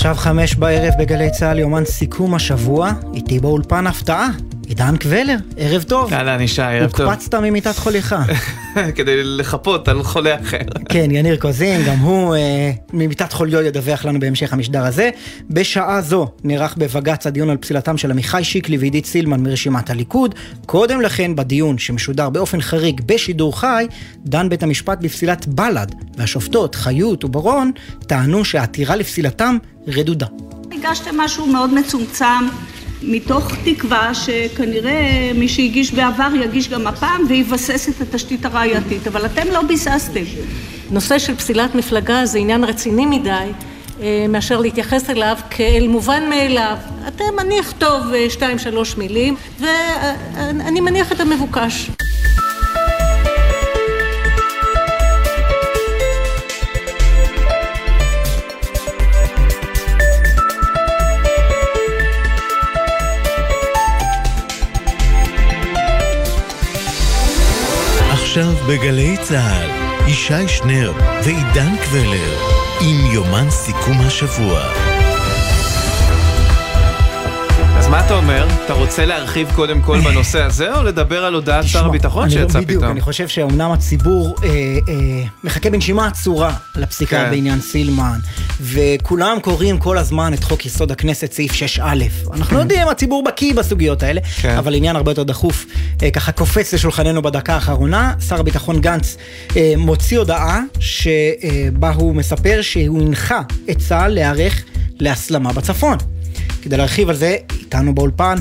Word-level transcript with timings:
עכשיו 0.00 0.14
חמש 0.14 0.54
בערב 0.54 0.94
בגלי 0.98 1.30
צה"ל, 1.30 1.58
יומן 1.58 1.84
סיכום 1.84 2.34
השבוע, 2.34 2.92
איתי 3.14 3.40
באולפן 3.40 3.86
הפתעה, 3.86 4.28
עידן 4.70 4.96
קבלר, 4.96 5.36
ערב 5.56 5.82
טוב. 5.82 6.12
אהלן 6.12 6.40
ישי, 6.40 6.62
ערב 6.62 6.90
טוב. 6.90 7.06
הוקפצת 7.06 7.34
ממיטת 7.34 7.76
חוליך. 7.76 8.14
כדי 8.96 9.24
לחפות 9.24 9.88
על 9.88 10.02
חולה 10.02 10.40
אחר. 10.40 10.58
כן, 10.88 11.08
יניר 11.10 11.36
קוזין, 11.36 11.82
גם 11.86 11.98
הוא 11.98 12.34
אה, 12.34 12.70
ממיטת 12.92 13.32
חוליו 13.32 13.60
ידווח 13.60 14.04
לנו 14.04 14.20
בהמשך 14.20 14.52
המשדר 14.52 14.84
הזה. 14.84 15.10
בשעה 15.50 16.00
זו 16.00 16.28
נערך 16.44 16.74
בבג"ץ 16.78 17.26
הדיון 17.26 17.50
על 17.50 17.56
פסילתם 17.56 17.96
של 17.96 18.10
עמיחי 18.10 18.44
שיקלי 18.44 18.78
ועידית 18.78 19.06
סילמן 19.06 19.42
מרשימת 19.42 19.90
הליכוד. 19.90 20.34
קודם 20.66 21.00
לכן, 21.00 21.36
בדיון 21.36 21.78
שמשודר 21.78 22.30
באופן 22.30 22.60
חריג 22.60 23.00
בשידור 23.06 23.60
חי, 23.60 23.86
דן 24.18 24.48
בית 24.48 24.62
המשפט 24.62 24.98
בפסילת 25.00 25.46
בל"ד, 25.46 25.94
והשופטות 26.16 26.74
חיות 26.74 27.24
וברון 27.24 27.70
טענו 28.06 28.44
שהעתירה 28.44 28.96
לפסילתם 28.96 29.56
רדודה. 29.86 30.26
הגשתם 30.72 31.20
משהו 31.20 31.46
מאוד 31.46 31.74
מצומצם. 31.74 32.46
מתוך 33.02 33.52
תקווה 33.64 34.14
שכנראה 34.14 35.30
מי 35.34 35.48
שהגיש 35.48 35.92
בעבר 35.94 36.28
יגיש 36.44 36.68
גם 36.68 36.86
הפעם 36.86 37.22
ויבסס 37.28 37.88
את 37.88 38.00
התשתית 38.00 38.44
הראייתית, 38.44 39.06
אבל 39.06 39.26
אתם 39.26 39.46
לא 39.52 39.62
ביססתם. 39.62 40.24
נושא 40.90 41.18
של 41.18 41.36
פסילת 41.36 41.74
מפלגה 41.74 42.26
זה 42.26 42.38
עניין 42.38 42.64
רציני 42.64 43.06
מדי 43.06 43.30
אה, 44.00 44.26
מאשר 44.28 44.60
להתייחס 44.60 45.10
אליו 45.10 45.36
כאל 45.50 45.86
מובן 45.88 46.28
מאליו. 46.30 46.76
אתם, 47.08 47.38
אני 47.38 47.60
אכתוב 47.60 48.12
אה, 48.14 48.30
שתיים 48.30 48.58
שלוש 48.58 48.96
מילים 48.96 49.36
ואני 49.60 50.80
מניח 50.80 51.12
את 51.12 51.20
המבוקש. 51.20 51.90
עכשיו 68.30 68.52
בגלי 68.68 69.16
צה"ל, 69.22 69.70
ישי 70.08 70.48
שנר 70.48 70.92
ועידן 71.24 71.76
קבלר, 71.76 72.38
עם 72.80 73.12
יומן 73.12 73.50
סיכום 73.50 74.00
השבוע. 74.00 74.89
מה 77.90 78.06
אתה 78.06 78.14
אומר? 78.14 78.48
אתה 78.64 78.72
רוצה 78.72 79.06
להרחיב 79.06 79.52
קודם 79.54 79.82
כל 79.82 80.00
בנושא 80.00 80.42
הזה, 80.42 80.74
או 80.74 80.82
לדבר 80.82 81.24
על 81.24 81.34
הודעת 81.34 81.64
שר 81.66 81.86
הביטחון 81.86 82.30
שיצא 82.30 82.46
פתאום? 82.48 82.64
בדיוק, 82.64 82.84
אני 82.84 83.00
חושב 83.00 83.28
שאומנם 83.28 83.70
הציבור 83.72 84.36
אה, 84.44 84.48
אה, 84.48 85.24
מחכה 85.44 85.70
בנשימה 85.70 86.06
עצורה 86.06 86.56
לפסיקה 86.76 87.24
כן. 87.24 87.30
בעניין 87.30 87.60
סילמן, 87.60 88.18
וכולם 88.60 89.36
קוראים 89.42 89.78
כל 89.78 89.98
הזמן 89.98 90.34
את 90.34 90.44
חוק 90.44 90.66
יסוד 90.66 90.92
הכנסת 90.92 91.32
סעיף 91.32 91.52
6א. 91.52 91.82
אנחנו 92.34 92.58
יודעים, 92.58 92.88
הציבור 92.88 93.24
בקיא 93.24 93.54
בסוגיות 93.54 94.02
האלה, 94.02 94.20
כן. 94.40 94.56
אבל 94.56 94.74
עניין 94.74 94.96
הרבה 94.96 95.10
יותר 95.10 95.22
דחוף, 95.22 95.66
אה, 96.02 96.10
ככה 96.10 96.32
קופץ 96.32 96.74
לשולחננו 96.74 97.22
בדקה 97.22 97.54
האחרונה. 97.54 98.12
שר 98.28 98.40
הביטחון 98.40 98.80
גנץ 98.80 99.16
אה, 99.56 99.74
מוציא 99.76 100.18
הודעה 100.18 100.60
שבה 100.80 101.90
הוא 101.90 102.14
מספר 102.14 102.58
שהוא 102.62 103.02
הנחה 103.02 103.40
את 103.70 103.78
צה"ל 103.78 104.12
להיערך 104.14 104.62
להסלמה 105.00 105.52
בצפון. 105.52 105.96
כדי 106.62 106.76
להרחיב 106.76 107.08
על 107.08 107.14
זה, 107.14 107.36
איתנו 107.60 107.94
באולפן, 107.94 108.36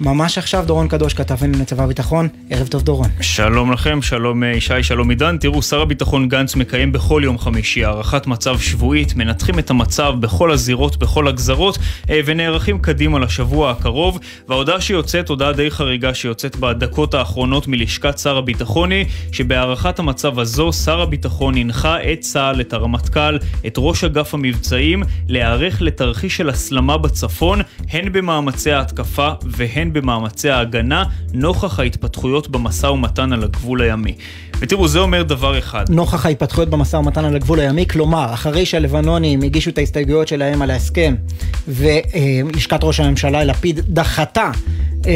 ממש 0.00 0.38
עכשיו 0.38 0.64
דורון 0.66 0.88
קדוש, 0.88 1.14
כתבנו 1.14 1.58
לצבא 1.58 1.84
הביטחון. 1.84 2.28
ערב 2.50 2.66
טוב 2.66 2.82
דורון. 2.82 3.08
שלום 3.20 3.72
לכם, 3.72 4.02
שלום 4.02 4.44
אה, 4.44 4.48
ישי, 4.48 4.82
שלום 4.82 5.10
עידן. 5.10 5.36
תראו, 5.38 5.62
שר 5.62 5.80
הביטחון 5.80 6.28
גנץ 6.28 6.56
מקיים 6.56 6.92
בכל 6.92 7.22
יום 7.24 7.38
חמישי 7.38 7.84
הערכת 7.84 8.26
מצב 8.26 8.58
שבועית, 8.58 9.16
מנתחים 9.16 9.58
את 9.58 9.70
המצב 9.70 10.14
בכל 10.20 10.50
הזירות, 10.50 10.96
בכל 10.96 11.28
הגזרות, 11.28 11.78
אה, 12.10 12.20
ונערכים 12.24 12.78
קדימה 12.78 13.18
לשבוע 13.18 13.70
הקרוב. 13.70 14.18
וההודעה 14.48 14.80
שיוצאת, 14.80 15.28
הודעה 15.28 15.52
די 15.52 15.70
חריגה 15.70 16.14
שיוצאת 16.14 16.56
בדקות 16.56 17.14
האחרונות 17.14 17.68
מלשכת 17.68 18.18
שר 18.18 18.36
הביטחון 18.36 18.90
היא, 18.90 19.06
שבהערכת 19.32 19.98
המצב 19.98 20.38
הזו, 20.38 20.72
שר 20.72 21.00
הביטחון 21.00 21.56
הנחה 21.56 21.96
את 22.12 22.20
צה"ל, 22.20 22.60
את 22.60 22.72
הרמטכ"ל, 22.72 23.38
את 23.66 23.74
ראש 23.78 24.04
אגף 24.04 24.34
המבצעים, 24.34 25.02
להיערך 25.28 25.82
לתרחיש 25.82 26.36
של 26.36 26.48
הסלמה 26.48 26.98
בצפון, 26.98 27.43
הן 27.90 28.12
במאמצי 28.12 28.72
ההתקפה 28.72 29.30
והן 29.42 29.84
והן 29.84 29.92
במאמצי 29.92 30.50
ההגנה 30.50 31.04
נוכח 31.32 31.80
ההתפתחויות 31.80 32.48
במשא 32.48 32.86
ומתן 32.86 33.32
על 33.32 33.44
הגבול 33.44 33.82
הימי. 33.82 34.14
ותראו, 34.58 34.88
זה 34.88 34.98
אומר 34.98 35.22
דבר 35.22 35.58
אחד. 35.58 35.84
נוכח 35.90 36.26
ההתפתחויות 36.26 36.68
במשא 36.68 36.96
ומתן 36.96 37.24
על 37.24 37.36
הגבול 37.36 37.60
הימי, 37.60 37.86
כלומר, 37.86 38.34
אחרי 38.34 38.66
שהלבנונים 38.66 39.42
הגישו 39.42 39.70
את 39.70 39.78
ההסתייגויות 39.78 40.28
שלהם 40.28 40.62
על 40.62 40.70
ההסכם, 40.70 41.14
ולשכת 41.68 42.80
ראש 42.82 43.00
הממשלה 43.00 43.44
לפיד 43.44 43.80
דחתה 43.88 44.50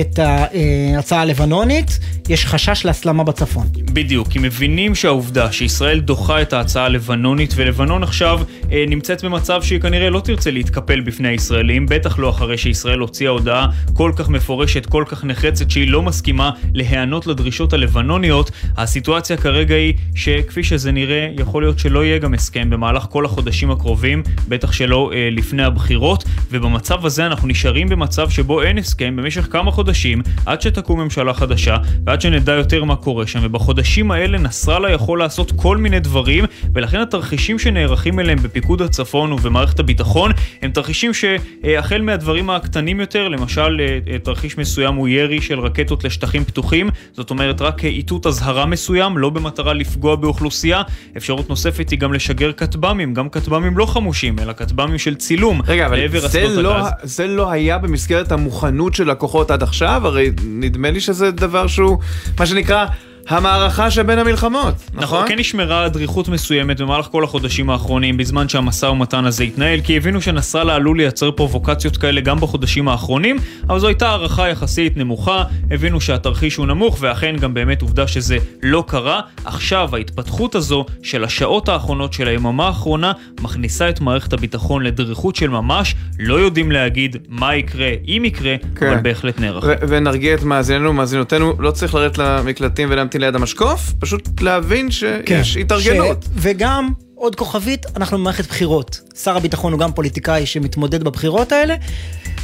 את 0.00 0.19
ההצעה 0.19 1.21
הלבנונית, 1.21 1.99
יש 2.28 2.47
חשש 2.47 2.84
להסלמה 2.84 3.25
בצפון. 3.25 3.66
בדיוק, 3.93 4.28
כי 4.28 4.39
מבינים 4.39 4.95
שהעובדה 4.95 5.53
שישראל 5.53 6.00
דוחה 6.00 6.43
את 6.43 6.53
ההצעה 6.53 6.84
הלבנונית, 6.84 7.53
ולבנון 7.56 8.03
עכשיו 8.03 8.41
אה, 8.72 8.84
נמצאת 8.89 9.25
במצב 9.25 9.62
שהיא 9.62 9.81
כנראה 9.81 10.10
לא 10.10 10.21
תרצה 10.21 10.50
להתקפל 10.50 11.00
בפני 11.00 11.28
הישראלים, 11.28 11.87
בטח 11.87 12.07
לא 12.19 12.30
אחרי 12.30 12.58
שישראל 12.58 12.98
הוציאה 12.98 13.30
הודעה 13.30 13.66
כל 13.94 14.12
כך 14.16 14.28
מפורשת, 14.28 14.86
כל 14.86 15.04
כך 15.06 15.24
נחרצת, 15.24 15.70
שהיא 15.70 15.91
לא 15.91 16.02
מסכימה 16.02 16.50
להיענות 16.74 17.26
לדרישות 17.26 17.72
הלבנוניות. 17.72 18.50
הסיטואציה 18.76 19.36
כרגע 19.36 19.74
היא 19.74 19.94
שכפי 20.14 20.64
שזה 20.64 20.92
נראה, 20.92 21.28
יכול 21.38 21.62
להיות 21.62 21.78
שלא 21.78 22.04
יהיה 22.04 22.18
גם 22.18 22.34
הסכם 22.34 22.70
במהלך 22.70 23.06
כל 23.10 23.24
החודשים 23.24 23.70
הקרובים, 23.70 24.22
בטח 24.48 24.72
שלא 24.72 25.10
אה, 25.14 25.28
לפני 25.32 25.62
הבחירות, 25.64 26.24
ובמצב 26.50 27.06
הזה 27.06 27.26
אנחנו 27.26 27.48
נשארים 27.48 27.88
במצב 27.88 28.30
שבו 28.30 28.62
אין 28.62 28.78
הסכם 28.78 29.16
במשך 29.16 29.48
כמה 29.50 29.70
חודשים, 29.70 30.22
עד 30.47 30.62
שתקום 30.62 31.00
ממשלה 31.00 31.34
חדשה, 31.34 31.76
ועד 32.06 32.20
שנדע 32.20 32.52
יותר 32.52 32.84
מה 32.84 32.97
קורה 32.97 33.26
שם, 33.26 33.41
ובחודשים 33.42 34.10
האלה 34.10 34.38
נסראללה 34.38 34.91
יכול 34.91 35.18
לעשות 35.18 35.52
כל 35.56 35.76
מיני 35.76 36.00
דברים, 36.00 36.44
ולכן 36.74 37.00
התרחישים 37.00 37.58
שנערכים 37.58 38.20
אליהם 38.20 38.38
בפיקוד 38.42 38.82
הצפון 38.82 39.32
ובמערכת 39.32 39.78
הביטחון, 39.78 40.32
הם 40.62 40.70
תרחישים 40.70 41.12
שהחל 41.14 41.97
מהדברים 42.03 42.50
הקטנים 42.50 43.00
יותר, 43.00 43.28
למשל 43.28 43.81
אה, 43.81 43.98
אה, 44.12 44.19
תרחיש 44.19 44.59
מסוים 44.59 44.94
הוא 44.94 45.09
ירי 45.09 45.41
של 45.41 45.60
רקטות 45.60 46.04
לשטחים 46.04 46.44
פתוחים, 46.44 46.91
זאת 47.12 47.31
אומרת 47.31 47.60
רק 47.60 47.84
איתות 47.84 48.26
אזהרה 48.26 48.66
מסוים, 48.66 49.19
לא 49.19 49.31
במטרה 49.31 49.72
לפגוע 49.72 50.16
באוכלוסייה. 50.16 50.82
אפשרות 51.16 51.48
נוספת 51.48 51.91
היא 51.91 51.98
גם 51.98 52.12
לשגר 52.12 52.53
כטב"מים, 52.53 53.14
גם 53.14 53.28
כטב"מים 53.28 53.78
לא 53.78 53.86
חמושים, 53.86 54.38
אלא 54.38 54.53
כטב"מים 54.53 54.98
של 54.98 55.14
צילום. 55.14 55.60
רגע, 55.66 55.86
אבל 55.86 56.09
זה 56.19 56.62
לא, 56.62 56.76
זה 57.03 57.26
לא 57.26 57.50
היה 57.50 57.78
במסגרת 57.78 58.32
המוכנות 58.32 58.94
של 58.94 59.10
הכוחות 59.10 59.50
עד 59.50 59.62
עכשיו? 59.62 60.03
הרי 60.04 60.30
נדמה 60.44 60.91
לי 60.91 61.00
שזה 61.00 61.30
דבר 61.30 61.66
שהוא, 61.66 61.98
מה 62.38 62.47
שנקרא... 62.47 62.86
המערכה 63.28 63.91
שבין 63.91 64.19
המלחמות, 64.19 64.75
נכון? 64.75 65.03
נכון, 65.03 65.28
כן 65.28 65.39
נשמרה 65.39 65.89
דריכות 65.89 66.28
מסוימת 66.28 66.81
במהלך 66.81 67.06
כל 67.06 67.25
החודשים 67.25 67.71
האחרונים 67.71 68.16
בזמן 68.16 68.49
שהמשא 68.49 68.87
ומתן 68.87 69.25
הזה 69.25 69.44
התנהל, 69.44 69.81
כי 69.81 69.97
הבינו 69.97 70.21
שנסראללה 70.21 70.75
עלול 70.75 70.97
לייצר 70.97 71.31
פרובוקציות 71.31 71.97
כאלה 71.97 72.21
גם 72.21 72.41
בחודשים 72.41 72.89
האחרונים, 72.89 73.37
אבל 73.69 73.78
זו 73.78 73.87
הייתה 73.87 74.09
הערכה 74.09 74.49
יחסית 74.49 74.97
נמוכה, 74.97 75.44
הבינו 75.71 76.00
שהתרחיש 76.00 76.56
הוא 76.56 76.66
נמוך, 76.66 76.97
ואכן 77.00 77.37
גם 77.37 77.55
באמת 77.55 77.83
עובדה 77.83 78.06
שזה 78.06 78.39
לא 78.62 78.84
קרה. 78.87 79.21
עכשיו 79.45 79.97
ההתפתחות 79.97 80.55
הזו 80.55 80.87
של 81.03 81.25
השעות 81.25 81.69
האחרונות 81.69 82.12
של 82.12 82.28
היממה 82.28 82.66
האחרונה 82.66 83.12
מכניסה 83.41 83.89
את 83.89 84.00
מערכת 84.00 84.33
הביטחון 84.33 84.83
לדריכות 84.83 85.37
של 85.37 85.50
ממש, 85.50 85.95
לא 86.19 86.34
יודעים 86.34 86.72
להגיד 86.72 87.16
מה 87.28 87.56
יקרה, 87.56 87.91
אם 88.09 88.22
יקרה, 88.25 88.55
כן. 88.77 88.87
אבל 88.87 89.00
בהחלט 89.00 89.41
נערכים. 89.41 89.71
ונרגיע 89.89 90.34
את 90.34 90.43
מאזיננו 90.43 90.91
ומאזינותינו, 90.91 91.53
לא 91.59 91.71
צריך 91.71 91.95
לרדת 91.95 92.19
למקלטים 92.19 92.89
ולהמתין 92.91 93.17
ליד 93.18 93.34
המשקוף, 93.34 93.92
פשוט 93.98 94.41
להבין 94.41 94.91
שיש 94.91 95.54
כן, 95.54 95.60
התארגנות. 95.60 96.22
ש... 96.22 96.26
וגם, 96.34 96.88
עוד 97.15 97.36
כוכבית, 97.36 97.86
אנחנו 97.97 98.18
במערכת 98.18 98.47
בחירות. 98.47 99.00
שר 99.22 99.36
הביטחון 99.36 99.72
הוא 99.72 99.80
גם 99.80 99.92
פוליטיקאי 99.92 100.47
שמתמודד 100.47 101.04
בבחירות 101.04 101.53
האלה, 101.53 101.74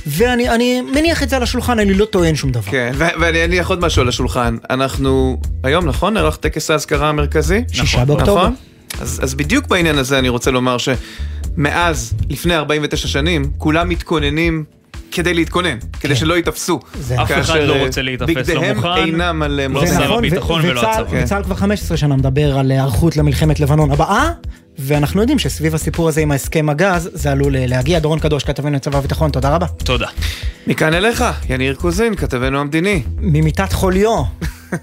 ואני 0.06 0.80
מניח 0.80 1.22
את 1.22 1.28
זה 1.28 1.36
על 1.36 1.42
השולחן, 1.42 1.78
אני 1.78 1.94
לא 1.94 2.04
טוען 2.04 2.34
שום 2.34 2.50
דבר. 2.50 2.70
כן, 2.70 2.92
ואני 2.96 3.44
אניח 3.44 3.70
עוד 3.70 3.80
משהו 3.80 4.02
על 4.02 4.08
השולחן. 4.08 4.56
אנחנו, 4.70 5.40
היום, 5.62 5.86
נכון? 5.86 6.14
נערך 6.14 6.36
טקס 6.36 6.70
האזכרה 6.70 7.08
המרכזי? 7.08 7.64
שישה 7.72 7.96
נכון, 7.96 8.06
באוקטובר. 8.06 8.42
נכון? 8.42 8.54
אז, 9.00 9.20
אז 9.22 9.34
בדיוק 9.34 9.66
בעניין 9.66 9.98
הזה 9.98 10.18
אני 10.18 10.28
רוצה 10.28 10.50
לומר 10.50 10.76
שמאז, 10.78 12.14
לפני 12.30 12.56
49 12.56 13.08
שנים, 13.08 13.50
כולם 13.58 13.88
מתכוננים 13.88 14.64
כדי 15.14 15.34
להתכונן, 15.34 15.78
כדי 16.00 16.14
כן. 16.14 16.20
שלא 16.20 16.34
ייתפסו. 16.34 16.80
אף 17.22 17.32
אחד 17.40 17.56
לא 17.60 17.74
רוצה 17.86 18.02
להיתפס, 18.02 18.48
לא 18.48 18.60
מוכן. 18.74 18.74
בגדיהם 18.74 18.96
אינם 18.96 19.42
על 19.42 19.60
לא 19.68 19.86
שר 19.86 20.04
נכון, 20.04 20.24
הביטחון 20.24 20.60
ולא 20.64 20.80
הצבא. 20.90 21.04
וצה"ל 21.10 21.42
כבר 21.42 21.54
15 21.54 21.96
שנה 21.96 22.16
מדבר 22.16 22.58
על 22.58 22.70
היערכות 22.70 23.16
למלחמת 23.16 23.60
לבנון 23.60 23.90
הבאה, 23.90 24.30
ואנחנו 24.78 25.20
יודעים 25.20 25.38
שסביב 25.38 25.74
הסיפור 25.74 26.08
הזה 26.08 26.20
עם 26.20 26.30
ההסכם 26.30 26.68
הגז, 26.68 27.10
זה 27.12 27.32
עלול 27.32 27.56
להגיע. 27.58 27.98
דורון 27.98 28.18
קדוש, 28.18 28.44
כתבנו 28.44 28.76
לצבא 28.76 28.98
הביטחון, 28.98 29.30
תודה 29.30 29.54
רבה. 29.54 29.66
תודה. 29.66 30.06
מכאן 30.66 30.94
אליך, 30.94 31.24
יניר 31.50 31.74
קוזין, 31.74 32.14
כתבנו 32.14 32.60
המדיני. 32.60 33.02
ממיטת 33.18 33.72
חוליו. 33.72 34.22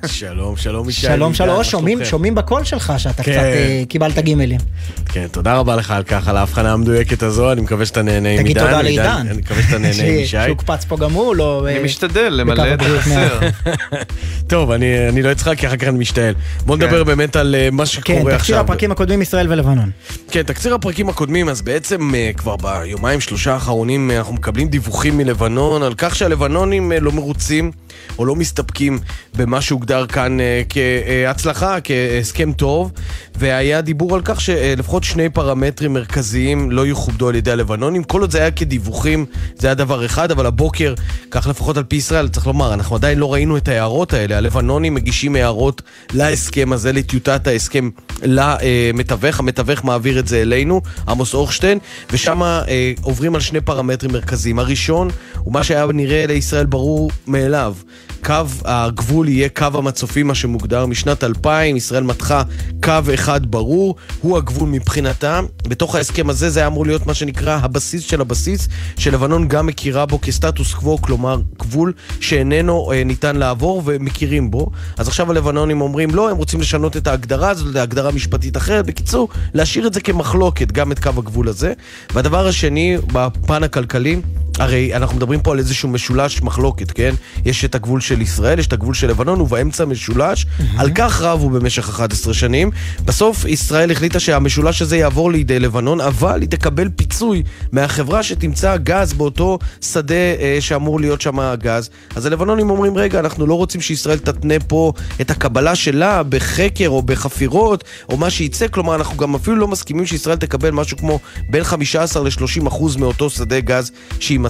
שלום, 0.06 0.58
שלום 0.58 0.90
ישי. 0.90 1.02
שלום, 1.02 1.34
שלום, 1.34 1.64
שומעים, 1.64 2.06
שומעים 2.06 2.36
בקול 2.36 2.64
שלך 2.64 2.94
שאתה 2.98 3.24
כן. 3.24 3.32
קצת 3.32 3.42
אה, 3.44 3.84
קיבלת 3.90 4.20
גימלים. 4.20 4.60
כן, 5.06 5.28
תודה 5.32 5.56
רבה 5.56 5.76
לך 5.76 5.92
על 5.92 6.04
כך, 6.04 6.28
על 6.28 6.38
ההבחנה 6.38 6.74
המדויקת 6.74 7.24
הזו, 7.24 7.52
אני 7.52 7.62
מקווה 7.62 7.86
שאתה 7.86 8.02
נהנה 8.02 8.30
עם 8.30 8.38
עידן. 8.38 8.44
תגיד 8.44 8.60
תודה 8.60 8.82
לעידן. 8.82 9.28
אני 9.30 9.38
מקווה 9.38 9.62
שאתה 9.64 9.78
נהנה 9.78 10.04
עם 10.04 10.16
ישי. 10.24 10.28
שהוקפץ 10.28 10.86
פה 10.86 10.98
גם 10.98 11.12
הוא, 11.12 11.36
לא... 11.36 11.68
אני 11.68 11.78
אה, 11.78 11.84
משתדל 11.84 12.30
למלא 12.30 12.74
את 12.74 12.82
החסר. 12.82 13.40
טוב, 14.48 14.72
אני 14.72 15.10
אני 15.10 15.22
לא 15.22 15.32
אצחק, 15.32 15.58
כי 15.58 15.68
אחר 15.68 15.78
כך 15.78 15.88
אני 15.88 15.98
משתעל. 15.98 16.34
בוא 16.66 16.78
נדבר 16.78 17.04
באמת 17.04 17.36
על 17.36 17.56
אה, 17.56 17.70
מה 17.72 17.84
כן, 17.84 17.86
שקורה 17.86 18.20
תקציר 18.20 18.36
עכשיו. 18.36 18.60
הפרקים 18.60 18.92
הקודמים 18.92 19.22
ישראל 19.22 19.52
ולבנון. 19.52 19.92
כן, 20.32 20.44
תקציר 20.44 20.76
הפרקים 20.76 21.10
הקודמים, 21.10 21.50
אז 21.50 21.62
בעצם 21.62 22.12
כבר 22.38 22.56
ביומיים 22.56 23.22
שלושה 23.22 23.54
האחרונים 23.54 24.12
אנחנו 24.12 24.34
מקבלים 24.34 24.68
דיווחים 24.68 25.18
מלבנון 25.18 25.84
על 25.84 25.94
כך 25.98 26.16
שהלבנונים 26.16 26.92
לא 27.02 27.12
מרוצים 27.12 27.72
או 28.20 28.26
לא 28.26 28.36
מסתפקים 28.36 29.00
במה 29.38 29.62
שהוגדר 29.82 30.08
כאן 30.08 30.40
אה, 30.40 30.62
כהצלחה, 30.70 31.78
כהסכם 31.84 32.52
טוב, 32.54 32.92
והיה 33.42 33.82
דיבור 33.82 34.16
על 34.16 34.22
כך 34.26 34.42
שלפחות 34.42 35.04
שני 35.04 35.30
פרמטרים 35.30 35.94
מרכזיים 35.94 36.72
לא 36.72 36.88
יכובדו 36.88 37.30
על 37.30 37.36
ידי 37.36 37.52
הלבנונים. 37.52 38.04
כל 38.04 38.22
עוד 38.22 38.32
זה 38.32 38.38
היה 38.38 38.52
כדיווחים, 38.52 39.26
זה 39.56 39.68
היה 39.68 39.76
דבר 39.76 40.06
אחד, 40.06 40.32
אבל 40.32 40.46
הבוקר, 40.46 40.94
כך 41.32 41.48
לפחות 41.48 41.78
על 41.78 41.84
פי 41.84 41.96
ישראל, 41.96 42.28
צריך 42.28 42.48
לומר, 42.48 42.74
אנחנו 42.74 42.96
עדיין 42.96 43.20
לא 43.20 43.34
ראינו 43.34 43.58
את 43.58 43.68
ההערות 43.68 44.14
האלה. 44.14 44.38
הלבנונים 44.38 44.94
מגישים 44.94 45.36
הערות 45.36 45.82
להסכם 46.14 46.74
הזה, 46.74 46.94
לטיוטת 46.94 47.48
ההסכם 47.48 47.90
למתווך, 48.22 49.40
המתווך 49.40 49.84
מעביר 49.84 50.20
את 50.20 50.28
זה 50.28 50.42
אלינו, 50.42 50.82
עמוס 51.08 51.34
אורשטיין, 51.34 51.80
ושם 52.12 52.44
אה, 52.44 52.94
עוברים 53.02 53.36
על 53.36 53.42
שני 53.42 53.62
פרמטרים 53.62 54.12
מרכזיים. 54.14 54.60
הראשון 54.60 55.10
הוא 55.38 55.54
מה 55.54 55.64
שהיה 55.64 55.86
נראה 55.94 56.26
לישראל 56.28 56.66
ברור 56.66 57.12
מאליו. 57.28 57.74
קו 58.24 58.46
הגבול 58.66 59.30
יהיה 59.30 59.50
קו 59.50 59.66
המצופים, 59.74 60.28
מה 60.28 60.36
שמוגדר 60.36 60.86
משנת 60.86 61.24
2000, 61.24 61.76
ישראל 61.76 62.04
מתחה 62.04 62.44
קו 62.84 63.00
אחד 63.14 63.31
ברור, 63.40 63.96
הוא 64.22 64.38
הגבול 64.38 64.70
מבחינתה. 64.70 65.40
בתוך 65.68 65.96
ההסכם 65.96 66.30
הזה 66.30 66.50
זה 66.50 66.60
היה 66.60 66.68
אמור 66.68 66.86
להיות 66.86 67.08
מה 67.08 67.14
שנקרא 67.14 67.60
הבסיס 67.62 68.04
של 68.04 68.22
הבסיס, 68.22 68.68
שלבנון 68.98 69.48
גם 69.48 69.66
מכירה 69.66 70.06
בו 70.06 70.22
כסטטוס 70.22 70.74
קוו, 70.74 71.02
כלומר 71.02 71.42
גבול 71.60 71.94
שאיננו 72.20 72.92
אה, 72.92 73.04
ניתן 73.04 73.36
לעבור 73.36 73.82
ומכירים 73.86 74.52
בו. 74.52 74.72
אז 74.98 75.08
עכשיו 75.08 75.32
הלבנונים 75.32 75.82
אומרים 75.82 76.16
לא, 76.16 76.30
הם 76.30 76.38
רוצים 76.38 76.62
לשנות 76.62 76.98
את 76.98 77.08
ההגדרה 77.08 77.50
הזאת 77.50 77.74
להגדרה 77.74 78.12
משפטית 78.12 78.58
אחרת. 78.58 78.86
בקיצור, 78.86 79.30
להשאיר 79.54 79.88
את 79.88 79.94
זה 79.94 80.02
כמחלוקת, 80.02 80.72
גם 80.72 80.92
את 80.92 81.00
קו 81.00 81.10
הגבול 81.18 81.48
הזה. 81.48 81.74
והדבר 82.14 82.48
השני, 82.48 82.98
בפן 83.14 83.64
הכלכלי, 83.64 84.22
הרי 84.62 84.96
אנחנו 84.96 85.16
מדברים 85.18 85.42
פה 85.42 85.52
על 85.52 85.60
איזשהו 85.60 85.90
משולש 85.90 86.42
מחלוקת, 86.42 86.92
כן? 86.92 87.14
יש 87.46 87.66
את 87.66 87.76
הגבול 87.76 88.02
של 88.02 88.22
ישראל, 88.22 88.60
יש 88.60 88.68
את 88.68 88.74
הגבול 88.74 88.94
של 88.94 89.08
לבנון, 89.08 89.42
ובאמצע 89.42 89.86
משולש. 89.86 90.46
על 90.78 90.90
כך 90.96 91.22
רבו 91.22 91.50
במשך 91.50 91.90
11 91.90 92.34
שנים. 92.34 92.72
בסוף 93.06 93.46
ישראל 93.46 93.92
החליטה 93.92 94.20
שהמשולש 94.20 94.82
הזה 94.82 94.98
יעבור 94.98 95.32
לידי 95.32 95.60
לבנון, 95.60 96.02
אבל 96.02 96.42
היא 96.42 96.50
תקבל 96.50 96.90
פיצוי 96.96 97.44
מהחברה 97.72 98.24
שתמצא 98.24 98.78
גז 98.78 99.14
באותו 99.14 99.60
שדה 99.82 100.16
אה, 100.16 100.58
שאמור 100.60 101.00
להיות 101.00 101.22
שם 101.22 101.40
הגז. 101.40 101.90
אז 102.16 102.26
הלבנונים 102.26 102.70
אומרים, 102.70 102.98
רגע, 102.98 103.20
אנחנו 103.20 103.48
לא 103.48 103.54
רוצים 103.54 103.82
שישראל 103.82 104.18
תתנה 104.18 104.60
פה 104.68 104.94
את 105.22 105.32
הקבלה 105.32 105.76
שלה 105.76 106.24
בחקר 106.24 106.90
או 106.90 107.02
בחפירות, 107.02 107.84
או 108.10 108.18
מה 108.18 108.30
שייצא, 108.30 108.68
כלומר, 108.68 108.96
אנחנו 108.96 109.18
גם 109.18 109.36
אפילו 109.36 109.56
לא 109.56 109.68
מסכימים 109.68 110.06
שישראל 110.06 110.38
תקבל 110.38 110.72
משהו 110.72 110.98
כמו 110.98 111.20
בין 111.50 111.64
15 111.64 112.24
ל-30 112.24 112.68
אחוז 112.68 112.96
מאותו 112.96 113.30
שדה 113.30 113.60
גז 113.60 113.92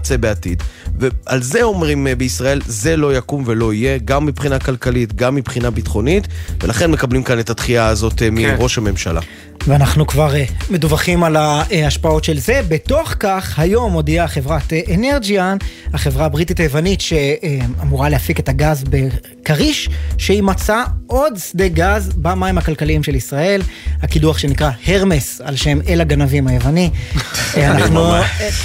שיימצא 0.06 0.18
בעתיד. 0.18 0.64
ועל 1.00 1.42
זה 1.44 1.64
אומרים 1.64 2.08
אה, 2.08 2.16
בישראל, 2.16 2.62
זה 2.66 2.98
לא 2.98 3.18
יקום 3.18 3.44
ולא 3.46 3.74
יהיה, 3.74 3.98
גם 4.06 4.26
מבחינה 4.26 4.60
כלכלית, 4.60 5.16
גם 5.16 5.36
מבחינה 5.36 5.72
ביטחונית, 5.72 6.28
ולכן 6.64 6.92
מקבלים 6.92 7.24
כאן 7.24 7.40
את 7.40 7.50
הדחייה 7.50 7.88
הזאת 7.88 8.22
אה, 8.22 8.30
מראש 8.32 8.78
הממשלה. 8.78 9.22
ואנחנו 9.68 10.08
כבר 10.08 10.36
אה, 10.36 10.44
מדווחים 10.70 11.24
על 11.24 11.36
ההשפעות 11.36 12.24
של 12.24 12.40
זה. 12.40 12.62
בתוך 12.68 13.14
כך, 13.20 13.60
היום 13.60 13.94
הודיעה 13.94 14.28
חברת 14.28 14.74
אה, 14.74 14.82
אנרג'יאן, 14.94 15.58
החברה 15.94 16.26
הבריטית 16.26 16.60
היוונית 16.60 17.02
שאמורה 17.02 18.10
להפיק 18.10 18.40
את 18.40 18.50
הגז 18.50 18.84
בכריש, 18.90 19.90
שהיא 20.18 20.44
מצאה 20.44 20.84
עוד 21.08 21.34
שדה 21.38 21.68
גז 21.68 22.12
במים 22.16 22.58
הכלכליים 22.58 23.04
של 23.04 23.16
ישראל, 23.16 23.62
הקידוח 24.02 24.38
שנקרא 24.38 24.72
הרמס, 24.88 25.42
על 25.44 25.56
שם 25.56 25.80
אל 25.88 26.02
הגנבים 26.02 26.48
היווני. 26.48 26.90
אה, 27.58 27.72
אנחנו 27.72 28.14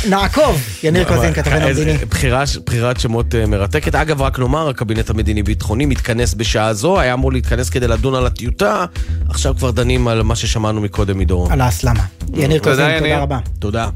נעקוב, 0.09 0.63
יניר 0.83 1.05
קוזין, 1.05 1.33
איזה 1.37 1.57
המדיני. 1.57 1.99
בחירת 2.67 3.01
שמות 3.01 3.35
מרתקת. 3.35 3.95
אגב, 3.95 4.23
רק 4.23 4.39
נאמר, 4.39 4.69
הקבינט 4.69 5.11
המדיני-ביטחוני 5.11 5.87
מתכנס 5.87 6.35
בשעה 6.35 6.75
זו, 6.75 7.01
היה 7.01 7.15
אמור 7.15 7.33
להתכנס 7.33 7.71
כדי 7.71 7.89
לדון 7.89 8.15
על 8.15 8.27
הטיוטה, 8.27 8.85
עכשיו 9.29 9.55
כבר 9.59 9.71
דנים 9.71 10.09
על 10.09 10.23
מה 10.23 10.37
ששמענו 10.37 10.86
מקודם 10.87 11.19
מדורון. 11.19 11.53
על 11.53 11.61
ההסלמה. 11.61 12.05
יניר 12.35 12.63
קוזין, 12.63 12.91
יניר. 12.91 13.01
תודה 13.01 13.19
רבה. 13.23 13.39
תודה. 13.59 13.89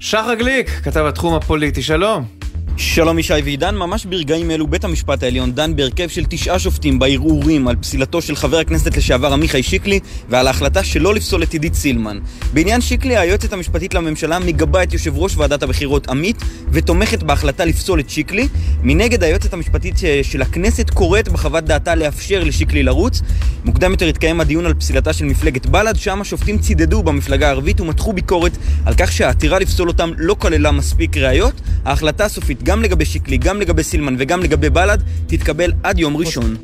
שחר 0.00 0.34
גליק, 0.34 0.70
כתב 0.70 1.04
התחום 1.08 1.34
הפוליטי, 1.34 1.82
שלום. 1.82 2.41
שלום 2.76 3.18
ישי 3.18 3.34
ועידן, 3.44 3.74
ממש 3.76 4.06
ברגעים 4.06 4.50
אלו 4.50 4.66
בית 4.66 4.84
המשפט 4.84 5.22
העליון 5.22 5.52
דן 5.52 5.76
בהרכב 5.76 6.08
של 6.08 6.24
תשעה 6.28 6.58
שופטים 6.58 6.98
בערעורים 6.98 7.68
על 7.68 7.76
פסילתו 7.76 8.22
של 8.22 8.36
חבר 8.36 8.58
הכנסת 8.58 8.96
לשעבר 8.96 9.32
עמיחי 9.32 9.62
שיקלי 9.62 10.00
ועל 10.28 10.46
ההחלטה 10.46 10.84
שלא 10.84 11.14
לפסול 11.14 11.42
את 11.42 11.52
עידית 11.52 11.74
סילמן. 11.74 12.18
בעניין 12.52 12.80
שיקלי, 12.80 13.16
היועצת 13.16 13.52
המשפטית 13.52 13.94
לממשלה 13.94 14.38
מגבה 14.38 14.82
את 14.82 14.92
יושב 14.92 15.18
ראש 15.18 15.36
ועדת 15.36 15.62
הבחירות 15.62 16.08
עמית 16.08 16.36
ותומכת 16.70 17.22
בהחלטה 17.22 17.64
לפסול 17.64 18.00
את 18.00 18.10
שיקלי. 18.10 18.48
מנגד, 18.82 19.22
היועצת 19.22 19.52
המשפטית 19.52 19.94
של 20.22 20.42
הכנסת 20.42 20.90
קוראת 20.90 21.28
בחוות 21.28 21.64
דעתה 21.64 21.94
לאפשר 21.94 22.44
לשיקלי 22.44 22.82
לרוץ. 22.82 23.22
מוקדם 23.64 23.90
יותר 23.90 24.06
התקיים 24.06 24.40
הדיון 24.40 24.66
על 24.66 24.74
פסילתה 24.74 25.12
של 25.12 25.24
מפלגת 25.24 25.66
בל"ד, 25.66 25.96
שם 25.96 26.20
השופטים 26.20 26.58
צידדו 26.58 27.02
במפלגה 27.02 27.48
הערבית 27.48 27.80
ומתחו 27.80 28.12
ביקורת 28.12 28.52
על 28.84 28.94
כך 28.98 29.12
שהעתירה 29.12 29.58
לפסול 29.58 29.88
אותם 29.88 30.10
לא 30.16 30.34
כללה 30.34 30.72
מספיק 30.72 31.16
ראיות. 31.16 31.60
ההחלטה 31.84 32.24
הסופית 32.24 32.61
גם 32.62 32.82
לגבי 32.82 33.04
שיקלי, 33.04 33.36
גם 33.36 33.60
לגבי 33.60 33.82
סילמן 33.82 34.14
וגם 34.18 34.40
לגבי 34.40 34.70
בל"ד 34.70 34.98
תתקבל 35.26 35.72
עד 35.82 35.98
יום 35.98 36.16
ראשון. 36.16 36.56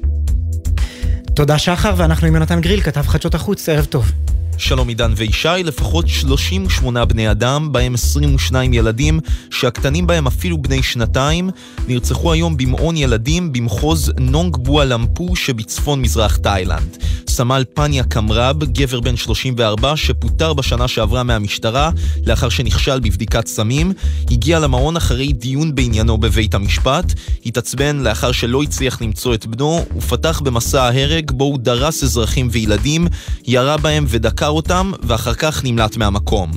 תודה 1.34 1.58
שחר, 1.58 1.94
ואנחנו 1.96 2.26
עם 2.26 2.34
יונתן 2.34 2.60
גריל, 2.60 2.80
כתב 2.80 3.02
חדשות 3.02 3.34
החוץ, 3.34 3.68
ערב 3.68 3.84
טוב. 3.84 4.12
שלום 4.58 4.88
עידן 4.88 5.12
וישי, 5.16 5.48
לפחות 5.64 6.08
38 6.08 7.04
בני 7.04 7.30
אדם, 7.30 7.72
בהם 7.72 7.94
22 7.94 8.72
ילדים, 8.72 9.20
שהקטנים 9.50 10.06
בהם 10.06 10.26
אפילו 10.26 10.62
בני 10.62 10.82
שנתיים, 10.82 11.50
נרצחו 11.88 12.32
היום 12.32 12.56
במעון 12.56 12.96
ילדים 12.96 13.52
במחוז 13.52 14.12
נונג 14.20 14.56
בואה 14.56 14.84
למפו 14.84 15.36
שבצפון 15.36 16.02
מזרח 16.02 16.36
תאילנד. 16.36 16.96
סמל 17.38 17.64
פניה 17.74 18.04
קמרב, 18.04 18.64
גבר 18.64 19.00
בן 19.00 19.16
34 19.16 19.96
שפוטר 19.96 20.52
בשנה 20.52 20.88
שעברה 20.88 21.22
מהמשטרה 21.22 21.90
לאחר 22.26 22.48
שנכשל 22.48 23.00
בבדיקת 23.00 23.46
סמים, 23.46 23.92
הגיע 24.30 24.58
למעון 24.58 24.96
אחרי 24.96 25.32
דיון 25.32 25.74
בעניינו 25.74 26.18
בבית 26.18 26.54
המשפט, 26.54 27.12
התעצבן 27.46 27.96
לאחר 27.96 28.32
שלא 28.32 28.62
הצליח 28.62 29.02
למצוא 29.02 29.34
את 29.34 29.46
בנו, 29.46 29.84
ופתח 29.96 30.40
במסע 30.44 30.82
ההרג 30.82 31.30
בו 31.30 31.44
הוא 31.44 31.58
דרס 31.58 32.02
אזרחים 32.02 32.48
וילדים, 32.52 33.06
ירה 33.46 33.76
בהם 33.76 34.04
ודקר 34.08 34.47
אותם, 34.48 34.92
ואחר 35.02 35.34
כך 35.34 35.64
נמלט 35.64 35.96
מהמקום. 35.96 36.50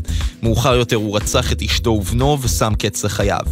מאוחר 0.43 0.75
יותר 0.75 0.95
הוא 0.95 1.15
רצח 1.15 1.51
את 1.51 1.61
אשתו 1.61 1.89
ובנו 1.89 2.37
ושם 2.41 2.73
קץ 2.79 3.03
לחייו. 3.03 3.45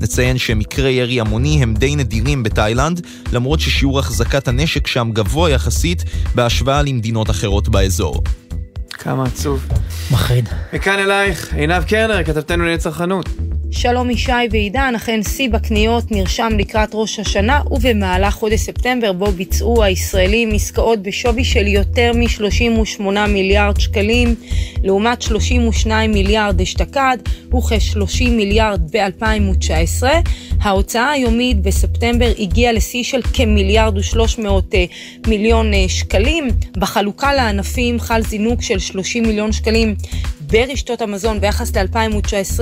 נציין 0.00 0.38
שמקרי 0.38 0.92
ירי 0.92 1.20
המוני 1.20 1.62
הם 1.62 1.74
די 1.74 1.96
נדירים 1.96 2.42
בתאילנד, 2.42 3.06
למרות 3.32 3.60
ששיעור 3.60 3.98
החזקת 3.98 4.48
הנשק 4.48 4.86
שם 4.86 5.10
גבוה 5.12 5.50
יחסית 5.50 6.04
בהשוואה 6.34 6.82
למדינות 6.82 7.30
אחרות 7.30 7.68
באזור. 7.68 8.22
כמה 8.96 9.24
עצוב. 9.24 9.68
מחריד. 10.10 10.48
מכאן 10.72 10.98
אלייך, 10.98 11.54
עינב 11.54 11.84
קרנר, 11.84 12.24
כתבתנו 12.24 12.56
לענייני 12.56 12.78
צרכנות. 12.78 13.28
שלום 13.70 14.10
ישי 14.10 14.32
ועידן, 14.50 14.92
אכן 14.96 15.22
שיא 15.22 15.48
בקניות 15.48 16.10
נרשם 16.10 16.52
לקראת 16.58 16.90
ראש 16.92 17.18
השנה 17.18 17.60
ובמהלך 17.70 18.34
חודש 18.34 18.60
ספטמבר 18.60 19.12
בו 19.12 19.26
ביצעו 19.26 19.82
הישראלים 19.82 20.52
עסקאות 20.54 21.02
בשווי 21.02 21.44
של 21.44 21.66
יותר 21.66 22.12
מ-38 22.14 23.02
מיליארד 23.28 23.80
שקלים 23.80 24.34
לעומת 24.82 25.22
32 25.22 26.12
מיליארד 26.12 26.60
אשתקד 26.60 27.16
וכ-30 27.54 28.30
מיליארד 28.30 28.96
ב-2019. 28.96 30.02
ההוצאה 30.60 31.10
היומית 31.10 31.62
בספטמבר 31.62 32.32
הגיעה 32.38 32.72
לשיא 32.72 33.02
של 33.02 33.20
כמיליארד 33.32 33.98
ושלוש 33.98 34.38
מאות 34.38 34.74
אה, 34.74 34.84
מיליון 35.26 35.74
אה, 35.74 35.84
שקלים. 35.88 36.48
בחלוקה 36.76 37.34
לענפים 37.34 38.00
חל 38.00 38.22
זינוק 38.22 38.62
של 38.62 38.78
30 38.86 39.22
מיליון 39.26 39.52
שקלים 39.52 39.94
ברשתות 40.40 41.02
המזון 41.02 41.40
ביחס 41.40 41.76
ל-2019 41.76 42.60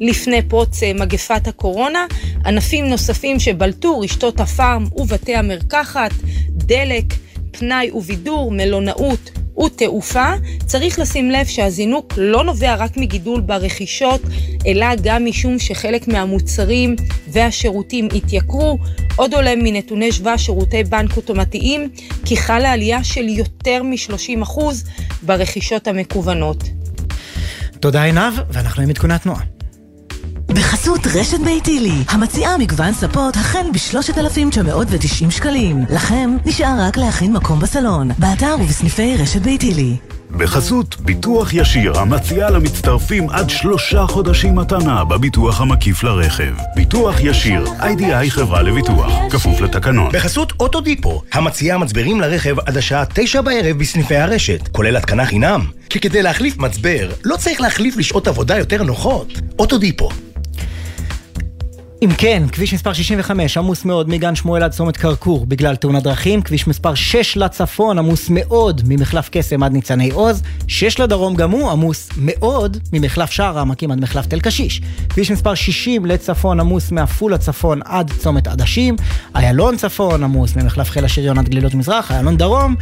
לפני 0.00 0.42
פרוץ 0.42 0.82
אה, 0.82 0.92
מגפת 0.94 1.46
הקורונה. 1.46 2.06
ענפים 2.46 2.84
נוספים 2.86 3.40
שבלטו, 3.40 4.00
רשתות 4.00 4.40
הפארם 4.40 4.86
ובתי 4.96 5.34
המרקחת, 5.36 6.10
דלק, 6.48 7.04
פנאי 7.52 7.90
ובידור, 7.90 8.52
מלונאות 8.52 9.30
ותעופה, 9.64 10.32
צריך 10.66 10.98
לשים 10.98 11.30
לב 11.30 11.46
שהזינוק 11.46 12.12
לא 12.16 12.44
נובע 12.44 12.74
רק 12.74 12.96
מגידול 12.96 13.40
ברכישות, 13.40 14.20
אלא 14.66 14.86
גם 15.02 15.24
משום 15.24 15.58
שחלק 15.58 16.08
מהמוצרים 16.08 16.96
והשירותים 17.28 18.08
התייקרו. 18.14 18.78
עוד 19.16 19.34
עולה 19.34 19.54
מנתוני 19.56 20.12
שווה 20.12 20.38
שירותי 20.38 20.84
בנק 20.84 21.16
אוטומטיים, 21.16 21.90
כי 22.24 22.36
חלה 22.36 22.72
עלייה 22.72 23.04
של 23.04 23.28
יותר 23.28 23.82
מ-30% 23.82 24.60
ברכישות 25.22 25.88
המקוונות. 25.88 26.64
תודה 27.80 28.02
עינב, 28.02 28.32
ואנחנו 28.50 28.82
עם 28.82 28.90
עדכונת 28.90 29.22
תנועה. 29.22 29.51
בחסות 30.54 31.00
רשת 31.14 31.40
ביתילי, 31.40 32.04
המציעה 32.08 32.58
מגוון 32.58 32.92
ספות 32.92 33.36
החל 33.36 33.66
ב-3,990 33.72 35.30
שקלים. 35.30 35.84
לכם 35.90 36.36
נשאר 36.46 36.74
רק 36.78 36.96
להכין 36.96 37.32
מקום 37.32 37.60
בסלון, 37.60 38.10
באתר 38.18 38.56
ובסניפי 38.60 39.16
רשת 39.16 39.40
ביתילי. 39.40 39.96
בחסות 40.30 41.00
ביטוח 41.00 41.52
ישיר 41.52 41.98
המציעה 41.98 42.50
למצטרפים 42.50 43.30
עד 43.30 43.50
שלושה 43.50 44.06
חודשים 44.06 44.54
מתנה 44.54 45.04
בביטוח 45.04 45.60
המקיף 45.60 46.02
לרכב. 46.02 46.54
ביטוח 46.76 47.14
ישיר, 47.20 47.64
איי-די-איי 47.80 48.30
חברה 48.30 48.62
לביטוח, 48.62 49.12
כפוף 49.30 49.60
לתקנון. 49.60 50.12
בחסות 50.12 50.52
אוטודיפו, 50.60 51.22
המציעה 51.32 51.78
מצברים 51.78 52.20
לרכב 52.20 52.60
עד 52.60 52.76
השעה 52.76 53.04
תשע 53.14 53.40
בערב 53.40 53.78
בסניפי 53.78 54.16
הרשת, 54.16 54.68
כולל 54.68 54.96
התקנה 54.96 55.26
חינם. 55.26 55.66
כי 55.90 56.00
כדי 56.00 56.22
להחליף 56.22 56.58
מצבר, 56.58 57.10
לא 57.24 57.36
צריך 57.36 57.60
להחליף 57.60 57.96
לשעות 57.96 58.28
עבודה 58.28 58.58
יותר 58.58 58.82
נוחות. 58.82 59.32
אוטודיפו. 59.58 60.08
אם 62.02 62.08
כן, 62.18 62.42
כביש 62.52 62.74
מספר 62.74 62.92
65 62.92 63.56
עמוס 63.56 63.84
מאוד 63.84 64.08
מגן 64.08 64.34
שמואל 64.34 64.62
עד 64.62 64.70
צומת 64.70 64.96
כרכור 64.96 65.46
בגלל 65.46 65.76
תאונת 65.76 66.02
דרכים, 66.02 66.42
כביש 66.42 66.66
מספר 66.66 66.94
6 66.94 67.36
לצפון 67.36 67.98
עמוס 67.98 68.26
מאוד 68.30 68.82
ממחלף 68.88 69.28
קסם 69.32 69.62
עד 69.62 69.72
ניצני 69.72 70.10
עוז, 70.10 70.42
6 70.68 70.98
לדרום 70.98 71.34
גם 71.34 71.50
הוא 71.50 71.70
עמוס 71.70 72.08
מאוד 72.16 72.76
ממחלף 72.92 73.30
שער 73.30 73.58
העמקים 73.58 73.90
עד 73.90 74.00
מחלף 74.00 74.26
תל 74.26 74.40
קשיש, 74.40 74.80
כביש 75.08 75.30
מספר 75.30 75.54
60 75.54 76.06
לצפון 76.06 76.60
עמוס 76.60 76.92
מעפולה 76.92 77.38
צפון 77.38 77.80
עד 77.84 78.12
צומת 78.18 78.46
עדשים, 78.46 78.96
איילון 79.34 79.76
צפון 79.76 80.24
עמוס 80.24 80.56
ממחלף 80.56 80.90
חיל 80.90 81.04
השריון 81.04 81.38
עד 81.38 81.48
גלילות 81.48 81.74
מזרח, 81.74 82.12
איילון 82.12 82.36
דרום, 82.36 82.74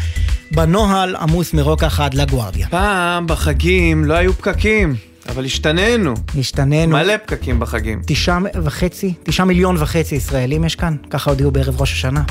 בנוהל 0.53 1.17
עמוס 1.17 1.55
מרוקח 1.55 2.01
עד 2.01 2.15
לגוארדיה. 2.15 2.69
פעם 2.69 3.27
בחגים 3.27 4.05
לא 4.05 4.15
היו 4.15 4.33
פקקים. 4.33 5.10
אבל 5.29 5.45
השתננו. 5.45 6.15
השתננו. 6.39 6.93
מלא 6.93 7.17
פקקים 7.17 7.61
בחגים. 7.61 8.03
תשעה 8.07 8.39
וחצי, 8.63 9.15
תשעה 9.23 9.47
מיליון 9.47 9.77
וחצי 9.79 10.15
ישראלים 10.15 10.65
יש 10.65 10.75
כאן, 10.75 10.97
ככה 11.11 11.31
הודיעו 11.31 11.51
בערב 11.51 11.81
ראש 11.81 11.93
השנה. 11.93 12.23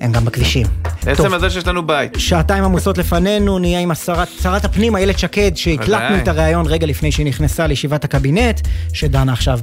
הם 0.00 0.12
גם 0.12 0.24
בכבישים. 0.24 0.66
עצם 1.06 1.34
הזה 1.34 1.50
שיש 1.50 1.66
לנו 1.66 1.86
בית. 1.86 2.12
שעתיים 2.18 2.64
עמוסות 2.64 2.98
לפנינו, 2.98 3.58
נהיה 3.58 3.80
עם 3.80 3.90
השרת, 3.90 4.28
שרת 4.42 4.64
הפנים 4.64 4.96
איילת 4.96 5.18
שקד, 5.18 5.56
שהקלטנו 5.56 6.16
את 6.16 6.28
הריאיון 6.28 6.66
רגע 6.66 6.86
לפני 6.86 7.12
שהיא 7.12 7.26
נכנסה 7.26 7.66
לישיבת 7.66 8.04
הקבינט, 8.04 8.60
שדנה 8.92 9.32
עכשיו 9.32 9.58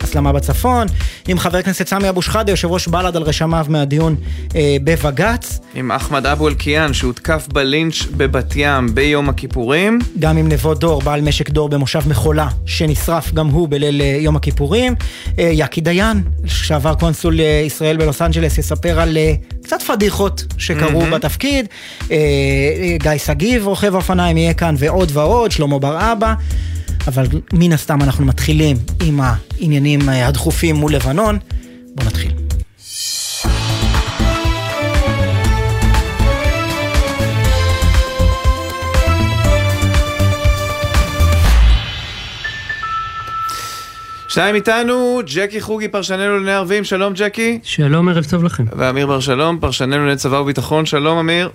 בהסלמה 0.00 0.32
בצפון, 0.32 0.86
עם 1.28 1.38
חבר 1.38 1.58
הכנסת 1.58 1.88
סמי 1.88 2.08
אבו 2.08 2.22
שחאדה, 2.22 2.52
יושב 2.52 2.68
ראש 2.70 2.88
בל"ד 2.88 3.16
על 3.16 3.22
רשמיו 3.22 3.66
מהדיון 3.68 4.16
אה, 4.56 4.76
בבג"ץ. 4.84 5.60
עם 5.74 5.92
אחמד 5.92 6.26
אבו 6.26 6.48
אלקיעאן, 6.48 6.92
שהותקף 6.92 7.46
בלינץ' 7.52 8.06
בבת 8.16 8.52
ים 8.56 8.94
ביום 8.94 9.28
הכיפורים. 9.28 9.98
גם 10.18 10.36
עם 10.36 10.48
נבו 10.48 10.74
דור, 10.74 11.02
בעל 11.02 11.20
משק 11.20 11.50
דור 11.50 11.68
במושב 11.68 12.08
מחולה, 12.08 12.48
שנשרף 12.66 13.32
גם 13.32 13.46
הוא 13.46 13.68
בליל 13.68 14.00
אה, 14.00 14.16
יום 14.20 14.36
הכיפורים. 14.36 14.94
אה, 15.38 15.50
יאקי 15.52 15.80
דיין, 15.80 16.22
שעבר 16.46 16.94
קונסול 16.94 17.40
אה, 17.40 17.62
ישראל 17.66 17.96
בלוס 17.96 18.22
אנג'לס, 18.22 18.58
יספר 18.58 19.00
על... 19.00 19.16
אה, 19.16 19.34
קצת 19.62 19.82
פדיחות 19.82 20.44
שקרו 20.58 20.81
אהמ. 20.86 21.14
בתפקיד. 21.14 21.66
אה, 22.10 22.16
גיא 23.02 23.18
שגיב, 23.18 23.66
רוכב 23.66 23.94
אופניים, 23.94 24.36
יהיה 24.36 24.54
כאן 24.54 24.74
ועוד 24.78 25.10
ועוד, 25.14 25.50
שלמה 25.50 25.78
בר 25.78 26.12
אבא. 26.12 26.34
אבל 27.06 27.26
מן 27.52 27.72
הסתם 27.72 28.02
אנחנו 28.02 28.24
מתחילים 28.24 28.76
עם 29.02 29.20
העניינים 29.22 30.08
הדחופים 30.08 30.76
מול 30.76 30.94
לבנון. 30.94 31.38
בואו 31.94 32.06
נתחיל. 32.06 32.41
שניים 44.32 44.54
איתנו, 44.54 45.20
ג'קי 45.34 45.60
חוגי, 45.60 45.88
פרשננו 45.88 46.32
לענייני 46.32 46.52
ערבים, 46.52 46.84
שלום 46.84 47.12
ג'קי. 47.16 47.58
שלום, 47.62 48.08
ערב 48.08 48.24
טוב 48.30 48.44
לכם. 48.44 48.64
ואמיר 48.76 49.06
בר 49.06 49.20
שלום, 49.20 49.58
פרשננו 49.60 49.90
לענייני 49.90 50.16
צבא 50.16 50.36
וביטחון, 50.36 50.86
שלום 50.86 51.18
אמיר. 51.18 51.50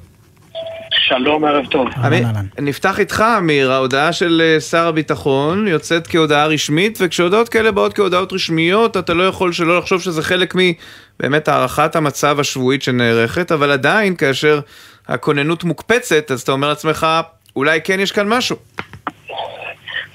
שלום, 0.92 1.46
ערב 1.46 1.66
טוב. 1.66 1.88
אמיר, 2.08 2.28
נפתח 2.60 3.00
איתך, 3.00 3.24
אמיר, 3.38 3.72
ההודעה 3.72 4.14
של 4.14 4.42
אה, 4.46 4.60
שר 4.60 4.88
הביטחון 4.88 5.68
יוצאת 5.68 6.08
כהודעה 6.08 6.46
רשמית, 6.48 6.98
וכשהודעות 7.02 7.50
כאלה 7.50 7.72
באות 7.72 7.94
כהודעות 7.94 8.34
רשמיות, 8.34 8.98
אתה 8.98 9.14
לא 9.14 9.28
יכול 9.28 9.54
שלא 9.54 9.78
לחשוב 9.78 10.02
שזה 10.02 10.24
חלק 10.24 10.56
מבאמת 10.56 11.48
הערכת 11.48 11.96
המצב 11.96 12.40
השבועית 12.40 12.84
שנערכת, 12.84 13.52
אבל 13.52 13.72
עדיין, 13.72 14.16
כאשר 14.16 14.60
הכוננות 15.08 15.64
מוקפצת, 15.64 16.32
אז 16.32 16.42
אתה 16.42 16.52
אומר 16.52 16.70
לעצמך, 16.70 17.08
אולי 17.56 17.80
כן 17.84 18.00
יש 18.00 18.12
כאן 18.12 18.28
משהו. 18.28 18.56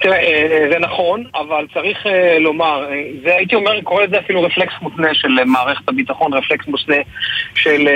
תראה, 0.03 0.19
אה, 0.19 0.67
זה 0.71 0.79
נכון, 0.79 1.23
אבל 1.35 1.67
צריך 1.73 2.07
אה, 2.07 2.39
לומר, 2.39 2.85
אה, 2.91 3.03
זה 3.23 3.35
הייתי 3.35 3.55
אומר, 3.55 3.81
קורא 3.81 4.03
לזה 4.03 4.19
אפילו 4.19 4.41
רפלקס 4.41 4.73
מותנה 4.81 5.13
של 5.13 5.43
מערכת 5.45 5.89
הביטחון, 5.89 6.33
רפלקס 6.33 6.67
מותנה 6.67 6.95
של 7.55 7.87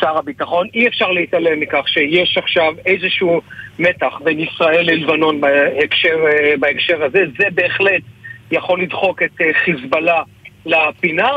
שר 0.00 0.18
הביטחון. 0.18 0.66
אי 0.74 0.88
אפשר 0.88 1.10
להתעלם 1.10 1.60
מכך 1.60 1.88
שיש 1.88 2.38
עכשיו 2.38 2.74
איזשהו 2.86 3.40
מתח 3.78 4.20
בין 4.24 4.40
ישראל 4.40 4.86
ללבנון 4.86 5.40
בהקשר, 5.40 6.16
בהקשר 6.60 7.04
הזה. 7.04 7.24
זה 7.38 7.44
בהחלט 7.54 8.02
יכול 8.50 8.82
לדחוק 8.82 9.22
את 9.22 9.40
חיזבאללה 9.64 10.22
לפינה, 10.66 11.28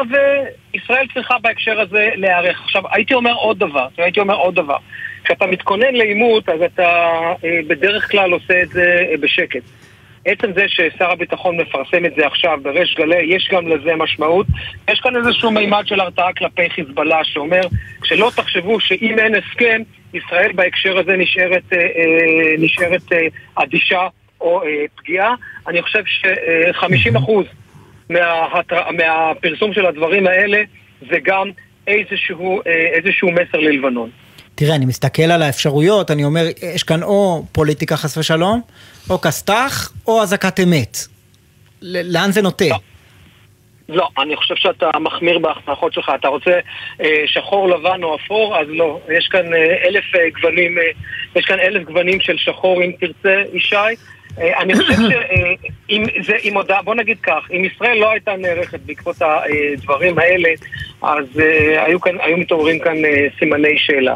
וישראל 0.73 1.07
צריכה 1.13 1.35
בהקשר 1.41 1.79
הזה 1.79 2.09
להיערך. 2.15 2.61
עכשיו, 2.63 2.83
הייתי 2.91 3.13
אומר 3.13 3.33
עוד 3.33 3.59
דבר, 3.59 3.87
הייתי 3.97 4.19
אומר 4.19 4.35
עוד 4.35 4.55
דבר. 4.55 4.77
כשאתה 5.27 5.45
מתכונן 5.45 5.93
לעימות, 5.93 6.49
אז 6.49 6.61
אתה 6.61 7.11
בדרך 7.67 8.11
כלל 8.11 8.31
עושה 8.31 8.61
את 8.61 8.69
זה 8.69 9.05
בשקט. 9.19 9.61
עצם 10.25 10.53
זה 10.53 10.65
ששר 10.67 11.11
הביטחון 11.11 11.57
מפרסם 11.57 12.05
את 12.05 12.15
זה 12.15 12.27
עכשיו 12.27 12.59
בריש 12.61 12.95
גלי, 12.95 13.35
יש 13.35 13.49
גם 13.51 13.67
לזה 13.67 13.95
משמעות. 13.95 14.47
יש 14.89 14.99
כאן 14.99 15.15
איזשהו 15.15 15.51
מימד 15.51 15.83
של 15.87 15.99
הרתעה 15.99 16.33
כלפי 16.33 16.69
חיזבאללה 16.69 17.23
שאומר 17.23 17.61
שלא 18.03 18.31
תחשבו 18.35 18.79
שאם 18.79 19.19
אין 19.19 19.35
הסכם, 19.35 19.81
ישראל 20.13 20.51
בהקשר 20.55 20.97
הזה 20.97 21.17
נשארת, 21.17 21.73
אה, 21.73 21.77
אה, 21.77 22.55
נשארת 22.57 23.13
אה, 23.13 23.27
אדישה 23.55 24.07
או 24.41 24.63
אה, 24.63 24.85
פגיעה. 24.95 25.33
אני 25.67 25.81
חושב 25.81 26.03
ש-50% 26.05 27.31
מההתר... 28.09 28.91
מהפרסום 28.91 29.73
של 29.73 29.85
הדברים 29.85 30.27
האלה 30.27 30.61
זה 31.09 31.17
גם 31.23 31.49
איזשהו, 31.87 32.61
אה, 32.67 32.71
איזשהו 32.71 33.31
מסר 33.31 33.57
ללבנון. 33.57 34.09
תראה, 34.57 34.75
אני 34.75 34.85
מסתכל 34.85 35.23
על 35.23 35.41
האפשרויות, 35.41 36.11
אני 36.11 36.23
אומר, 36.23 36.45
יש 36.75 36.83
כאן 36.83 37.03
או 37.03 37.43
פוליטיקה 37.51 37.97
חס 37.97 38.17
ושלום, 38.17 38.61
או 39.09 39.21
כסת"ח, 39.21 39.91
או 40.07 40.21
אזעקת 40.21 40.59
אמת. 40.59 40.97
לאן 41.81 42.31
זה 42.31 42.41
נוטה? 42.41 42.65
לא. 42.69 42.77
לא, 43.89 44.09
אני 44.17 44.35
חושב 44.35 44.55
שאתה 44.55 44.89
מחמיר 44.99 45.39
בהכנחות 45.39 45.93
שלך. 45.93 46.11
אתה 46.19 46.27
רוצה 46.27 46.59
אה, 47.01 47.23
שחור, 47.25 47.69
לבן 47.69 48.03
או 48.03 48.15
אפור? 48.15 48.57
אז 48.57 48.67
לא. 48.69 48.99
יש 49.17 49.27
כאן 49.27 49.53
אה, 49.53 49.87
אלף 49.87 50.03
אה, 50.15 50.29
גוונים, 50.29 50.77
אה, 50.77 50.83
יש 51.35 51.45
כאן 51.45 51.59
אלף 51.59 51.83
גוונים 51.83 52.19
של 52.21 52.37
שחור, 52.37 52.83
אם 52.83 52.91
תרצה, 52.99 53.41
ישי. 53.53 53.75
אה, 54.41 54.59
אני 54.61 54.75
חושב 54.75 54.93
שאם 54.93 56.03
אה, 56.03 56.23
זה, 56.23 56.35
אם 56.43 56.57
הודעה, 56.57 56.81
בוא 56.81 56.95
נגיד 56.95 57.17
כך, 57.23 57.47
אם 57.51 57.65
ישראל 57.65 57.97
לא 57.97 58.11
הייתה 58.11 58.35
נערכת 58.35 58.79
בעקבות 58.79 59.15
הדברים 59.21 60.19
האלה, 60.19 60.49
אז 61.01 61.39
אה, 61.39 61.83
היו, 61.85 62.01
כאן, 62.01 62.15
היו 62.21 62.37
מתעוררים 62.37 62.79
כאן 62.79 62.95
סימני 63.39 63.77
שאלה. 63.77 64.13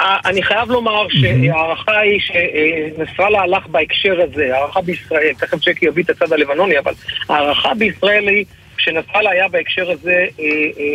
אני 0.00 0.42
חייב 0.42 0.70
לומר 0.70 1.06
שההערכה 1.08 1.98
היא 1.98 2.20
שנסראללה 2.20 3.40
הלך 3.40 3.66
בהקשר 3.66 4.20
הזה, 4.22 4.56
הערכה 4.56 4.80
בישראל, 4.80 5.32
תכף 5.38 5.58
צ'קי 5.58 5.86
יביא 5.86 6.02
את 6.02 6.10
הצד 6.10 6.32
הלבנוני, 6.32 6.78
אבל 6.78 6.92
ההערכה 7.28 7.74
בישראל 7.74 8.28
היא 8.28 8.44
שנסראללה 8.78 9.30
היה 9.30 9.48
בהקשר 9.48 9.90
הזה, 9.90 10.26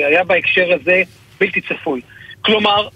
היה 0.07 0.24
בהקשר 0.24 0.74
הזה 0.74 1.01
בלתי 1.39 1.62
צפוי. 1.62 2.01
כלומר, 2.41 2.88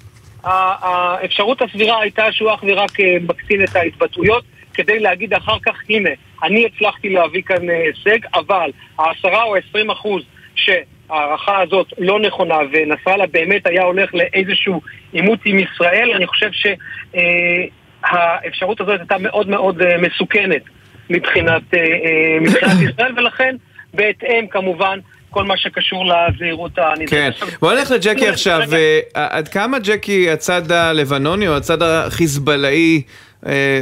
האפשרות 0.44 1.62
הסבירה 1.62 2.02
הייתה 2.02 2.32
שהוא 2.32 2.54
אך 2.54 2.64
ורק 2.64 2.92
מקטין 3.22 3.64
את 3.64 3.76
ההתבטאויות 3.76 4.44
כדי 4.80 5.00
להגיד 5.00 5.34
אחר 5.34 5.58
כך, 5.66 5.76
הנה, 5.90 6.10
אני 6.44 6.66
הצלחתי 6.66 7.10
להביא 7.10 7.42
כאן 7.42 7.70
הישג, 7.70 8.20
אבל 8.34 8.72
העשרה 9.00 9.44
או 9.44 9.56
עשרים 9.56 9.90
אחוז 9.90 10.24
ש... 10.56 10.70
ההערכה 11.10 11.62
הזאת 11.62 11.94
לא 11.98 12.20
נכונה 12.20 12.58
ונסראללה 12.72 13.28
באמת 13.28 13.68
היה 13.68 13.84
הולך 13.84 14.10
לאיזשהו 14.14 14.82
עימות 15.12 15.40
עם 15.46 15.60
ישראל, 15.60 16.12
אני 16.16 16.28
חושב 16.28 16.50
שהאפשרות 18.04 18.82
הזאת 18.82 19.00
הייתה 19.00 19.18
מאוד 19.18 19.50
מאוד 19.50 19.82
אה, 19.82 19.98
מסוכנת 19.98 20.62
מבחינת, 21.10 21.62
אה, 21.74 21.80
אה, 21.80 22.40
מבחינת 22.42 22.82
ישראל, 22.90 23.20
ולכן 23.20 23.56
בהתאם 23.94 24.48
כמובן 24.48 25.00
כל 25.30 25.44
מה 25.44 25.58
שקשור 25.58 26.06
לזהירות 26.06 26.72
הנדרשת. 26.78 27.40
כן, 27.40 27.46
בוא 27.62 27.74
נלך 27.74 27.92
לג'קי 27.92 28.28
עכשיו. 28.28 28.60
אה, 28.74 29.00
עד 29.14 29.48
כמה 29.48 29.80
ג'קי 29.80 30.30
הצד 30.30 30.72
הלבנוני 30.72 31.48
או 31.48 31.58
הצד 31.58 31.82
החיזבאללאי 31.82 33.02
אה, 33.06 33.29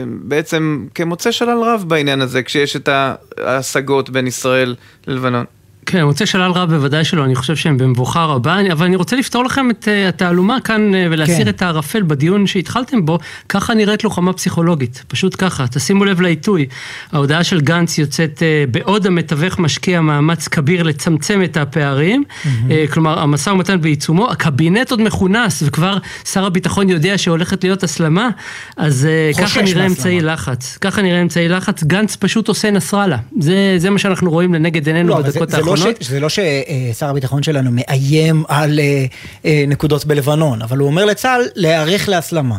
בעצם 0.06 0.88
כמוצא 0.96 1.32
שלל 1.32 1.58
רב 1.64 1.84
בעניין 1.88 2.22
הזה, 2.22 2.44
כשיש 2.44 2.76
את 2.76 2.90
ההשגות 3.38 4.10
בין 4.10 4.28
ישראל 4.28 4.76
ללבנון? 5.08 5.46
כן, 5.90 6.04
מוצא 6.04 6.26
שלל 6.26 6.52
רב 6.52 6.70
בוודאי 6.70 7.04
שלא, 7.04 7.24
אני 7.26 7.36
חושב 7.36 7.56
שהם 7.56 7.78
במבוכה 7.78 8.26
רבה, 8.26 8.58
אבל 8.72 8.86
אני 8.86 8.96
רוצה 8.96 9.16
לפתור 9.16 9.46
לכם 9.46 9.70
את 9.70 9.88
uh, 9.88 10.10
התעלומה 10.10 10.58
כאן 10.64 10.92
uh, 10.94 10.98
ולהסיר 11.12 11.44
כן. 11.44 11.50
את 11.50 11.62
הערפל 11.62 12.04
בדיון 12.04 12.48
שהתחלתם 12.48 13.06
בו, 13.06 13.20
ככה 13.50 13.74
נראית 13.74 14.04
לוחמה 14.04 14.34
פסיכולוגית, 14.34 15.04
פשוט 15.08 15.36
ככה, 15.38 15.68
תשימו 15.68 16.06
לב 16.06 16.22
לעיתוי. 16.22 16.66
ההודעה 17.12 17.44
של 17.44 17.62
גנץ 17.62 17.98
יוצאת 17.98 18.38
uh, 18.38 18.72
בעוד 18.72 19.06
המתווך 19.06 19.60
משקיע 19.60 20.02
מאמץ 20.02 20.48
כביר 20.48 20.84
לצמצם 20.84 21.44
את 21.44 21.58
הפערים, 21.58 22.24
mm-hmm. 22.30 22.48
כלומר 22.94 23.20
המשא 23.20 23.50
ומתן 23.50 23.82
בעיצומו, 23.82 24.32
הקבינט 24.32 24.92
עוד 24.92 25.02
מכונס 25.02 25.64
וכבר 25.66 25.98
שר 26.26 26.46
הביטחון 26.46 26.90
יודע 26.90 27.18
שהולכת 27.18 27.64
להיות 27.64 27.84
הסלמה, 27.84 28.30
אז 28.78 29.08
ככה 29.40 29.62
נראה 29.62 29.86
אמצעי 29.86 30.22
לחץ, 30.22 30.78
ככה 30.82 31.02
נראה 31.02 31.22
אמצעי 31.22 31.50
לחץ, 31.50 31.84
גנץ 31.84 32.16
פשוט 32.16 32.48
עושה 32.48 32.72
נסראללה, 32.72 33.18
זה, 33.40 33.76
זה 33.78 33.90
מה 33.90 34.00
שאנחנו 34.00 34.32
רואים 34.32 34.54
לנגד 34.54 34.88
עינינו 34.88 35.10
לא, 35.10 35.22
בדקות 35.22 35.54
האחרונות. 35.54 35.77
האחרונות. 35.78 36.02
ש, 36.04 36.08
זה 36.08 36.20
לא 36.20 36.30
ששר 36.30 37.10
הביטחון 37.10 37.44
שלנו 37.44 37.70
מאיים 37.74 38.44
על 38.48 38.80
אה, 38.80 39.06
אה, 39.46 39.64
נקודות 39.68 40.06
בלבנון, 40.06 40.62
אבל 40.62 40.78
הוא 40.78 40.88
אומר 40.88 41.06
לצה"ל 41.06 41.42
להיערך 41.56 42.10
להסלמה. 42.10 42.58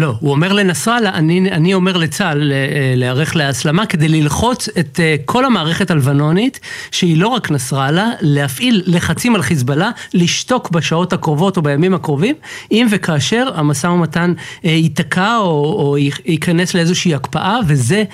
לא, 0.00 0.14
הוא 0.20 0.30
אומר 0.30 0.52
לנסראללה, 0.52 1.10
אני, 1.14 1.50
אני 1.50 1.74
אומר 1.74 1.96
לצה"ל 1.96 2.52
אה, 2.52 2.94
להיערך 2.96 3.36
להסלמה 3.36 3.86
כדי 3.86 4.08
ללחוץ 4.08 4.68
את 4.68 5.00
אה, 5.00 5.16
כל 5.24 5.44
המערכת 5.44 5.90
הלבנונית, 5.90 6.60
שהיא 6.90 7.16
לא 7.16 7.28
רק 7.28 7.50
נסראללה, 7.50 8.10
להפעיל 8.20 8.82
לחצים 8.86 9.34
על 9.34 9.42
חיזבאללה, 9.42 9.90
לשתוק 10.14 10.70
בשעות 10.70 11.12
הקרובות 11.12 11.56
או 11.56 11.62
בימים 11.62 11.94
הקרובים, 11.94 12.34
אם 12.72 12.86
וכאשר 12.90 13.48
המשא 13.54 13.86
ומתן 13.86 14.32
אה, 14.64 14.70
ייתקע 14.70 15.36
או, 15.36 15.74
או 15.78 15.96
ייכנס 16.24 16.74
לאיזושהי 16.74 17.14
הקפאה, 17.14 17.58
וזה 17.66 18.04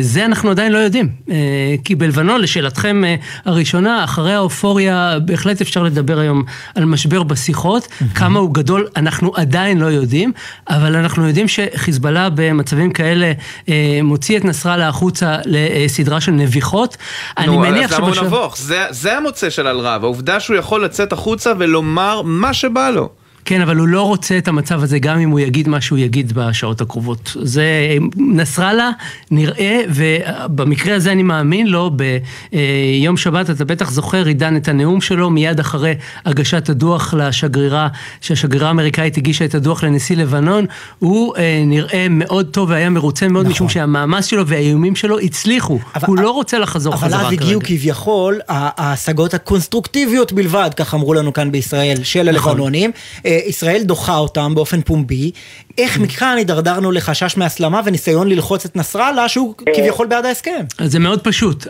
זה 0.00 0.24
אנחנו 0.24 0.50
עדיין 0.50 0.72
לא 0.72 0.78
יודעים. 0.78 1.08
כי 1.84 1.94
בלבנון, 1.94 2.40
לשאלתכם 2.40 3.02
הראשונה, 3.44 4.04
אחרי 4.04 4.34
האופוריה, 4.34 5.18
בהחלט 5.24 5.60
אפשר 5.60 5.82
לדבר 5.82 6.18
היום 6.18 6.42
על 6.74 6.84
משבר 6.84 7.22
בשיחות, 7.22 7.88
כמה 8.14 8.38
הוא 8.38 8.54
גדול, 8.54 8.88
אנחנו 8.96 9.32
עדיין 9.34 9.78
לא 9.78 9.86
יודעים, 9.86 10.32
אבל 10.68 10.96
אנחנו 10.96 11.09
יודעים 11.18 11.48
שחיזבאללה 11.48 12.28
במצבים 12.34 12.92
כאלה 12.92 13.32
אה, 13.68 14.00
מוציא 14.02 14.38
את 14.38 14.44
נסראללה 14.44 14.88
החוצה 14.88 15.36
לסדרה 15.44 16.20
של 16.20 16.32
נביחות. 16.32 16.96
נו, 17.46 17.64
אז 17.64 17.92
למה 17.92 18.06
הוא 18.06 18.24
נבוך? 18.24 18.56
זה, 18.58 18.84
זה 18.90 19.16
המוצא 19.16 19.50
של 19.50 19.66
אל-רב, 19.66 20.04
העובדה 20.04 20.40
שהוא 20.40 20.56
יכול 20.56 20.84
לצאת 20.84 21.12
החוצה 21.12 21.52
ולומר 21.58 22.22
מה 22.22 22.54
שבא 22.54 22.90
לו. 22.90 23.08
כן, 23.44 23.60
אבל 23.60 23.76
הוא 23.76 23.88
לא 23.88 24.02
רוצה 24.02 24.38
את 24.38 24.48
המצב 24.48 24.82
הזה, 24.82 24.98
גם 24.98 25.18
אם 25.18 25.30
הוא 25.30 25.40
יגיד 25.40 25.68
מה 25.68 25.80
שהוא 25.80 25.98
יגיד 25.98 26.32
בשעות 26.32 26.80
הקרובות. 26.80 27.36
זה 27.42 27.64
נסראללה 28.16 28.90
נראה, 29.30 29.80
ובמקרה 29.88 30.96
הזה 30.96 31.12
אני 31.12 31.22
מאמין 31.22 31.66
לו, 31.66 31.90
ביום 31.90 33.16
שבת, 33.16 33.50
אתה 33.50 33.64
בטח 33.64 33.90
זוכר, 33.90 34.26
עידן 34.26 34.56
את 34.56 34.68
הנאום 34.68 35.00
שלו 35.00 35.30
מיד 35.30 35.60
אחרי 35.60 35.94
הגשת 36.24 36.68
הדוח 36.68 37.14
לשגרירה, 37.14 37.88
שהשגרירה 38.20 38.68
האמריקאית 38.68 39.16
הגישה 39.16 39.44
את 39.44 39.54
הדוח 39.54 39.84
לנשיא 39.84 40.16
לבנון, 40.16 40.66
הוא 40.98 41.36
אה, 41.36 41.62
נראה 41.66 42.06
מאוד 42.10 42.46
טוב 42.46 42.70
והיה 42.70 42.90
מרוצה 42.90 43.28
מאוד, 43.28 43.44
נכון. 43.44 43.52
משום 43.52 43.68
שהמאמץ 43.68 44.26
שלו 44.26 44.46
והאיומים 44.46 44.96
שלו 44.96 45.18
הצליחו. 45.18 45.78
אבל, 45.94 46.08
הוא 46.08 46.18
לא 46.18 46.30
רוצה 46.30 46.58
לחזור 46.58 46.96
חזרה 46.96 47.08
כרגע. 47.08 47.18
אבל 47.18 47.26
אז 47.26 47.32
הגיעו 47.32 47.60
כביכול 47.64 48.40
ההשגות 48.48 49.34
הקונסטרוקטיביות 49.34 50.32
בלבד, 50.32 50.70
כך 50.76 50.94
אמרו 50.94 51.14
לנו 51.14 51.32
כאן 51.32 51.52
בישראל, 51.52 51.96
של 52.02 52.30
נכון. 52.32 52.50
הלבנונים. 52.50 52.90
אה, 53.26 53.29
ישראל 53.46 53.82
דוחה 53.82 54.18
אותם 54.18 54.54
באופן 54.54 54.80
פומבי, 54.82 55.30
איך 55.78 55.98
מכאן 55.98 56.34
הידרדרנו 56.36 56.92
לחשש 56.92 57.36
מהסלמה 57.36 57.80
וניסיון 57.84 58.28
ללחוץ 58.28 58.64
את 58.64 58.76
נסראללה 58.76 59.28
שהוא 59.28 59.54
כביכול 59.76 60.06
בעד 60.06 60.26
ההסכם? 60.26 60.64
זה 60.84 60.98
מאוד 60.98 61.20
פשוט. 61.20 61.66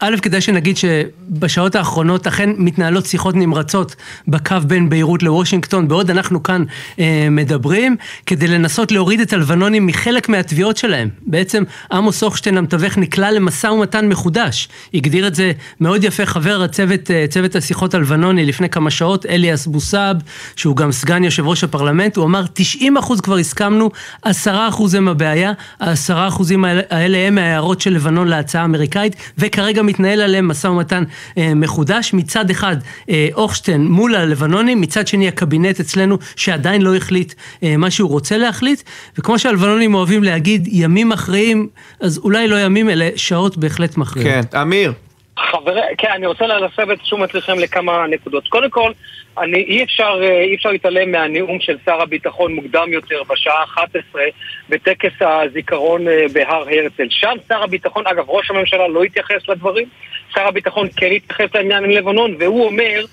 א', 0.00 0.16
כדאי 0.22 0.40
שנגיד 0.40 0.76
שבשעות 0.76 1.74
האחרונות 1.74 2.26
אכן 2.26 2.50
מתנהלות 2.56 3.06
שיחות 3.06 3.34
נמרצות 3.34 3.96
בקו 4.28 4.56
בין 4.66 4.88
ביירות 4.88 5.22
לוושינגטון, 5.22 5.88
בעוד 5.88 6.10
אנחנו 6.10 6.42
כאן 6.42 6.64
אה, 6.98 7.28
מדברים, 7.30 7.96
כדי 8.26 8.46
לנסות 8.46 8.92
להוריד 8.92 9.20
את 9.20 9.32
הלבנונים 9.32 9.86
מחלק 9.86 10.28
מהתביעות 10.28 10.76
שלהם. 10.76 11.08
בעצם 11.26 11.62
עמוס 11.92 12.22
הוכשטיין 12.22 12.58
המתווך 12.58 12.98
נקלע 12.98 13.30
למשא 13.30 13.66
ומתן 13.66 14.08
מחודש. 14.08 14.68
הגדיר 14.94 15.26
את 15.26 15.34
זה 15.34 15.52
מאוד 15.80 16.04
יפה 16.04 16.26
חבר 16.26 16.62
הצוות, 16.62 17.10
אה, 17.10 17.24
צוות 17.30 17.56
השיחות 17.56 17.94
הלבנוני 17.94 18.44
לפני 18.44 18.68
כמה 18.68 18.90
שעות, 18.90 19.26
אליאס 19.26 19.66
בוסאב, 19.66 20.16
שהוא 20.56 20.76
גם 20.76 20.92
סגן 20.92 21.24
יושב 21.24 21.46
ראש 21.46 21.64
הפרלמנט, 21.64 22.16
הוא 22.16 22.24
אמר 22.24 22.44
90 22.54 22.96
אחוז 23.14 23.20
כבר 23.20 23.36
הסכמנו, 23.36 23.90
10 24.22 24.68
אחוז 24.68 24.94
הם 24.94 25.08
הבעיה, 25.08 25.52
ה-10 25.80 26.28
אחוזים 26.28 26.64
האלה 26.90 27.18
הם 27.18 27.38
ההערות 27.38 27.80
של 27.80 27.92
לבנון 27.92 28.28
להצעה 28.28 28.62
האמריקאית, 28.62 29.16
וכרגע 29.38 29.82
מתנהל 29.82 30.20
עליהם 30.20 30.48
משא 30.48 30.68
ומתן 30.68 31.04
אה, 31.38 31.54
מחודש. 31.54 32.14
מצד 32.14 32.50
אחד 32.50 32.76
אה, 33.10 33.28
אוכשטיין 33.34 33.86
מול 33.86 34.14
הלבנונים, 34.14 34.80
מצד 34.80 35.06
שני 35.06 35.28
הקבינט 35.28 35.80
אצלנו 35.80 36.18
שעדיין 36.36 36.82
לא 36.82 36.96
החליט 36.96 37.34
אה, 37.62 37.76
מה 37.76 37.90
שהוא 37.90 38.10
רוצה 38.10 38.38
להחליט, 38.38 38.82
וכמו 39.18 39.38
שהלבנונים 39.38 39.94
אוהבים 39.94 40.24
להגיד, 40.24 40.68
ימים 40.72 41.08
מכריעים, 41.08 41.68
אז 42.00 42.18
אולי 42.18 42.48
לא 42.48 42.60
ימים 42.60 42.90
אלה, 42.90 43.08
שעות 43.16 43.56
בהחלט 43.56 43.96
מכריעים. 43.96 44.42
כן, 44.42 44.58
אמיר. 44.60 44.92
חברי, 45.38 45.80
כן, 45.98 46.08
אני 46.14 46.26
רוצה 46.26 46.46
להסב 46.46 46.90
את 46.90 47.00
תשומת 47.00 47.34
לכם 47.34 47.58
לכמה 47.58 48.06
נקודות. 48.06 48.48
קודם 48.48 48.70
כל, 48.70 48.92
אני, 49.38 49.56
אי, 49.56 49.84
אפשר, 49.84 50.20
אה, 50.22 50.40
אי 50.40 50.54
אפשר 50.54 50.68
להתעלם 50.68 51.12
מהנאום 51.12 51.60
של 51.60 51.76
שר 51.84 52.02
הביטחון 52.02 52.54
מוקדם 52.54 52.92
יותר 52.92 53.22
בשעה 53.22 53.64
11 53.64 54.22
בטקס 54.68 55.12
הזיכרון 55.20 56.08
אה, 56.08 56.26
בהר 56.32 56.64
הרצל. 56.68 57.06
שם 57.10 57.34
שר 57.48 57.62
הביטחון, 57.62 58.06
אגב, 58.06 58.24
ראש 58.30 58.50
הממשלה 58.50 58.88
לא 58.88 59.02
התייחס 59.02 59.48
לדברים, 59.48 59.88
שר 60.34 60.46
הביטחון 60.46 60.88
כן 60.96 61.12
התייחס 61.12 61.54
לעניין 61.54 61.84
עם 61.84 61.90
לבנון, 61.90 62.36
והוא 62.38 62.66
אומר, 62.66 63.04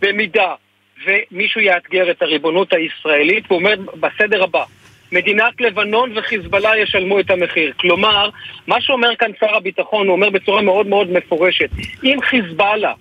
במידה 0.00 0.54
ומישהו 1.06 1.60
יאתגר 1.60 2.10
את 2.10 2.22
הריבונות 2.22 2.72
הישראלית, 2.72 3.44
הוא 3.48 3.58
אומר 3.58 3.74
בסדר 4.00 4.42
הבא, 4.42 4.64
מדינת 5.12 5.60
לבנון 5.60 6.18
וחיזבאללה 6.18 6.78
ישלמו 6.78 7.20
את 7.20 7.30
המחיר. 7.30 7.72
כלומר, 7.76 8.28
מה 8.66 8.80
שאומר 8.80 9.16
כאן 9.18 9.30
שר 9.40 9.56
הביטחון, 9.56 10.06
הוא 10.06 10.16
אומר 10.16 10.30
בצורה 10.30 10.62
מאוד 10.62 10.86
מאוד 10.86 11.10
מפורשת, 11.10 11.70
אם 12.04 12.18
חיזבאללה 12.22 12.92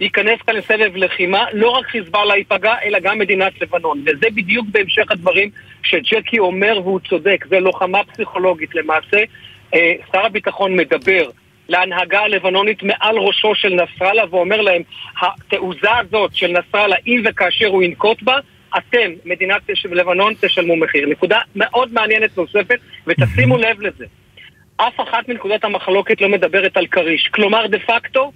ייכנס 0.00 0.40
כאן 0.46 0.56
לסבב 0.56 0.96
לחימה, 0.96 1.44
לא 1.52 1.70
רק 1.70 1.86
חיזבאללה 1.86 2.36
ייפגע, 2.36 2.74
אלא 2.84 2.98
גם 2.98 3.18
מדינת 3.18 3.62
לבנון. 3.62 4.02
וזה 4.06 4.26
בדיוק 4.34 4.66
בהמשך 4.70 5.10
הדברים 5.10 5.50
שג'קי 5.82 6.38
אומר, 6.38 6.80
והוא 6.84 7.00
צודק, 7.08 7.44
זה 7.48 7.60
לוחמה 7.60 8.04
פסיכולוגית 8.04 8.74
למעשה. 8.74 9.22
אה, 9.74 9.94
שר 10.12 10.26
הביטחון 10.26 10.76
מדבר 10.76 11.30
להנהגה 11.68 12.20
הלבנונית 12.20 12.82
מעל 12.82 13.18
ראשו 13.18 13.54
של 13.54 13.74
נסראללה 13.74 14.22
ואומר 14.30 14.60
להם, 14.60 14.82
התעוזה 15.22 15.96
הזאת 16.00 16.34
של 16.34 16.46
נסראללה, 16.58 16.96
אם 17.06 17.22
וכאשר 17.24 17.66
הוא 17.66 17.82
ינקוט 17.82 18.22
בה, 18.22 18.38
אתם, 18.76 19.10
מדינת 19.24 19.62
לבנון, 19.90 20.34
תשלמו 20.40 20.76
מחיר. 20.76 21.08
נקודה 21.08 21.38
מאוד 21.56 21.92
מעניינת 21.92 22.36
נוספת, 22.36 22.78
ותשימו 23.06 23.56
לב 23.56 23.80
לזה. 23.80 24.04
אף 24.76 25.00
אחת 25.00 25.28
מנקודות 25.28 25.64
המחלוקת 25.64 26.20
לא 26.20 26.28
מדברת 26.28 26.76
על 26.76 26.86
כריש. 26.86 27.28
כלומר, 27.34 27.66
דה 27.66 27.78
פקטו, 27.78 28.32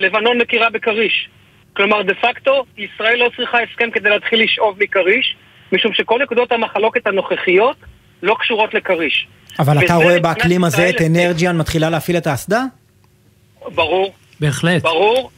לבנון 0.00 0.38
מכירה 0.38 0.70
בכריש. 0.70 1.28
כלומר, 1.76 2.02
דה 2.02 2.14
פקטו, 2.14 2.64
ישראל 2.78 3.18
לא 3.18 3.30
צריכה 3.36 3.58
הסכם 3.62 3.90
כדי 3.90 4.10
להתחיל 4.10 4.42
לשאוב 4.42 4.76
מכריש, 4.80 5.36
משום 5.72 5.92
שכל 5.94 6.18
נקודות 6.22 6.52
המחלוקת 6.52 7.06
הנוכחיות 7.06 7.76
לא 8.22 8.36
קשורות 8.40 8.74
לכריש. 8.74 9.26
אבל 9.58 9.84
אתה 9.84 9.94
רואה 9.94 10.20
באקלים 10.20 10.64
הזה 10.64 10.88
את 10.88 11.00
אנרג'יאן 11.00 11.56
מתחילה 11.56 11.90
להפעיל 11.90 12.16
את 12.16 12.26
האסדה? 12.26 12.62
ברור. 13.74 14.14
בהחלט. 14.40 14.82
ברור. 14.82 15.30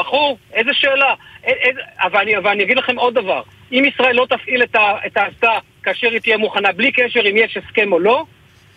בחור, 0.00 0.38
איזה 0.52 0.70
שאלה. 0.74 1.14
איזה, 1.44 1.80
אבל, 1.98 2.20
אני, 2.46 2.62
אגיד 2.62 2.78
לכם 2.78 2.98
עוד 2.98 3.14
דבר. 3.14 3.42
אם 3.72 3.84
ישראל 3.84 4.16
לא 4.16 4.26
תפעיל 4.30 4.62
את 5.06 5.16
האסדה 5.16 5.58
כאשר 5.82 6.10
היא 6.10 6.20
תהיה 6.20 6.36
מוכנה, 6.36 6.72
בלי 6.72 6.92
קשר 6.92 7.20
אם 7.30 7.36
יש 7.36 7.56
הסכם 7.56 7.92
או 7.92 7.98
לא, 7.98 8.24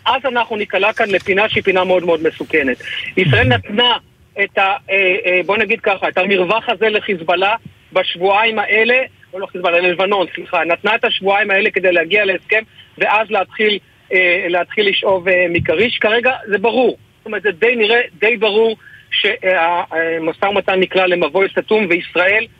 אז 0.04 0.22
אנחנו 0.24 0.56
ניקלע 0.56 0.92
כאן 0.92 1.10
לפינה 1.10 1.48
שהיא 1.48 1.62
פינה 1.62 1.84
מאוד 1.84 2.04
מאוד 2.04 2.22
מסוכנת. 2.22 2.76
ישראל 3.16 3.48
נתנה 3.48 3.96
את 4.42 4.58
ה... 4.58 4.76
אה, 4.90 5.16
אה, 5.26 5.40
בוא 5.46 5.56
נגיד 5.56 5.80
ככה, 5.80 6.08
את 6.08 6.18
המרווח 6.18 6.68
הזה 6.68 6.88
לחיזבאללה 6.88 7.54
בשבועיים 7.92 8.58
האלה, 8.58 9.02
או 9.32 9.38
לא 9.38 9.46
חיזבאללה, 9.46 9.80
ללבנון, 9.80 10.26
סליחה, 10.34 10.64
נתנה 10.64 10.94
את 10.94 11.04
השבועיים 11.04 11.50
האלה 11.50 11.70
כדי 11.70 11.92
להגיע 11.92 12.24
להסכם, 12.24 12.62
ואז 12.98 13.30
להתחיל, 13.30 13.78
אה, 14.12 14.46
להתחיל 14.48 14.88
לשאוב 14.88 15.26
מכריש. 15.50 15.98
כרגע 15.98 16.32
זה 16.46 16.58
ברור. 16.58 16.96
זאת 17.18 17.26
אומרת, 17.26 17.42
זה 17.42 17.50
די 17.50 17.76
נראה, 17.76 18.00
די 18.18 18.36
ברור 18.36 18.76
שהמשא 19.10 20.44
ומתן 20.44 20.80
נקלע 20.80 21.06
למבוי 21.06 21.46
סתום, 21.58 21.86
וישראל 21.90 22.42
אה, 22.42 22.59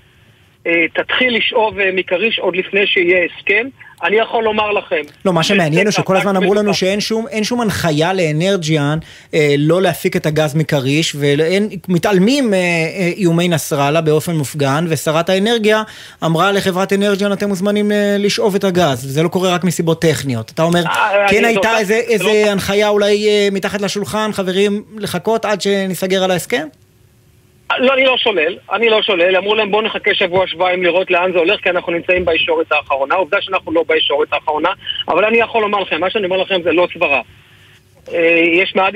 תתחיל 0.95 1.37
לשאוב 1.37 1.79
אה, 1.79 1.91
מכריש 1.93 2.39
עוד 2.39 2.57
לפני 2.57 2.87
שיהיה 2.87 3.19
הסכם. 3.25 3.69
אני 4.05 4.17
יכול 4.17 4.45
לומר 4.45 4.71
לכם... 4.73 5.01
לא, 5.25 5.33
מה 5.33 5.43
שמעניין 5.43 5.87
הוא 5.87 5.93
שכל 5.93 6.17
הזמן 6.17 6.37
אמרו 6.37 6.55
לנו. 6.55 6.75
שאין 6.75 7.01
שום, 7.01 7.27
שום 7.43 7.61
הנחיה 7.61 8.13
לאנרג'יאן 8.13 8.99
אה, 9.35 9.55
לא 9.59 9.83
להפיק 9.83 10.17
את 10.17 10.27
הגז 10.27 10.55
מכריש, 10.55 11.17
ומתעלמים 11.19 12.55
אה, 12.55 12.59
אה, 12.59 13.11
איומי 13.17 13.49
נסראללה 13.49 14.01
באופן 14.01 14.37
מופגן, 14.37 14.85
ושרת 14.89 15.29
האנרגיה 15.29 15.83
אמרה 16.25 16.53
לחברת 16.53 16.93
אנרג'יאן, 16.93 17.33
אתם 17.33 17.49
מוזמנים 17.49 17.93
אה, 17.93 18.17
לשאוב 18.19 18.55
את 18.55 18.65
הגז, 18.65 19.05
וזה 19.05 19.23
לא 19.23 19.29
קורה 19.29 19.55
רק 19.55 19.65
מסיבות 19.65 20.03
טכניות. 20.03 20.51
אתה 20.55 20.63
אומר, 20.63 20.83
אה, 20.87 21.27
כן 21.31 21.45
הייתה 21.45 21.73
לא, 21.73 21.79
איזה, 21.79 21.95
זה 21.95 22.13
איזה 22.13 22.25
לא- 22.25 22.51
הנחיה 22.51 22.89
אולי 22.89 23.29
אה, 23.29 23.49
מתחת 23.53 23.81
לשולחן, 23.81 24.31
חברים, 24.33 24.83
לחכות 24.97 25.45
עד 25.45 25.61
שניסגר 25.61 26.25
על 26.25 26.31
ההסכם? 26.31 26.67
לא, 27.79 27.95
אני 27.95 28.05
לא 28.05 28.17
שולל, 28.17 28.57
אני 28.73 28.89
לא 28.89 29.03
שולל, 29.03 29.37
אמרו 29.37 29.55
להם 29.55 29.71
בואו 29.71 29.83
נחכה 29.83 30.15
שבוע 30.15 30.47
שבועיים 30.47 30.83
לראות 30.83 31.11
לאן 31.11 31.33
זה 31.33 31.39
הולך 31.39 31.61
כי 31.61 31.71
אנחנו 31.71 31.93
נמצאים 31.93 32.25
בישורת 32.25 32.73
האחרונה, 32.73 33.15
עובדה 33.15 33.37
שאנחנו 33.41 33.73
לא 33.73 33.85
בישורת 33.89 34.33
האחרונה, 34.33 34.71
אבל 35.09 35.25
אני 35.25 35.39
יכול 35.39 35.63
לומר 35.63 35.79
לכם, 35.79 36.01
מה 36.01 36.11
שאני 36.11 36.25
אומר 36.25 36.37
לכם 36.37 36.63
זה 36.63 36.73
לא 36.73 36.89
סברה. 36.95 37.21
אה, 38.13 38.41
יש 38.53 38.75
מעט, 38.77 38.95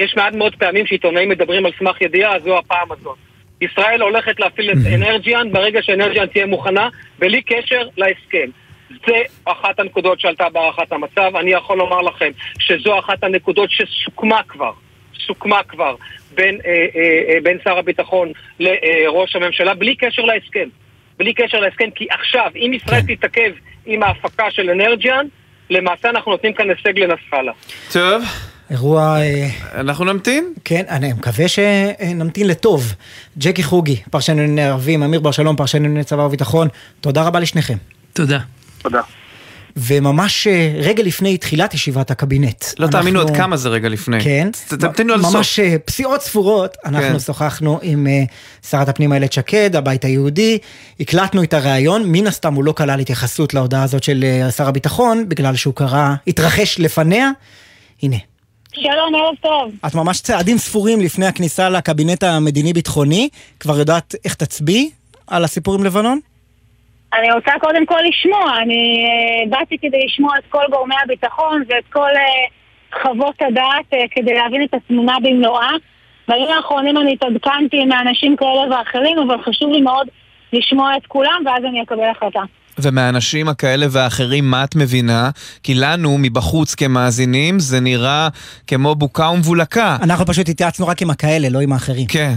יש 0.00 0.16
מעט 0.16 0.34
מאוד 0.34 0.54
פעמים 0.56 0.86
שעיתונאים 0.86 1.28
מדברים 1.28 1.66
על 1.66 1.72
סמך 1.78 2.00
ידיעה, 2.00 2.40
זו 2.40 2.58
הפעם 2.58 2.92
הזאת. 2.92 3.16
ישראל 3.60 4.02
הולכת 4.02 4.40
להפעיל 4.40 4.70
את 4.70 4.76
אנרג'יאן 4.94 5.52
ברגע 5.52 5.82
שאנרג'יאן 5.82 6.26
תהיה 6.26 6.46
מוכנה, 6.46 6.88
בלי 7.18 7.42
קשר 7.42 7.88
להסכם. 7.96 8.50
זה 9.06 9.22
אחת 9.44 9.80
הנקודות 9.80 10.20
שעלתה 10.20 10.48
בהערכת 10.48 10.92
המצב. 10.92 11.36
אני 11.36 11.50
יכול 11.50 11.78
לומר 11.78 12.00
לכם 12.02 12.30
שזו 12.58 12.98
אחת 12.98 13.24
הנקודות 13.24 13.70
שסוכמה 13.70 14.40
כבר, 14.48 14.72
סוכמה 15.26 15.62
כבר 15.68 15.94
בין, 16.34 16.58
אה, 16.66 16.70
אה, 16.70 17.34
אה, 17.34 17.40
בין 17.42 17.58
שר 17.64 17.78
הביטחון 17.78 18.32
לראש 18.60 19.36
הממשלה, 19.36 19.74
בלי 19.74 19.96
קשר 19.96 20.22
להסכם. 20.22 20.68
בלי 21.18 21.34
קשר 21.34 21.60
להסכם, 21.60 21.90
כי 21.94 22.06
עכשיו, 22.10 22.50
אם 22.56 22.72
ישראל 22.74 23.02
תתעכב 23.08 23.52
עם 23.86 24.02
ההפקה 24.02 24.50
של 24.50 24.70
אנרג'יאן, 24.70 25.26
למעשה 25.70 26.10
אנחנו 26.10 26.32
נותנים 26.32 26.52
כאן 26.52 26.70
הישג 26.70 26.98
לנסראללה. 26.98 27.52
טוב. 27.92 28.22
אירוע... 28.70 29.18
אה, 29.20 29.48
אנחנו 29.80 30.04
נמתין? 30.04 30.52
כן, 30.64 30.82
אני 30.88 31.12
מקווה 31.12 31.48
שנמתין 31.48 32.48
לטוב. 32.48 32.94
ג'קי 33.38 33.62
חוגי, 33.62 33.96
פרשן 34.10 34.36
לענייני 34.36 34.64
ערבים, 34.64 35.02
אמיר 35.02 35.20
בר 35.20 35.30
שלום, 35.30 35.56
פרשן 35.56 35.82
לענייני 35.82 36.04
צבא 36.04 36.22
וביטחון, 36.22 36.68
תודה 37.00 37.22
רבה 37.26 37.40
לשניכם. 37.40 37.76
תודה. 38.12 38.38
תודה. 38.82 39.00
וממש 39.76 40.46
אה, 40.46 40.72
רגע 40.82 41.02
לפני 41.02 41.38
תחילת 41.38 41.74
ישיבת 41.74 42.10
הקבינט. 42.10 42.64
לא 42.78 42.86
תאמינו 42.86 43.20
אנחנו- 43.20 43.34
עד 43.34 43.40
כמה 43.40 43.56
זה 43.56 43.68
רגע 43.68 43.88
לפני. 43.88 44.20
כן, 44.24 44.48
תמתינו 44.68 45.14
עד 45.14 45.20
הסוף. 45.20 45.34
ממש 45.34 45.58
אה, 45.60 45.76
פסיעות 45.84 46.22
ספורות, 46.22 46.76
אנחנו 46.84 47.00
כן. 47.12 47.18
שוחחנו 47.18 47.78
עם 47.82 48.06
אה, 48.06 48.22
שרת 48.70 48.88
הפנים 48.88 49.12
איילת 49.12 49.32
שקד, 49.32 49.76
הבית 49.76 50.04
היהודי, 50.04 50.58
הקלטנו 51.00 51.42
את 51.42 51.54
הריאיון, 51.54 52.02
מן 52.06 52.26
הסתם 52.26 52.54
הוא 52.54 52.64
לא 52.64 52.72
כלל 52.72 53.00
התייחסות 53.00 53.54
להודעה 53.54 53.82
הזאת 53.82 54.02
של 54.02 54.24
שר 54.56 54.68
הביטחון, 54.68 55.28
בגלל 55.28 55.56
שהוא 55.56 55.74
קרא, 55.74 56.14
התרחש 56.26 56.78
לפניה. 56.78 57.30
הנה, 58.02 58.16
שלום, 58.74 59.14
ערב 59.14 59.34
טוב. 59.42 59.72
את 59.86 59.94
ממש 59.94 60.20
צעדים 60.20 60.58
ספורים 60.58 61.00
לפני 61.00 61.26
הכניסה 61.26 61.68
לקבינט 61.68 62.22
המדיני-ביטחוני, 62.22 63.28
כבר 63.60 63.78
יודעת 63.78 64.14
איך 64.24 64.34
תצביעי 64.34 64.90
על 65.26 65.44
הסיפור 65.44 65.74
עם 65.74 65.84
לבנון? 65.84 66.18
אני 67.18 67.32
רוצה 67.32 67.50
קודם 67.60 67.86
כל 67.86 68.00
לשמוע, 68.08 68.58
אני 68.62 69.06
uh, 69.06 69.50
באתי 69.50 69.78
כדי 69.78 70.04
לשמוע 70.06 70.32
את 70.38 70.44
כל 70.48 70.62
גורמי 70.70 70.94
הביטחון 71.04 71.62
ואת 71.68 71.84
כל 71.92 72.10
uh, 72.14 73.02
חוות 73.02 73.34
הדעת 73.40 73.92
uh, 73.92 73.96
כדי 74.10 74.34
להבין 74.34 74.62
את 74.62 74.74
התמונה 74.74 75.16
במלואה. 75.22 75.70
בימים 76.28 76.48
האחרונים 76.56 76.96
אני 76.96 77.12
התעדכנתי 77.12 77.84
מאנשים 77.84 78.36
כאלה 78.36 78.76
ואחרים, 78.76 79.18
אבל 79.18 79.42
חשוב 79.42 79.72
לי 79.72 79.80
מאוד 79.80 80.06
לשמוע 80.52 80.96
את 80.96 81.06
כולם 81.06 81.42
ואז 81.46 81.64
אני 81.64 81.82
אקבל 81.82 82.10
החלטה. 82.16 82.40
ומהאנשים 82.78 83.48
הכאלה 83.48 83.86
והאחרים, 83.90 84.50
מה 84.50 84.64
את 84.64 84.76
מבינה? 84.76 85.30
כי 85.62 85.74
לנו, 85.74 86.18
מבחוץ 86.18 86.74
כמאזינים, 86.74 87.58
זה 87.58 87.80
נראה 87.80 88.28
כמו 88.66 88.94
בוקה 88.94 89.30
ומבולקה. 89.30 89.96
אנחנו 90.02 90.26
פשוט 90.26 90.48
התייעצנו 90.48 90.86
רק 90.86 91.02
עם 91.02 91.10
הכאלה, 91.10 91.48
לא 91.48 91.60
עם 91.60 91.72
האחרים. 91.72 92.06
כן. 92.06 92.34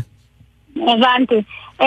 הבנתי. 0.75 1.41
Uh, 1.81 1.85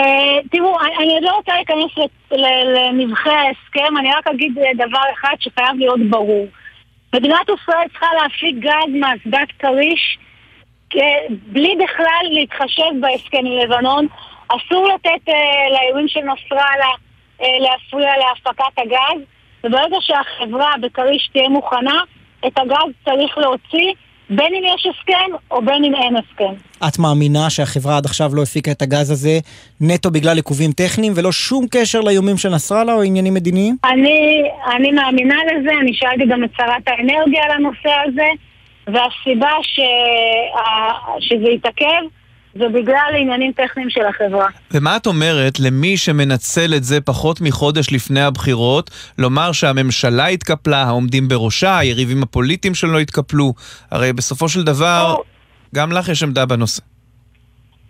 תראו, 0.51 0.77
אני, 0.99 1.13
עוד 1.13 1.23
לא 1.23 1.35
רוצה 1.35 1.53
להיכנס 1.53 1.97
ל- 1.97 2.35
ל- 2.35 2.77
לנבחי 2.77 3.29
ההסכם, 3.29 3.97
אני 3.97 4.13
רק 4.13 4.27
אגיד 4.27 4.57
אה, 4.57 4.87
דבר 4.87 5.01
אחד 5.13 5.35
שחייב 5.39 5.77
להיות 5.77 5.99
ברור. 6.09 6.45
מדינת 7.15 7.49
ישראל 7.49 7.87
צריכה 7.89 8.05
להפיק 8.21 8.55
גז 8.59 8.89
מאסדת 8.99 9.51
כריש 9.59 10.17
כ- 10.89 11.29
בלי 11.29 11.75
בכלל 11.83 12.25
להתחשב 12.31 12.91
בהסכם 13.01 13.37
עם 13.37 13.57
לבנון. 13.57 14.07
אסור 14.47 14.87
לתת 14.87 15.33
לאירועים 15.71 16.07
של 16.07 16.19
נסראללה 16.19 16.91
להפריע 17.39 18.11
להפקת 18.17 18.77
הגז, 18.77 19.21
וברגע 19.63 19.97
שהחברה 19.99 20.71
בכריש 20.81 21.29
תהיה 21.33 21.49
מוכנה, 21.49 22.01
את 22.47 22.59
הגז 22.59 22.93
צריך 23.05 23.37
להוציא, 23.37 23.93
בין 24.35 24.53
אם 24.55 24.63
יש 24.75 24.85
הסכם 24.85 25.35
או 25.51 25.61
בין 25.61 25.83
אם 25.83 25.95
אין 25.95 26.15
הסכם. 26.15 26.53
את 26.87 26.99
מאמינה 26.99 27.49
שהחברה 27.49 27.97
עד 27.97 28.05
עכשיו 28.05 28.35
לא 28.35 28.43
הפיקה 28.43 28.71
את 28.71 28.81
הגז 28.81 29.11
הזה 29.11 29.39
נטו 29.81 30.11
בגלל 30.11 30.35
עיכובים 30.35 30.71
טכניים 30.71 31.13
ולא 31.15 31.31
שום 31.31 31.65
קשר 31.71 32.01
לאיומים 32.01 32.37
של 32.37 32.49
נסראללה 32.49 32.93
או 32.93 33.01
עניינים 33.01 33.33
מדיניים? 33.33 33.75
אני, 33.85 34.43
אני 34.75 34.91
מאמינה 34.91 35.35
לזה, 35.45 35.71
אני 35.81 35.91
שאלתי 35.93 36.25
גם 36.25 36.43
את 36.43 36.49
שרת 36.57 36.87
האנרגיה 36.87 37.43
על 37.43 37.51
הנושא 37.51 37.93
הזה, 38.05 38.27
והסיבה 38.87 39.51
ש, 39.61 39.79
שזה 41.19 41.49
יתעכב 41.49 42.03
זה 42.55 42.69
בגלל 42.69 43.11
עניינים 43.19 43.51
טכניים 43.51 43.89
של 43.89 44.05
החברה. 44.05 44.47
ומה 44.71 44.97
את 44.97 45.07
אומרת 45.07 45.59
למי 45.59 45.97
שמנצל 45.97 46.73
את 46.77 46.83
זה 46.83 47.01
פחות 47.01 47.41
מחודש 47.41 47.93
לפני 47.93 48.21
הבחירות, 48.21 48.89
לומר 49.17 49.51
שהממשלה 49.51 50.27
התקפלה, 50.27 50.83
העומדים 50.83 51.27
בראשה, 51.27 51.77
היריבים 51.77 52.23
הפוליטיים 52.23 52.75
שלו 52.75 52.99
התקפלו? 52.99 53.53
הרי 53.91 54.13
בסופו 54.13 54.49
של 54.49 54.63
דבר, 54.63 55.15
גם 55.75 55.91
לך 55.91 56.09
יש 56.09 56.23
עמדה 56.23 56.45
בנושא. 56.45 56.81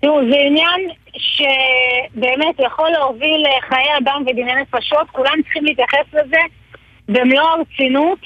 תראו, 0.02 0.20
זה 0.32 0.38
עניין 0.48 0.90
שבאמת 1.18 2.56
יכול 2.66 2.90
להוביל 2.90 3.46
לחיי 3.58 3.98
אדם 3.98 4.24
ודיני 4.28 4.52
נפשות, 4.62 5.08
כולם 5.12 5.34
צריכים 5.44 5.66
להתייחס 5.66 6.14
לזה 6.14 6.42
במלוא 7.10 7.50
הרצינות, 7.50 8.20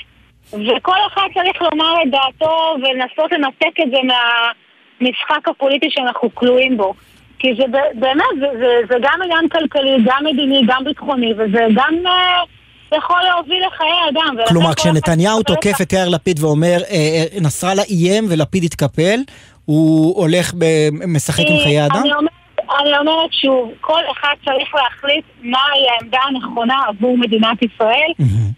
וכל 0.48 0.98
אחד 1.08 1.28
צריך 1.34 1.62
לומר 1.62 1.94
את 2.04 2.12
דעתו 2.12 2.76
ולנסות 2.76 3.32
לנתק 3.32 3.80
את 3.82 3.92
זה 3.92 3.98
מהמשחק 5.02 5.48
הפוליטי 5.50 5.88
שאנחנו 5.90 6.36
כלואים 6.36 6.78
בו. 6.78 6.94
כי 7.40 7.48
זה 7.58 7.64
באמת, 7.94 8.24
זה, 8.40 8.48
זה, 8.60 8.68
זה 8.90 8.96
גם 9.02 9.20
עניין 9.24 9.50
כלכלי, 9.50 9.98
גם 10.06 10.24
מדיני, 10.26 10.62
גם 10.68 10.84
ביטחוני, 10.84 11.34
וזה 11.34 11.68
גם 11.76 11.94
אה, 12.06 12.98
יכול 12.98 13.22
להוביל 13.30 13.64
לחיי 13.68 14.10
אדם. 14.10 14.36
כלומר, 14.48 14.74
כשנתניהו 14.74 15.44
תוקף 15.44 15.82
את 15.82 15.94
יאיר 15.94 16.10
לפיד 16.10 16.44
ואומר, 16.44 16.78
אה, 16.90 16.96
אה, 16.96 17.40
נסראללה 17.42 17.82
איים 17.90 18.26
ולפיד 18.30 18.64
התקפל, 18.64 19.20
הוא 19.66 20.16
הולך, 20.22 20.54
ב- 20.54 20.90
משחק 21.08 21.44
עם 21.48 21.58
חיי 21.64 21.86
אדם? 21.86 22.02
אני 22.02 22.14
אומרת, 22.14 22.32
אני 22.82 22.98
אומרת 22.98 23.34
שוב, 23.42 23.72
כל 23.82 24.02
אחד 24.12 24.34
צריך 24.46 24.76
להחליט 24.76 25.26
מהי 25.42 25.88
העמדה 25.90 26.20
הנכונה 26.28 26.76
עבור 26.88 27.18
מדינת 27.18 27.58
ישראל. 27.62 28.12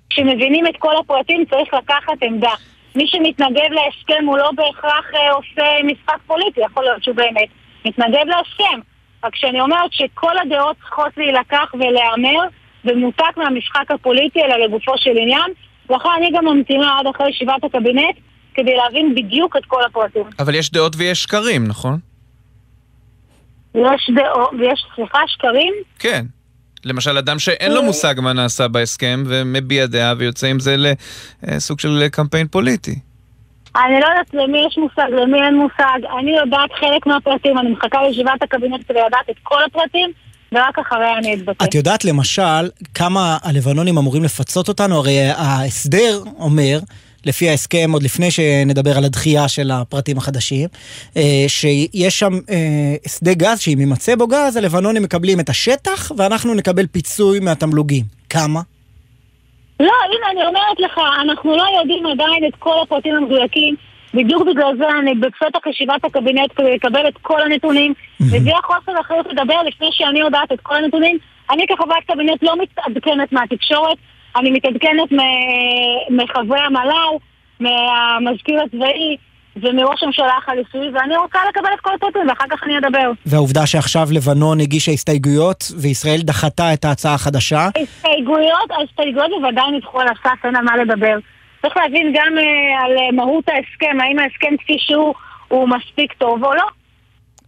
כשמבינים 0.09 0.67
את 0.67 0.73
כל 0.79 0.93
הפרטים 0.99 1.45
צריך 1.49 1.73
לקחת 1.73 2.13
עמדה. 2.21 2.53
מי 2.99 3.07
שמתנגד 3.07 3.69
להסכם 3.71 4.25
הוא 4.25 4.37
לא 4.37 4.51
בהכרח 4.55 5.05
אה, 5.15 5.31
עושה 5.31 5.63
משחק 5.83 6.17
פוליטי, 6.27 6.61
יכול 6.61 6.83
להיות 6.83 7.03
שהוא 7.03 7.15
באמת 7.15 7.49
מתנגד 7.85 8.25
להסכם. 8.25 8.79
רק 9.23 9.35
שאני 9.35 9.61
אומרת 9.61 9.93
שכל 9.93 10.37
הדעות 10.37 10.77
צריכות 10.81 11.17
להילקח 11.17 11.73
ולהיאמר 11.73 12.47
במנותק 12.83 13.37
מהמשחק 13.37 13.91
הפוליטי, 13.91 14.39
אלא 14.43 14.55
לגופו 14.65 14.91
של 14.97 15.17
עניין. 15.21 15.51
לכן 15.89 16.09
אני 16.17 16.31
גם 16.31 16.45
ממתינה 16.45 16.99
עד 16.99 17.07
אחרי 17.07 17.29
ישיבת 17.29 17.63
הקבינט 17.63 18.15
כדי 18.53 18.75
להבין 18.75 19.15
בדיוק 19.15 19.55
את 19.55 19.65
כל 19.65 19.83
הפרטים. 19.83 20.23
אבל 20.39 20.55
יש 20.55 20.71
דעות 20.71 20.95
ויש 20.97 21.23
שקרים, 21.23 21.67
נכון? 21.67 21.99
יש 23.75 24.09
דעות, 24.15 24.49
יש, 24.63 24.85
סליחה, 24.95 25.19
שקרים? 25.27 25.73
כן. 25.99 26.25
למשל, 26.85 27.17
אדם 27.17 27.39
שאין 27.39 27.71
לו 27.71 27.83
מושג 27.83 28.15
מה 28.17 28.33
נעשה 28.33 28.67
בהסכם 28.67 29.23
ומביע 29.27 29.85
דעה 29.85 30.13
ויוצא 30.17 30.47
עם 30.47 30.59
זה 30.59 30.75
לסוג 31.43 31.79
של 31.79 32.07
קמפיין 32.11 32.47
פוליטי. 32.47 32.99
אני 33.75 33.99
לא 33.99 34.05
יודעת 34.05 34.33
למי 34.33 34.57
יש 34.67 34.77
מושג, 34.77 35.11
למי 35.21 35.41
אין 35.41 35.55
מושג. 35.55 35.99
אני 36.19 36.31
יודעת 36.37 36.69
חלק 36.79 37.05
מהפרטים, 37.05 37.57
אני 37.57 37.69
מחכה 37.69 38.07
לישיבת 38.07 38.41
הקבינט 38.41 38.81
כדי 38.87 38.99
לדעת 39.07 39.29
את 39.29 39.35
כל 39.43 39.63
הפרטים, 39.67 40.11
ורק 40.51 40.79
אחריה 40.79 41.17
אני 41.17 41.33
אתבטא. 41.33 41.63
את 41.65 41.75
יודעת 41.75 42.05
למשל 42.05 42.69
כמה 42.93 43.37
הלבנונים 43.43 43.97
אמורים 43.97 44.23
לפצות 44.23 44.67
אותנו? 44.67 44.95
הרי 44.95 45.19
ההסדר 45.21 46.23
אומר, 46.39 46.79
לפי 47.25 47.49
ההסכם, 47.49 47.89
עוד 47.93 48.03
לפני 48.03 48.31
שנדבר 48.31 48.97
על 48.97 49.05
הדחייה 49.05 49.47
של 49.47 49.71
הפרטים 49.71 50.17
החדשים, 50.17 50.69
אה, 51.17 51.45
שיש 51.47 52.19
שם 52.19 52.33
אה, 52.49 52.95
שדה 53.07 53.33
גז, 53.33 53.59
שאם 53.59 53.79
יימצא 53.79 54.15
בו 54.15 54.27
גז, 54.27 54.57
הלבנונים 54.57 55.03
מקבלים 55.03 55.39
את 55.39 55.49
השטח, 55.49 56.11
ואנחנו 56.17 56.53
נקבל 56.53 56.87
פיצוי 56.87 57.39
מהתמלוגים. 57.39 58.03
כמה? 58.29 58.61
לא, 59.79 59.85
הנה, 59.85 60.31
אני 60.31 60.47
אומרת 60.47 60.79
לך, 60.79 60.99
אנחנו 61.21 61.57
לא 61.57 61.63
יודעים 61.79 62.05
עדיין 62.05 62.45
את 62.47 62.55
כל 62.59 62.75
הפרטים 62.83 63.15
המדויקים. 63.15 63.75
בדיוק 64.13 64.43
בגלל 64.47 64.77
זה 64.77 64.85
אני 64.99 65.15
בפתח 65.15 65.67
ישיבת 65.69 66.05
הקבינט 66.05 66.51
כדי 66.55 66.75
לקבל 66.75 67.07
את 67.07 67.13
כל 67.21 67.41
הנתונים, 67.41 67.93
וזה 68.19 68.51
החוסר 68.63 69.01
אחריות 69.01 69.25
לדבר 69.31 69.61
לפני 69.67 69.87
שאני 69.91 70.19
יודעת 70.19 70.51
את 70.51 70.59
כל 70.63 70.75
הנתונים. 70.75 71.17
אני 71.51 71.65
כחברת 71.67 72.03
קבינט 72.07 72.43
לא 72.43 72.55
מתעדכנת 72.61 73.31
מהתקשורת, 73.31 73.97
אני 74.39 74.51
מתעדכנת 74.51 75.09
מחברי 76.09 76.59
המל"ל, 76.59 77.17
מהמזכיר 77.59 78.61
הצבאי 78.61 79.17
ומראש 79.55 80.03
הממשלה 80.03 80.37
החליפי, 80.37 80.77
ואני 80.93 81.17
רוצה 81.17 81.39
לקבל 81.49 81.69
את 81.73 81.79
כל 81.81 81.89
הפרטים 81.95 82.29
ואחר 82.29 82.45
כך 82.49 82.63
אני 82.63 82.77
אדבר. 82.77 83.11
והעובדה 83.25 83.65
שעכשיו 83.65 84.07
לבנון 84.11 84.59
הגישה 84.59 84.91
הסתייגויות, 84.91 85.63
וישראל 85.81 86.21
דחתה 86.21 86.73
את 86.73 86.85
ההצעה 86.85 87.13
החדשה. 87.13 87.67
הסתייגויות, 87.81 88.71
ההסתייגויות 88.71 89.29
בוודאי 89.41 89.71
נדחו 89.71 89.99
על 89.99 90.07
הסף, 90.07 90.45
אין 90.45 90.55
על 90.55 90.63
מה 90.63 90.77
לדבר. 90.77 91.17
צריך 91.61 91.77
להבין 91.77 92.13
גם 92.15 92.37
אה, 92.37 92.83
על 92.85 92.91
אה, 92.97 93.11
מהות 93.11 93.49
ההסכם, 93.49 93.97
האם 94.01 94.19
ההסכם 94.19 94.57
כפי 94.63 94.75
שהוא, 94.79 95.13
הוא 95.47 95.69
מספיק 95.69 96.13
טוב 96.13 96.43
או 96.43 96.53
לא. 96.53 96.65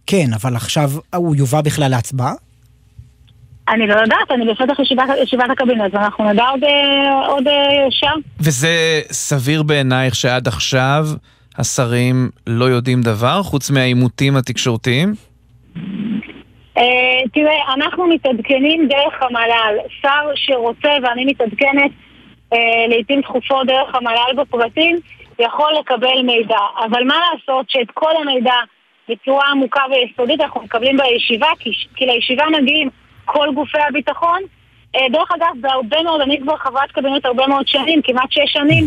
כן, 0.06 0.26
אבל 0.42 0.56
עכשיו 0.56 0.90
הוא 1.16 1.36
יובא 1.36 1.60
בכלל 1.60 1.90
להצבעה? 1.90 2.32
אני 3.68 3.86
לא 3.86 3.94
יודעת, 3.94 4.30
אני 4.30 4.46
בפתח 4.46 4.78
ישיבת, 4.78 5.04
ישיבת 5.22 5.50
הקבינט, 5.50 5.94
ואנחנו 5.94 6.32
נדע 6.32 6.48
עוד, 6.48 6.64
אה, 6.64 7.26
עוד 7.26 7.48
אה, 7.48 7.86
שם. 7.90 8.20
וזה 8.40 9.00
סביר 9.10 9.62
בעינייך 9.62 10.14
שעד 10.14 10.48
עכשיו 10.48 11.04
השרים 11.58 12.30
לא 12.46 12.64
יודעים 12.64 13.02
דבר, 13.02 13.42
חוץ 13.42 13.70
מהעימותים 13.70 14.36
התקשורתיים? 14.36 15.14
אה, 16.78 17.28
תראה, 17.32 17.74
אנחנו 17.74 18.06
מתעדכנים 18.06 18.88
דרך 18.88 19.22
המל"ל. 19.22 19.76
שר 20.02 20.30
שרוצה, 20.34 20.90
ואני 21.02 21.24
מתעדכנת 21.24 21.90
אה, 22.52 22.58
לעיתים 22.88 23.22
תכופות 23.22 23.66
דרך 23.66 23.94
המל"ל 23.94 24.42
בפרטים, 24.42 24.96
יכול 25.38 25.72
לקבל 25.80 26.22
מידע. 26.22 26.58
אבל 26.84 27.04
מה 27.04 27.14
לעשות 27.32 27.70
שאת 27.70 27.90
כל 27.94 28.12
המידע 28.22 28.54
בצורה 29.08 29.50
עמוקה 29.50 29.82
ויסודית 29.90 30.40
אנחנו 30.40 30.62
מקבלים 30.62 30.96
בישיבה, 30.96 31.48
כי, 31.58 31.70
כי 31.96 32.06
לישיבה 32.06 32.44
מגיעים 32.60 32.88
כל 33.24 33.48
גופי 33.54 33.78
הביטחון. 33.88 34.40
אה, 34.96 35.00
דרך 35.12 35.28
אגב, 35.36 35.60
בהרבה 35.60 36.02
מאוד, 36.02 36.20
אני 36.20 36.40
כבר 36.42 36.56
חברת 36.56 36.92
קבינט 36.92 37.24
הרבה 37.24 37.46
מאוד 37.46 37.68
שנים, 37.68 38.00
כמעט 38.04 38.30
שש 38.32 38.52
שנים, 38.52 38.84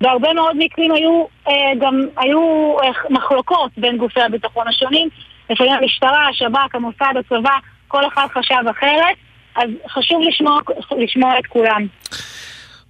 בהרבה 0.00 0.32
מאוד 0.32 0.56
מקרים 0.58 0.92
היו 0.92 1.24
אה, 1.48 1.52
גם 1.80 2.00
היו 2.16 2.40
אה, 2.82 2.88
מחלוקות 3.10 3.70
בין 3.76 3.96
גופי 3.96 4.20
הביטחון 4.20 4.68
השונים, 4.68 5.08
לפעמים 5.50 5.72
המשטרה, 5.72 6.28
השב"כ, 6.28 6.74
המוסד, 6.74 7.14
הצבא, 7.18 7.56
כל 7.88 8.06
אחד 8.06 8.26
חשב 8.34 8.68
אחרת, 8.70 9.16
אז 9.56 9.70
חשוב 9.88 10.22
לשמוע, 10.28 10.60
לשמוע 10.98 11.38
את 11.38 11.46
כולם. 11.46 11.86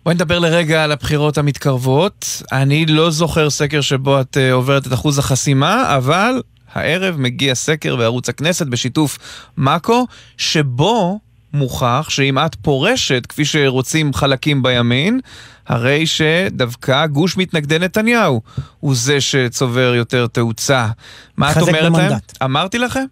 בואי 0.04 0.14
נדבר 0.14 0.38
לרגע 0.38 0.84
על 0.84 0.92
הבחירות 0.92 1.38
המתקרבות. 1.38 2.26
אני 2.52 2.86
לא 2.86 3.10
זוכר 3.10 3.50
סקר 3.50 3.80
שבו 3.80 4.20
את 4.20 4.36
עוברת 4.52 4.86
את 4.86 4.92
אחוז 4.92 5.18
החסימה, 5.18 5.96
אבל 5.96 6.40
הערב 6.72 7.16
מגיע 7.18 7.54
סקר 7.54 7.96
בערוץ 7.96 8.28
הכנסת 8.28 8.66
בשיתוף 8.66 9.18
מאקו, 9.56 10.06
שבו 10.38 11.18
מוכח 11.54 12.06
שאם 12.10 12.38
את 12.38 12.54
פורשת, 12.54 13.26
כפי 13.26 13.44
שרוצים 13.44 14.12
חלקים 14.12 14.62
בימין, 14.62 15.20
הרי 15.68 16.06
שדווקא 16.06 17.06
גוש 17.06 17.36
מתנגדי 17.36 17.78
נתניהו 17.78 18.40
הוא 18.80 18.94
זה 18.94 19.20
שצובר 19.20 19.94
יותר 19.94 20.26
תאוצה. 20.26 20.86
מה 21.36 21.52
את 21.52 21.56
אומרת 21.68 21.92
להם? 21.92 22.12
אמרתי 22.44 22.78
לכם? 22.78 23.04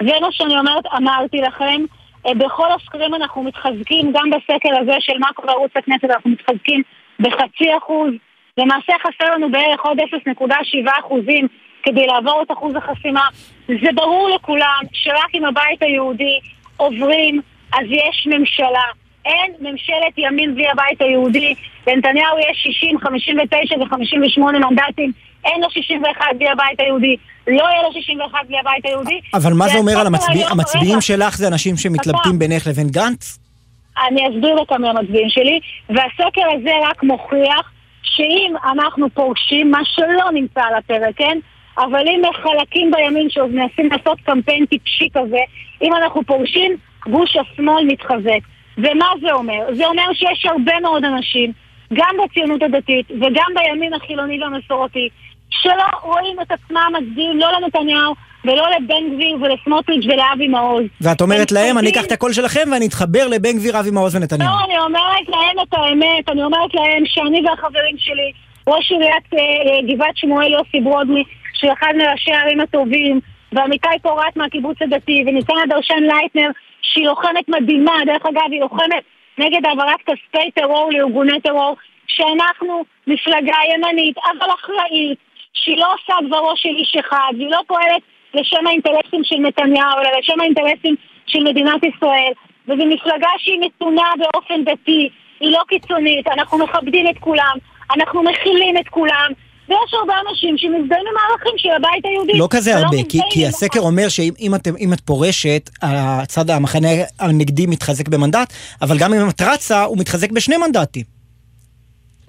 זה 0.00 0.12
מה 0.20 0.28
שאני 0.30 0.58
אומרת, 0.58 0.84
אמרתי 0.96 1.36
לכם. 1.36 1.84
אה, 2.26 2.34
בכל 2.34 2.66
הסקרים 2.72 3.14
אנחנו 3.14 3.42
מתחזקים, 3.42 4.12
גם 4.12 4.30
בסקר 4.30 4.80
הזה 4.80 4.96
של 5.00 5.18
מאקו 5.18 5.42
בערוץ 5.46 5.70
הכנסת 5.76 6.04
אנחנו 6.04 6.30
מתחזקים 6.30 6.82
בחצי 7.20 7.64
אחוז. 7.78 8.10
למעשה 8.58 8.92
חסר 9.02 9.34
לנו 9.34 9.50
בערך 9.50 9.80
עוד 9.80 9.98
0.7 10.00 10.44
אחוזים 11.00 11.48
כדי 11.82 12.06
לעבור 12.06 12.42
את 12.46 12.52
אחוז 12.52 12.74
החסימה. 12.76 13.28
זה 13.66 13.88
ברור 13.94 14.28
לכולם 14.34 14.82
שרק 14.92 15.34
אם 15.34 15.44
הבית 15.44 15.82
היהודי 15.82 16.38
עוברים, 16.76 17.40
אז 17.72 17.86
יש 17.90 18.26
ממשלה. 18.26 18.88
אין 19.24 19.52
ממשלת 19.60 20.18
ימין 20.18 20.54
בלי 20.54 20.68
הבית 20.68 21.00
היהודי. 21.00 21.54
לנתניהו 21.86 22.38
יש 22.38 22.62
60, 22.62 22.98
59 22.98 23.74
ו-58 23.78 24.40
מנדטים. 24.40 25.12
אין 25.44 25.60
לו 25.60 25.70
61 25.70 26.24
בלי 26.38 26.48
הבית 26.48 26.80
היהודי. 26.80 27.16
לא 27.46 27.64
יהיה 27.64 27.82
לו 27.82 27.92
61 27.92 28.38
בלי 28.48 28.58
הבית 28.58 28.84
היהודי. 28.84 29.20
אבל 29.34 29.52
מה 29.52 29.68
זה 29.68 29.78
אומר 29.78 29.98
על 29.98 30.14
הסקר 30.14 30.50
המצביעים? 30.50 31.00
שלך 31.00 31.36
זה 31.36 31.48
אנשים 31.48 31.76
שמתלבטים 31.76 32.38
בינך 32.38 32.66
לבין 32.66 32.88
גנץ? 32.88 33.38
אני 34.08 34.28
אסביר 34.28 34.54
לך 34.54 34.72
מי 34.72 34.88
המצביעים 34.88 35.28
שלי, 35.28 35.60
והסקר 35.88 36.46
הזה 36.56 36.70
רק 36.90 37.02
מוכיח 37.02 37.72
שאם 38.02 38.54
אנחנו 38.72 39.10
פורשים, 39.14 39.70
מה 39.70 39.80
שלא 39.84 40.32
נמצא 40.32 40.60
על 40.60 40.74
הפרק, 40.74 41.16
כן? 41.16 41.38
אבל 41.78 42.08
אם 42.08 42.22
חלקים 42.42 42.90
בימין 42.90 43.30
שעוד 43.30 43.50
מנסים 43.50 43.88
לעשות 43.92 44.18
קמפיין 44.20 44.66
טיפשי 44.66 45.08
כזה, 45.14 45.40
אם 45.82 45.94
אנחנו 45.94 46.22
פורשים, 46.26 46.76
גוש 47.08 47.36
השמאל 47.36 47.84
מתחזק. 47.84 48.40
ומה 48.78 49.06
זה 49.20 49.32
אומר? 49.32 49.74
זה 49.76 49.86
אומר 49.86 50.12
שיש 50.14 50.46
הרבה 50.46 50.80
מאוד 50.82 51.04
אנשים, 51.04 51.52
גם 51.92 52.14
בציונות 52.24 52.62
הדתית 52.62 53.10
וגם 53.10 53.50
בימין 53.54 53.94
החילוני 53.94 54.42
והמסורתי, 54.42 55.08
שלא 55.50 55.84
רואים 56.02 56.36
את 56.42 56.52
עצמם 56.52 56.92
מצביעים 56.98 57.38
לא 57.38 57.48
לנתניהו 57.52 58.14
ולא 58.44 58.66
לבן 58.76 59.14
גביר 59.14 59.36
ולסמוטריץ' 59.40 60.04
ולאבי 60.04 60.48
מעוז. 60.48 60.84
ואת 61.00 61.20
אומרת 61.20 61.52
הם 61.52 61.58
להם, 61.58 61.78
אני 61.78 61.90
אקח 61.90 62.04
את 62.04 62.12
הקול 62.12 62.32
שלכם 62.32 62.68
ואני 62.72 62.86
אתחבר 62.86 63.26
לבן 63.28 63.52
גביר, 63.52 63.80
אבי 63.80 63.90
מעוז 63.90 64.16
ונתניהו. 64.16 64.50
לא, 64.50 64.64
אני 64.64 64.78
אומרת 64.78 65.28
להם 65.28 65.66
את 65.68 65.74
האמת, 65.74 66.28
אני 66.28 66.42
אומרת 66.42 66.74
להם 66.74 67.02
שאני 67.06 67.42
והחברים 67.46 67.96
שלי, 67.98 68.32
ראש 68.68 68.92
עיריית 68.92 69.24
אה, 69.34 69.38
אה, 69.38 69.94
גבעת 69.94 70.16
שמואל 70.16 70.52
יוסי 70.52 70.80
ברודני, 70.80 71.24
שהוא 71.58 71.72
אחד 71.72 71.92
מראשי 71.96 72.32
הערים 72.32 72.60
הטובים, 72.60 73.20
ועמיתי 73.52 73.98
פורת 74.02 74.36
מהקיבוץ 74.36 74.82
הדתי, 74.82 75.24
וניצנה 75.26 75.60
דרשן 75.68 76.02
לייטנר, 76.02 76.50
שהיא 76.82 77.06
לוחמת 77.06 77.48
מדהימה, 77.48 77.96
דרך 78.06 78.26
אגב, 78.26 78.50
היא 78.50 78.60
לוחמת 78.60 79.04
נגד 79.38 79.66
העברת 79.66 80.00
כספי 80.06 80.50
טרור 80.54 80.90
לארגוני 80.92 81.40
טרור, 81.40 81.76
שאנחנו 82.06 82.84
מפלגה 83.06 83.56
ימנית, 83.74 84.16
אבל 84.18 84.50
אחראית, 84.54 85.18
שהיא 85.52 85.76
לא 85.76 85.94
עושה 85.94 86.14
דברו 86.26 86.52
של 86.56 86.68
איש 86.68 86.96
אחד, 86.96 87.32
והיא 87.36 87.50
לא 87.50 87.60
פועלת 87.66 88.02
לשם 88.34 88.66
האינטרסים 88.66 89.24
של 89.24 89.36
נתניהו, 89.36 89.98
אלא 90.00 90.18
לשם 90.18 90.40
האינטרסים 90.40 90.94
של 91.26 91.42
מדינת 91.44 91.84
ישראל. 91.84 92.32
וזו 92.68 92.86
מפלגה 92.86 93.28
שהיא 93.38 93.60
מתונה 93.60 94.10
באופן 94.18 94.64
דתי, 94.64 95.08
היא 95.40 95.52
לא 95.52 95.60
קיצונית, 95.68 96.28
אנחנו 96.28 96.58
מכבדים 96.58 97.06
את 97.08 97.18
כולם, 97.20 97.56
אנחנו 97.96 98.22
מכילים 98.22 98.76
את 98.76 98.88
כולם, 98.88 99.32
ויש 99.68 99.94
הרבה 100.00 100.14
אנשים 100.28 100.58
שמזדהים 100.58 101.04
עם 101.10 101.14
הערכים 101.20 101.52
של 101.56 101.68
הבית 101.76 102.04
היהודי. 102.04 102.38
לא 102.38 102.48
כזה 102.50 102.76
הרבה, 102.76 102.96
כי, 103.08 103.20
כי 103.30 103.46
הסקר 103.46 103.80
אומר 103.80 104.08
שאם 104.08 104.52
אם 104.78 104.92
את 104.92 105.00
פורשת, 105.00 105.70
הצד 105.82 106.50
המחנה 106.50 106.88
הנגדי 107.20 107.66
מתחזק 107.66 108.08
במנדט, 108.08 108.52
אבל 108.82 108.98
גם 108.98 109.14
אם 109.14 109.28
את 109.28 109.42
רצה, 109.42 109.84
הוא 109.84 109.98
מתחזק 109.98 110.30
בשני 110.30 110.56
מנדטים. 110.56 111.04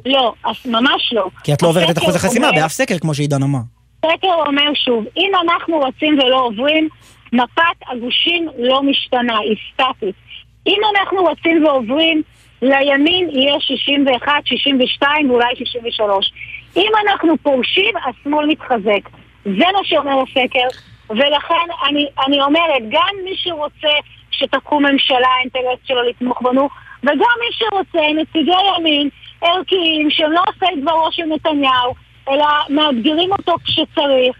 לא, 0.05 0.33
אז 0.45 0.55
ממש 0.65 1.09
לא. 1.11 1.27
כי 1.43 1.53
את 1.53 1.61
לא 1.61 1.67
עוברת 1.67 1.89
את 1.89 1.97
אחוז 1.97 2.15
החסימה 2.15 2.51
באף 2.51 2.71
סקר, 2.71 2.99
כמו 2.99 3.13
שעידן 3.13 3.43
אמר. 3.43 3.59
סקר 4.05 4.33
אומר 4.47 4.73
שוב, 4.85 5.05
אם 5.17 5.31
אנחנו 5.43 5.79
רצים 5.79 6.19
ולא 6.19 6.41
עוברים, 6.45 6.89
מפת 7.33 7.89
הגושים 7.91 8.49
לא 8.57 8.83
משתנה, 8.83 9.37
היא 9.37 9.55
סטטית. 9.73 10.15
אם 10.67 10.77
אנחנו 10.95 11.25
רצים 11.25 11.65
ועוברים, 11.65 12.21
לימין 12.61 13.29
יהיה 13.29 13.59
61, 13.59 14.31
62 14.45 15.29
ואולי 15.29 15.55
63. 15.55 16.31
אם 16.75 16.91
אנחנו 17.07 17.33
פורשים, 17.43 17.93
השמאל 17.97 18.45
מתחזק. 18.45 19.09
זה 19.45 19.65
מה 19.73 19.79
שאומר 19.83 20.21
הסקר, 20.21 20.67
ולכן 21.09 21.65
אני, 21.89 22.05
אני 22.27 22.41
אומרת, 22.41 22.81
גם 22.89 23.15
מי 23.23 23.31
שרוצה 23.35 23.93
שתקום 24.31 24.85
ממשלה, 24.85 25.27
האינטרס 25.37 25.79
שלו 25.87 26.01
לתמוך 26.09 26.41
בנו, 26.41 26.69
וגם 27.03 27.13
מי 27.39 27.47
שרוצה, 27.51 27.99
נציגי 28.21 28.51
ימין, 28.79 29.09
ערכיים, 29.41 30.09
שהם 30.11 30.31
לא 30.31 30.41
עושי 30.47 30.81
דברו 30.81 31.07
של 31.11 31.23
נתניהו, 31.23 31.93
אלא 32.29 32.45
מאתגרים 32.69 33.31
אותו 33.31 33.55
כשצריך, 33.63 34.35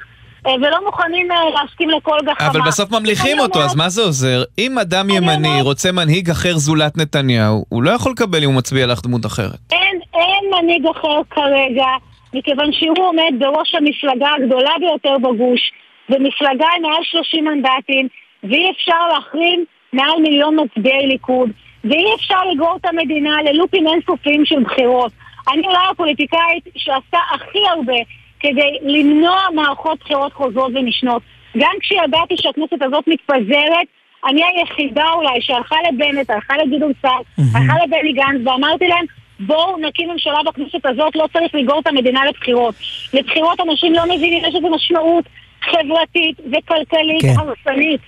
אה, 0.47 0.51
ולא 0.53 0.85
מוכנים 0.85 1.31
אה, 1.31 1.37
להסכים 1.49 1.89
לכל 1.89 2.17
גחמה. 2.25 2.47
אבל 2.47 2.61
בסוף 2.61 2.91
ממליכים 2.91 3.39
אותו, 3.39 3.53
אומרת- 3.59 3.69
אז 3.69 3.75
מה 3.75 3.89
זה 3.89 4.01
עוזר? 4.01 4.43
אם 4.59 4.79
אדם 4.79 5.09
ימני 5.09 5.61
רוצה 5.61 5.91
מנהיג 5.91 6.29
אחר 6.29 6.57
זולת 6.57 6.97
נתניהו, 6.97 7.65
הוא 7.69 7.83
לא 7.83 7.91
יכול 7.91 8.11
לקבל 8.11 8.43
אם 8.43 8.49
הוא 8.49 8.57
מצביע 8.57 8.87
לך 8.87 9.01
דמות 9.03 9.25
אחרת. 9.25 9.57
אין, 9.71 9.99
אין 10.13 10.51
מנהיג 10.63 10.85
אחר 10.97 11.21
כרגע, 11.29 11.85
מכיוון 12.33 12.71
שהוא 12.71 12.97
עומד 12.99 13.33
בראש 13.39 13.75
המפלגה 13.75 14.27
הגדולה 14.37 14.71
ביותר 14.79 15.17
בגוש, 15.17 15.71
במפלגה 16.09 16.67
עם 16.77 16.81
מעל 16.81 17.03
30 17.03 17.45
מנדטים, 17.45 18.07
ואי 18.43 18.71
אפשר 18.71 19.07
להחרים 19.13 19.65
מעל 19.93 20.21
מיליון 20.21 20.57
מצביעי 20.59 21.07
ליכוד, 21.07 21.49
ואי 21.83 22.15
אפשר 22.15 22.45
לגרור 22.51 22.77
את 22.81 22.85
המדינה 22.85 23.41
ללופים 23.41 23.87
אינסופיים 23.87 24.45
של 24.45 24.63
בחירות. 24.63 25.11
אני 25.53 25.67
אולי 25.67 25.87
הפוליטיקאית 25.91 26.63
שעשתה 26.77 27.17
הכי 27.31 27.59
הרבה 27.69 27.97
כדי 28.39 28.77
למנוע 28.81 29.39
מערכות 29.55 29.99
בחירות 29.99 30.33
חוזרות 30.33 30.71
ונשנות. 30.75 31.21
גם 31.57 31.71
כשידעתי 31.79 32.37
שהכנסת 32.37 32.81
הזאת 32.81 33.03
מתפזרת, 33.07 33.87
אני 34.29 34.41
היחידה 34.43 35.09
אולי 35.13 35.41
שהלכה 35.41 35.75
לבנט, 35.87 36.29
הלכה 36.29 36.53
לגדעון 36.57 36.91
סער, 37.01 37.21
הלכה 37.53 37.73
לבני 37.85 38.13
גנץ, 38.13 38.41
ואמרתי 38.43 38.87
להם, 38.87 39.05
בואו 39.39 39.77
נקים 39.77 40.09
ממשלה 40.09 40.37
בכנסת 40.47 40.85
הזאת, 40.85 41.15
לא 41.15 41.25
צריך 41.33 41.55
לגרור 41.55 41.79
את 41.79 41.87
המדינה 41.87 42.25
לבחירות. 42.25 42.75
לבחירות 43.13 43.59
אנשים 43.59 43.93
לא 43.93 44.03
מבינים, 44.05 44.43
יש 44.45 44.55
לזה 44.55 44.67
משמעות 44.69 45.25
חברתית 45.61 46.39
וכלכלית 46.39 47.21
כן. 47.21 47.33
הרסנית. 47.37 48.01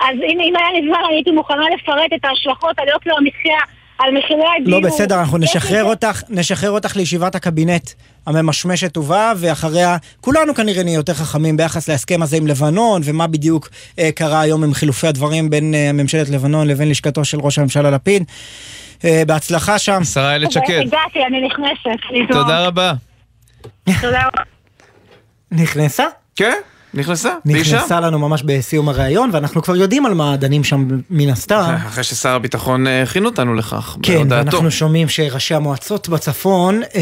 אז 0.00 0.14
אם, 0.14 0.40
אם 0.40 0.56
היה 0.56 0.72
לי 0.72 0.88
זמן, 0.88 0.98
הייתי 1.08 1.30
מוכנה 1.30 1.64
לפרט 1.74 2.12
את 2.14 2.24
ההשלכות 2.24 2.78
על 2.78 2.88
יוקר 2.88 3.10
המחיה, 3.16 3.58
על 3.98 4.18
מחירי 4.18 4.44
הדיור. 4.60 4.80
לא, 4.80 4.88
בסדר, 4.88 5.20
אנחנו 5.20 5.38
נשחרר 5.38 5.84
אותך, 5.84 6.22
נשחרר 6.28 6.70
אותך 6.70 6.96
לישיבת 6.96 7.34
הקבינט 7.34 7.90
הממשמשת 8.26 8.96
ובאה, 8.96 9.32
ואחריה 9.36 9.96
כולנו 10.20 10.54
כנראה 10.54 10.82
נהיה 10.82 10.94
יותר 10.94 11.14
חכמים 11.14 11.56
ביחס 11.56 11.88
להסכם 11.88 12.22
הזה 12.22 12.36
עם 12.36 12.46
לבנון, 12.46 13.02
ומה 13.04 13.26
בדיוק 13.26 13.68
אה, 13.98 14.12
קרה 14.12 14.40
היום 14.40 14.64
עם 14.64 14.74
חילופי 14.74 15.06
הדברים 15.06 15.50
בין 15.50 15.74
אה, 15.74 15.92
ממשלת 15.92 16.28
לבנון 16.28 16.66
לבין 16.66 16.88
לשכתו 16.88 17.24
של 17.24 17.38
ראש 17.40 17.58
הממשלה 17.58 17.90
לפיד. 17.90 18.24
אה, 19.04 19.22
בהצלחה 19.26 19.78
שם. 19.78 19.98
השרה 20.02 20.30
איילת 20.30 20.56
הגעתי, 20.56 21.24
אני 21.26 21.46
נכנסת. 21.46 22.32
תודה 22.32 22.66
רבה. 22.66 22.92
תודה 24.00 24.22
רבה. 24.26 24.42
נכנסה? 25.50 26.04
כן, 26.36 26.54
נכנסה. 26.94 27.30
נכנסה 27.44 28.00
לנו 28.00 28.18
ממש 28.18 28.42
בסיום 28.42 28.88
הראיון, 28.88 29.30
ואנחנו 29.32 29.62
כבר 29.62 29.76
יודעים 29.76 30.06
על 30.06 30.14
מה 30.14 30.36
דנים 30.36 30.64
שם 30.64 30.88
מן 31.10 31.28
הסתם. 31.30 31.74
אחרי 31.86 32.04
ששר 32.04 32.34
הביטחון 32.34 32.86
אה, 32.86 33.02
הכין 33.02 33.24
אותנו 33.24 33.54
לכך, 33.54 33.96
כן, 34.02 34.14
בהודעתו. 34.14 34.36
ואנחנו 34.46 34.70
שומעים 34.70 35.08
שראשי 35.08 35.54
המועצות 35.54 36.08
בצפון 36.08 36.82
אה, 36.94 37.00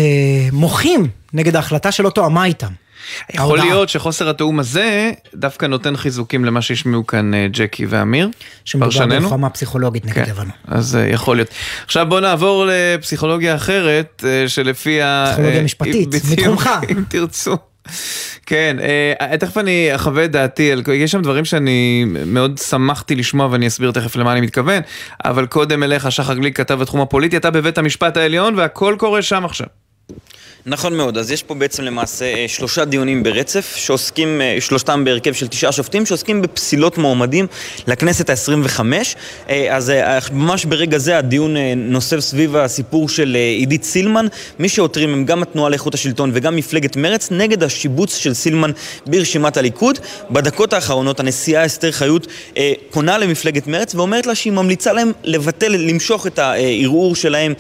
מוחים 0.53 1.09
נגד 1.33 1.57
ההחלטה 1.57 1.93
שלא 1.93 2.11
תואמה 2.11 2.45
איתם. 2.45 2.73
יכול. 3.35 3.59
להיות 3.59 3.89
שחוסר 3.89 4.31
התיאום 4.31 4.61
הזה 4.61 5.13
דווקא 5.35 5.67
נותן 5.67 5.97
חיזוקים 5.97 6.45
למה 6.45 6.63
שהשמיעו 6.63 7.07
כאן 7.07 7.35
אה, 7.35 7.47
ג'קי 7.51 7.87
ואמיר. 7.87 8.29
שמדובר 8.65 8.91
פרשננו. 8.91 9.21
בלוחמה 9.21 9.51
פסיכולוגית 9.51 10.05
נגד 10.05 10.15
כן, 10.15 10.31
לבנון. 10.31 10.51
אז 10.69 10.97
אה, 10.97 11.07
יכול 11.07 11.37
להיות. 11.37 11.49
עכשיו 11.85 12.07
בוא 12.09 12.21
נעבור 12.21 12.67
לפסיכולוגיה 12.69 13.55
אחרת, 13.55 14.25
אה, 14.27 14.49
שלפיה... 14.49 15.25
פסיכולוגיה 15.27 15.63
משפטית, 15.63 16.09
מתחומך. 16.33 16.71
אם 16.91 17.03
תרצו. 17.09 17.57
כן, 18.47 18.77
תכף 19.41 19.59
אני 19.59 19.95
אחווה 19.95 20.25
את 20.25 20.31
דעתי, 20.31 20.73
יש 20.95 21.11
שם 21.11 21.23
דברים 21.23 21.45
שאני 21.45 22.05
מאוד 22.27 22.59
שמחתי 22.59 23.15
לשמוע 23.15 23.49
ואני 23.51 23.67
אסביר 23.67 23.91
תכף 23.91 24.17
למה 24.17 24.33
אני 24.33 24.41
מתכוון, 24.41 24.83
אבל 25.25 25.47
קודם 25.47 25.83
אליך, 25.83 26.13
שחר 26.13 26.35
גליק 26.35 26.57
כתב 26.57 26.75
בתחום 26.75 27.01
הפוליטי, 27.01 27.37
אתה 27.37 27.51
בבית 27.51 27.79
המשפט 27.79 28.17
העליון 28.17 28.55
והכל 28.55 28.97
קורה 28.99 29.23
שם 29.23 29.45
עכשיו. 29.45 29.67
נכון 30.69 30.97
מאוד, 30.97 31.19
אז 31.19 31.31
יש 31.31 31.43
פה 31.43 31.55
בעצם 31.55 31.83
למעשה 31.83 32.25
אה, 32.25 32.45
שלושה 32.49 32.85
דיונים 32.85 33.23
ברצף, 33.23 33.77
שעוסקים, 33.77 34.41
אה, 34.41 34.57
שלושתם 34.61 35.05
בהרכב 35.05 35.33
של 35.33 35.49
תשעה 35.49 35.73
שופטים, 35.73 36.07
שעוסקים 36.07 36.43
בפסילות 36.43 36.99
מועמדים 36.99 37.47
לכנסת 37.87 38.31
ה-25. 38.31 38.81
אה, 39.49 39.77
אז 39.77 39.93
ממש 40.33 40.65
ברגע 40.65 40.99
זה 40.99 41.19
הדיון 41.19 41.57
נוסף 41.77 42.21
סביב 42.21 42.57
הסיפור 42.57 43.09
של 43.09 43.35
עידית 43.35 43.85
סילמן. 43.85 44.27
מי 44.59 44.69
שעותרים 44.69 45.13
הם 45.13 45.25
גם 45.25 45.43
התנועה 45.43 45.71
לאיכות 45.71 45.95
השלטון 45.95 46.31
וגם 46.35 46.57
מפלגת 46.57 46.97
מרצ 46.97 47.31
נגד 47.31 47.63
השיבוץ 47.63 48.17
של 48.17 48.35
סילמן 48.35 48.71
ברשימת 49.07 49.57
הליכוד. 49.57 49.99
בדקות 50.31 50.73
האחרונות 50.73 51.21
הנשיאה 51.21 51.67
אסתר 51.67 51.93
חיות 51.93 52.27
פונה 52.91 53.19
למפלגת 53.19 53.67
מרצ 53.67 53.95
ואומרת 53.95 54.27
לה 54.27 54.35
שהיא 54.35 54.53
ממליצה 54.53 54.93
להם 54.93 55.13
לבטל, 55.25 55.73
למשוך 55.73 56.27
את 56.27 56.39
הערעור 56.39 57.15
שלהם 57.15 57.55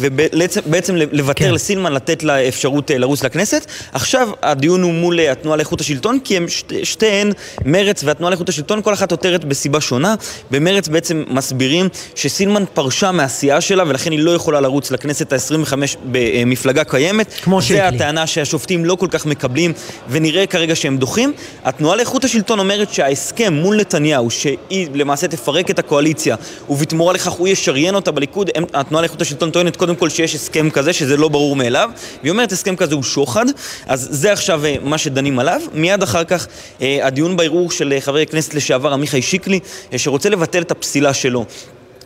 ובעצם 0.00 0.96
לוותר 1.12 1.44
כן. 1.44 1.54
לסילמן, 1.54 1.89
לתת 1.92 2.22
לה 2.22 2.48
אפשרות 2.48 2.90
אה, 2.90 2.98
לרוץ 2.98 3.24
לכנסת. 3.24 3.66
עכשיו 3.92 4.28
הדיון 4.42 4.82
הוא 4.82 4.92
מול 4.92 5.20
אה, 5.20 5.32
התנועה 5.32 5.56
לאיכות 5.56 5.80
השלטון, 5.80 6.18
כי 6.24 6.36
הם 6.36 6.48
שתי, 6.48 6.84
שתיהן, 6.84 7.32
מרצ 7.64 8.04
והתנועה 8.04 8.30
לאיכות 8.30 8.48
השלטון, 8.48 8.82
כל 8.82 8.94
אחת 8.94 9.10
עותרת 9.10 9.44
בסיבה 9.44 9.80
שונה. 9.80 10.14
במרצ 10.50 10.88
בעצם 10.88 11.24
מסבירים 11.28 11.88
שסילמן 12.14 12.64
פרשה 12.74 13.12
מהסיעה 13.12 13.60
שלה 13.60 13.84
ולכן 13.86 14.12
היא 14.12 14.20
לא 14.20 14.30
יכולה 14.30 14.60
לרוץ 14.60 14.90
לכנסת 14.90 15.32
ה-25 15.32 15.72
במפלגה 16.04 16.84
קיימת. 16.84 17.34
כמו 17.42 17.60
זה 17.60 17.66
שיקלי. 17.66 17.80
הטענה 17.80 18.26
שהשופטים 18.26 18.84
לא 18.84 18.94
כל 18.94 19.08
כך 19.10 19.26
מקבלים 19.26 19.72
ונראה 20.08 20.46
כרגע 20.46 20.74
שהם 20.74 20.96
דוחים. 20.96 21.32
התנועה 21.64 21.96
לאיכות 21.96 22.24
השלטון 22.24 22.58
אומרת 22.58 22.92
שההסכם 22.92 23.52
מול 23.52 23.76
נתניהו, 23.76 24.30
שהיא 24.30 24.88
למעשה 24.94 25.28
תפרק 25.28 25.70
את 25.70 25.78
הקואליציה 25.78 26.36
ובתמורה 26.68 27.12
לכך 27.12 27.32
הוא 27.32 27.48
ישריין 27.48 27.94
אותה 27.94 28.10
בליכוד, 28.10 28.50
הם, 28.54 28.64
התנועה 28.74 29.02
לאיכות 29.02 29.22
השלטון 29.22 29.50
טוענת 29.50 29.76
קודם 29.76 29.96
כל 29.96 30.08
שיש 30.08 30.34
הסכם 30.34 30.70
כזה, 30.70 30.92
שזה 30.92 31.16
לא 31.16 31.28
ברור 31.28 31.56
מאליו, 31.56 31.79
והיא 32.22 32.30
אומרת 32.30 32.52
הסכם 32.52 32.76
כזה 32.76 32.94
הוא 32.94 33.02
שוחד, 33.02 33.46
אז 33.86 34.08
זה 34.10 34.32
עכשיו 34.32 34.64
אה, 34.64 34.76
מה 34.82 34.98
שדנים 34.98 35.38
עליו. 35.38 35.60
מיד 35.74 36.02
אחר 36.02 36.24
כך 36.24 36.46
אה, 36.82 37.06
הדיון 37.06 37.36
בערעור 37.36 37.70
של 37.70 37.92
אה, 37.92 38.00
חבר 38.00 38.18
הכנסת 38.18 38.54
לשעבר 38.54 38.92
עמיחי 38.92 39.22
שיקלי, 39.22 39.60
שרוצה 39.96 40.28
לבטל 40.28 40.62
את 40.62 40.70
הפסילה 40.70 41.14
שלו 41.14 41.44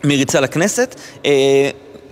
מריצה 0.04 0.40
לכנסת. 0.40 1.00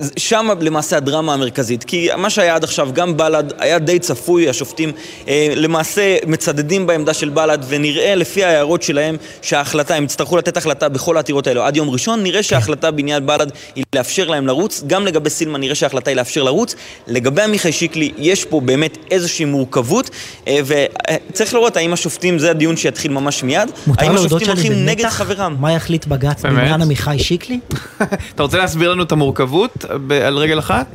אה, 0.00 0.07
שם 0.16 0.48
למעשה 0.61 0.96
הדרמה 0.96 1.35
המרכזית, 1.35 1.85
כי 1.85 2.09
מה 2.16 2.31
שהיה 2.31 2.55
עד 2.55 2.64
עכשיו, 2.64 2.88
גם 2.92 3.16
בל"ד, 3.16 3.52
היה 3.59 3.78
די 3.78 3.98
צפוי, 3.98 4.48
השופטים 4.48 4.92
אה, 5.28 5.52
למעשה 5.57 6.16
מצדדים 6.26 6.87
בעמדה 6.87 7.14
של 7.14 7.28
בל"ד, 7.28 7.59
ונראה 7.68 8.14
לפי 8.14 8.44
ההערות 8.44 8.83
שלהם 8.83 9.16
שההחלטה, 9.42 9.94
הם 9.94 10.05
יצטרכו 10.05 10.37
לתת 10.37 10.57
החלטה 10.57 10.88
בכל 10.88 11.16
העתירות 11.16 11.46
האלו 11.46 11.62
עד 11.62 11.76
יום 11.76 11.90
ראשון, 11.90 12.22
נראה 12.22 12.42
שההחלטה 12.42 12.90
בעניין 12.90 13.26
בל"ד 13.26 13.50
היא 13.74 13.85
לאפשר 13.94 14.28
להם 14.28 14.46
לרוץ, 14.46 14.83
גם 14.87 15.07
לגבי 15.07 15.31
סילמן 15.31 15.61
נראה 15.61 15.74
שההחלטה 15.74 16.11
היא 16.11 16.16
לאפשר 16.16 16.42
לרוץ, 16.42 16.74
לגבי 17.07 17.42
עמיחי 17.42 17.72
שיקלי 17.72 18.12
יש 18.18 18.44
פה 18.44 18.61
באמת 18.61 18.98
איזושהי 19.11 19.44
מורכבות, 19.44 20.11
אה, 20.48 20.59
וצריך 20.64 21.55
לראות 21.55 21.76
האם 21.76 21.92
השופטים, 21.92 22.38
זה 22.38 22.50
הדיון 22.50 22.76
שיתחיל 22.76 23.12
ממש 23.12 23.42
מיד, 23.42 23.70
האם 23.98 24.14
השופטים 24.14 24.48
הולכים 24.48 24.72
נגד 24.87 25.09
חברם. 25.09 25.57
מה 25.61 25.72
יחליט 25.72 26.07
בג"ץ? 26.07 26.42
בעניין 26.42 26.83
עמיחי 26.83 27.18
שיקלי? 27.18 27.61
אתה 28.35 28.42
רוצה 28.42 28.59
להסביר 28.59 28.92
לנו 28.92 29.02
את 29.02 29.12
המורכבות 29.12 29.82
על 30.25 30.37
רגל 30.38 30.59
אחת? 30.59 30.87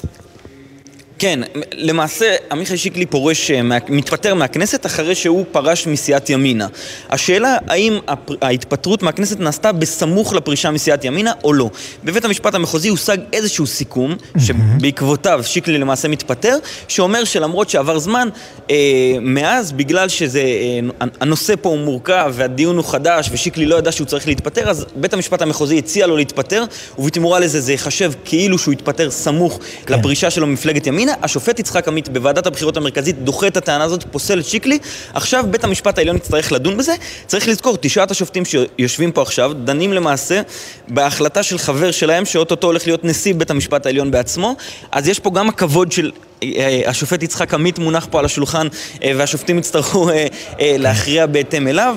כן, 1.20 1.40
למעשה 1.72 2.36
עמיחי 2.52 2.78
שיקלי 2.78 3.06
פורש, 3.06 3.52
אה, 3.52 3.62
מתפטר 3.90 4.36
מהכנסת 4.36 4.86
אחרי 4.86 5.16
שהוא 5.16 5.46
פרש 5.52 5.88
מסיעת 5.88 6.30
ימינה. 6.30 6.68
השאלה 7.10 7.58
האם 7.68 8.00
ההתפטרות 8.42 9.04
מהכנסת 9.04 9.40
נעשתה 9.40 9.72
בסמוך 9.72 10.34
לפרישה 10.34 10.72
מסיעת 10.72 11.06
ימינה 11.06 11.32
או 11.44 11.54
לא. 11.54 11.70
בבית 12.04 12.26
המשפט 12.26 12.56
המחוזי 12.56 12.90
הושג 12.90 13.18
איזשהו 13.34 13.68
סיכום, 13.68 14.16
שבעקבותיו 14.40 15.42
שיקלי 15.44 15.78
למעשה 15.78 16.08
מתפטר, 16.08 16.58
שאומר 16.88 17.24
שלמרות 17.24 17.70
שעבר 17.70 18.00
זמן, 18.00 18.30
אה, 18.72 18.76
מאז, 19.22 19.72
בגלל 19.72 20.10
שזה, 20.10 20.42
אה, 20.42 21.08
הנושא 21.22 21.54
פה 21.62 21.70
הוא 21.70 21.80
מורכב 21.80 22.34
והדיון 22.36 22.78
הוא 22.78 22.86
חדש 22.86 23.30
ושיקלי 23.32 23.66
לא 23.66 23.76
ידע 23.76 23.92
שהוא 23.92 24.08
צריך 24.08 24.28
להתפטר, 24.28 24.70
אז 24.70 24.86
בית 24.96 25.14
המשפט 25.14 25.42
המחוזי 25.42 25.78
הציע 25.78 26.08
לו 26.08 26.18
להתפטר, 26.18 26.64
ובתמורה 27.00 27.40
לזה 27.40 27.62
זה 27.62 27.72
ייחשב 27.72 28.12
כאילו 28.26 28.58
שהוא 28.58 28.72
התפטר 28.72 29.12
סמוך 29.12 29.60
כן. 29.86 30.00
לפרישה 30.00 30.30
שלו 30.30 30.48
ממפלגת 30.48 30.88
ימינה. 30.88 31.07
השופט 31.22 31.60
יצחק 31.60 31.88
עמית 31.88 32.10
בוועדת 32.10 32.46
הבחירות 32.46 32.78
המרכזית 32.78 33.24
דוחה 33.24 33.48
את 33.48 33.58
הטענה 33.58 33.84
הזאת, 33.84 34.04
פוסל 34.12 34.40
את 34.40 34.46
שיקלי. 34.46 34.80
עכשיו 35.14 35.46
בית 35.50 35.64
המשפט 35.64 35.98
העליון 35.98 36.16
יצטרך 36.16 36.52
לדון 36.52 36.78
בזה. 36.78 36.96
צריך 37.28 37.48
לזכור, 37.48 37.78
תשעת 37.82 38.12
השופטים 38.12 38.44
שיושבים 38.46 39.12
פה 39.12 39.22
עכשיו, 39.22 39.52
דנים 39.54 39.94
למעשה 39.94 40.42
בהחלטה 40.88 41.44
של 41.44 41.58
חבר 41.58 41.92
שלהם, 41.92 42.26
שאו-טו-טו 42.26 42.68
הולך 42.68 42.88
להיות 42.88 43.06
נשיא 43.06 43.34
בית 43.36 43.52
המשפט 43.52 43.86
העליון 43.86 44.12
בעצמו. 44.12 44.56
אז 44.92 45.08
יש 45.08 45.20
פה 45.20 45.32
גם 45.34 45.50
הכבוד 45.50 45.92
של... 45.92 46.12
אה, 46.44 46.82
השופט 46.86 47.24
יצחק 47.24 47.54
עמית 47.54 47.80
מונח 47.80 48.08
פה 48.12 48.20
על 48.20 48.26
השולחן 48.26 48.68
אה, 49.04 49.12
והשופטים 49.16 49.58
יצטרכו 49.58 50.10
אה, 50.10 50.28
אה, 50.60 50.76
להכריע 50.78 51.26
בהתאם 51.26 51.68
אליו 51.68 51.96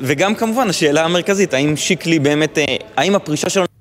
וגם 0.00 0.34
כמובן 0.34 0.70
השאלה 0.70 1.04
המרכזית, 1.04 1.54
האם 1.54 1.76
שיקלי 1.76 2.18
באמת, 2.18 2.58
אה, 2.58 2.64
האם 2.96 3.14
הפרישה 3.14 3.48
שלו... 3.48 3.71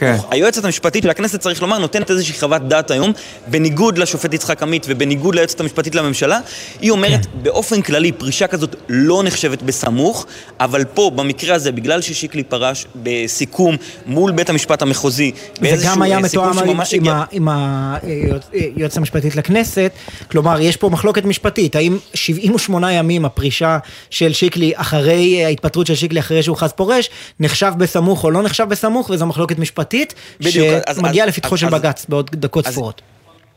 כן. 0.00 0.16
היועצת 0.30 0.64
המשפטית 0.64 1.02
של 1.02 1.10
הכנסת, 1.10 1.40
צריך 1.40 1.62
לומר, 1.62 1.78
נותנת 1.78 2.10
איזושהי 2.10 2.34
חוות 2.40 2.68
דעת 2.68 2.90
היום, 2.90 3.12
בניגוד 3.46 3.98
לשופט 3.98 4.34
יצחק 4.34 4.62
עמית 4.62 4.86
ובניגוד 4.88 5.34
ליועצת 5.34 5.60
המשפטית 5.60 5.94
לממשלה. 5.94 6.38
היא 6.80 6.90
אומרת, 6.90 7.26
כן. 7.26 7.30
באופן 7.42 7.82
כללי, 7.82 8.12
פרישה 8.12 8.46
כזאת 8.46 8.76
לא 8.88 9.22
נחשבת 9.22 9.62
בסמוך, 9.62 10.26
אבל 10.60 10.84
פה, 10.84 11.10
במקרה 11.16 11.54
הזה, 11.54 11.72
בגלל 11.72 12.00
ששיקלי 12.00 12.42
פרש 12.42 12.86
בסיכום 13.02 13.76
מול 14.06 14.32
בית 14.32 14.50
המשפט 14.50 14.82
המחוזי, 14.82 15.32
היה 15.62 15.72
אה, 15.74 15.78
סיכום 15.78 16.02
מתואם 16.22 16.54
שממש 16.54 16.94
הגיע- 16.94 17.12
ה- 17.12 17.24
עם 17.32 17.48
היועצת 18.52 18.96
המשפטית 18.96 19.36
לכנסת, 19.36 19.92
כלומר 20.30 20.60
יש 20.60 20.76
פה 20.76 20.88
מחלוקת 20.88 21.24
משפטית, 21.24 21.76
האם 21.76 21.98
78 22.14 22.92
ימים 22.92 23.24
הפרישה 23.24 23.78
של 24.10 24.32
שיקלי 24.32 24.72
אחרי 24.76 25.44
ההתפטרות 25.44 25.86
של 25.86 25.94
שיקלי 25.94 26.20
אחרי 26.20 26.42
שהוכרז 26.42 26.72
פורש, 26.72 27.10
נחשב 27.40 27.72
בסמוך 27.78 28.24
או 28.24 28.30
לא 28.30 28.42
נחשב 28.42 28.64
בסמוך, 28.68 29.10
וזו 29.10 29.26
מחלוקת 29.26 29.58
משפטית, 29.58 29.89
בדיוק, 30.40 30.66
אז- 30.86 30.96
שמגיעה 30.96 31.26
אז- 31.26 31.32
לפתחו 31.32 31.54
אז- 31.54 31.60
של 31.60 31.66
אז- 31.66 31.72
בג"ץ 31.72 32.06
בעוד 32.08 32.30
דקות 32.34 32.66
אז- 32.66 32.72
ספורות. 32.72 33.02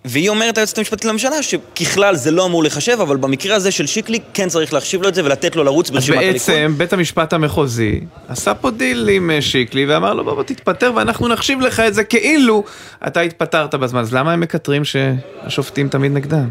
והיא 0.05 0.29
אומרת 0.29 0.57
היועצת 0.57 0.77
המשפטית 0.77 1.05
לממשלה 1.05 1.43
שככלל 1.43 2.15
זה 2.15 2.31
לא 2.31 2.45
אמור 2.45 2.63
לחשב, 2.63 2.97
אבל 3.01 3.17
במקרה 3.17 3.55
הזה 3.55 3.71
של 3.71 3.85
שיקלי 3.87 4.19
כן 4.33 4.49
צריך 4.49 4.73
להחשיב 4.73 5.01
לו 5.01 5.09
את 5.09 5.15
זה 5.15 5.25
ולתת 5.25 5.55
לו 5.55 5.63
לרוץ 5.63 5.87
אז 5.89 5.93
ברשימת 5.93 6.17
הליכוד. 6.17 6.33
בעצם 6.33 6.73
בית 6.77 6.93
המשפט 6.93 7.33
המחוזי 7.33 7.99
עשה 8.27 8.53
פה 8.53 8.71
דיל 8.71 9.09
עם 9.09 9.31
אה, 9.31 9.41
שיקלי 9.41 9.85
ואמר 9.85 10.13
לו 10.13 10.23
בוא 10.23 10.33
בוא 10.33 10.43
תתפטר 10.43 10.91
ואנחנו 10.95 11.27
נחשיב 11.27 11.61
לך 11.61 11.79
את 11.79 11.93
זה 11.93 12.03
כאילו 12.03 12.63
אתה 13.07 13.21
התפטרת 13.21 13.75
בזמן. 13.75 13.99
אז 14.01 14.13
למה 14.13 14.33
הם 14.33 14.39
מקטרים 14.39 14.81
שהשופטים 14.85 15.89
תמיד 15.89 16.11
נגדם? 16.11 16.49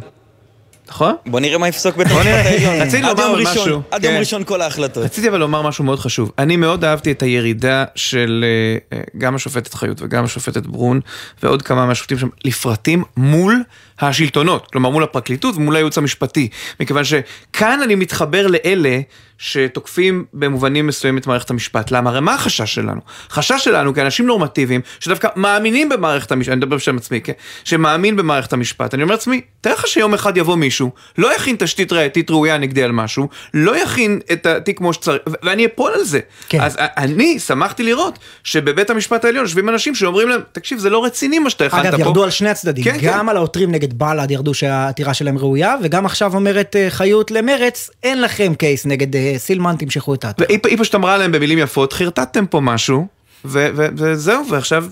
נכון? 0.93 1.15
בוא 1.27 1.41
נראה 1.41 1.59
מה 1.59 1.69
יפסוק 1.69 1.97
בית 1.97 2.07
המשפט. 2.11 2.27
העליון. 2.27 2.81
רציתי 2.83 3.07
עד 3.07 3.19
לומר 3.19 3.23
יום 3.23 3.33
אבל 3.33 3.41
ראשון, 3.41 3.63
משהו. 3.63 3.83
עד 3.91 4.05
יום 4.05 4.15
כן. 4.15 4.21
ראשון 4.21 4.45
כל 4.45 4.61
ההחלטות. 4.61 5.05
רציתי 5.05 5.29
אבל 5.29 5.39
לומר 5.39 5.63
משהו 5.63 5.85
מאוד 5.85 5.99
חשוב. 5.99 6.33
אני 6.39 6.57
מאוד 6.57 6.85
אהבתי 6.85 7.11
את 7.11 7.23
הירידה 7.23 7.85
של 7.95 8.45
אה, 8.93 8.99
אה, 8.99 9.05
גם 9.19 9.35
השופטת 9.35 9.75
חיות 9.75 10.03
וגם 10.03 10.25
השופטת 10.25 10.67
ברון 10.67 11.01
ועוד 11.43 11.63
כמה 11.63 11.87
מהשופטים 11.87 12.19
שם 12.19 12.29
לפרטים 12.45 13.05
מול 13.17 13.63
השלטונות, 14.01 14.71
כלומר 14.73 14.91
מול 14.91 15.03
הפרקליטות 15.03 15.57
ומול 15.57 15.77
הייעוץ 15.77 15.99
המשפטי, 15.99 16.49
מכיוון 16.81 17.05
שכאן 17.05 17.81
אני 17.85 17.95
מתחבר 17.95 18.47
לאלה 18.47 19.01
שתוקפים 19.43 20.25
במובנים 20.35 20.87
מסוימים 20.87 21.19
את 21.19 21.27
מערכת 21.27 21.51
המשפט. 21.51 21.91
למה? 21.91 22.11
הרי 22.11 22.21
מה 22.21 22.35
החשש 22.35 22.75
שלנו? 22.75 23.01
חשש 23.31 23.65
שלנו 23.65 23.95
כאנשים 23.95 24.27
נורמטיביים 24.27 24.81
שדווקא 25.01 25.29
מאמינים 25.37 25.89
במערכת 25.89 26.33
המשפט, 26.33 26.53
אני 26.53 26.57
מדבר 26.57 26.77
בשם 26.77 26.97
עצמי, 26.97 27.21
כן? 27.21 27.33
שמאמין 27.65 28.17
במערכת 28.17 28.53
המשפט. 28.53 28.95
אני 28.95 29.03
אומר 29.03 29.15
לעצמי, 29.15 29.41
תאר 29.61 29.73
לך 29.73 29.87
שיום 29.87 30.15
אחד 30.15 30.37
יבוא 30.37 30.57
מישהו, 30.57 30.91
לא 31.19 31.37
יכין 31.37 31.57
תשתית 31.59 31.93
ראייתית 31.93 32.31
ראויה 32.31 32.59
נגדי 32.59 32.83
על 32.83 32.93
משהו, 32.93 33.29
לא 33.55 33.83
יכין 33.83 34.21
את 34.33 34.47
התיק 34.47 34.79
כמו 34.79 34.93
שצריך, 34.93 35.23
ואני 35.43 35.67
אפול 35.67 35.93
על 35.95 36.05
זה. 36.05 36.21
כן. 36.49 36.61
אז 36.61 36.77
אני 36.79 37.39
שמחתי 37.39 37.83
לראות 37.83 38.19
שבבית 38.45 38.91
המשפט 38.91 39.25
העליון 39.25 39.45
יושבים 39.45 39.69
אנשים 39.69 39.95
שאומרים 39.95 40.29
להם, 40.29 40.41
תקשיב, 40.53 40.79
זה 40.79 40.91
לא 40.91 41.05
רציני 41.05 41.39
מה 41.39 41.51
שאתה 41.51 41.67
הכנת 41.67 41.83
פה. 41.83 41.89
אגב, 41.89 42.01
ירדו 42.01 42.25
על 42.25 42.31
שני 42.31 42.49
הצדדים, 42.49 42.85
כן, 42.85 42.97
גם 43.03 43.29
על 43.29 43.37
העותרים 43.37 43.73
נגד 43.73 43.99
בל"ד 43.99 44.31
ירדו 44.31 44.55
שהעתירה 44.55 45.15
שלהם 45.15 45.39
ראויה, 45.39 45.75
וגם 45.83 46.07
עכשיו 46.07 46.35
אומרת 46.35 46.77
אה, 46.77 46.91
חיות 46.91 47.31
למרץ, 47.31 47.91
אין 48.03 48.21
לכם 48.21 48.55
קייס 48.55 48.87
נגד 48.87 49.17
אה, 49.17 49.32
סילמן, 49.37 49.77
תמשכו 49.79 50.15
את 50.15 50.25
העתירה. 50.25 50.49
והיא 50.49 50.61
היא 50.69 50.79
פשוט 50.79 50.95
אמרה 50.95 51.19
להם 51.19 51.33
במילים 51.33 51.59
יפות, 51.59 51.93
חרטטתם 51.93 52.47
פה 52.47 52.61
משהו, 52.61 53.07
ו- 53.45 53.69
ו- 53.75 53.89
וזהו, 53.97 54.49
ועכשיו 54.51 54.85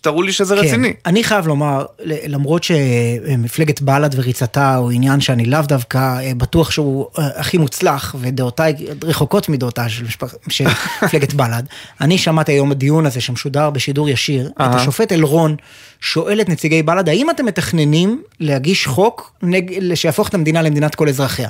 תראו 0.00 0.22
לי 0.22 0.32
שזה 0.32 0.54
רציני. 0.54 0.88
כן. 0.88 0.98
אני 1.06 1.24
חייב 1.24 1.46
לומר, 1.46 1.84
למרות 2.04 2.64
שמפלגת 2.64 3.80
בל"ד 3.80 4.14
וריצתה 4.16 4.76
הוא 4.76 4.90
עניין 4.90 5.20
שאני 5.20 5.44
לאו 5.44 5.60
דווקא 5.62 5.98
אה, 5.98 6.32
בטוח 6.36 6.70
שהוא 6.70 7.06
אה, 7.18 7.28
הכי 7.36 7.58
מוצלח, 7.58 8.14
ודעותיי 8.20 8.74
רחוקות 9.04 9.48
מדעותיי 9.48 9.88
של, 9.90 10.04
משפח... 10.04 10.34
של 10.48 10.64
מפלגת 11.02 11.34
בל"ד, 11.34 11.62
אני 12.00 12.18
שמעתי 12.18 12.52
היום 12.52 12.70
בדיון 12.70 13.06
הזה 13.06 13.20
שמשודר 13.20 13.70
בשידור 13.70 14.08
ישיר, 14.08 14.50
את. 14.56 14.74
השופט 14.74 15.12
אלרון 15.12 15.56
שואל 16.00 16.40
את 16.40 16.48
נציגי 16.48 16.82
בל"ד, 16.82 17.08
האם 17.08 17.30
אתם 17.30 17.46
מתכננים 17.46 18.22
להגיש 18.40 18.86
חוק 18.86 19.32
נג... 19.42 19.94
שיהפוך 19.94 20.28
את 20.28 20.34
המדינה 20.34 20.62
למדינת 20.62 20.94
כל 20.94 21.08
אזרחיה? 21.08 21.48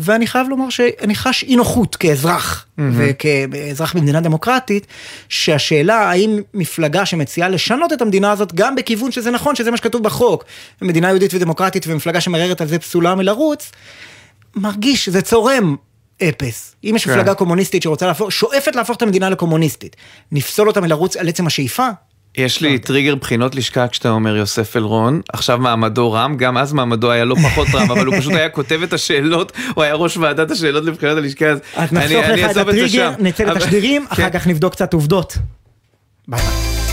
ואני 0.00 0.26
חייב 0.26 0.48
לומר 0.48 0.70
שאני 0.70 1.14
חש 1.14 1.42
אי 1.42 1.56
נוחות 1.56 1.96
כאזרח, 1.96 2.66
מהמם. 2.76 2.94
וכאזרח 2.98 3.92
במדינה 3.92 4.20
דמוקרטית, 4.20 4.86
שהשאלה 5.28 5.96
האם 6.10 6.38
מפלגה 6.54 7.06
שמציעה 7.06 7.48
לשנות 7.48 7.92
את 7.92 8.02
המדינה 8.02 8.30
הזאת 8.30 8.54
גם 8.54 8.74
בכיוון 8.76 9.12
שזה 9.12 9.30
נכון, 9.30 9.56
שזה 9.56 9.70
מה 9.70 9.76
שכתוב 9.76 10.02
בחוק, 10.02 10.44
מדינה 10.82 11.08
יהודית 11.08 11.34
ודמוקרטית 11.34 11.84
ומפלגה 11.86 12.20
שמערערת 12.20 12.60
על 12.60 12.68
זה 12.68 12.78
פסולה 12.78 13.14
מלרוץ, 13.14 13.72
מרגיש, 14.56 15.08
זה 15.08 15.22
צורם 15.22 15.76
אפס. 16.22 16.74
אם 16.84 16.92
יש 16.96 17.04
כן. 17.04 17.10
מפלגה 17.10 17.34
קומוניסטית 17.34 17.82
שרוצה 17.82 18.06
להפוך, 18.06 18.32
שואפת 18.32 18.76
להפוך 18.76 18.96
את 18.96 19.02
המדינה 19.02 19.30
לקומוניסטית, 19.30 19.96
נפסול 20.32 20.68
אותה 20.68 20.80
מלרוץ 20.80 21.16
על 21.16 21.28
עצם 21.28 21.46
השאיפה? 21.46 21.88
יש 22.36 22.60
לי 22.60 22.78
טריגר 22.78 23.14
בחינות 23.14 23.54
לשכה 23.54 23.88
כשאתה 23.88 24.10
אומר 24.10 24.36
יוסף 24.36 24.76
אלרון, 24.76 25.20
עכשיו 25.32 25.58
מעמדו 25.58 26.12
רם, 26.12 26.36
גם 26.36 26.58
אז 26.58 26.72
מעמדו 26.72 27.10
היה 27.10 27.24
לא 27.24 27.34
פחות 27.34 27.68
רם, 27.74 27.90
אבל 27.90 28.06
הוא 28.06 28.16
פשוט 28.18 28.32
היה 28.32 28.48
כותב 28.48 28.82
את 28.82 28.92
השאלות, 28.92 29.52
הוא 29.74 29.84
היה 29.84 29.94
ראש 29.94 30.16
ועדת 30.16 30.50
השאלות 30.50 30.84
לבחינות 30.84 31.18
הלשכה, 31.18 31.46
אז 31.50 31.58
אני 31.76 31.98
נחסוך 31.98 32.24
אני 32.24 32.42
לך 32.42 32.50
את 32.50 32.56
אעזוב 32.56 32.68
את 32.68 32.74
זה 32.74 32.84
הטריגר, 32.84 33.12
שם. 33.16 33.24
נצא 33.24 33.44
לתשדירים, 33.44 34.06
אחר 34.08 34.30
כן. 34.30 34.38
כך 34.38 34.46
נבדוק 34.46 34.72
קצת 34.72 34.94
עובדות. 34.94 35.36
ביי 36.28 36.40
ביי. 36.42 36.89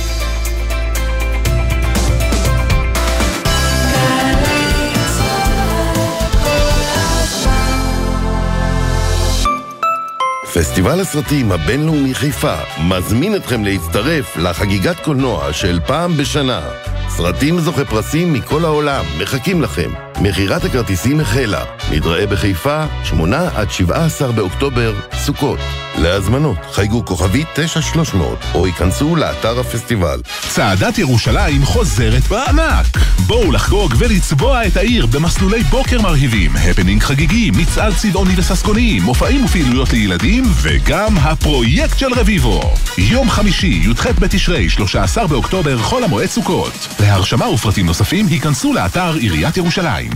פסטיבל 10.59 10.99
הסרטים 10.99 11.51
הבינלאומי 11.51 12.13
חיפה 12.13 12.55
מזמין 12.87 13.35
אתכם 13.35 13.63
להצטרף 13.63 14.37
לחגיגת 14.37 14.99
קולנוע 14.99 15.53
של 15.53 15.79
פעם 15.87 16.17
בשנה. 16.17 16.61
סרטים 17.09 17.59
זוכי 17.59 17.85
פרסים 17.85 18.33
מכל 18.33 18.65
העולם 18.65 19.05
מחכים 19.21 19.61
לכם. 19.61 20.06
מכירת 20.21 20.63
הכרטיסים 20.63 21.19
החלה. 21.19 21.63
נתראה 21.91 22.27
בחיפה, 22.27 22.85
8 23.03 23.49
עד 23.55 23.71
17 23.71 24.31
באוקטובר, 24.31 24.93
סוכות. 25.13 25.59
להזמנות 25.97 26.57
חייגו 26.71 27.05
כוכבי 27.05 27.43
9300 27.55 28.37
או 28.53 28.67
ייכנסו 28.67 29.15
לאתר 29.15 29.59
הפסטיבל. 29.59 30.21
צעדת 30.49 30.97
ירושלים 30.97 31.65
חוזרת 31.65 32.27
בענק. 32.27 32.85
בואו 33.25 33.51
לחגוג 33.51 33.93
ולצבוע 33.97 34.67
את 34.67 34.77
העיר 34.77 35.05
במסלולי 35.05 35.63
בוקר 35.63 36.01
מרהיבים, 36.01 36.51
הפנינג 36.55 37.03
חגיגי, 37.03 37.51
מצעד 37.51 37.93
צבעוני 37.93 38.33
וססגוני, 38.37 38.99
מופעים 38.99 39.45
ופעילויות 39.45 39.93
לילדים, 39.93 40.43
וגם 40.61 41.17
הפרויקט 41.17 41.97
של 41.97 42.13
רביבו. 42.13 42.73
יום 42.97 43.29
חמישי, 43.29 43.81
י"ח 43.83 44.07
בתשרי, 44.19 44.69
13 44.69 45.27
באוקטובר, 45.27 45.77
חול 45.77 46.03
המועד 46.03 46.29
סוכות. 46.29 46.87
להרשמה 46.99 47.47
ופרטים 47.49 47.85
נוספים, 47.85 48.27
היכנסו 48.27 48.73
לאתר 48.73 49.13
עיריית 49.13 49.57
ירושלים. 49.57 50.06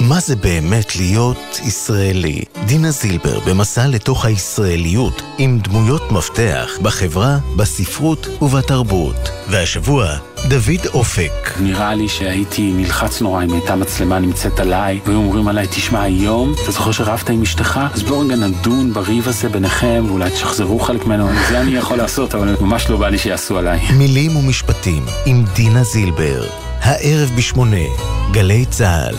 מה 0.00 0.20
זה 0.20 0.36
באמת 0.36 0.96
להיות 0.96 1.60
ישראלי? 1.64 2.44
דינה 2.66 2.90
זילבר 2.90 3.40
במסע 3.40 3.86
לתוך 3.86 4.24
הישראליות 4.24 5.22
עם 5.38 5.58
דמויות 5.58 6.12
מפתח 6.12 6.70
בחברה, 6.82 7.38
בספרות 7.56 8.26
ובתרבות. 8.42 9.30
והשבוע, 9.48 10.06
דוד 10.48 10.86
אופק. 10.94 11.32
נראה 11.60 11.94
לי 11.94 12.08
שהייתי 12.08 12.72
נלחץ 12.72 13.20
נורא 13.20 13.44
אם 13.44 13.52
הייתה 13.52 13.76
מצלמה 13.76 14.18
נמצאת 14.18 14.60
עליי, 14.60 15.00
והיו 15.06 15.18
אומרים 15.18 15.48
עליי, 15.48 15.66
תשמע, 15.70 16.02
היום, 16.02 16.54
אתה 16.62 16.72
זוכר 16.72 16.92
שרבת 16.92 17.30
עם 17.30 17.42
אשתך? 17.42 17.80
אז 17.94 18.02
בואו 18.02 18.20
רגע 18.20 18.36
נדון 18.36 18.92
בריב 18.92 19.28
הזה 19.28 19.48
ביניכם, 19.48 20.04
ואולי 20.08 20.30
תשחזרו 20.30 20.78
חלק 20.78 21.06
ממנו, 21.06 21.28
זה 21.48 21.60
אני 21.60 21.70
יכול 21.76 21.96
לעשות, 21.96 22.34
אבל 22.34 22.56
ממש 22.60 22.90
לא 22.90 22.96
בא 22.96 23.08
לי 23.08 23.18
שיעשו 23.18 23.58
עליי. 23.58 23.80
מילים 23.98 24.36
ומשפטים 24.36 25.04
עם 25.26 25.44
דינה 25.54 25.82
זילבר. 25.82 26.67
הערב 26.80 27.30
בשמונה, 27.36 27.86
גלי 28.32 28.66
צה"ל. 28.66 29.14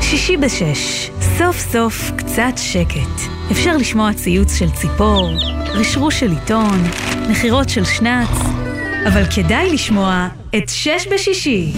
שישי 0.00 0.36
בשש, 0.36 1.10
סוף 1.38 1.58
סוף 1.72 2.10
קצת 2.16 2.52
שקט. 2.56 3.30
אפשר 3.52 3.76
לשמוע 3.76 4.12
ציוץ 4.12 4.54
של 4.54 4.70
ציפור, 4.70 5.30
רשרוש 5.74 6.20
של 6.20 6.30
עיתון, 6.30 6.84
נחירות 7.28 7.68
של 7.68 7.84
שנץ, 7.84 8.28
אבל 9.06 9.22
כדאי 9.34 9.72
לשמוע 9.72 10.28
את 10.56 10.68
שש 10.68 11.06
בשישי. 11.12 11.72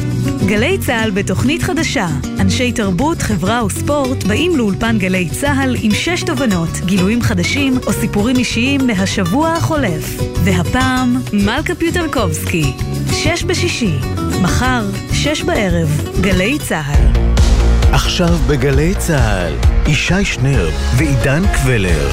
גלי 0.47 0.79
צה"ל 0.79 1.11
בתוכנית 1.11 1.63
חדשה. 1.63 2.07
אנשי 2.41 2.73
תרבות, 2.73 3.23
חברה 3.23 3.65
וספורט 3.65 4.25
באים 4.25 4.57
לאולפן 4.57 4.99
גלי 4.99 5.29
צה"ל 5.29 5.77
עם 5.83 5.95
שש 5.95 6.23
תובנות, 6.23 6.71
גילויים 6.85 7.23
חדשים 7.23 7.79
או 7.87 7.93
סיפורים 7.93 8.37
אישיים 8.37 8.87
מהשבוע 8.87 9.49
החולף. 9.49 10.21
והפעם, 10.45 11.17
מלכה 11.33 11.75
פיוטרקובסקי. 11.75 12.73
שש 13.13 13.45
בשישי. 13.45 13.99
מחר, 14.45 14.83
שש 15.13 15.43
בערב, 15.43 15.89
גלי 16.21 16.59
צה"ל. 16.59 17.23
עכשיו 17.93 18.29
בגלי 18.49 18.95
צה"ל, 18.95 19.53
ישי 19.87 20.25
שנר 20.25 20.69
ועידן 20.97 21.43
קבלר. 21.55 22.09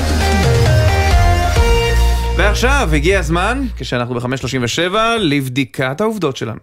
ועכשיו 2.38 2.90
הגיע 2.94 3.20
הזמן, 3.20 3.66
כשאנחנו 3.78 4.16
ב-537, 4.16 4.96
לבדיקת 5.20 6.02
העובדות 6.02 6.38
שלנו. 6.38 6.60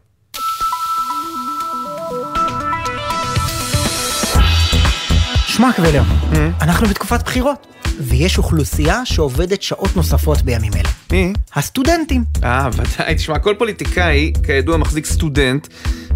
שמע 5.46 5.72
קבלר, 5.72 6.02
אנחנו 6.60 6.86
בתקופת 6.86 7.22
בחירות, 7.22 7.66
ויש 8.00 8.38
אוכלוסייה 8.38 9.00
שעובדת 9.06 9.62
שעות 9.62 9.96
נוספות 9.96 10.42
בימים 10.42 10.72
אלה. 10.72 10.88
מי? 11.12 11.32
הסטודנטים. 11.54 12.24
אה, 12.44 12.68
ודאי. 12.72 13.14
תשמע, 13.14 13.38
כל 13.38 13.54
פוליטיקאי, 13.58 14.32
כידוע, 14.46 14.76
מחזיק 14.76 15.06
סטודנט. 15.06 15.66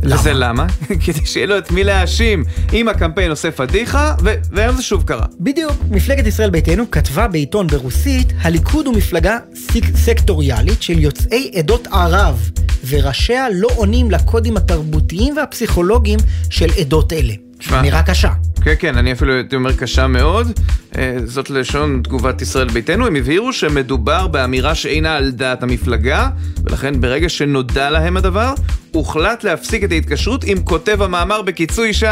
וזה 0.03 0.33
למה? 0.33 0.67
כדי 1.07 1.27
שיהיה 1.27 1.47
לו 1.47 1.59
את 1.59 1.71
מי 1.71 1.85
להאשים. 1.85 2.45
אם 2.73 2.89
הקמפיין 2.89 3.31
עושה 3.31 3.51
פדיחה, 3.51 4.15
ו- 4.25 4.35
והיום 4.53 4.77
זה 4.77 4.83
שוב 4.83 5.03
קרה. 5.03 5.27
בדיוק. 5.41 5.73
מפלגת 5.91 6.27
ישראל 6.27 6.51
ביתנו 6.51 6.91
כתבה 6.91 7.29
בעיתון 7.29 7.67
ברוסית, 7.67 8.33
הליכוד 8.41 8.87
הוא 8.87 8.97
מפלגה 8.97 9.39
סק- 9.55 9.97
סקטוריאלית 9.97 10.83
של 10.83 10.99
יוצאי 10.99 11.51
עדות 11.55 11.87
ערב, 11.87 12.51
וראשיה 12.89 13.47
לא 13.55 13.69
עונים 13.77 14.11
לקודים 14.11 14.57
התרבותיים 14.57 15.37
והפסיכולוגיים 15.37 16.19
של 16.51 16.69
עדות 16.81 17.13
אלה. 17.13 17.35
נראה 17.83 18.03
קשה. 18.03 18.33
כן, 18.63 18.75
כן, 18.79 18.97
אני 18.97 19.13
אפילו 19.13 19.35
הייתי 19.35 19.57
אומר 19.57 19.73
קשה 19.73 20.07
מאוד. 20.07 20.61
אה, 20.99 21.17
זאת 21.25 21.51
לשון 21.51 22.01
תגובת 22.05 22.43
ישראל 22.43 22.69
ביתנו. 22.69 23.07
הם 23.07 23.17
הבהירו 23.17 23.53
שמדובר 23.53 24.27
באמירה 24.27 24.75
שאינה 24.75 25.17
על 25.17 25.31
דעת 25.31 25.63
המפלגה, 25.63 26.29
ולכן 26.65 27.01
ברגע 27.01 27.29
שנודע 27.29 27.91
להם 27.91 28.17
הדבר, 28.17 28.55
הוחלט 28.93 29.45
להפסיק 29.45 29.85
את 29.85 29.93
ההתקשרות 29.93 30.45
עם 30.45 30.63
כותב 30.63 31.03
המאמר 31.03 31.43
בקיצור 31.43 31.85
ישי. 31.85 32.07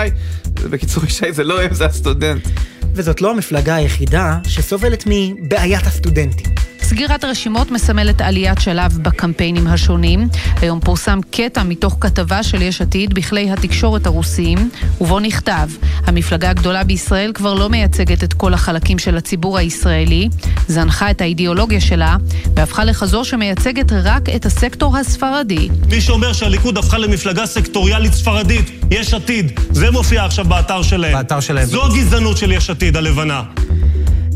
בקיצור 0.70 1.04
ישי 1.04 1.32
זה 1.32 1.44
לא 1.44 1.62
הם, 1.62 1.74
זה 1.74 1.86
הסטודנט. 1.86 2.48
וזאת 2.94 3.20
לא 3.20 3.30
המפלגה 3.30 3.74
היחידה 3.74 4.38
שסובלת 4.48 5.04
מבעיית 5.06 5.86
הסטודנטים. 5.86 6.69
סגירת 6.90 7.24
הרשימות 7.24 7.70
מסמלת 7.70 8.20
עליית 8.20 8.60
שלב 8.60 8.98
בקמפיינים 9.02 9.66
השונים. 9.66 10.28
היום 10.60 10.80
פורסם 10.80 11.18
קטע 11.30 11.62
מתוך 11.62 11.96
כתבה 12.00 12.42
של 12.42 12.62
יש 12.62 12.80
עתיד 12.80 13.14
בכלי 13.14 13.50
התקשורת 13.50 14.06
הרוסיים, 14.06 14.70
ובו 15.00 15.20
נכתב: 15.20 15.68
המפלגה 16.06 16.50
הגדולה 16.50 16.84
בישראל 16.84 17.32
כבר 17.34 17.54
לא 17.54 17.68
מייצגת 17.68 18.24
את 18.24 18.32
כל 18.32 18.54
החלקים 18.54 18.98
של 18.98 19.16
הציבור 19.16 19.58
הישראלי, 19.58 20.28
זנחה 20.68 21.10
את 21.10 21.20
האידיאולוגיה 21.20 21.80
שלה, 21.80 22.16
והפכה 22.56 22.84
לחזור 22.84 23.24
שמייצגת 23.24 23.92
רק 23.92 24.28
את 24.28 24.46
הסקטור 24.46 24.98
הספרדי. 24.98 25.68
מי 25.90 26.00
שאומר 26.00 26.32
שהליכוד 26.32 26.78
הפכה 26.78 26.98
למפלגה 26.98 27.46
סקטוריאלית 27.46 28.12
ספרדית, 28.12 28.70
יש 28.90 29.14
עתיד, 29.14 29.60
זה 29.70 29.90
מופיע 29.90 30.24
עכשיו 30.24 30.44
באתר 30.44 30.82
שלהם. 30.82 31.12
באתר 31.12 31.40
שלהם. 31.40 31.66
זו 31.66 31.84
הגזענות 31.84 32.36
של 32.36 32.52
יש 32.52 32.70
עתיד, 32.70 32.96
הלבנה. 32.96 33.42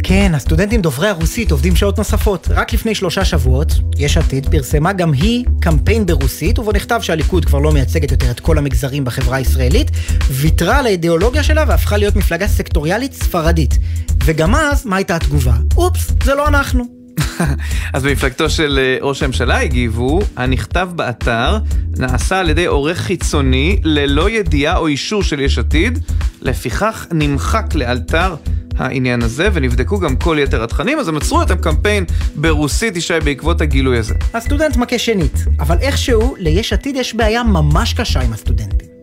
כן, 0.07 0.35
הסטודנטים 0.35 0.83
דוברי 0.83 1.09
הרוסית 1.09 1.51
עובדים 1.51 1.77
שעות 1.77 1.99
נוספות. 1.99 2.49
רק 2.51 2.73
לפני 2.73 2.95
שלושה 2.95 3.25
שבועות, 3.25 3.73
יש 3.99 4.17
עתיד 4.17 4.49
פרסמה 4.49 4.93
גם 4.93 5.13
היא 5.13 5.45
קמפיין 5.61 6.07
ברוסית, 6.07 6.59
ובו 6.59 6.73
נכתב 6.73 6.99
שהליכוד 7.03 7.45
כבר 7.45 7.59
לא 7.59 7.73
מייצגת 7.73 8.11
יותר 8.11 8.31
את 8.31 8.41
כל 8.41 8.59
המגזרים 8.59 9.05
בחברה 9.05 9.37
הישראלית, 9.37 9.91
ויתרה 10.31 10.79
על 10.79 10.87
האידיאולוגיה 10.87 11.43
שלה 11.43 11.65
והפכה 11.69 11.97
להיות 11.97 12.17
מפלגה 12.17 12.49
סקטוריאלית 12.49 13.13
ספרדית. 13.13 13.79
וגם 14.25 14.55
אז, 14.55 14.87
מה 14.87 14.97
הייתה 14.97 15.17
התגובה? 15.17 15.55
אופס, 15.77 16.13
זה 16.25 16.35
לא 16.35 16.49
אנחנו. 16.49 16.94
אז 17.95 18.05
במפלגתו 18.05 18.51
של 18.51 18.79
אה, 18.83 18.97
ראש 19.07 19.23
הממשלה 19.23 19.61
הגיבו, 19.61 20.21
הנכתב 20.37 20.89
באתר 20.95 21.59
נעשה 21.99 22.41
על 22.41 22.51
ידי 22.51 22.67
עורך 22.67 22.99
חיצוני 22.99 23.81
ללא 23.85 24.31
ידיעה 24.31 24.77
או 24.77 24.87
אישור 24.87 25.23
של 25.23 25.41
יש 25.41 25.59
עתיד, 25.59 25.99
לפיכך 26.43 27.07
נמחק 27.13 27.75
לאלתר 27.75 28.35
העניין 28.79 29.23
הזה, 29.23 29.49
ונבדקו 29.53 29.99
גם 29.99 30.17
כל 30.17 30.37
יתר 30.41 30.65
התכנים, 30.65 30.99
אז 30.99 31.09
הם 31.09 31.17
עצרו 31.17 31.43
את 31.43 31.51
הקמפיין 31.51 32.05
ברוסית, 32.35 32.97
ישי, 32.97 33.15
בעקבות 33.25 33.61
הגילוי 33.61 33.99
הזה. 33.99 34.15
הסטודנט 34.35 34.77
מכה 34.77 34.99
שנית, 34.99 35.45
אבל 35.61 35.77
איכשהו, 35.81 36.35
ליש 36.39 36.73
עתיד 36.73 36.97
יש 36.97 37.15
בעיה 37.15 37.43
ממש 37.43 37.95
קשה 37.95 38.21
עם 38.21 38.33
הסטודנטים. 38.33 38.94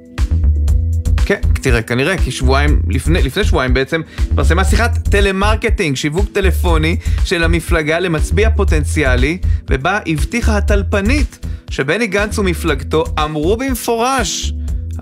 כן, 1.32 1.40
תראה, 1.62 1.82
כנראה, 1.82 2.18
כי 2.18 2.32
שבועיים, 2.32 2.80
לפני, 2.90 3.22
לפני 3.22 3.44
שבועיים 3.44 3.74
בעצם, 3.74 4.02
התפרסמה 4.28 4.64
שיחת 4.64 4.98
טלמרקטינג, 4.98 5.96
שיווק 5.96 6.26
טלפוני 6.34 6.98
של 7.26 7.44
המפלגה 7.44 8.00
למצביע 8.00 8.50
פוטנציאלי, 8.50 9.38
ובה 9.70 10.00
הבטיחה 10.08 10.58
הטלפנית 10.58 11.46
שבני 11.70 12.08
גנץ 12.08 12.40
ומפלגתו 12.40 13.04
אמרו 13.24 13.58
במפורש, 13.58 14.54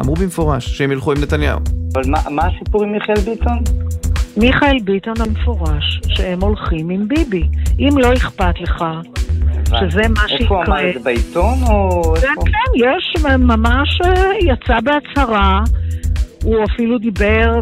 אמרו 0.02 0.16
במפורש 0.16 0.78
שהם 0.78 0.92
ילכו 0.92 1.12
עם 1.12 1.18
נתניהו. 1.22 1.60
אבל 1.94 2.02
מה, 2.08 2.20
מה 2.30 2.44
הסיפור 2.48 2.84
עם 2.84 2.92
מיכאל 2.92 3.20
ביטון? 3.26 3.60
מיכאל 4.38 4.78
ביטון 4.84 5.14
המפורש 5.20 6.00
שהם 6.08 6.42
הולכים 6.42 6.90
עם 6.90 7.08
ביבי. 7.08 7.44
אם 7.80 7.98
לא 7.98 8.14
אכפת 8.14 8.60
לך 8.60 8.86
שזה 9.66 10.02
מה 10.10 10.28
שיקרה... 10.28 10.40
איפה 10.40 10.56
הוא 10.56 10.64
אמר 10.66 10.90
את 10.90 10.94
זה 10.94 11.00
בעיתון 11.00 11.58
או... 11.70 12.02
כן, 12.22 12.34
כן, 12.46 12.72
יש 12.76 13.24
ממש 13.40 14.00
אה, 14.06 14.32
יצא 14.42 14.80
בהצהרה, 14.84 15.62
הוא 16.44 16.64
אפילו 16.64 16.98
דיבר 16.98 17.60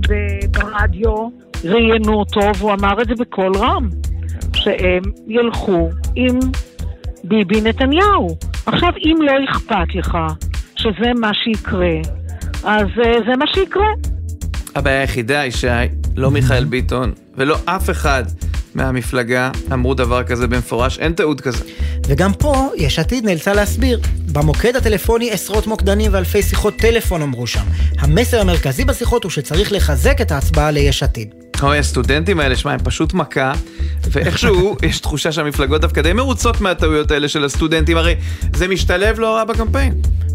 ברדיו, 0.52 1.30
ראיינו 1.64 2.14
אותו 2.14 2.42
והוא 2.58 2.74
אמר 2.74 3.02
את 3.02 3.08
זה 3.08 3.14
בקול 3.20 3.52
רם, 3.58 3.90
שהם 4.54 5.02
ילכו 5.28 5.90
עם 6.16 6.40
ביבי 7.24 7.62
נתניהו. 7.62 8.38
עכשיו, 8.66 8.90
אם 9.06 9.16
לא 9.22 9.32
אכפת 9.52 9.96
לך 9.96 10.18
שזה 10.76 11.12
מה 11.20 11.32
שיקרה, 11.34 11.96
אז 12.64 12.88
אה, 13.06 13.14
זה 13.26 13.32
מה 13.38 13.46
שיקרה. 13.54 13.88
הבעיה 14.76 15.02
היחידה, 15.02 15.46
ישי, 15.46 15.68
לא 16.18 16.32
מיכאל 16.32 16.66
ביטון 16.66 17.12
ולא 17.36 17.58
אף 17.66 17.90
אחד 17.90 18.24
מהמפלגה 18.78 19.52
אמרו 19.74 19.94
דבר 19.94 20.24
כזה 20.24 20.48
במפורש, 20.48 21.00
אין 21.00 21.14
טעות 21.14 21.42
כזה. 21.42 21.64
וגם 22.08 22.34
פה, 22.34 22.70
יש 22.76 23.00
עתיד 23.00 23.26
נאלצה 23.26 23.54
להסביר. 23.54 24.00
במוקד 24.32 24.76
הטלפוני 24.76 25.32
עשרות 25.32 25.68
מוקדנים 25.68 26.14
ואלפי 26.14 26.42
שיחות 26.42 26.74
טלפון 26.78 27.22
אמרו 27.22 27.48
שם. 27.48 27.64
המסר 28.00 28.42
המרכזי 28.42 28.86
בשיחות 28.86 29.24
הוא 29.24 29.32
שצריך 29.32 29.72
לחזק 29.72 30.22
את 30.22 30.32
ההצבעה 30.32 30.72
ליש 30.72 31.04
עתיד. 31.04 31.34
אוי, 31.62 31.78
הסטודנטים 31.80 32.40
האלה, 32.40 32.56
שמע, 32.56 32.72
הם 32.72 32.80
פשוט 32.84 33.14
מכה, 33.14 33.52
ואיכשהו 34.12 34.76
יש 34.88 35.00
תחושה 35.00 35.32
שהמפלגות 35.32 35.82
דווקא 35.82 36.02
די 36.02 36.14
מרוצות 36.14 36.62
מהטעויות 36.62 37.12
האלה 37.12 37.28
של 37.28 37.46
הסטודנטים, 37.46 37.98
הרי 37.98 38.16
זה 38.56 38.68
משתלב 38.68 39.20
לא 39.20 39.36
רע 39.36 39.44
בקמפיין. 39.44 39.94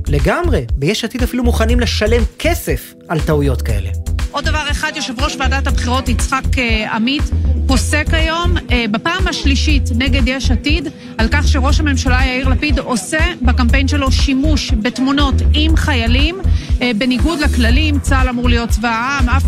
לגמרי, 0.09 0.67
ביש 0.75 1.05
עתיד 1.05 1.23
אפילו 1.23 1.45
מוכנים 1.45 1.81
לשלם 1.81 2.23
כסף 2.39 2.95
על 3.09 3.21
טעויות 3.21 3.63
כאלה. 3.63 4.12
עוד 4.33 4.45
דבר 4.45 4.71
אחד, 4.71 4.93
יושב 4.97 5.21
ראש 5.21 5.37
ועדת 5.39 5.67
הבחירות 5.67 6.09
יצחק 6.09 6.59
אה, 6.59 6.95
עמית 6.95 7.23
פוסק 7.67 8.07
היום 8.13 8.55
אה, 8.71 8.85
בפעם 8.91 9.29
השלישית 9.29 9.83
נגד 9.97 10.23
יש 10.27 10.51
עתיד 10.51 10.89
על 11.19 11.29
כך 11.31 11.49
שראש 11.49 11.81
הממשלה 11.81 12.27
יאיר 12.27 12.49
לפיד 12.49 12.79
עושה 12.79 13.19
בקמפיין 13.43 13.89
שלו 13.89 14.13
שימוש 14.13 14.73
בתמונות 14.83 15.35
עם 15.55 15.77
חיילים. 15.77 16.37
אה, 16.83 16.91
בניגוד 16.99 17.39
לכללים, 17.39 18.01
צה"ל 18.01 18.29
אמור 18.29 18.49
להיות 18.49 18.69
צבא 18.69 18.89
העם, 18.89 19.29
אף 19.29 19.45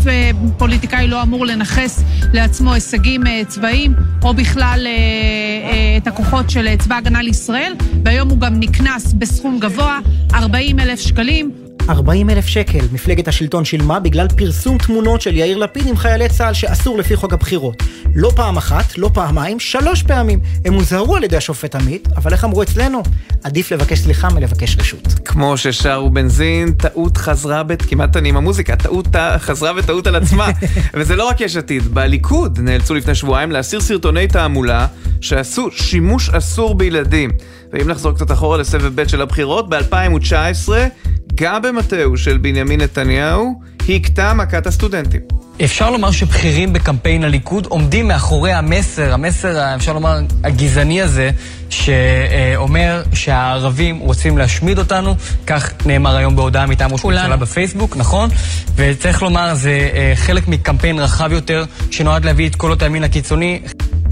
פוליטיקאי 0.57 1.07
לא 1.07 1.21
אמור 1.21 1.45
לנכס 1.45 2.03
לעצמו 2.33 2.73
הישגים 2.73 3.23
צבאיים 3.47 3.93
או 4.23 4.33
בכלל 4.33 4.87
את 5.97 6.07
הכוחות 6.07 6.49
של 6.49 6.75
צבא 6.75 6.95
הגנה 6.95 7.21
לישראל. 7.21 7.73
והיום 8.05 8.29
הוא 8.29 8.39
גם 8.39 8.59
נקנס 8.59 9.13
בסכום 9.13 9.59
גבוה, 9.59 9.99
40 10.33 10.79
אלף 10.79 10.99
שקלים 10.99 11.64
40 11.89 12.29
אלף 12.29 12.47
שקל 12.47 12.85
מפלגת 12.91 13.27
השלטון 13.27 13.65
שילמה 13.65 13.99
בגלל 13.99 14.27
פרסום 14.27 14.77
תמונות 14.77 15.21
של 15.21 15.35
יאיר 15.35 15.57
לפיד 15.57 15.87
עם 15.87 15.97
חיילי 15.97 16.29
צה"ל 16.29 16.53
שאסור 16.53 16.97
לפי 16.97 17.15
חוק 17.15 17.33
הבחירות. 17.33 17.83
לא 18.15 18.31
פעם 18.35 18.57
אחת, 18.57 18.97
לא 18.97 19.09
פעמיים, 19.13 19.59
שלוש 19.59 20.03
פעמים. 20.03 20.39
הם 20.65 20.73
הוזהרו 20.73 21.15
על 21.15 21.23
ידי 21.23 21.37
השופט 21.37 21.75
עמית, 21.75 22.07
אבל 22.17 22.31
איך 22.31 22.43
אמרו 22.43 22.63
אצלנו? 22.63 23.03
עדיף 23.43 23.71
לבקש 23.71 23.99
סליחה 23.99 24.29
מלבקש 24.29 24.77
רשות. 24.79 25.07
כמו 25.25 25.57
ששרו 25.57 26.09
בנזין, 26.09 26.71
טעות 26.71 27.17
חזרה, 27.17 27.63
בת... 27.63 27.81
כמעט 27.81 28.17
אני 28.17 28.29
עם 28.29 28.37
המוזיקה, 28.37 28.75
טעות 28.75 29.07
חזרה 29.37 29.71
וטעות 29.77 30.07
על 30.07 30.15
עצמה. 30.15 30.49
וזה 30.95 31.15
לא 31.15 31.27
רק 31.27 31.41
יש 31.41 31.57
עתיד, 31.57 31.83
בליכוד 31.93 32.59
נאלצו 32.59 32.93
לפני 32.93 33.15
שבועיים 33.15 33.51
להסיר 33.51 33.81
סרטוני 33.81 34.27
תעמולה 34.27 34.87
שעשו 35.21 35.67
שימוש 35.71 36.29
אסור 36.29 36.75
בילדים. 36.75 37.31
ואם 37.73 37.89
נחזור 37.89 38.11
קצת 38.11 38.31
אחורה 38.31 38.57
לסבב 38.57 39.01
ב' 39.01 39.07
של 39.07 39.21
הבחירות, 39.21 39.69
ב-2019, 39.69 40.69
גם 41.35 41.61
במטהו 41.61 42.17
של 42.17 42.37
בנימין 42.37 42.81
נתניהו, 42.81 43.61
הכתה 43.89 44.33
מכת 44.33 44.67
הסטודנטים. 44.67 45.21
אפשר 45.63 45.89
לומר 45.89 46.11
שבכירים 46.11 46.73
בקמפיין 46.73 47.23
הליכוד 47.23 47.65
עומדים 47.65 48.07
מאחורי 48.07 48.53
המסר, 48.53 49.13
המסר, 49.13 49.75
אפשר 49.75 49.93
לומר, 49.93 50.19
הגזעני 50.43 51.01
הזה, 51.01 51.31
שאומר 51.69 53.03
שהערבים 53.13 53.99
רוצים 53.99 54.37
להשמיד 54.37 54.79
אותנו, 54.79 55.15
כך 55.47 55.73
נאמר 55.85 56.15
היום 56.15 56.35
בהודעה 56.35 56.65
מטעם 56.65 56.91
ראש 56.91 57.05
הממשלה 57.05 57.37
בפייסבוק, 57.37 57.97
נכון? 57.97 58.29
וצריך 58.75 59.23
לומר, 59.23 59.53
זה 59.55 59.89
אה, 59.93 60.13
חלק 60.15 60.47
מקמפיין 60.47 60.99
רחב 60.99 61.31
יותר, 61.31 61.65
שנועד 61.91 62.25
להביא 62.25 62.49
את 62.49 62.55
קולות 62.55 62.81
הימין 62.81 63.03
הקיצוני. 63.03 63.61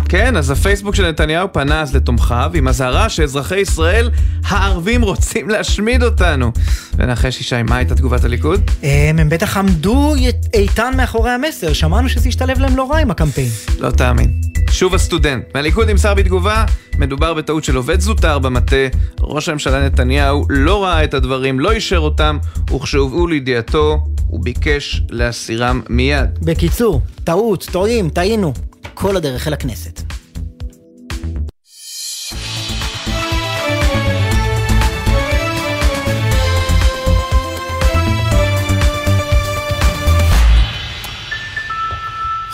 כן, 0.10 0.38
אז 0.38 0.52
הפייסבוק 0.52 0.96
של 0.96 1.10
נתניהו 1.10 1.54
פנה 1.54 1.82
אז 1.82 1.96
לתומכיו 1.96 2.52
עם 2.54 2.68
אזהרה 2.68 3.10
שאזרחי 3.10 3.60
ישראל 3.60 4.10
הערבים 4.48 5.02
רוצים 5.02 5.50
להשמיד 5.50 6.04
אותנו. 6.04 6.52
ונחש 6.98 7.40
ישי, 7.40 7.64
מה 7.64 7.76
הייתה 7.76 7.96
תגובת 7.96 8.24
הליכוד? 8.24 8.72
הם, 8.84 9.20
הם 9.20 9.30
בטח 9.30 9.58
עמדו 9.64 10.14
איתן 10.54 10.94
מאחורי 10.98 11.32
המסר, 11.32 11.74
שמענו 11.74 12.10
שזה 12.10 12.30
ישתלב 12.30 12.60
להם 12.60 12.78
לא 12.78 12.92
רע 12.92 12.98
עם 12.98 13.12
הקמפיין. 13.12 13.50
לא 13.80 13.90
תאמין. 13.90 14.42
שוב 14.72 14.96
הסטודנט. 14.96 15.44
מהליכוד 15.56 15.90
נמסר 15.90 16.14
בתגובה, 16.14 16.66
מדובר 16.98 17.34
בטעות 17.34 17.64
של 17.64 17.76
עובד 17.76 18.00
זוטר 18.00 18.40
במטה. 18.40 18.76
ראש 19.20 19.50
הממשלה 19.50 19.86
נתניהו 19.86 20.46
לא 20.50 20.84
ראה 20.84 21.04
את 21.04 21.14
הדברים, 21.14 21.60
לא 21.60 21.72
אישר 21.72 21.98
אותם, 21.98 22.38
וכשהובאו 22.76 23.28
לידיעתו, 23.28 24.00
הוא 24.28 24.44
ביקש 24.44 25.02
להסירם 25.10 25.82
מיד. 25.90 26.40
בקיצור, 26.42 27.02
טעות, 27.24 27.68
טועים, 27.72 28.10
טעינו. 28.10 28.54
כל 28.94 29.18
הדרך 29.18 29.48
אל 29.48 29.54
הכנסת. 29.54 30.23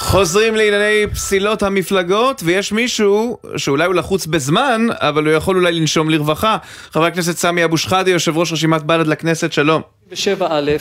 חוזרים 0.10 0.56
לענייני 0.56 1.08
פסילות 1.14 1.64
המפלגות, 1.64 2.42
ויש 2.46 2.72
מישהו 2.72 3.38
שאולי 3.58 3.86
הוא 3.86 3.96
לחוץ 3.96 4.26
בזמן, 4.26 4.88
אבל 4.92 5.26
הוא 5.26 5.34
יכול 5.34 5.56
אולי 5.56 5.72
לנשום 5.72 6.10
לרווחה. 6.10 6.58
חבר 6.92 7.06
הכנסת 7.06 7.38
סמי 7.38 7.66
אבו 7.66 7.78
שחאדה, 7.78 8.12
יושב 8.12 8.38
ראש 8.38 8.54
רשימת 8.54 8.84
בל"ד 8.84 9.08
לכנסת, 9.08 9.54
שלום. 9.54 9.82
בשבע 10.12 10.48
א', 10.50 10.72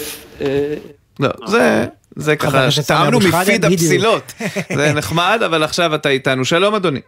אה, 0.40 0.74
לא, 1.20 1.28
זה, 1.46 1.86
זה 2.16 2.36
ככה, 2.36 2.68
טעמנו 2.86 3.18
מפיד 3.18 3.64
הפסילות. 3.64 4.32
זה 4.76 4.92
נחמד, 4.92 5.40
אבל 5.46 5.62
עכשיו 5.62 5.94
אתה 5.94 6.08
איתנו. 6.08 6.44
שלום 6.44 6.74
אדוני. 6.74 7.00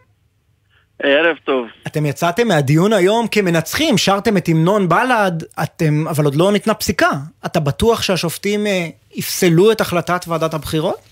ערב 1.03 1.37
טוב. 1.45 1.67
אתם 1.87 2.07
יצאתם 2.07 2.49
מהדיון 2.49 2.93
היום 2.93 3.27
כמנצחים, 3.27 3.99
שרתם 3.99 4.37
את 4.37 4.49
המנון 4.49 4.89
בל"ד, 4.89 5.43
אתם, 5.63 6.09
אבל 6.09 6.25
עוד 6.25 6.35
לא 6.35 6.53
ניתנה 6.53 6.75
פסיקה. 6.75 7.11
אתה 7.47 7.61
בטוח 7.61 8.03
שהשופטים 8.03 8.67
אה, 8.67 8.89
יפסלו 9.15 9.73
את 9.73 9.81
החלטת 9.81 10.25
ועדת 10.29 10.55
הבחירות? 10.55 11.10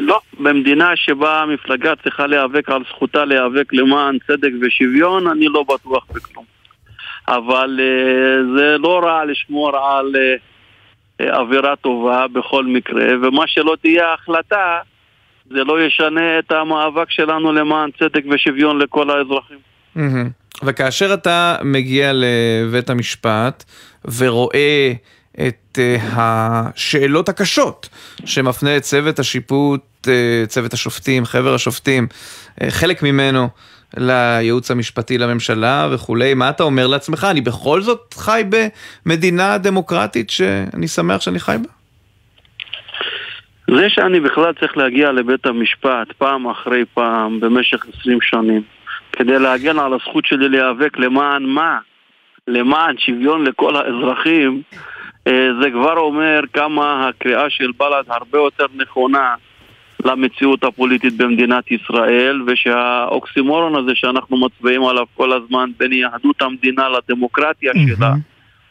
לא, 0.00 0.20
במדינה 0.40 0.92
שבה 0.96 1.42
המפלגה 1.42 1.92
צריכה 2.02 2.26
להיאבק 2.26 2.68
על 2.68 2.82
זכותה 2.88 3.24
להיאבק 3.24 3.72
למען 3.72 4.18
צדק 4.26 4.50
ושוויון, 4.60 5.26
אני 5.26 5.46
לא 5.46 5.62
בטוח 5.62 6.06
בכלום. 6.12 6.44
אבל 7.28 7.80
uh, 7.80 8.58
זה 8.58 8.76
לא 8.78 9.00
רע 9.04 9.24
לשמור 9.24 9.76
על 9.76 10.14
uh, 10.14 11.24
אווירה 11.34 11.76
טובה 11.76 12.28
בכל 12.28 12.64
מקרה, 12.64 13.04
ומה 13.22 13.44
שלא 13.46 13.76
תהיה 13.82 14.08
ההחלטה, 14.08 14.78
זה 15.50 15.64
לא 15.64 15.82
ישנה 15.82 16.38
את 16.38 16.52
המאבק 16.52 17.10
שלנו 17.10 17.52
למען 17.52 17.90
צדק 17.98 18.22
ושוויון 18.30 18.78
לכל 18.78 19.10
האזרחים. 19.10 19.58
וכאשר 20.62 21.14
אתה 21.14 21.56
מגיע 21.64 22.12
לבית 22.14 22.90
המשפט 22.90 23.64
ורואה 24.18 24.92
את 25.40 25.78
uh, 25.78 26.02
השאלות 26.16 27.28
הקשות 27.28 27.88
שמפנה 28.24 28.76
את 28.76 28.82
צוות 28.82 29.18
השיפוט, 29.18 29.80
uh, 30.06 30.46
צוות 30.46 30.72
השופטים, 30.72 31.24
חבר 31.24 31.54
השופטים, 31.54 32.06
uh, 32.60 32.64
חלק 32.70 33.02
ממנו 33.02 33.48
לייעוץ 33.96 34.70
המשפטי 34.70 35.18
לממשלה 35.18 35.88
וכולי, 35.92 36.34
מה 36.34 36.50
אתה 36.50 36.62
אומר 36.62 36.86
לעצמך? 36.86 37.26
אני 37.30 37.40
בכל 37.40 37.80
זאת 37.80 38.14
חי 38.14 38.42
במדינה 39.06 39.58
דמוקרטית 39.58 40.30
שאני 40.30 40.88
שמח 40.88 41.20
שאני 41.20 41.40
חי 41.40 41.56
בה? 41.62 41.68
זה 43.76 43.88
שאני 43.88 44.20
בכלל 44.20 44.52
צריך 44.60 44.76
להגיע 44.76 45.12
לבית 45.12 45.46
המשפט 45.46 46.12
פעם 46.18 46.48
אחרי 46.48 46.84
פעם 46.94 47.40
במשך 47.40 47.86
20 48.00 48.18
שנים 48.22 48.62
כדי 49.12 49.38
להגן 49.38 49.78
על 49.78 49.92
הזכות 49.94 50.26
שלי 50.26 50.48
להיאבק 50.48 50.98
למען 50.98 51.42
מה? 51.42 51.78
למען 52.48 52.98
שוויון 52.98 53.44
לכל 53.44 53.76
האזרחים 53.76 54.62
אה, 54.72 54.78
זה 55.28 55.70
כבר 55.72 55.98
אומר 55.98 56.40
כמה 56.52 57.08
הקריאה 57.08 57.50
של 57.50 57.70
בל"ד 57.78 58.04
הרבה 58.08 58.38
יותר 58.38 58.66
נכונה 58.74 59.34
למציאות 60.04 60.64
הפוליטית 60.64 61.16
במדינת 61.16 61.70
ישראל 61.70 62.42
ושהאוקסימורון 62.46 63.76
הזה 63.76 63.90
שאנחנו 63.94 64.36
מצביעים 64.36 64.84
עליו 64.84 65.04
כל 65.14 65.32
הזמן 65.32 65.70
בין 65.78 65.92
יהדות 65.92 66.42
המדינה 66.42 66.88
לדמוקרטיה 66.88 67.72
שלה 67.86 68.14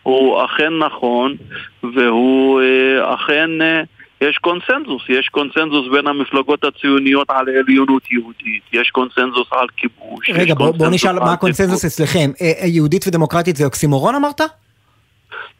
הוא 0.04 0.45
אכן 0.45 0.78
נכון 0.78 1.36
והוא 1.84 2.62
אה, 2.62 3.16
אכן 3.16 3.62
אה, 3.62 3.82
יש 4.22 4.38
קונסנזוס, 4.38 5.02
יש 5.10 5.30
קונסנזוס 5.30 5.88
בין 5.91 6.08
המפלגות 6.08 6.64
הציוניות 6.64 7.30
על 7.30 7.45
עליונות 7.49 8.12
יהודית, 8.12 8.64
יש 8.74 8.89
קונסנזוס 8.89 9.47
על 9.52 9.68
כיבוש. 9.78 10.30
רגע, 10.34 10.54
בוא, 10.54 10.72
בוא 10.72 10.88
נשאל 10.91 11.20
מה 11.20 11.34
הקונסנזוס 11.34 11.86
אצלכם. 11.86 12.32
יהודית 12.66 13.08
ודמוקרטית 13.08 13.56
זה 13.56 13.66
אוקסימורון 13.66 14.16
אמרת? 14.16 14.41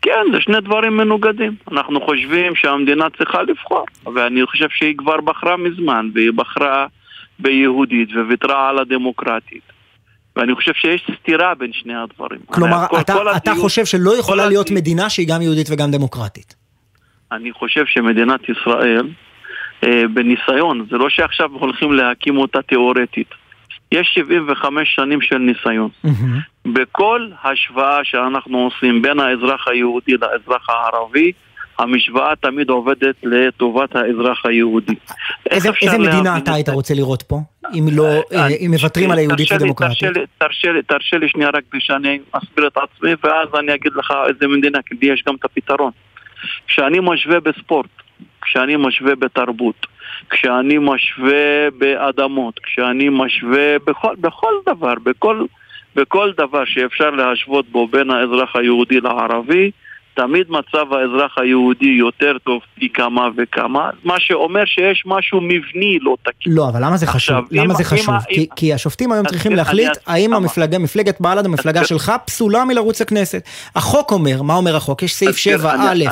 כן, 0.02 0.24
זה 0.34 0.41
שני 0.41 0.62
דברים 0.62 0.97
מנוגדים. 0.97 1.56
אנחנו 1.72 2.02
חושבים 2.02 2.56
שהמדינה 2.56 3.06
צריכה 3.18 3.41
לבחור, 3.41 3.86
ואני 4.16 4.45
חושב 4.45 4.68
שהיא 4.70 4.97
כבר 4.97 5.22
בחרה 5.22 5.58
מזמן, 5.58 6.10
והיא 6.14 6.32
בחרה 6.36 6.88
ביהודית 7.39 8.10
וויתרה 8.28 8.70
על 8.70 8.80
הדמוקרטית. 8.80 9.64
ואני 10.36 10.56
חושב 10.56 10.74
שיש 10.74 11.12
סתירה 11.20 11.56
בין 11.56 11.74
שני 11.74 11.93
הדברים. 11.95 12.39
כלומר, 12.45 12.88
כל, 12.89 12.99
אתה, 12.99 13.14
כל 13.14 13.30
אתה 13.30 13.52
הדיון, 13.52 13.58
חושב 13.58 13.86
שלא 13.86 14.20
יכולה 14.20 14.47
להיות 14.47 14.66
הדיון. 14.66 14.82
מדינה 14.82 15.10
שהיא 15.10 15.28
גם 15.28 15.41
יהודית 15.41 15.68
וגם 15.72 15.91
דמוקרטית. 15.91 16.56
אני 17.32 17.52
חושב 17.52 17.86
שמדינת 17.86 18.39
ישראל, 18.49 19.08
אה, 19.84 20.04
בניסיון, 20.14 20.86
זה 20.91 20.97
לא 20.97 21.10
שעכשיו 21.10 21.49
הולכים 21.52 21.93
להקים 21.93 22.38
אותה 22.38 22.62
תיאורטית. 22.62 23.28
יש 23.91 24.12
75 24.14 24.95
שנים 24.95 25.22
של 25.22 25.38
ניסיון. 25.38 25.89
Mm-hmm. 26.06 26.51
בכל 26.66 27.28
השוואה 27.43 27.99
שאנחנו 28.03 28.57
עושים 28.57 29.01
בין 29.01 29.20
האזרח 29.20 29.68
היהודי 29.68 30.12
לאזרח 30.12 30.70
הערבי, 30.70 31.32
המשוואה 31.80 32.36
תמיד 32.36 32.70
עובדת 32.70 33.16
לטובת 33.24 33.95
האזרח 33.95 34.45
היהודי. 34.45 34.95
איזה, 35.49 35.70
איזה 35.82 35.97
מדינה 35.97 36.38
אתה 36.38 36.53
היית 36.53 36.70
רוצה 36.70 36.93
לראות 36.93 37.22
פה? 37.22 37.39
אם 37.74 37.86
לא, 37.91 38.24
אה, 38.34 38.47
אם 38.47 38.72
מוותרים 38.72 39.12
על 39.12 39.18
היהודית 39.18 39.51
ודמוקרטית? 39.51 40.09
תרשה, 40.38 40.72
לי, 40.72 40.82
תרשה 40.82 41.18
לי 41.18 41.30
שנייה 41.30 41.49
רק 41.49 41.64
שאני 41.80 42.20
אסביר 42.32 42.68
את 42.68 42.78
עצמי 42.78 43.12
ואז 43.24 43.47
אני 43.59 43.76
אגיד 43.76 43.91
לך 43.95 44.14
איזה 44.28 44.47
מדינה, 44.47 44.80
כי 44.86 44.95
יש 45.01 45.24
גם 45.28 45.36
את 45.36 45.45
הפתרון. 45.45 45.91
כשאני 46.68 46.97
משווה 47.01 47.39
בספורט, 47.39 47.89
כשאני 48.41 48.76
משווה 48.76 49.16
בתרבות, 49.16 49.88
כשאני 50.30 50.78
משווה 50.78 51.70
באדמות, 51.78 52.59
כשאני 52.59 53.09
משווה 53.09 53.80
בכל, 53.86 54.16
בכל 54.20 54.53
דבר, 54.66 54.93
בכל, 55.03 55.45
בכל 55.96 56.32
דבר 56.38 56.66
שאפשר 56.66 57.10
להשוות 57.10 57.70
בו 57.70 57.88
בין 57.88 58.12
האזרח 58.12 58.56
היהודי 58.56 59.00
לערבי, 59.00 59.72
תמיד 60.14 60.47
מצב 60.49 60.93
האזרח 60.93 61.38
היהודי 61.38 61.95
יותר 61.99 62.38
טוב 62.43 62.62
פי 62.76 62.89
כמה 62.93 63.28
וכמה, 63.38 63.89
מה 64.03 64.16
שאומר 64.20 64.66
שיש 64.66 65.03
משהו 65.05 65.41
מבני 65.41 65.99
לא 66.01 66.16
תקין. 66.24 66.53
לא, 66.53 66.70
אבל 66.70 66.86
למה 66.86 66.97
זה 66.97 67.07
חשוב? 67.07 67.38
עכשיו, 67.38 67.43
למה 67.51 67.74
אם, 67.74 67.78
זה 67.78 67.84
חשוב? 67.84 68.14
אם, 68.16 68.20
כי, 68.36 68.41
אם, 68.41 68.45
כי 68.55 68.74
השופטים 68.74 69.12
היום 69.12 69.28
צריכים 69.28 69.51
להחליט 69.51 69.91
האם 70.07 70.34
המפלגה, 70.34 70.80
מפלגת 70.80 71.22
בל"ד, 71.22 71.45
המפלגה 71.45 71.86
שלך, 71.86 72.12
פסולה 72.26 72.66
מלרוץ 72.66 73.01
לכנסת. 73.01 73.43
החוק 73.76 74.12
אומר, 74.12 74.41
מה 74.41 74.55
אומר 74.55 74.76
החוק? 74.76 75.03
יש 75.03 75.14
סעיף 75.14 75.62
7א 75.64 75.68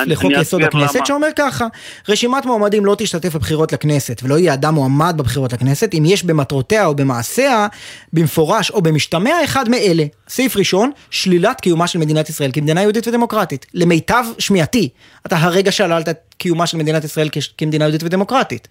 לחוק 0.06 0.32
יסוד 0.32 0.62
הכנסת 0.64 1.06
שאומר 1.06 1.28
ככה, 1.36 1.66
רשימת 2.10 2.46
מועמדים 2.46 2.86
לא 2.86 2.96
תשתתף 2.98 3.36
בבחירות 3.36 3.74
לכנסת 3.74 4.22
ולא 4.24 4.36
יהיה 4.36 4.54
אדם 4.54 4.74
מועמד 4.74 5.16
בבחירות 5.18 5.54
לכנסת 5.54 5.94
אם 5.94 6.04
יש 6.06 6.24
במטרותיה 6.24 6.86
או 6.86 6.96
במעשיה, 6.96 7.68
במפורש 8.14 8.72
או 8.72 8.82
במשתמע 8.82 9.44
אחד 9.44 9.70
מאלה. 9.70 10.04
סעיף 10.28 10.58
ראשון, 10.58 10.92
שלילת 11.12 11.62
קיומה 11.62 11.88
של 11.88 12.00
מדינת 12.00 12.30
ישראל 12.30 12.52
כמדינה 12.54 12.82
יהודית 12.82 13.08
ודמוקרטית. 13.08 13.66
למיטב 13.90 14.24
שמיעתי, 14.40 14.90
אתה 15.26 15.36
הרגע 15.38 15.72
שללת 15.72 16.10
את 16.10 16.18
קיומה 16.38 16.68
של 16.68 16.78
מדינת 16.78 17.04
ישראל 17.04 17.28
כמדינה 17.58 17.84
יהודית 17.86 18.04
ודמוקרטית. 18.04 18.68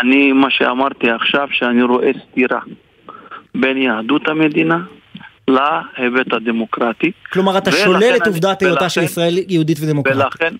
אני, 0.00 0.32
מה 0.32 0.50
שאמרתי 0.50 1.10
עכשיו, 1.10 1.48
שאני 1.52 1.82
רואה 1.82 2.10
סתירה 2.30 2.60
בין 3.54 3.76
יהדות 3.76 4.28
המדינה 4.28 4.78
להיבט 5.48 6.32
הדמוקרטי. 6.32 7.12
כלומר, 7.32 7.58
אתה 7.58 7.72
שולל 7.72 8.16
את 8.16 8.26
עובדת 8.26 8.62
היותה 8.62 8.88
של 8.88 9.02
ישראל 9.02 9.34
יהודית 9.48 9.78
ודמוקרטית. 9.80 10.22
ולכן, 10.22 10.54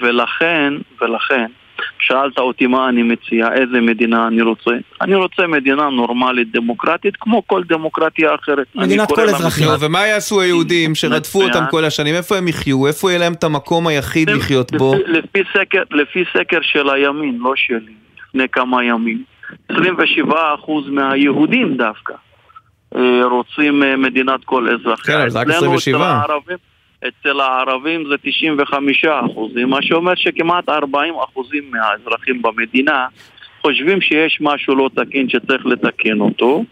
ולכן, 0.00 0.72
ולכן, 1.00 1.46
שאלת 2.00 2.38
אותי 2.38 2.66
מה 2.66 2.88
אני 2.88 3.02
מציע, 3.02 3.52
איזה 3.52 3.80
מדינה 3.80 4.26
אני 4.26 4.42
רוצה. 4.42 4.70
אני 5.00 5.14
רוצה 5.14 5.46
מדינה 5.46 5.88
נורמלית, 5.90 6.52
דמוקרטית, 6.52 7.16
כמו 7.20 7.46
כל 7.46 7.62
דמוקרטיה 7.68 8.34
אחרת. 8.34 8.66
מדינת 8.74 9.12
כל 9.12 9.28
אזרחים. 9.28 9.68
ומה 9.80 10.06
יעשו 10.06 10.40
היהודים 10.40 10.94
שרדפו 10.94 11.42
אותם 11.42 11.64
כל 11.70 11.84
השנים? 11.84 12.14
איפה 12.14 12.36
הם 12.36 12.48
יחיו? 12.48 12.86
איפה 12.86 13.10
יהיה 13.10 13.18
להם 13.20 13.32
את 13.32 13.44
המקום 13.44 13.86
היחיד 13.86 14.30
לחיות 14.30 14.72
בו? 14.72 14.94
לפי 15.06 15.38
סקר, 15.52 15.82
לפי 15.90 16.24
סקר 16.32 16.58
של 16.62 16.90
הימין, 16.90 17.38
לא 17.40 17.52
שלי, 17.56 17.92
לפני 18.28 18.48
כמה 18.52 18.84
ימים, 18.84 19.22
27% 19.72 19.74
מהיהודים 20.90 21.76
דווקא 21.76 22.14
אה, 22.96 23.24
רוצים 23.24 23.82
אה, 23.82 23.96
מדינת 23.96 24.44
כל 24.44 24.68
אזרחיה. 24.68 25.28
כן, 25.28 25.38
רק 25.38 25.48
27. 25.48 26.20
אצל 27.08 27.40
הערבים 27.40 28.04
זה 28.08 28.14
95 28.22 29.04
אחוזים, 29.04 29.68
מה 29.68 29.82
שאומר 29.82 30.14
שכמעט 30.16 30.68
40 30.68 31.14
אחוזים 31.14 31.70
מהאזרחים 31.70 32.42
במדינה 32.42 33.06
חושבים 33.60 34.00
שיש 34.00 34.38
משהו 34.40 34.74
לא 34.74 34.90
תקין 34.94 35.28
שצריך 35.28 35.66
לתקן 35.66 36.20
אותו 36.20 36.64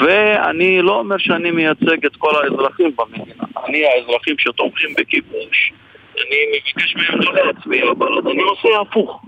ואני 0.00 0.82
לא 0.82 0.98
אומר 0.98 1.18
שאני 1.18 1.50
מייצג 1.50 2.06
את 2.06 2.16
כל 2.16 2.30
האזרחים 2.42 2.90
במדינה 2.96 3.44
אני 3.68 3.84
האזרחים 3.84 4.34
שתומכים 4.38 4.90
בכיבוש 4.98 5.72
אני 6.18 6.36
מבקש 6.52 6.96
מהם 6.96 7.20
לא 7.20 7.34
להצביע, 7.34 7.84
אבל 7.90 8.30
אני 8.30 8.42
עושה 8.42 8.68
הפוך. 8.80 9.22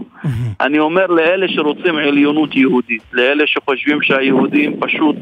אני 0.61 0.79
אומר 0.79 1.07
לאלה 1.07 1.49
שרוצים 1.49 1.97
עליונות 1.97 2.57
יהודית, 2.57 3.03
לאלה 3.13 3.47
שחושבים 3.47 4.03
שהיהודים 4.03 4.81
פשוט 4.81 5.17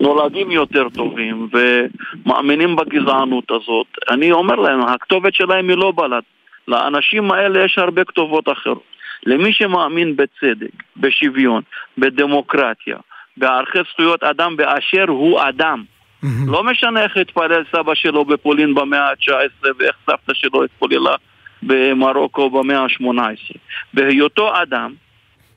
נולדים 0.00 0.50
יותר 0.50 0.88
טובים 0.88 1.48
ומאמינים 1.52 2.76
בגזענות 2.76 3.50
הזאת, 3.50 3.86
אני 4.10 4.32
אומר 4.32 4.54
להם, 4.54 4.80
הכתובת 4.80 5.34
שלהם 5.34 5.68
היא 5.68 5.76
לא 5.76 5.92
בל"ד. 5.96 6.22
לאנשים 6.68 7.32
האלה 7.32 7.64
יש 7.64 7.78
הרבה 7.78 8.04
כתובות 8.04 8.48
אחרות. 8.48 8.82
למי 9.26 9.52
שמאמין 9.52 10.16
בצדק, 10.16 10.82
בשוויון, 10.96 11.62
בדמוקרטיה, 11.98 12.96
בערכי 13.36 13.78
זכויות 13.92 14.22
אדם 14.22 14.56
באשר 14.56 15.04
הוא 15.08 15.40
אדם. 15.48 15.84
Mm-hmm. 16.24 16.26
לא 16.46 16.64
משנה 16.64 17.02
איך 17.02 17.16
התפלל 17.16 17.64
סבא 17.72 17.94
שלו 17.94 18.24
בפולין 18.24 18.74
במאה 18.74 19.10
ה-19 19.10 19.68
ואיך 19.78 19.96
סבתא 20.06 20.34
שלו 20.34 20.64
התפוללה 20.64 21.14
במרוקו 21.62 22.50
במאה 22.50 22.78
ה-18. 22.78 23.56
בהיותו 23.94 24.62
אדם, 24.62 24.94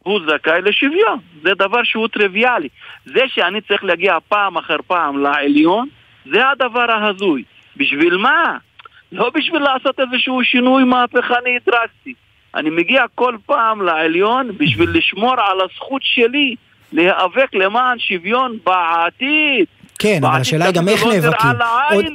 הוא 0.03 0.19
זכאי 0.27 0.61
לשוויון. 0.61 1.19
זה 1.41 1.53
דבר 1.53 1.83
שהוא 1.83 2.07
טריוויאלי. 2.07 2.69
זה 3.05 3.21
שאני 3.27 3.61
צריך 3.61 3.83
להגיע 3.83 4.17
פעם 4.27 4.57
אחר 4.57 4.77
פעם 4.87 5.23
לעליון, 5.23 5.87
זה 6.25 6.49
הדבר 6.49 6.91
ההזוי. 6.91 7.43
בשביל 7.77 8.17
מה? 8.17 8.57
לא 9.11 9.29
בשביל 9.29 9.61
לעשות 9.61 9.99
איזשהו 9.99 10.43
שינוי 10.43 10.83
מהפכני 10.83 11.57
דרסטי. 11.65 12.13
אני 12.55 12.69
מגיע 12.69 13.05
כל 13.15 13.37
פעם 13.45 13.81
לעליון 13.81 14.57
בשביל 14.57 14.89
לשמור 14.93 15.33
על 15.33 15.61
הזכות 15.61 16.01
שלי 16.03 16.55
להיאבק 16.93 17.53
למען 17.53 17.99
שוויון 17.99 18.57
בעתיד. 18.65 19.65
כן, 20.01 20.23
אבל 20.23 20.41
השאלה 20.41 20.65
היא 20.65 20.73
גם 20.73 20.87
איך 20.87 21.03
נאבקים. 21.05 21.49
עוד- 21.93 22.05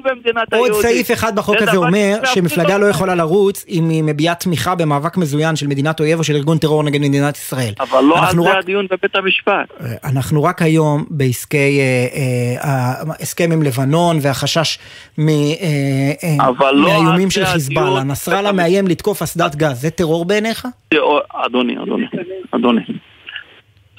עוד. 0.52 0.72
סעיף 0.72 1.12
אחד 1.12 1.36
בחוק 1.36 1.56
זה 1.58 1.64
הזה 1.68 1.76
אומר 1.76 2.18
שמפלגה 2.24 2.78
לא. 2.78 2.86
יכולה 2.86 3.14
לרוץ 3.14 3.64
אם 3.68 3.88
היא 3.88 4.02
מביעה 4.02 4.34
תמיכה 4.34 4.74
במאבק 4.74 5.16
מזוין 5.16 5.56
של 5.56 5.66
מדינת 5.66 6.00
אויב 6.00 6.18
או 6.18 6.24
של 6.24 6.36
ארגון 6.36 6.58
טרור 6.58 6.82
נגד 6.82 7.00
מדינת 7.00 7.36
ישראל. 7.36 7.72
אבל 7.80 8.04
לא 8.04 8.28
על 8.28 8.42
זה 8.42 8.58
הדיון 8.58 8.86
בבית 8.90 9.16
המשפט. 9.16 9.68
אנחנו 10.04 10.44
רק 10.44 10.62
היום 10.62 11.04
בעסקי, 11.10 11.80
אה, 11.80 12.06
אה, 12.14 12.94
ההסכם 13.18 13.52
עם 13.52 13.62
לבנון 13.62 14.18
והחשש 14.22 14.78
אה, 15.18 15.24
אה, 16.24 16.72
לא 16.72 16.88
מהאיומים 16.88 17.30
של 17.30 17.44
חיזבאללה. 17.44 18.02
נסראללה 18.02 18.52
מאיים 18.52 18.86
לתקוף 18.86 19.22
אסדת 19.22 19.54
גז, 19.56 19.80
זה 19.80 19.90
טרור 19.90 20.24
בעיניך? 20.24 20.66
אדוני, 21.34 21.74
אדוני, 21.82 22.06
אדוני. 22.54 22.80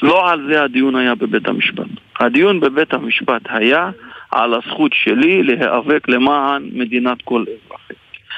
לא 0.04 0.32
על 0.32 0.48
זה 0.50 0.64
הדיון 0.64 0.96
היה 0.96 1.16
בבית 1.16 1.48
המשפט. 1.48 1.88
הדיון 2.20 2.60
בבית 2.60 2.94
המשפט 2.94 3.42
היה 3.50 3.90
על 4.32 4.54
הזכות 4.54 4.92
שלי 4.94 5.44
להיאבק 5.44 6.08
למען 6.10 6.70
מדינת 6.74 7.22
כל 7.22 7.42
אזרחי. 7.42 7.94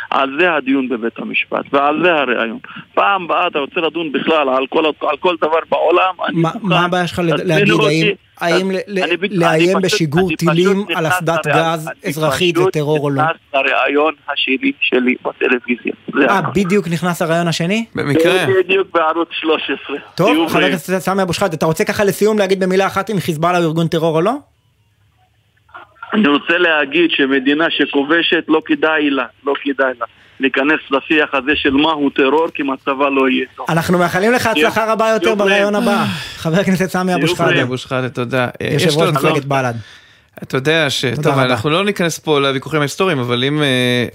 על 0.09 0.37
זה 0.39 0.53
הדיון 0.53 0.89
בבית 0.89 1.13
המשפט, 1.19 1.65
ועל 1.73 2.01
זה 2.03 2.13
הרעיון. 2.13 2.59
פעם 2.93 3.23
הבאה 3.23 3.47
אתה 3.47 3.59
רוצה 3.59 3.79
לדון 3.81 4.11
בכלל 4.11 4.49
על 4.49 4.67
כל, 4.69 4.83
על 5.09 5.17
כל 5.19 5.35
דבר 5.41 5.57
בעולם, 5.69 6.13
אני 6.27 6.41
מה- 6.41 6.51
מוכן. 6.53 6.67
מה 6.67 6.85
הבעיה 6.85 7.07
שלך 7.07 7.21
להגיד, 7.25 7.71
אותי. 7.73 7.85
האם- 7.85 8.15
האם 8.55 8.71
אני 8.71 8.77
פשוט- 9.17 9.31
לאיים 9.31 9.61
אני 9.77 9.85
פשוט- 9.85 9.93
בשיגור 9.93 10.27
אני 10.27 10.35
טילים 10.35 10.85
פשוט 10.85 10.97
על 10.97 11.07
אסדת 11.07 11.47
גז 11.47 11.87
אני 11.87 12.09
אזרחית 12.09 12.55
זה 12.55 12.61
פשוט 12.61 12.73
טרור 12.73 12.99
או 12.99 13.09
לא? 13.09 13.21
נכנס 13.23 13.35
לראיון 13.53 14.13
השני 14.33 14.71
שלי 14.81 15.15
בטלוויזיה. 15.25 15.93
אה, 16.29 16.37
הכל. 16.39 16.51
בדיוק 16.55 16.87
נכנס 16.87 17.21
הרעיון 17.21 17.47
השני? 17.47 17.85
בדיוק 17.95 18.87
בערוץ 18.93 19.29
13. 19.31 19.97
טוב, 20.15 20.49
חבר. 20.49 20.59
הכנסת 20.65 20.97
סמי 20.99 21.21
אבו 21.23 21.33
שחאדה, 21.33 21.55
אתה 21.55 21.65
רוצה 21.65 21.85
ככה 21.85 22.03
לסיום 22.03 22.37
להגיד 22.39 22.59
במילה 22.63 22.87
אחת 22.87 23.09
אם 23.09 23.19
חיזבאללה 23.19 23.57
הוא 23.57 23.65
ארגון 23.65 23.87
טרור 23.87 24.15
או 24.15 24.21
לא? 24.21 24.33
אני 26.13 26.27
רוצה 26.27 26.57
להגיד 26.57 27.11
שמדינה 27.11 27.65
שכובשת 27.69 28.43
לא 28.47 28.61
כדאי 28.65 29.09
לה, 29.09 29.25
לא 29.45 29.53
כדאי 29.63 29.93
לה 29.99 30.05
להיכנס 30.39 30.79
לשיח 30.91 31.29
הזה 31.33 31.51
של 31.55 31.71
מהו 31.71 32.09
טרור 32.09 32.47
כי 32.53 32.63
מצבה 32.63 33.09
לא 33.09 33.29
יהיה 33.29 33.45
טוב. 33.55 33.65
אנחנו 33.69 33.97
מאחלים 33.97 34.31
לך 34.31 34.45
הצלחה 34.47 34.93
רבה 34.93 35.09
יותר 35.09 35.35
ברעיון. 35.35 35.75
הבא. 35.75 36.05
חבר 36.35 36.59
הכנסת 36.59 36.85
סמי 36.85 37.15
אבו 37.15 37.27
שחאדה. 37.27 37.63
אבו 37.63 37.77
שחאדה, 37.77 38.09
תודה. 38.09 38.47
אה, 38.61 38.67
יש 38.67 38.83
יושב 38.83 38.97
ראש 38.99 39.09
מפלגת 39.09 39.45
בל"ד. 39.45 39.73
אתה 40.43 40.57
יודע 40.57 40.89
ש... 40.89 41.05
תודה 41.05 41.23
טוב, 41.23 41.33
רבה. 41.33 41.45
אנחנו 41.45 41.69
לא 41.69 41.85
ניכנס 41.85 42.19
פה 42.19 42.39
לוויכוחים 42.39 42.79
ההיסטוריים, 42.79 43.19
אבל 43.19 43.43
אם... 43.43 43.63
אה, 43.63 44.07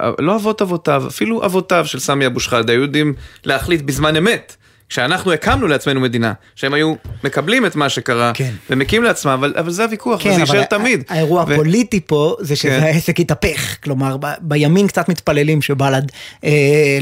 אה, 0.00 0.10
לא 0.18 0.36
אבות 0.36 0.62
אבותיו, 0.62 1.04
אפילו 1.06 1.44
אבותיו 1.44 1.86
של 1.86 1.98
סמי 1.98 2.26
אבו 2.26 2.40
שחאדה 2.40 2.72
היו 2.72 2.82
יודעים 2.82 3.14
להחליט 3.44 3.82
בזמן 3.82 4.16
אמת, 4.16 4.56
כשאנחנו 4.88 5.32
הקמנו 5.32 5.66
לעצמנו 5.66 6.00
מדינה, 6.00 6.32
שהם 6.54 6.74
היו 6.74 6.94
מקבלים 7.24 7.66
את 7.66 7.76
מה 7.76 7.88
שקרה, 7.88 8.32
ומקים 8.70 9.02
לעצמם, 9.02 9.32
אבל, 9.32 9.54
אבל 9.58 9.70
זה 9.70 9.84
הוויכוח, 9.84 10.22
כן, 10.22 10.30
וזה 10.30 10.40
יישאר 10.40 10.64
תמיד. 10.64 11.04
האירוע 11.08 11.44
ו- 11.48 11.52
הפוליטי 11.52 12.00
פה 12.00 12.36
זה 12.40 12.56
שזה 12.56 12.68
כן. 12.80 12.82
העסק 12.82 13.20
התהפך. 13.20 13.76
כלומר, 13.84 14.16
ב- 14.16 14.34
בימין 14.40 14.86
קצת 14.86 15.08
מתפללים 15.08 15.62
שבל"ד 15.62 16.12
אה, 16.44 16.50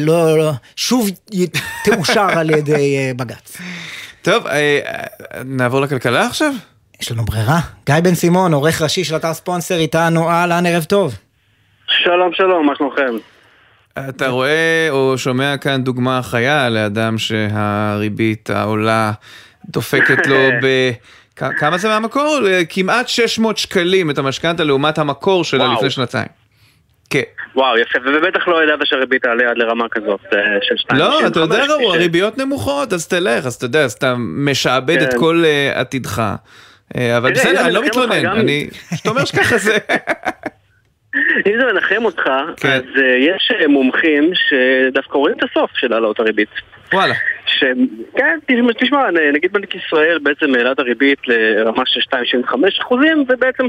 לא, 0.00 0.38
לא, 0.38 0.52
שוב 0.76 1.10
תאושר 1.84 2.28
על 2.38 2.50
ידי 2.50 2.96
אה, 2.98 3.10
בג"ץ. 3.16 3.56
טוב, 4.22 4.46
אה, 4.46 4.78
נעבור 5.44 5.80
לכלכלה 5.80 6.26
עכשיו? 6.26 6.52
יש 7.00 7.12
לנו 7.12 7.24
ברירה. 7.24 7.60
גיא 7.86 7.94
בן 8.02 8.14
סימון, 8.14 8.52
עורך 8.54 8.82
ראשי 8.82 9.04
של 9.04 9.16
אתר 9.16 9.34
ספונסר 9.34 9.78
איתנו, 9.78 10.30
אהלן, 10.30 10.66
ערב 10.66 10.84
טוב. 10.84 11.14
שלום 11.88 12.30
שלום, 12.34 12.66
מה 12.66 12.72
שלומכם? 12.78 13.31
אתה 13.98 14.28
רואה 14.28 14.88
או 14.90 15.18
שומע 15.18 15.56
כאן 15.56 15.84
דוגמה 15.84 16.22
חיה 16.22 16.68
לאדם 16.68 17.18
שהריבית 17.18 18.50
העולה 18.50 19.12
דופקת 19.68 20.26
לו 20.26 20.36
ב... 20.62 20.90
כמה 21.36 21.78
זה 21.78 21.88
מהמקור? 21.88 22.38
כמעט 22.68 23.08
600 23.08 23.58
שקלים 23.58 24.10
את 24.10 24.18
המשכנתה 24.18 24.64
לעומת 24.64 24.98
המקור 24.98 25.44
שלה 25.44 25.64
וואו. 25.64 25.74
לפני 25.74 25.90
שנתיים. 25.90 26.28
כן. 27.10 27.22
וואו, 27.54 27.78
יפה, 27.78 27.98
ובטח 27.98 28.48
לא 28.48 28.64
ידעת 28.64 28.78
שהריבית 28.84 29.22
תעלה 29.22 29.50
עד 29.50 29.58
לרמה 29.58 29.88
כזאת 29.90 30.20
אה, 30.32 30.38
של 30.62 30.76
2. 30.76 31.00
לא, 31.00 31.26
אתה 31.26 31.40
יודע 31.40 31.64
ראו, 31.64 31.94
הריביות 31.94 32.38
נמוכות, 32.38 32.92
אז 32.92 33.08
תלך, 33.08 33.46
אז 33.46 33.54
אתה 33.54 33.64
יודע, 33.64 33.80
אז 33.84 33.92
אתה 33.92 34.14
משעבד 34.18 35.02
את 35.02 35.12
כן. 35.12 35.18
כל 35.18 35.42
אה, 35.44 35.80
עתידך. 35.80 36.22
אה, 36.96 37.16
אבל 37.16 37.32
בסדר, 37.32 37.60
אני 37.60 37.74
לא 37.74 37.84
מתלונן, 37.84 38.26
אני... 38.26 38.68
שאתה 38.96 39.10
אומר 39.10 39.24
שככה 39.24 39.58
זה... 39.58 39.78
אם 41.46 41.58
זה 41.58 41.72
מנחם 41.72 42.04
אותך, 42.04 42.30
כן. 42.56 42.68
אז 42.68 42.82
אה, 42.96 43.16
יש 43.18 43.52
אה, 43.60 43.68
מומחים 43.68 44.30
שדווקא 44.34 45.18
רואים 45.18 45.36
את 45.38 45.44
הסוף 45.50 45.70
של 45.74 45.92
העלאות 45.92 46.20
הריבית. 46.20 46.48
וואלה. 46.92 47.14
ש... 47.46 47.64
כן, 48.16 48.38
תשמע, 48.46 48.72
תשמע, 48.72 49.10
נגיד 49.32 49.52
בנק 49.52 49.74
ישראל 49.74 50.18
בעצם 50.18 50.54
העלה 50.54 50.72
את 50.72 50.78
הריבית 50.78 51.18
לרמה 51.26 51.82
של 51.86 52.00
2.75 52.00 52.54
אחוזים, 52.82 53.24
ובעצם 53.28 53.64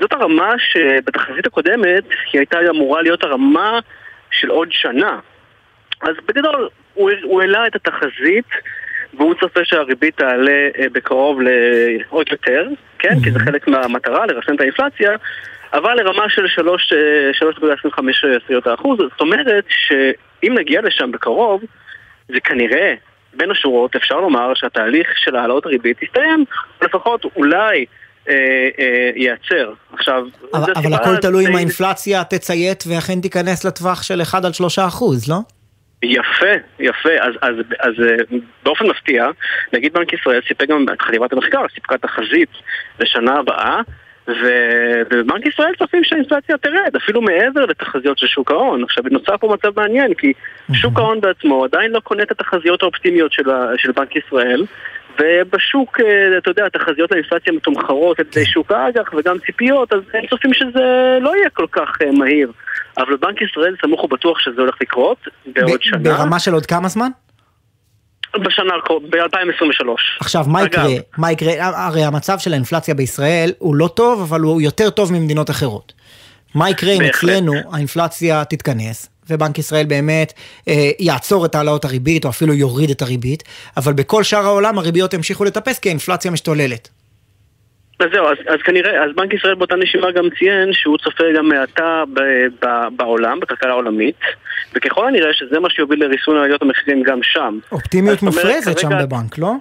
זאת 0.00 0.12
הרמה 0.12 0.54
שבתחזית 0.58 1.46
הקודמת 1.46 2.04
היא 2.32 2.38
הייתה 2.38 2.58
אמורה 2.70 3.02
להיות 3.02 3.24
הרמה 3.24 3.78
של 4.30 4.48
עוד 4.48 4.68
שנה. 4.70 5.18
אז 6.02 6.14
בגדול, 6.28 6.68
הוא, 6.94 7.10
הוא 7.22 7.40
העלה 7.40 7.66
את 7.66 7.76
התחזית, 7.76 8.48
והוא 9.14 9.34
צופה 9.40 9.60
שהריבית 9.64 10.16
תעלה 10.16 10.68
אה, 10.78 10.86
בקרוב 10.92 11.38
לעוד 11.40 12.26
יותר, 12.30 12.68
כן? 12.98 13.14
כי 13.24 13.30
זה 13.30 13.38
חלק 13.38 13.68
מהמטרה, 13.68 14.26
לרסן 14.26 14.54
את 14.54 14.60
האינפלציה, 14.60 15.10
אבל 15.72 15.94
לרמה 15.94 16.24
של 16.28 16.48
3, 16.48 16.92
אה, 16.92 17.30
3.25 17.34 18.74
אחוז. 18.74 18.98
זאת 18.98 19.20
אומרת 19.20 19.64
שאם 19.68 20.54
נגיע 20.58 20.80
לשם 20.82 21.12
בקרוב, 21.12 21.60
זה 22.28 22.40
כנראה, 22.40 22.94
בין 23.34 23.50
השורות, 23.50 23.96
אפשר 23.96 24.20
לומר 24.20 24.52
שהתהליך 24.54 25.08
של 25.16 25.36
העלאות 25.36 25.66
הריבית 25.66 26.02
יסתיים, 26.02 26.44
לפחות 26.82 27.24
אולי 27.36 27.84
אה, 28.28 28.34
אה, 28.78 29.10
ייעצר. 29.16 29.72
עכשיו, 29.92 30.22
אבל, 30.54 30.72
אבל 30.76 30.94
הכל 30.94 31.16
תלוי 31.16 31.44
אם 31.46 31.50
די- 31.50 31.56
האינפלציה 31.56 32.24
תציית 32.24 32.84
ואכן 32.86 33.20
תיכנס 33.20 33.64
לטווח 33.64 34.02
של 34.02 34.22
1 34.22 34.44
עד 34.44 34.54
3 34.54 34.78
אחוז, 34.78 35.30
לא? 35.30 35.36
יפה, 36.02 36.52
יפה. 36.78 37.08
אז, 37.20 37.34
אז, 37.42 37.54
אז 37.80 37.92
אה, 38.06 38.14
באופן 38.62 38.86
מפתיע, 38.86 39.26
נגיד 39.72 39.92
בנק 39.92 40.12
ישראל 40.12 40.40
סיפק 40.48 40.68
גם, 40.68 40.84
חטיבת 41.02 41.32
המחקר 41.32 41.62
סיפקה 41.74 41.98
תחזית 41.98 42.48
לשנה 43.00 43.38
הבאה, 43.38 43.80
ובבנק 44.28 45.46
ישראל 45.46 45.72
צופים 45.78 46.04
שהאינפלציה 46.04 46.58
תרד, 46.58 46.96
אפילו 46.96 47.22
מעבר 47.22 47.66
לתחזיות 47.66 48.18
של 48.18 48.26
שוק 48.26 48.50
ההון. 48.50 48.84
עכשיו, 48.84 49.04
נוצר 49.10 49.36
פה 49.36 49.54
מצב 49.54 49.80
מעניין, 49.80 50.14
כי 50.14 50.32
שוק 50.72 50.98
ההון 50.98 51.20
בעצמו 51.20 51.64
עדיין 51.64 51.90
לא 51.90 52.00
קונה 52.00 52.22
את 52.22 52.30
התחזיות 52.30 52.82
האופטימיות 52.82 53.32
של, 53.32 53.42
של 53.76 53.92
בנק 53.92 54.16
ישראל, 54.16 54.64
ובשוק, 55.20 56.00
אה, 56.00 56.38
אתה 56.38 56.50
יודע, 56.50 56.66
התחזיות 56.66 57.10
לאינפלציה 57.10 57.52
מתומחרות 57.52 58.20
על 58.20 58.26
ידי 58.32 58.46
שוק 58.46 58.72
האג"ח 58.72 59.14
וגם 59.14 59.38
ציפיות, 59.46 59.92
אז 59.92 60.00
הם 60.14 60.26
צופים 60.26 60.54
שזה 60.54 61.18
לא 61.20 61.36
יהיה 61.36 61.50
כל 61.50 61.66
כך 61.72 61.88
אה, 62.02 62.12
מהיר. 62.12 62.52
אבל 62.98 63.16
בנק 63.16 63.42
ישראל 63.42 63.74
סמוך 63.80 64.04
ובטוח 64.04 64.38
שזה 64.38 64.60
הולך 64.60 64.74
לקרות 64.80 65.28
בעוד 65.46 65.82
שנה. 65.82 65.98
ברמה 65.98 66.38
של 66.38 66.52
עוד 66.52 66.66
כמה 66.66 66.88
זמן? 66.88 67.08
בשנה, 68.36 68.74
ב-2023. 69.10 69.88
עכשיו, 70.20 70.44
מה 70.48 70.62
אגב, 70.62 70.68
יקרה? 70.68 70.86
מה 71.18 71.32
יקרה? 71.32 71.52
הרי 71.86 72.04
המצב 72.04 72.38
של 72.38 72.52
האינפלציה 72.52 72.94
בישראל 72.94 73.52
הוא 73.58 73.74
לא 73.74 73.88
טוב, 73.88 74.20
אבל 74.20 74.40
הוא 74.40 74.60
יותר 74.60 74.90
טוב 74.90 75.12
ממדינות 75.12 75.50
אחרות. 75.50 75.92
מה 76.54 76.70
יקרה 76.70 76.92
אם. 76.92 77.02
אצלנו 77.02 77.52
האינפלציה 77.72 78.44
תתכנס, 78.44 79.08
ובנק 79.30 79.58
ישראל 79.58 79.86
באמת 79.86 80.32
אה, 80.68 80.90
יעצור 80.98 81.46
את 81.46 81.54
העלאות 81.54 81.84
הריבית, 81.84 82.24
או 82.24 82.30
אפילו 82.30 82.54
יוריד 82.54 82.90
את 82.90 83.02
הריבית, 83.02 83.44
אבל 83.76 83.92
בכל 83.92 84.22
שאר 84.22 84.44
העולם 84.44 84.78
הריביות 84.78 85.14
ימשיכו 85.14 85.44
לטפס 85.44 85.78
כי 85.78 85.88
האינפלציה 85.88 86.30
משתוללת. 86.30 86.88
אז 88.00 88.06
זהו, 88.12 88.26
אז, 88.26 88.36
אז 88.48 88.60
כנראה, 88.64 89.04
אז 89.04 89.10
בנק 89.16 89.34
ישראל 89.34 89.54
באותה 89.54 89.76
נשימה 89.76 90.10
גם 90.10 90.24
ציין 90.38 90.72
שהוא 90.72 90.98
צופה 90.98 91.24
גם 91.36 91.52
האטה 91.52 92.04
ב- 92.12 92.20
ב- 92.66 92.88
בעולם, 92.96 93.40
בכלכלה 93.40 93.70
העולמית, 93.70 94.16
וככל 94.74 95.06
הנראה 95.08 95.32
שזה 95.34 95.60
מה 95.60 95.70
שיוביל 95.70 96.04
לריסון 96.04 96.36
עליות 96.38 96.62
המחירים 96.62 97.02
גם 97.02 97.18
שם. 97.22 97.58
אופטימיות 97.72 98.18
זאת 98.18 98.22
אומרת, 98.22 98.34
מופרזת 98.36 98.78
שם 98.78 98.88
בבנק, 99.02 99.38
לא? 99.38 99.52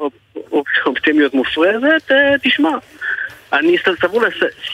אופ- 0.51 0.65
אופטימיות 0.85 1.33
מופרזת, 1.33 2.11
אה, 2.11 2.35
תשמע. 2.43 2.69
אני 3.53 3.77
סבור, 4.01 4.21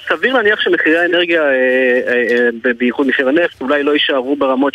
סביר 0.08 0.34
להניח 0.34 0.62
שמחירי 0.62 1.00
האנרגיה, 1.00 1.42
אה, 1.42 1.50
אה, 1.50 2.50
אה, 2.66 2.74
בייחוד 2.78 3.08
מחיר 3.08 3.28
הנפט, 3.28 3.62
אולי 3.62 3.84
לא 3.84 3.92
יישארו 3.92 4.36
ברמות 4.36 4.74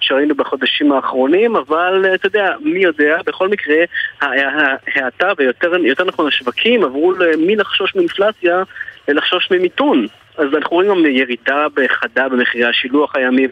שראינו 0.00 0.34
בחודשים 0.34 0.92
האחרונים, 0.92 1.56
אבל 1.56 2.14
אתה 2.14 2.26
יודע, 2.26 2.52
מי 2.60 2.80
יודע, 2.80 3.16
בכל 3.26 3.48
מקרה, 3.48 3.76
ההאטה 4.20 5.32
ויותר 5.38 5.76
יותר 5.76 6.04
נכון 6.04 6.26
השווקים 6.26 6.84
עברו 6.84 7.12
מלחשוש 7.38 7.94
מאינפלציה 7.94 8.62
ללחשוש 9.08 9.48
ממיתון. 9.50 10.06
אז 10.36 10.46
אנחנו 10.54 10.76
רואים 10.76 10.90
גם 10.90 11.06
ירידה 11.06 11.66
חדה 11.88 12.28
במחירי 12.28 12.64
השילוח 12.64 13.16
הימי 13.16 13.46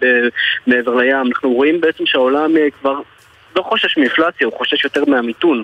מעבר 0.66 0.94
לים, 0.94 1.26
אנחנו 1.26 1.52
רואים 1.52 1.80
בעצם 1.80 2.06
שהעולם 2.06 2.54
כבר 2.80 3.00
לא 3.56 3.62
חושש 3.62 3.96
מאינפלציה, 3.96 4.46
הוא 4.46 4.54
חושש 4.58 4.84
יותר 4.84 5.04
מהמיתון. 5.04 5.62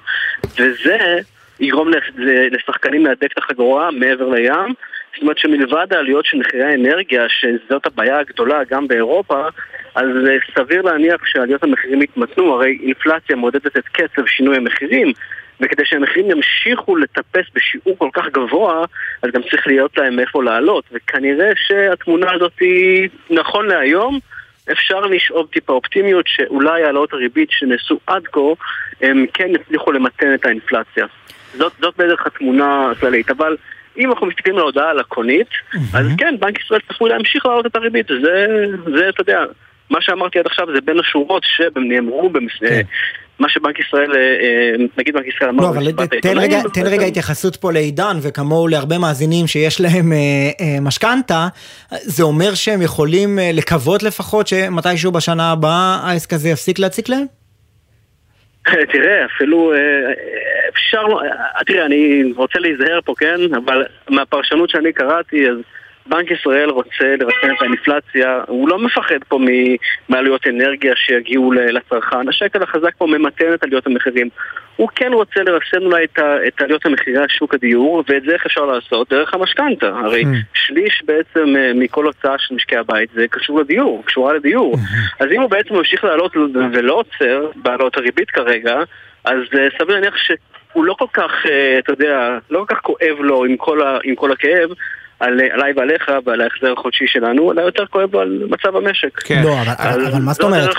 וזה 0.59 1.19
יגרום 1.61 1.89
לש- 1.89 2.11
לשחקנים 2.51 3.07
להדק 3.07 3.33
את 3.33 3.39
החגורה 3.39 3.91
מעבר 3.91 4.29
לים. 4.29 4.75
זאת 5.15 5.23
אומרת 5.23 5.39
שמלבד 5.39 5.87
העלויות 5.91 6.27
של 6.27 6.39
מחירי 6.39 6.65
האנרגיה, 6.65 7.27
שזאת 7.29 7.87
הבעיה 7.87 8.19
הגדולה 8.19 8.61
גם 8.71 8.89
באירופה, 8.89 9.49
אז 9.95 10.09
אה, 10.27 10.37
סביר 10.55 10.83
להניח 10.83 11.27
שעליות 11.27 11.63
המחירים 11.63 12.03
יתמתנו, 12.03 12.55
הרי 12.55 12.79
אינפלציה 12.83 13.37
מודדת 13.37 13.77
את 13.77 13.85
קצב 13.93 14.27
שינוי 14.27 14.57
המחירים, 14.57 15.13
וכדי 15.61 15.83
שהמחירים 15.87 16.31
ימשיכו 16.31 16.97
לטפס 16.97 17.45
בשיעור 17.55 17.99
כל 17.99 18.09
כך 18.13 18.27
גבוה, 18.27 18.85
אז 19.23 19.31
גם 19.31 19.43
צריך 19.51 19.67
להיות 19.67 19.99
להם 19.99 20.19
איפה 20.19 20.45
לעלות, 20.45 20.85
וכנראה 20.93 21.51
שהתמונה 21.57 22.33
הזאת 22.33 22.53
היא, 22.61 23.09
נכון 23.31 23.67
להיום, 23.67 24.19
אפשר 24.73 25.01
לשאוב 25.01 25.47
טיפה 25.47 25.73
אופטימיות 25.73 26.25
שאולי 26.29 26.85
העלאות 26.85 27.13
הריבית 27.13 27.51
שנעשו 27.51 27.99
עד 28.07 28.23
כה, 28.33 28.41
הם 29.01 29.27
כן 29.35 29.49
יצליחו 29.55 29.93
למתן 29.93 30.35
את 30.35 30.47
האינפלציה. 30.47 31.07
זאת, 31.57 31.73
זאת 31.81 31.95
בערך 31.99 32.27
התמונה 32.27 32.91
הכללית, 32.91 33.31
אבל 33.31 33.57
אם 33.99 34.11
אנחנו 34.11 34.27
מסתכלים 34.27 34.55
על 34.55 34.61
ההודעה 34.61 34.91
הלקונית, 34.91 35.49
אז 35.95 36.07
כן, 36.19 36.35
בנק 36.41 36.61
ישראל 36.61 36.81
צפוי 36.93 37.11
להמשיך 37.11 37.47
להעלות 37.47 37.67
את 37.67 37.77
הריבית, 37.77 38.07
זה, 38.09 38.47
זה, 38.97 39.09
אתה 39.09 39.21
יודע, 39.21 39.45
מה 39.91 40.01
שאמרתי 40.01 40.39
עד 40.39 40.47
עכשיו 40.47 40.67
זה 40.75 40.81
בין 40.81 40.99
השורות 40.99 41.43
שנאמרו 41.45 42.31
במס... 42.31 42.53
מה 43.39 43.49
שבנק 43.49 43.79
ישראל, 43.81 44.13
אה, 44.17 44.87
נגיד 44.99 45.15
בנק 45.15 45.27
ישראל 45.37 45.51
אמר 45.51 45.63
לא, 45.65 45.69
אבל 45.69 45.93
תן 46.23 46.39
רגע, 46.39 46.61
תן 46.75 46.87
רגע 46.87 47.07
התייחסות 47.07 47.57
פה 47.57 47.73
לעידן, 47.73 48.17
וכמוהו 48.23 48.69
להרבה 48.69 48.99
מאזינים 48.99 49.47
שיש 49.47 49.81
להם 49.81 50.13
אה, 50.13 50.19
אה, 50.61 50.81
משכנתה, 50.81 51.49
זה 51.91 52.23
אומר 52.23 52.55
שהם 52.55 52.83
יכולים 52.83 53.39
לקוות 53.53 54.03
לפחות 54.03 54.47
שמתישהו 54.47 55.13
בשנה 55.13 55.53
הבאה 55.53 56.01
העסק 56.03 56.33
הזה 56.33 56.49
יפסיק 56.49 56.79
להציק 56.79 57.09
להם? 57.09 57.27
תראה, 58.93 59.25
אפילו 59.25 59.75
אה, 59.75 60.13
אפשר, 60.69 61.05
אה, 61.23 61.65
תראה, 61.67 61.87
אני 61.87 62.33
רוצה 62.37 62.59
להיזהר 62.59 63.01
פה, 63.05 63.15
כן? 63.19 63.55
אבל 63.57 63.87
מהפרשנות 64.09 64.71
שאני 64.71 64.93
קראתי, 64.93 65.51
אז 65.51 65.57
בנק 66.09 66.31
ישראל 66.31 66.71
רוצה 66.71 67.17
לרסן 67.19 67.55
את 67.57 67.63
האינפלציה, 67.63 68.41
הוא 68.47 68.69
לא 68.69 68.79
מפחד 68.79 69.25
פה 69.29 69.39
מעלויות 70.09 70.47
אנרגיה 70.47 70.93
שיגיעו 70.97 71.53
לצרכן, 71.53 72.29
השקל 72.29 72.63
החזק 72.63 72.97
פה 72.99 73.07
ממתן 73.07 73.55
את 73.55 73.63
עליות 73.63 73.87
המחירים. 73.87 74.29
הוא 74.77 74.89
כן 74.95 75.13
רוצה 75.13 75.41
לרסן 75.43 75.85
אולי 75.85 76.05
את, 76.05 76.19
את 76.49 76.63
עליות 76.63 76.87
המחירי 76.87 77.25
שוק 77.29 77.55
הדיור, 77.55 78.05
ואת 78.09 78.23
זה 78.23 78.33
איך 78.33 78.47
אפשר 78.47 78.65
לעשות? 78.65 79.11
דרך 79.11 79.35
המשכנתה. 79.35 79.89
הרי 79.89 80.25
שליש 80.55 81.03
בעצם 81.05 81.57
אה, 81.57 81.73
מכל 81.75 82.05
הוצאה 82.05 82.35
של 82.39 82.55
משקי 82.55 82.77
הבית 82.77 83.11
זה 83.15 83.29
קשור 83.31 83.61
לדיור, 83.61 84.03
קשורה 84.07 84.33
לדיור. 84.33 84.77
אז 85.21 85.27
אם 85.37 85.41
הוא 85.41 85.51
בעצם 85.51 85.75
ממשיך 85.75 86.05
לעלות 86.05 86.37
ולא 86.73 86.93
עוצר 86.93 87.51
בעלות 87.57 87.97
הריבית 87.97 88.31
כרגע, 88.31 88.77
אז 89.25 89.41
אה, 89.59 89.69
סביר 89.79 89.95
להניח 89.95 90.17
שהוא 90.17 90.85
לא 90.85 90.95
כל 90.99 91.07
כך, 91.13 91.31
אה, 91.51 91.79
אתה 91.79 91.93
יודע, 91.93 92.39
לא 92.51 92.65
כל 92.69 92.75
כך 92.75 92.81
כואב 92.81 93.17
לו 93.21 93.45
עם 93.45 93.57
כל, 93.57 93.83
ה, 93.83 93.99
עם 94.05 94.15
כל 94.15 94.33
הכאב. 94.33 94.71
על, 95.21 95.41
עליי 95.53 95.73
ועליך 95.77 96.11
ועל 96.25 96.41
ההחזר 96.41 96.73
החודשי 96.73 97.05
שלנו, 97.07 97.53
אלא 97.53 97.61
יותר 97.61 97.87
כואב 97.87 98.13
לו 98.13 98.21
על 98.21 98.43
מצב 98.51 98.77
המשק. 98.77 99.19
כן. 99.19 99.43
לא, 99.45 99.53
אבל, 99.63 99.73
אז 99.79 100.09
אבל 100.09 100.23
מה 100.23 100.33
זאת 100.33 100.43
אומרת? 100.43 100.71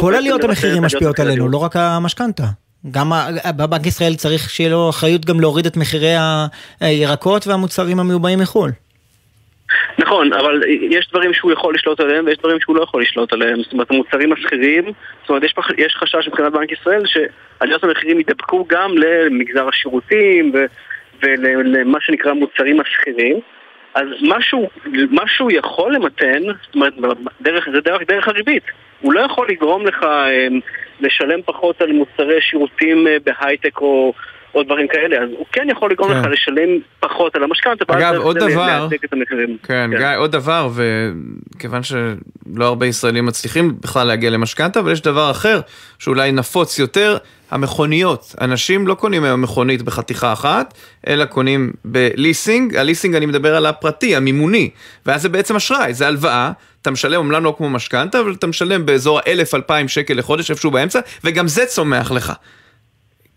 כל 0.00 0.14
עליות 0.14 0.44
המחירים 0.44 0.82
משפיעות 0.82 1.20
עלינו, 1.20 1.48
לא 1.48 1.58
רק 1.58 1.76
המשכנתה. 1.76 2.42
גם 2.90 3.10
בנק 3.56 3.86
ישראל 3.86 4.14
צריך 4.14 4.50
שיהיה 4.50 4.70
לו 4.70 4.90
אחריות 4.90 5.24
גם 5.24 5.40
להוריד 5.40 5.66
את 5.66 5.76
מחירי 5.76 6.14
הירקות 6.80 7.46
והמוצרים 7.46 8.00
המיובאים 8.00 8.38
מחו"ל. 8.38 8.70
נכון, 9.98 10.32
אבל 10.32 10.62
יש 10.90 11.08
דברים 11.10 11.34
שהוא 11.34 11.52
יכול 11.52 11.74
לשלוט 11.74 12.00
עליהם 12.00 12.26
ויש 12.26 12.38
דברים 12.38 12.60
שהוא 12.60 12.76
לא 12.76 12.82
יכול 12.82 13.02
לשלוט 13.02 13.32
עליהם. 13.32 13.62
זאת 13.62 13.72
אומרת, 13.72 13.90
המוצרים 13.90 14.32
השכירים, 14.32 14.84
זאת 15.20 15.28
אומרת, 15.28 15.42
יש, 15.42 15.52
פח, 15.52 15.66
יש 15.78 15.96
חשש 15.96 16.28
מבחינת 16.28 16.52
בנק 16.52 16.72
ישראל 16.72 17.02
שעליות 17.06 17.84
המחירים 17.84 18.18
יידבקו 18.18 18.64
גם 18.68 18.90
למגזר 18.98 19.68
השירותים 19.68 20.52
ו, 20.54 20.58
ולמה 21.22 21.98
שנקרא 22.00 22.32
מוצרים 22.32 22.80
השכירים. 22.80 23.40
אז 23.94 24.06
משהו, 24.22 24.68
משהו 25.10 25.50
יכול 25.50 25.94
למתן, 25.94 26.42
זאת 26.42 26.74
אומרת, 26.74 26.94
דרך, 27.40 27.68
זה 27.72 27.80
דרך, 27.80 28.02
דרך 28.08 28.28
הריבית. 28.28 28.62
הוא 29.00 29.12
לא 29.12 29.20
יכול 29.20 29.48
לגרום 29.48 29.86
לך 29.86 30.02
אה, 30.02 30.46
לשלם 31.00 31.42
פחות 31.42 31.82
על 31.82 31.92
מוצרי 31.92 32.40
שירותים 32.40 33.06
אה, 33.06 33.16
בהייטק 33.24 33.80
או... 33.80 34.12
או 34.54 34.62
דברים 34.62 34.88
כאלה, 34.88 35.16
אז 35.24 35.30
הוא 35.38 35.46
כן 35.52 35.66
יכול 35.70 35.90
לגרום 35.90 36.12
כן. 36.12 36.20
לך 36.20 36.26
לשלם 36.26 36.68
פחות 37.00 37.36
על 37.36 37.42
המשכנתה, 37.42 37.84
אגב, 37.88 38.14
עוד 38.14 38.38
דבר- 38.38 38.88
המחירים. 39.12 39.56
כן, 39.62 39.90
גיא, 39.98 40.06
עוד 40.16 40.32
דבר, 40.32 40.68
וכיוון 41.54 41.82
שלא 41.82 42.64
הרבה 42.64 42.86
ישראלים 42.86 43.26
מצליחים 43.26 43.74
בכלל 43.80 44.06
להגיע 44.06 44.30
למשכנתה, 44.30 44.80
אבל 44.80 44.92
יש 44.92 45.00
דבר 45.00 45.30
אחר 45.30 45.60
שאולי 45.98 46.32
נפוץ 46.32 46.78
יותר, 46.78 47.16
המכוניות. 47.50 48.34
אנשים 48.40 48.86
לא 48.86 48.94
קונים 48.94 49.24
היום 49.24 49.42
מכונית 49.42 49.82
בחתיכה 49.82 50.32
אחת, 50.32 50.74
אלא 51.06 51.24
קונים 51.24 51.72
בליסינג, 51.84 52.76
הליסינג 52.76 53.14
אני 53.14 53.26
מדבר 53.26 53.56
על 53.56 53.66
הפרטי, 53.66 54.16
המימוני, 54.16 54.70
ואז 55.06 55.22
זה 55.22 55.28
בעצם 55.28 55.56
אשראי, 55.56 55.94
זה 55.94 56.06
הלוואה. 56.06 56.52
אתה 56.82 56.90
משלם 56.90 57.20
אמנם 57.20 57.44
לא 57.44 57.54
כמו 57.56 57.70
משכנתה, 57.70 58.20
אבל 58.20 58.32
אתה 58.32 58.46
משלם 58.46 58.86
באזור 58.86 59.18
ה-1,000-2,000 59.18 59.88
שקל 59.88 60.14
לחודש, 60.14 60.50
איפשהו 60.50 60.70
באמצע, 60.70 61.00
וגם 61.24 61.48
זה 61.48 61.66
צומח 61.66 62.12
לך. 62.12 62.32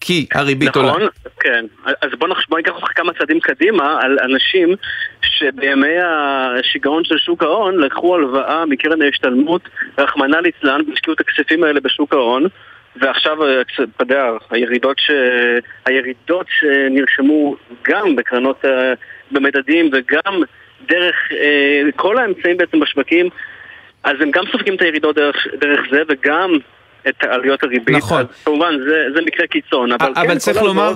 כי 0.01 0.27
הריבית 0.33 0.75
עולה. 0.75 0.89
נכון, 0.89 1.07
כן. 1.39 1.65
אז 1.85 2.09
בוא 2.19 2.27
נחש- 2.27 2.45
בוא 2.49 2.57
ניקח 2.57 2.71
אותך 2.71 2.87
כמה 2.95 3.13
צעדים 3.13 3.39
קדימה 3.39 3.99
על 4.01 4.17
אנשים 4.23 4.75
שבימי 5.21 5.95
השיגעון 6.03 7.03
של 7.03 7.17
שוק 7.17 7.43
ההון 7.43 7.77
לקחו 7.79 8.15
הלוואה 8.15 8.65
מקרן 8.65 9.01
ההשתלמות, 9.01 9.61
רחמנא 9.97 10.35
ליצלן, 10.35 10.81
והשקיעו 10.89 11.13
את 11.13 11.19
הכספים 11.19 11.63
האלה 11.63 11.79
בשוק 11.79 12.13
ההון. 12.13 12.45
ועכשיו, 12.95 13.37
אתה 13.61 14.03
יודע, 14.03 14.25
הירידות, 14.49 14.99
ש... 14.99 15.11
הירידות 15.85 16.45
שנרשמו 16.59 17.55
גם 17.83 18.15
בקרנות, 18.15 18.65
אה, 18.65 18.93
במדדים 19.31 19.89
וגם 19.93 20.41
דרך 20.87 21.15
אה, 21.31 21.81
כל 21.95 22.17
האמצעים 22.17 22.57
בעצם 22.57 22.79
בשווקים, 22.79 23.29
אז 24.03 24.15
הם 24.21 24.31
גם 24.31 24.43
סופגים 24.51 24.75
את 24.75 24.81
הירידות 24.81 25.15
דרך, 25.15 25.47
דרך 25.59 25.79
זה 25.91 26.01
וגם 26.09 26.57
את 27.09 27.23
עלויות 27.23 27.63
הריבית. 27.63 27.95
נכון. 27.95 28.21
אז 28.21 28.25
כמובן, 28.45 28.73
זה, 28.85 28.95
זה 29.15 29.21
מקרה 29.25 29.47
קיצון, 29.47 29.91
אבל, 29.91 30.13
אבל 30.15 30.27
כן, 30.27 30.37
צריך 30.37 30.57
כל 30.57 30.65
לומר. 30.65 30.93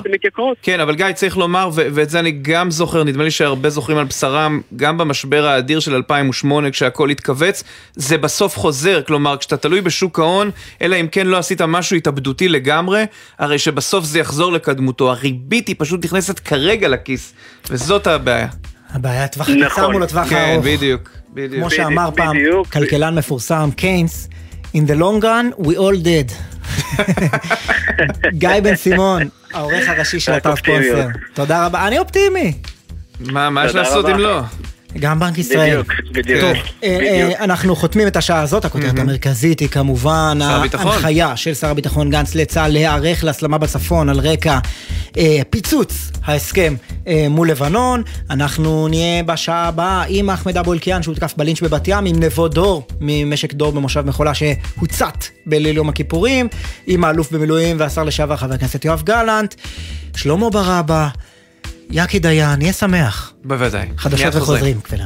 כן, 0.61 0.79
אבל 0.79 0.95
גיא, 0.95 1.11
צריך 1.11 1.37
לומר, 1.37 1.69
ו- 1.73 1.87
ואת 1.91 2.09
זה 2.09 2.19
אני 2.19 2.31
גם 2.31 2.71
זוכר, 2.71 3.03
נדמה 3.03 3.23
לי 3.23 3.31
שהרבה 3.31 3.69
זוכרים 3.69 3.97
על 3.97 4.05
בשרם, 4.05 4.61
גם 4.75 4.97
במשבר 4.97 5.45
האדיר 5.45 5.79
של 5.79 5.95
2008, 5.95 6.71
כשהכול 6.71 7.09
התכווץ, 7.09 7.63
זה 7.93 8.17
בסוף 8.17 8.57
חוזר, 8.57 9.01
כלומר, 9.01 9.37
כשאתה 9.37 9.57
תלוי 9.57 9.81
בשוק 9.81 10.19
ההון, 10.19 10.51
אלא 10.81 10.95
אם 10.95 11.07
כן 11.07 11.27
לא 11.27 11.37
עשית 11.37 11.61
משהו 11.61 11.97
התאבדותי 11.97 12.47
לגמרי, 12.47 13.03
הרי 13.39 13.59
שבסוף 13.59 14.05
זה 14.05 14.19
יחזור 14.19 14.51
לקדמותו. 14.51 15.11
הריבית 15.11 15.67
היא 15.67 15.75
פשוט 15.79 16.05
נכנסת 16.05 16.39
כרגע 16.39 16.87
לכיס, 16.87 17.33
וזאת 17.69 18.07
הבעיה. 18.07 18.47
הבעיה 18.93 19.23
הטווח 19.23 19.49
הקצר 19.49 19.89
מול 19.89 20.03
הטווח 20.03 20.29
כן, 20.29 20.35
הארוך. 20.35 20.65
בדיוק, 20.65 21.09
בדיוק. 21.33 21.61
כמו 21.61 21.69
שאמר 21.69 22.09
פעם 22.15 22.35
כלכלן 22.73 23.15
מפורסם, 23.15 23.69
קיינס, 23.75 24.29
In 24.75 24.85
the 24.85 24.95
long 24.95 25.21
run, 25.21 25.53
we 25.57 25.77
all 25.77 25.95
dead. 25.95 26.31
גיא 28.43 28.59
בן 28.63 28.75
סימון, 28.75 29.21
העורך 29.53 29.89
הראשי 29.89 30.19
של 30.19 30.31
אתר 30.31 30.55
ספונסר. 30.55 31.07
תודה 31.33 31.65
רבה, 31.65 31.87
אני 31.87 31.99
אופטימי. 31.99 32.53
מה, 33.19 33.49
מה 33.49 33.65
יש 33.65 33.75
לעשות. 33.75 34.05
אם 34.05 34.17
לא? 34.17 34.41
גם 34.99 35.19
בנק 35.19 35.37
ישראל. 35.37 35.81
בדיוק, 35.81 35.93
בדיוק. 36.11 36.41
טוב, 36.41 36.53
אה, 36.83 36.97
בדיוק. 37.01 37.39
אה, 37.39 37.43
אנחנו 37.43 37.75
חותמים 37.75 38.07
את 38.07 38.17
השעה 38.17 38.41
הזאת, 38.41 38.65
הכותרת 38.65 38.99
המרכזית 38.99 39.59
היא 39.59 39.69
כמובן. 39.69 40.39
ההנחיה 40.41 41.37
של 41.37 41.53
שר 41.53 41.69
הביטחון 41.69 42.09
גנץ 42.09 42.35
לצה"ל 42.35 42.71
להיערך 42.71 43.23
להסלמה 43.23 43.57
בצפון 43.57 44.09
על 44.09 44.19
רקע 44.19 44.59
אה, 45.17 45.41
פיצוץ 45.49 46.11
ההסכם 46.23 46.75
אה, 47.07 47.27
מול 47.29 47.49
לבנון. 47.49 48.03
אנחנו 48.29 48.87
נהיה 48.87 49.23
בשעה 49.23 49.67
הבאה 49.67 50.03
עם 50.07 50.29
אחמד 50.29 50.57
אבו 50.57 50.73
אלקיעאן 50.73 51.03
שהותקף 51.03 51.33
בלינץ' 51.37 51.61
בבת 51.61 51.87
ים, 51.87 52.05
עם 52.05 52.23
נבו 52.23 52.47
דור 52.47 52.87
ממשק 53.01 53.53
דור 53.53 53.71
במושב 53.71 54.01
מחולה 54.01 54.33
שהוצת 54.33 55.25
בליל 55.45 55.77
יום 55.77 55.89
הכיפורים, 55.89 56.47
עם 56.87 57.03
האלוף 57.03 57.31
במילואים 57.31 57.75
והשר 57.79 58.03
לשעבר 58.03 58.35
חבר 58.37 58.53
הכנסת 58.53 58.85
יואב 58.85 59.01
גלנט, 59.05 59.55
שלמה 60.15 60.49
ברבא, 60.49 61.07
יקי 61.89 62.19
דיין, 62.19 62.61
יהיה 62.61 62.73
שמח. 62.73 63.33
בוודאי. 63.43 63.87
חדשות. 63.97 64.35
וחוזרים, 64.35 64.81
כפלה. 64.81 65.05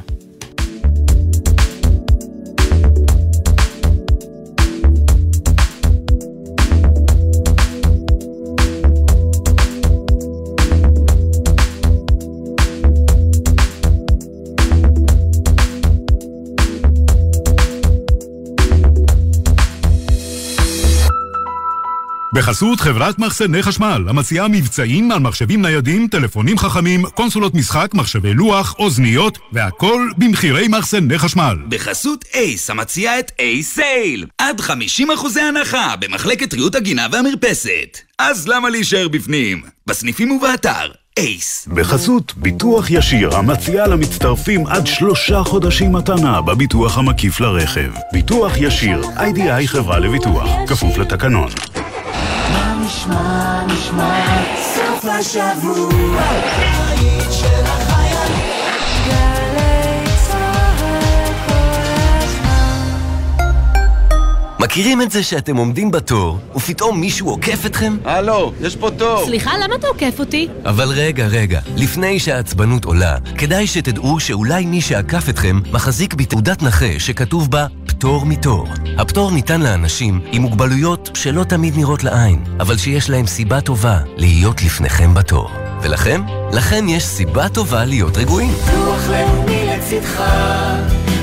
בחסות 22.33 22.79
חברת 22.79 23.19
מחסני 23.19 23.63
חשמל, 23.63 24.03
המציעה 24.07 24.47
מבצעים 24.47 25.11
על 25.11 25.19
מחשבים 25.19 25.61
ניידים, 25.61 26.07
טלפונים 26.07 26.57
חכמים, 26.57 27.05
קונסולות 27.05 27.55
משחק, 27.55 27.93
מחשבי 27.93 28.33
לוח, 28.33 28.75
אוזניות, 28.79 29.37
והכל 29.51 30.07
במחירי 30.17 30.67
מחסני 30.67 31.17
חשמל. 31.19 31.55
בחסות 31.69 32.25
אייס, 32.33 32.69
המציע 32.69 33.19
את 33.19 33.31
אייס 33.39 33.73
סייל. 33.73 34.25
עד 34.37 34.61
50% 34.61 34.71
הנחה 35.41 35.95
במחלקת 35.99 36.53
ריהוט 36.53 36.75
הגינה 36.75 37.07
והמרפסת. 37.11 37.97
אז 38.19 38.47
למה 38.47 38.69
להישאר 38.69 39.07
בפנים? 39.07 39.61
בסניפים 39.87 40.31
ובאתר. 40.31 40.91
אייס. 41.17 41.67
בחסות 41.73 42.33
ביטוח 42.37 42.89
ישיר 42.89 43.35
המציע 43.35 43.87
למצטרפים 43.87 44.67
עד 44.67 44.87
שלושה 44.87 45.43
חודשים 45.43 45.91
מתנה 45.91 46.41
בביטוח 46.41 46.97
המקיף 46.97 47.39
לרכב. 47.39 47.91
ביטוח 48.13 48.51
ישיר, 48.57 49.01
איי-די-איי 49.17 49.67
חברה 49.67 49.99
לביטוח, 49.99 50.49
כפוף 50.67 50.97
לתקנון. 50.97 51.49
נשמע, 52.83 53.63
נשמע, 53.67 54.43
סוף 54.57 55.05
השבוע, 55.05 56.21
מכירים 64.59 65.01
את 65.01 65.11
זה 65.11 65.23
שאתם 65.23 65.57
עומדים 65.57 65.91
בתור, 65.91 66.39
ופתאום 66.55 66.99
מישהו 67.01 67.29
עוקף 67.29 67.65
אתכם? 67.65 67.97
הלו, 68.05 68.53
יש 68.61 68.75
פה 68.75 68.89
תור. 68.97 69.25
סליחה, 69.25 69.51
למה 69.63 69.75
אתה 69.75 69.87
עוקף 69.87 70.19
אותי? 70.19 70.47
אבל 70.65 70.89
רגע, 70.89 71.27
רגע, 71.27 71.59
לפני 71.75 72.19
שהעצבנות 72.19 72.85
עולה, 72.85 73.17
כדאי 73.37 73.67
שתדעו 73.67 74.19
שאולי 74.19 74.65
מי 74.65 74.81
שעקף 74.81 75.29
אתכם 75.29 75.59
מחזיק 75.71 76.13
בתעודת 76.13 76.63
נכה 76.63 76.99
שכתוב 76.99 77.51
בה 77.51 77.67
פטור 77.85 78.25
מתור. 78.25 78.67
הפטור 78.97 79.31
ניתן 79.31 79.61
לאנשים 79.61 80.21
עם 80.31 80.41
מוגבלויות 80.41 81.09
שלא 81.13 81.43
תמיד 81.43 81.77
נראות 81.77 82.03
לעין, 82.03 82.43
אבל 82.59 82.77
שיש 82.77 83.09
להם 83.09 83.27
סיבה 83.27 83.61
טובה 83.61 83.99
להיות 84.17 84.61
לפניכם 84.63 85.13
בתור. 85.13 85.49
ולכם? 85.81 86.21
לכם 86.53 86.85
יש 86.89 87.03
סיבה 87.05 87.49
טובה 87.49 87.85
להיות 87.85 88.17
רגועים. 88.17 88.51
ביטוח 88.51 89.09
לאומי 89.09 89.65
לצדך, 89.65 90.23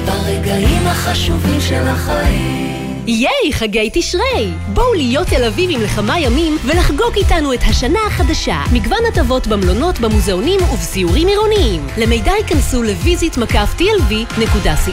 ברגעים 0.07 0.87
החשובים 0.87 1.61
של 1.61 1.89
החיים. 1.89 2.76
ייי, 3.09 3.53
חגי 3.53 3.91
תשרי! 3.93 4.51
בואו 4.75 4.95
להיות 4.95 5.27
תל 5.27 5.45
אביבים 5.45 5.81
לכמה 5.81 6.19
ימים 6.19 6.59
ולחגוג 6.65 7.17
איתנו 7.17 7.53
את 7.55 7.61
השנה 7.63 7.99
החדשה. 8.07 8.63
מגוון 8.73 8.99
הטבות 9.09 9.47
במלונות, 9.47 10.01
במוזיאונים 10.01 10.61
ובסיורים 10.73 11.29
עירוניים. 11.29 11.87
למידע 11.99 12.33
ייכנסו 12.33 12.83
לויזית 12.83 13.37
מקף 13.37 13.75
tlv.co.il 13.79 14.93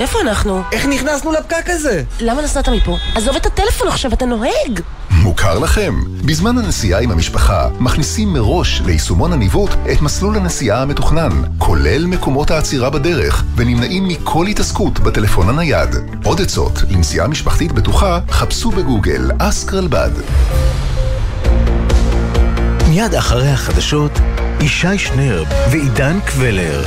איפה 0.00 0.20
אנחנו? 0.20 0.62
איך 0.72 0.86
נכנסנו 0.86 1.32
לפקק 1.32 1.70
הזה? 1.70 2.02
למה 2.20 2.42
נסעת 2.42 2.68
מפה? 2.68 2.96
עזוב 3.14 3.36
את 3.36 3.46
הטלפון 3.46 3.88
עכשיו, 3.88 4.12
אתה 4.12 4.24
נוהג! 4.26 4.80
מוכר 5.22 5.58
לכם? 5.58 5.94
בזמן 6.24 6.58
הנסיעה 6.58 7.00
עם 7.00 7.10
המשפחה, 7.10 7.68
מכניסים 7.80 8.32
מראש 8.32 8.82
ליישומון 8.86 9.32
הניווט 9.32 9.70
את 9.92 10.02
מסלול 10.02 10.36
הנסיעה 10.36 10.82
המתוכנן, 10.82 11.42
כולל 11.58 12.06
מקומות 12.06 12.50
העצירה 12.50 12.90
בדרך, 12.90 13.44
ונמנעים 13.56 14.08
מכל 14.08 14.46
התעסקות 14.46 15.00
בטלפון 15.00 15.48
הנייד. 15.48 15.88
עוד 16.24 16.40
עצות 16.40 16.82
לנסיעה 16.90 17.28
משפחתית 17.28 17.72
בטוחה, 17.72 18.20
חפשו 18.30 18.70
בגוגל 18.70 19.30
אסק 19.38 19.74
רלב"ד. 19.74 20.10
מיד 22.88 23.14
אחרי 23.14 23.48
החדשות, 23.48 24.12
ישי 24.60 24.98
שנרב 24.98 25.46
ועידן 25.70 26.18
קבלר. 26.26 26.84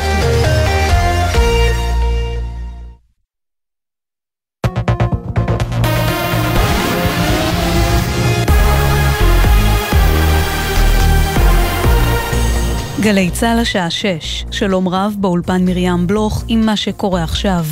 גלי 13.08 13.30
צה"ל 13.32 13.60
השעה 13.60 13.89
6, 13.89 14.45
שלום 14.51 14.88
רב 14.88 15.16
באולפן 15.20 15.66
מרים 15.66 16.08
בלוך 16.08 16.43
עם 16.47 16.66
מה 16.66 16.78
שקורה 16.78 17.24
עכשיו. 17.24 17.66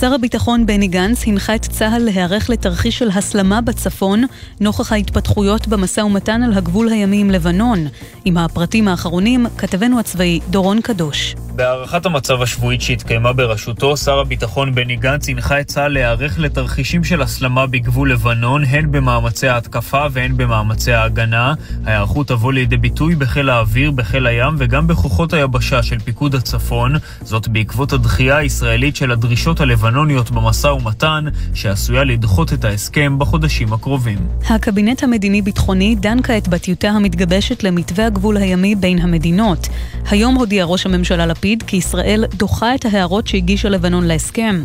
שר 0.00 0.14
הביטחון 0.14 0.66
בני 0.66 0.88
גנץ 0.88 1.26
הנחה 1.26 1.54
את 1.54 1.62
צה"ל 1.62 2.02
להיערך 2.02 2.50
לתרחיש 2.50 2.98
של 2.98 3.10
הסלמה 3.10 3.60
בצפון 3.60 4.24
נוכח 4.60 4.92
ההתפתחויות 4.92 5.68
במשא 5.68 6.00
ומתן 6.00 6.42
על 6.42 6.52
הגבול 6.52 6.88
הימי 6.88 7.20
עם 7.20 7.30
לבנון. 7.30 7.86
עם 8.24 8.36
הפרטים 8.36 8.88
האחרונים, 8.88 9.46
כתבנו 9.58 10.00
הצבאי 10.00 10.40
דורון 10.50 10.80
קדוש. 10.80 11.34
בהערכת 11.60 12.06
המצב 12.06 12.42
השבועית 12.42 12.82
שהתקיימה 12.82 13.32
בראשותו, 13.32 13.96
שר 13.96 14.18
הביטחון 14.18 14.74
בני 14.74 14.96
גנץ 14.96 15.28
הנחה 15.28 15.60
את 15.60 15.66
צה"ל 15.66 15.92
להיערך 15.92 16.38
לתרחישים 16.38 17.04
של 17.04 17.22
הסלמה 17.22 17.66
בגבול 17.66 18.12
לבנון, 18.12 18.64
הן 18.64 18.92
במאמצי 18.92 19.48
ההתקפה 19.48 20.06
והן 20.10 20.36
במאמצי 20.36 20.92
ההגנה. 20.92 21.54
ההיערכות 21.86 22.28
תבוא 22.28 22.52
לידי 22.52 22.76
ביטוי 22.76 23.14
בחיל 23.14 23.50
האוויר, 23.50 23.90
בחיל 23.90 24.26
הים 24.26 24.54
וגם 24.58 24.86
בכוחות 24.86 25.32
היבשה 25.32 25.82
של 25.82 25.98
פיקוד 25.98 26.34
הצפון, 26.34 26.94
זאת 27.22 27.48
בעקבות 27.48 27.92
הדחייה 27.92 28.36
הישראלית 28.36 28.96
של 28.96 29.10
הדרישות 29.10 29.60
הלבנוניות 29.60 30.30
במשא 30.30 30.66
ומתן, 30.66 31.24
שעשויה 31.54 32.04
לדחות 32.04 32.52
את 32.52 32.64
ההסכם 32.64 33.18
בחודשים 33.18 33.72
הקרובים. 33.72 34.18
הקבינט 34.48 35.02
המדיני-ביטחוני 35.02 35.94
דן 35.94 36.22
כעת 36.22 36.48
בטיוטה 36.48 36.88
המתגבשת 36.88 37.64
למתווה 37.64 38.06
הגבול 38.06 38.36
הימי 38.36 38.74
בין 38.74 38.98
המדינות. 38.98 39.68
היום 40.10 40.34
הודיע 40.34 40.64
ראש 40.64 40.86
הממשלה 40.86 41.26
לפיד 41.26 41.49
כי 41.66 41.76
ישראל 41.76 42.24
דוחה 42.34 42.74
את 42.74 42.84
ההערות 42.84 43.26
שהגישה 43.26 43.68
לבנון 43.68 44.06
להסכם. 44.06 44.64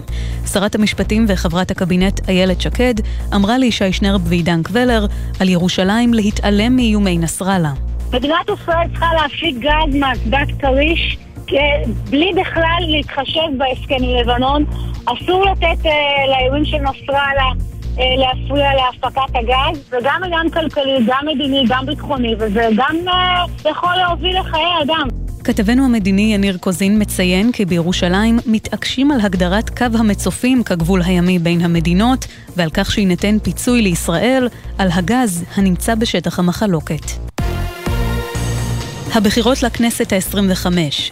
שרת 0.53 0.75
המשפטים 0.75 1.25
וחברת 1.27 1.71
הקבינט 1.71 2.29
איילת 2.29 2.61
שקד 2.61 2.93
אמרה 3.35 3.57
לישי 3.57 3.91
שנרב 3.91 4.21
ועידן 4.25 4.63
קבלר 4.63 5.05
על 5.39 5.49
ירושלים 5.49 6.13
להתעלם 6.13 6.75
מאיומי 6.75 7.17
נסראללה. 7.17 7.71
מדינת 8.13 8.49
ישראל 8.53 8.87
צריכה 8.87 9.09
להפיק 9.13 9.57
גז 9.59 9.95
מאסדת 9.95 10.61
כריש 10.61 11.17
בלי 12.09 12.31
בכלל 12.41 12.79
להתחשב 12.89 13.57
בהסכם 13.57 14.03
עם 14.03 14.15
לבנון. 14.15 14.65
אסור 15.05 15.45
לתת 15.45 15.85
אה, 15.85 15.91
לאיומים 16.29 16.65
של 16.65 16.77
נסראללה 16.77 17.74
להפריע 17.97 18.69
להפקת 18.73 19.35
הגז, 19.35 19.89
זה 19.89 19.97
גם 20.03 20.23
עניין 20.23 20.49
כלכלי, 20.49 20.97
גם 21.07 21.25
מדיני, 21.27 21.63
גם 21.67 21.85
ביטחוני, 21.85 22.35
וזה 22.39 22.69
גם 22.75 22.95
אה, 23.07 23.45
יכול 23.71 23.95
להוביל 23.95 24.39
לחיי 24.39 24.83
אדם. 24.83 25.07
כתבנו 25.43 25.85
המדיני 25.85 26.33
יניר 26.33 26.57
קוזין 26.57 27.01
מציין 27.01 27.51
כי 27.51 27.65
בירושלים 27.65 28.39
מתעקשים 28.45 29.11
על 29.11 29.21
הגדרת 29.21 29.69
קו 29.69 29.85
המצופים 29.99 30.63
כגבול 30.63 31.01
הימי 31.05 31.39
בין 31.39 31.61
המדינות 31.61 32.25
ועל 32.55 32.69
כך 32.69 32.91
שיינתן 32.91 33.39
פיצוי 33.39 33.81
לישראל 33.81 34.47
על 34.77 34.89
הגז 34.93 35.45
הנמצא 35.55 35.95
בשטח 35.95 36.39
המחלוקת. 36.39 37.34
הבחירות 39.15 39.63
לכנסת 39.63 40.13
ה-25. 40.13 40.67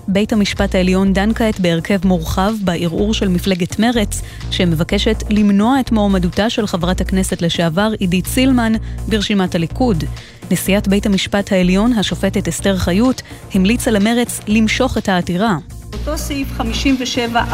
בית 0.08 0.34
המשפט 0.34 0.76
העליון 0.76 1.14
דן 1.14 1.34
כעת 1.34 1.60
בהרכב 1.60 2.08
מורחב 2.08 2.54
בערעור 2.62 3.14
של 3.14 3.28
מפלגת 3.28 3.80
מרץ, 3.80 4.22
שמבקשת 4.51 5.24
למנוע 5.30 5.80
את 5.80 5.91
מועמדותה 5.91 6.49
של 6.49 6.68
חברת 6.68 7.01
הכנסת 7.01 7.41
לשעבר 7.41 7.91
עידית 7.99 8.28
סילמן 8.28 8.74
ברשימת 9.08 9.56
הליכוד. 9.56 10.04
נשיאת 10.51 10.88
בית 10.88 11.06
המשפט 11.06 11.51
העליון, 11.51 11.93
השופטת 11.93 12.47
אסתר 12.47 12.78
חיות, 12.78 13.22
המליצה 13.54 13.91
למרץ 13.91 14.39
למשוך 14.47 14.97
את 14.97 15.10
העתירה. 15.10 15.58
אותו 15.93 16.18
סעיף 16.18 16.47
57א, 16.60 17.54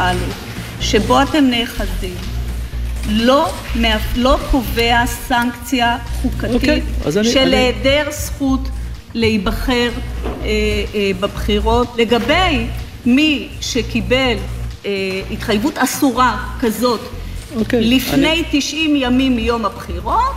שבו 0.82 1.22
אתם 1.22 1.43
נאחזים, 1.43 2.16
לא, 3.10 3.50
לא 4.16 4.38
קובע 4.52 5.06
סנקציה 5.06 5.97
חוקתית 6.22 6.84
okay, 7.06 7.24
של 7.24 7.39
אני... 7.39 7.56
היעדר 7.56 8.12
זכות 8.12 8.70
להיבחר 9.14 9.89
אה, 10.26 10.45
אה, 10.45 11.12
בבחירות. 11.20 11.88
לגבי 11.97 12.68
מי 13.05 13.47
שקיבל 13.62 14.36
אה, 14.86 15.22
התחייבות 15.32 15.78
אסורה 15.78 16.47
כזאת 16.60 17.01
okay, 17.55 17.76
לפני 17.76 18.32
אני... 18.32 18.43
90 18.51 18.95
ימים 18.95 19.36
מיום 19.36 19.66
הבחירות, 19.66 20.36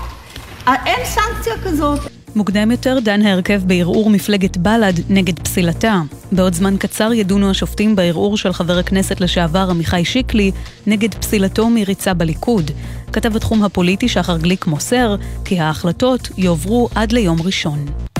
אין 0.67 1.05
סנקציה 1.05 1.55
כזאת. 1.65 2.01
מוקדם 2.37 2.71
יותר 2.71 2.99
דן 3.03 3.27
ההרכב 3.27 3.63
בערעור 3.67 4.11
מפלגת 4.11 4.57
בל"ד 4.57 4.95
נגד 5.09 5.39
פסילתה. 5.39 6.01
בעוד 6.33 6.55
זמן 6.55 6.77
קצר 6.77 7.13
ידונו 7.13 7.51
השופטים 7.51 7.97
בערעור 7.97 8.37
של 8.37 8.53
חבר 8.53 8.79
הכנסת 8.79 9.21
לשעבר 9.21 9.67
עמיחי 9.71 10.05
שיקלי 10.05 10.53
נגד 10.87 11.15
פסילתו 11.15 11.71
מריצה 11.71 12.15
בליכוד. 12.15 12.71
כתב 13.13 13.37
התחום 13.37 13.65
הפוליטי 13.65 14.09
שחר 14.09 14.39
גליק 14.39 14.67
מוסר 14.67 15.17
כי 15.45 15.61
ההחלטות 15.61 16.29
יועברו 16.39 16.89
עד 16.95 17.13
ליום 17.13 17.43
ראשון. 17.43 18.12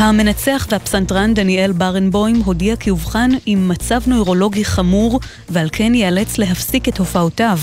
המנצח 0.00 0.66
והפסנתרן 0.70 1.34
דניאל 1.34 1.72
ברנבוים 1.72 2.36
הודיע 2.36 2.76
כי 2.76 2.90
אובחן 2.90 3.30
עם 3.46 3.68
מצב 3.68 4.00
נוירולוגי 4.06 4.64
חמור 4.64 5.20
ועל 5.48 5.68
כן 5.72 5.94
ייאלץ 5.94 6.38
להפסיק 6.38 6.88
את 6.88 6.98
הופעותיו. 6.98 7.58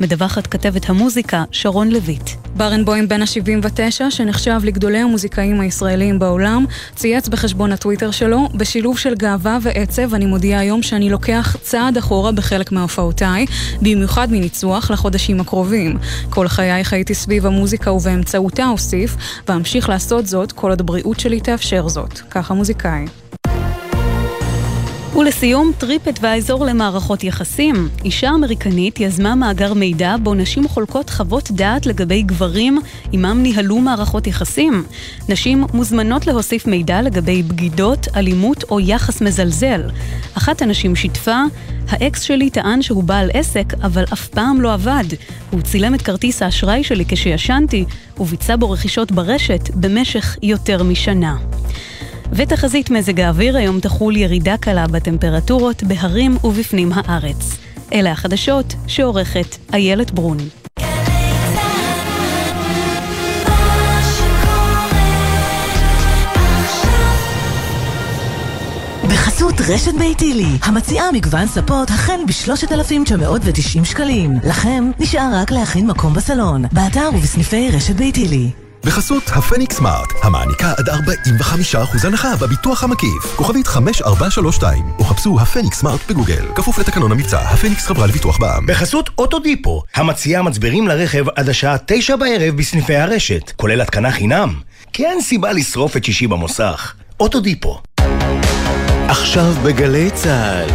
מדווחת 0.00 0.46
כתבת 0.46 0.90
המוזיקה 0.90 1.44
שרון 1.50 1.88
לויט. 1.88 2.30
ברנבוים 2.56 3.08
בן 3.08 3.22
ה-79, 3.22 4.10
שנחשב 4.10 4.60
לגדולי 4.64 4.98
המוזיקאים 4.98 5.60
הישראלים 5.60 6.18
בעולם, 6.18 6.64
צייץ 6.94 7.28
בחשבון 7.28 7.72
הטוויטר 7.72 8.10
שלו, 8.10 8.48
בשילוב 8.54 8.98
של 8.98 9.14
גאווה 9.14 9.58
ועצב 9.62 10.14
אני 10.14 10.26
מודיע 10.26 10.58
היום 10.58 10.82
שאני 10.82 11.10
לוקח 11.10 11.56
צעד 11.62 11.96
אחורה 11.96 12.32
בחלק 12.32 12.72
מהופעותיי, 12.72 13.46
במיוחד 13.82 14.28
מניצוח 14.30 14.90
לחודשים 14.90 15.40
הקרובים. 15.40 15.98
כל 16.30 16.48
חיי 16.48 16.84
חייתי 16.84 17.14
סביב 17.14 17.46
המוזיקה 17.46 17.92
ובאמצעותה 17.92 18.66
אוסיף, 18.68 19.16
ואמשיך 19.48 19.88
לעשות 19.88 20.26
זאת 20.26 20.52
כל 20.52 20.70
עוד 20.70 20.80
הבריאות 20.80 21.20
שלי 21.20 21.40
תאפשר 21.40 21.81
זאת. 21.88 22.18
כך 22.30 22.50
המוזיקאי. 22.50 23.21
ולסיום, 25.16 25.72
TripAdvisor 25.78 26.64
למערכות 26.64 27.24
יחסים. 27.24 27.88
אישה 28.04 28.30
אמריקנית 28.30 29.00
יזמה 29.00 29.34
מאגר 29.34 29.74
מידע 29.74 30.16
בו 30.22 30.34
נשים 30.34 30.68
חולקות 30.68 31.10
חוות 31.10 31.50
דעת 31.50 31.86
לגבי 31.86 32.22
גברים 32.22 32.78
עמם 33.12 33.42
ניהלו 33.42 33.78
מערכות 33.78 34.26
יחסים. 34.26 34.84
נשים 35.28 35.64
מוזמנות 35.74 36.26
להוסיף 36.26 36.66
מידע 36.66 37.02
לגבי 37.02 37.42
בגידות, 37.42 38.08
אלימות 38.16 38.64
או 38.70 38.80
יחס 38.80 39.20
מזלזל. 39.20 39.82
אחת 40.34 40.62
הנשים 40.62 40.96
שיתפה, 40.96 41.42
האקס 41.88 42.22
שלי 42.22 42.50
טען 42.50 42.82
שהוא 42.82 43.04
בעל 43.04 43.30
עסק, 43.34 43.74
אבל 43.82 44.04
אף 44.12 44.28
פעם 44.28 44.60
לא 44.60 44.72
עבד. 44.72 45.04
הוא 45.50 45.60
צילם 45.60 45.94
את 45.94 46.02
כרטיס 46.02 46.42
האשראי 46.42 46.84
שלי 46.84 47.04
כשישנתי, 47.08 47.84
וביצע 48.18 48.56
בו 48.56 48.70
רכישות 48.70 49.12
ברשת 49.12 49.70
במשך 49.74 50.36
יותר 50.42 50.82
משנה. 50.82 51.36
ותחזית 52.32 52.90
מזג 52.90 53.20
האוויר 53.20 53.56
היום 53.56 53.80
תחול 53.80 54.16
ירידה 54.16 54.56
קלה 54.56 54.86
בטמפרטורות 54.86 55.82
בהרים 55.82 56.36
ובפנים 56.44 56.90
הארץ. 56.94 57.58
אלה 57.92 58.12
החדשות 58.12 58.74
שעורכת 58.86 59.56
איילת 59.72 60.10
ברון. 60.10 60.38
בחסות 69.04 69.54
רשת 69.68 69.94
ביתילי, 69.98 70.58
המציעה 70.62 71.12
מגוון 71.12 71.46
ספות 71.46 71.90
החל 71.90 72.20
ב-3,990 72.26 73.84
שקלים. 73.84 74.38
לכם 74.44 74.90
נשאר 74.98 75.30
רק 75.34 75.50
להכין 75.50 75.86
מקום 75.86 76.14
בסלון, 76.14 76.64
באתר 76.72 77.10
ובסניפי 77.14 77.70
רשת 77.72 77.94
ביתילי. 77.96 78.50
בחסות 78.84 79.22
הפניקס 79.28 79.76
סמארט, 79.76 80.08
המעניקה 80.22 80.72
עד 80.78 80.88
45% 80.88 82.06
הנחה 82.06 82.36
בביטוח 82.36 82.84
המקיף. 82.84 83.36
כוכבית 83.36 83.66
5432, 83.66 84.84
או 84.98 85.04
חפשו 85.04 85.40
הפניקס 85.40 85.78
סמארט 85.78 86.00
בגוגל. 86.10 86.46
כפוף 86.54 86.78
לתקנון 86.78 87.12
המבצע, 87.12 87.40
הפניקס 87.40 87.86
חברה 87.86 88.06
לביטוח 88.06 88.38
בע"מ. 88.38 88.66
בחסות 88.66 89.10
אוטודיפו, 89.18 89.82
המציעה 89.94 90.42
מצברים 90.42 90.88
לרכב 90.88 91.24
עד 91.36 91.48
השעה 91.48 91.76
9 91.86 92.16
בערב 92.16 92.56
בסניפי 92.56 92.96
הרשת, 92.96 93.52
כולל 93.56 93.80
התקנה 93.80 94.12
חינם. 94.12 94.54
כי 94.92 95.06
אין 95.06 95.20
סיבה 95.20 95.52
לשרוף 95.52 95.96
את 95.96 96.04
שישי 96.04 96.26
במוסך. 96.26 96.94
אוטודיפו. 97.20 97.80
עכשיו 99.08 99.54
בגלי 99.64 100.10
צה"ל, 100.10 100.68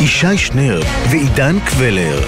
ישי 0.00 0.38
שנר 0.38 0.82
ועידן 1.10 1.60
קבלר. 1.60 2.20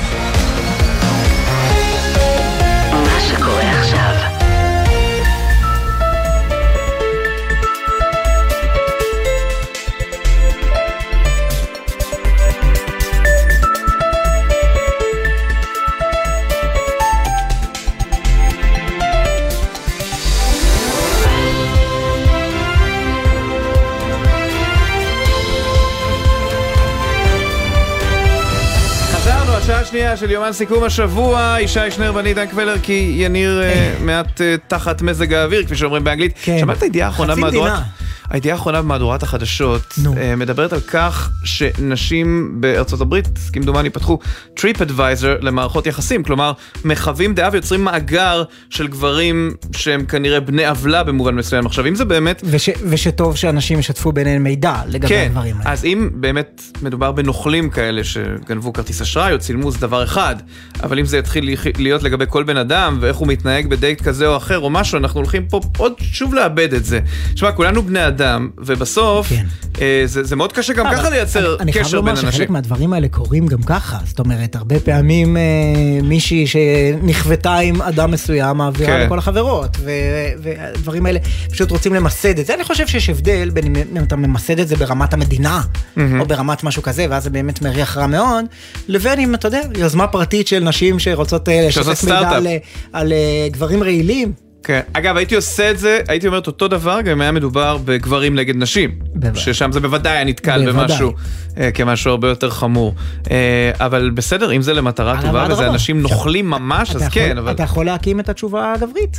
השנייה 29.92 30.16
של 30.16 30.30
יומן 30.30 30.52
סיכום 30.52 30.84
השבוע, 30.84 31.56
ישי 31.60 31.90
שנר 31.90 32.12
ואני 32.14 32.28
עידן 32.28 32.46
קבלר, 32.46 32.78
כי 32.82 33.14
יניר 33.16 33.62
אה, 33.62 33.94
מעט 34.00 34.40
אה, 34.40 34.54
תחת 34.68 35.02
מזג 35.02 35.32
האוויר, 35.32 35.64
כפי 35.64 35.76
שאומרים 35.76 36.04
באנגלית. 36.04 36.38
שמעת 36.60 36.82
הידיעה 36.82 37.08
האחרונה 37.08 37.32
חצי 37.32 37.40
במהדורת... 37.40 37.72
מדינה. 37.72 37.82
הידיעה 38.30 38.56
האחרונה 38.56 38.82
במהדורת 38.82 39.22
החדשות 39.22 39.94
אה, 40.16 40.36
מדברת 40.36 40.72
על 40.72 40.80
כך 40.80 41.30
שנשים 41.44 42.56
בארצות 42.60 43.00
הברית, 43.00 43.28
כמדומני, 43.52 43.90
פתחו 43.90 44.18
TripAdvisor 44.54 45.36
למערכות 45.40 45.86
יחסים, 45.86 46.22
כלומר, 46.22 46.52
מחווים 46.84 47.34
דעה 47.34 47.48
ויוצרים 47.52 47.84
מאגר 47.84 48.42
של 48.70 48.86
גברים 48.86 49.54
שהם 49.76 50.04
כנראה 50.04 50.40
בני 50.40 50.66
עוולה 50.66 51.02
במובן 51.02 51.34
מסוים. 51.34 51.66
עכשיו, 51.66 51.86
אם 51.86 51.94
זה 51.94 52.04
באמת... 52.04 52.42
וש, 52.44 52.68
ושטוב 52.88 53.36
שאנשים 53.36 53.78
ישתפו 53.78 54.12
ביניהם 54.12 54.42
מידע 54.42 54.74
לגבי 54.88 55.08
כן, 55.08 55.26
הדברים 55.26 55.56
האלה. 55.58 55.72
אז 55.72 55.84
אם 55.84 56.10
באמת 56.14 56.62
מדובר 56.82 57.12
בנוכלים 57.12 57.70
כאלה 57.70 58.04
שגנבו 58.04 58.72
כרטיס 58.72 59.02
אשראי 59.02 59.32
או 59.32 59.38
צילמו 59.38 59.70
זה 59.70 59.78
דבר 59.78 60.04
אחד, 60.04 60.36
אבל 60.82 60.98
אם 60.98 61.04
זה 61.04 61.18
יתחיל 61.18 61.56
להיות 61.78 62.02
לגבי 62.02 62.24
כל 62.28 62.42
בן 62.42 62.56
אדם 62.56 62.98
ואיך 63.00 63.16
הוא 63.16 63.28
מתנהג 63.28 63.66
בדייט 63.66 64.00
כזה 64.00 64.26
או 64.26 64.36
אחר 64.36 64.58
או 64.58 64.70
משהו, 64.70 64.98
אנחנו 64.98 65.20
הולכים 65.20 65.46
פה 65.48 65.60
עוד 65.78 65.92
שוב 66.00 66.34
לאבד 66.34 66.74
את 66.74 66.84
זה. 66.84 67.00
תשמע, 67.34 67.52
כולנו 67.52 67.82
בני 67.82 68.06
אדם, 68.14 68.50
ובסוף 68.58 69.28
כן. 69.28 69.46
אה, 69.80 70.02
זה, 70.04 70.24
זה 70.24 70.36
מאוד 70.36 70.52
קשה 70.52 70.72
גם 70.72 70.86
אבל 70.86 70.96
ככה 70.96 71.10
לייצר 71.10 71.56
אני 71.60 71.72
חייב 71.72 71.84
קשר 71.84 71.96
לומר 71.96 72.14
בין 72.14 72.24
אנשים. 72.24 72.32
שחלק 72.32 72.50
מהדברים 72.50 72.92
האלה 72.92 73.08
קורים 73.08 73.46
גם 73.46 73.62
ככה, 73.62 73.98
זאת 74.04 74.18
אומרת, 74.18 74.56
הרבה 74.56 74.80
פעמים 74.80 75.36
אה, 75.36 75.42
מישהי 76.02 76.46
שנכוותה 76.46 77.56
עם 77.56 77.82
אדם 77.82 78.10
מסוים 78.10 78.56
מעבירה 78.56 78.92
כן. 78.92 79.06
לכל 79.06 79.18
החברות, 79.18 79.76
ו- 79.80 79.90
והדברים 80.42 81.06
האלה 81.06 81.18
פשוט 81.50 81.70
רוצים 81.70 81.94
למסד 81.94 82.38
את 82.38 82.46
זה. 82.46 82.54
אני 82.54 82.64
חושב 82.64 82.86
שיש 82.86 83.10
הבדל 83.10 83.50
בין 83.50 83.76
אם 83.76 84.02
אתה 84.02 84.16
ממסד 84.16 84.58
את 84.58 84.68
זה 84.68 84.76
ברמת 84.76 85.14
המדינה, 85.14 85.60
מהמם. 85.96 86.20
או 86.20 86.26
ברמת 86.26 86.64
משהו 86.64 86.82
כזה, 86.82 87.06
ואז 87.10 87.22
זה 87.24 87.30
באמת 87.30 87.62
מריח 87.62 87.96
רע 87.96 88.06
מאוד, 88.06 88.44
לבין 88.88 89.20
אם, 89.20 89.34
אתה 89.34 89.48
יודע, 89.48 89.60
יוזמה 89.78 90.06
פרטית 90.06 90.48
של 90.48 90.64
נשים 90.64 90.98
שרוצות 90.98 91.48
אה, 91.48 91.66
לשתף 91.68 92.04
מידע. 92.04 92.30
על, 92.30 92.46
אה, 92.46 92.56
על 92.92 93.12
אה, 93.12 93.48
גברים 93.50 93.82
רעילים. 93.82 94.32
כן. 94.64 94.80
אגב, 94.92 95.16
הייתי 95.16 95.34
עושה 95.36 95.70
את 95.70 95.78
זה, 95.78 96.00
הייתי 96.08 96.26
אומר 96.26 96.38
את 96.38 96.46
אותו 96.46 96.68
דבר 96.68 97.00
גם 97.00 97.10
אם 97.12 97.20
היה 97.20 97.32
מדובר 97.32 97.78
בגברים 97.84 98.34
נגד 98.34 98.56
נשים. 98.56 98.90
בוודאי. 99.14 99.40
ששם 99.42 99.72
זה 99.72 99.80
בוודאי 99.80 100.12
היה 100.12 100.24
נתקל 100.24 100.64
בוודאי. 100.64 100.88
במשהו, 100.88 101.12
אה, 101.60 101.70
כמשהו 101.70 102.10
הרבה 102.10 102.28
יותר 102.28 102.50
חמור. 102.50 102.94
אה, 103.30 103.36
אבל 103.80 104.10
בסדר, 104.14 104.52
אם 104.56 104.62
זה 104.62 104.72
למטרה 104.74 105.14
טובה 105.22 105.28
וזה 105.44 105.52
אדרבה. 105.52 105.68
אנשים 105.68 106.02
נוכלים 106.02 106.50
ממש, 106.50 106.90
אז 106.96 107.02
יכול- 107.02 107.10
כן, 107.12 107.38
אבל 107.38 107.52
אתה 107.52 107.62
יכול 107.62 107.86
להקים 107.86 108.20
את 108.20 108.28
התשובה 108.28 108.72
הגברית. 108.76 109.16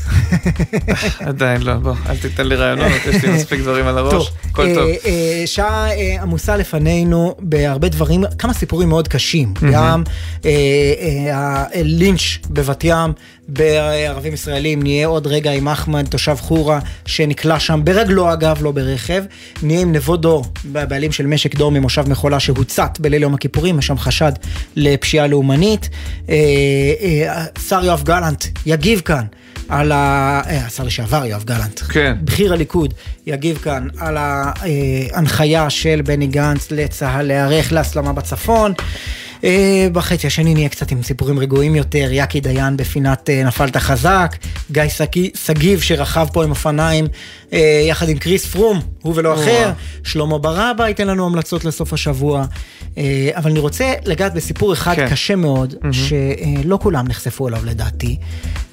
עדיין 1.19 1.61
לא, 1.61 1.73
בוא, 1.73 1.93
אל 2.09 2.17
תיתן 2.17 2.47
לי 2.47 2.55
רעיונות, 2.55 2.91
יש 3.09 3.23
לי 3.23 3.31
מספיק 3.35 3.59
דברים 3.59 3.87
על 3.87 3.97
הראש, 3.97 4.13
טוב, 4.13 4.27
הכל 4.51 4.65
אה, 4.67 4.75
טוב. 4.75 4.89
אה, 5.05 5.43
שעה 5.45 5.91
אה, 5.91 6.21
עמוסה 6.21 6.57
לפנינו 6.57 7.35
בהרבה 7.39 7.89
דברים, 7.89 8.23
כמה 8.37 8.53
סיפורים 8.53 8.89
מאוד 8.89 9.07
קשים. 9.07 9.53
גם 9.71 10.03
אה, 10.45 10.49
אה, 11.29 11.65
הלינץ' 11.79 12.21
בבת 12.49 12.83
ים 12.83 13.13
בערבים 13.47 14.33
ישראלים, 14.33 14.83
נהיה 14.83 15.07
עוד 15.07 15.27
רגע 15.27 15.51
עם 15.51 15.67
אחמד, 15.67 16.07
תושב 16.07 16.35
חורה, 16.39 16.79
שנקלע 17.05 17.59
שם 17.59 17.81
ברגלו 17.83 18.33
אגב, 18.33 18.63
לא 18.63 18.71
ברכב. 18.71 19.23
נהיה 19.63 19.81
עם 19.81 19.91
נבו 19.91 20.17
דור, 20.17 20.45
הבעלים 20.75 21.11
של 21.11 21.27
משק 21.27 21.55
דור 21.55 21.71
ממושב 21.71 22.09
מחולה 22.09 22.39
שהוצת 22.39 22.97
בליל 22.99 23.21
יום 23.21 23.33
הכיפורים, 23.33 23.79
יש 23.79 23.87
שם 23.87 23.97
חשד 23.97 24.31
לפשיעה 24.75 25.27
לאומנית. 25.27 25.89
אה, 26.29 26.35
אה, 27.01 27.45
השר 27.55 27.85
יואב 27.85 28.03
גלנט 28.03 28.45
יגיב 28.65 28.99
כאן. 28.99 29.25
על 29.69 29.91
ה... 29.91 30.41
אה, 30.47 30.65
השר 30.65 30.83
לשעבר 30.83 31.25
יואב 31.25 31.43
גלנט, 31.43 31.79
כן. 31.79 32.15
בכיר 32.23 32.53
הליכוד, 32.53 32.93
יגיב 33.25 33.57
כאן 33.57 33.87
על 33.97 34.17
ההנחיה 34.17 35.69
של 35.69 36.01
בני 36.05 36.27
גנץ 36.27 36.71
לצה"ל 36.71 37.21
להיערך 37.21 37.71
להסלמה 37.71 38.13
בצפון. 38.13 38.73
אה, 39.43 39.87
בחצי 39.93 40.27
השני 40.27 40.53
נהיה 40.53 40.69
קצת 40.69 40.91
עם 40.91 41.03
סיפורים 41.03 41.39
רגועים 41.39 41.75
יותר, 41.75 42.07
יקי 42.11 42.39
דיין 42.41 42.77
בפינת 42.77 43.29
אה, 43.29 43.43
נפלת 43.43 43.77
חזק, 43.77 44.35
גיא 44.71 44.83
שגי- 44.87 45.31
שגיב 45.45 45.81
שרכב 45.81 46.27
פה 46.33 46.43
עם 46.43 46.49
אופניים 46.49 47.07
אה, 47.53 47.59
יחד 47.89 48.09
עם 48.09 48.17
קריס 48.17 48.45
פרום, 48.45 48.79
הוא 49.01 49.13
ולא. 49.15 49.33
אחר, 49.33 49.71
שלמה 50.03 50.37
ברבא 50.37 50.87
ייתן 50.87 51.07
לנו 51.07 51.25
המלצות 51.25 51.65
לסוף 51.65 51.93
השבוע, 51.93 52.45
אבל 53.33 53.51
אני 53.51 53.59
רוצה 53.59 53.93
לגעת 54.05 54.33
בסיפור 54.33 54.73
אחד 54.73 54.95
כן. 54.95 55.09
קשה 55.09 55.35
מאוד, 55.35 55.75
מהמם. 55.81 55.93
שלא 55.93 56.79
כולם 56.81 57.07
נחשפו 57.07 57.47
אליו 57.47 57.65
לדעתי. 57.65 58.17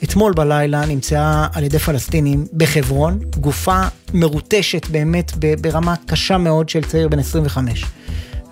אתמול 0.04 0.32
בלילה 0.32 0.86
נמצאה 0.86 1.46
על 1.52 1.64
ידי 1.64 1.78
פלסטינים 1.78 2.46
בחברון 2.52 3.18
גופה 3.36 3.80
מרוטשת 4.14 4.86
באמת 4.86 5.32
ברמה 5.60 5.94
קשה 6.06 6.38
מאוד 6.38 6.68
של 6.68 6.84
צעיר 6.84 7.08
בן 7.08 7.18
25. 7.18 7.84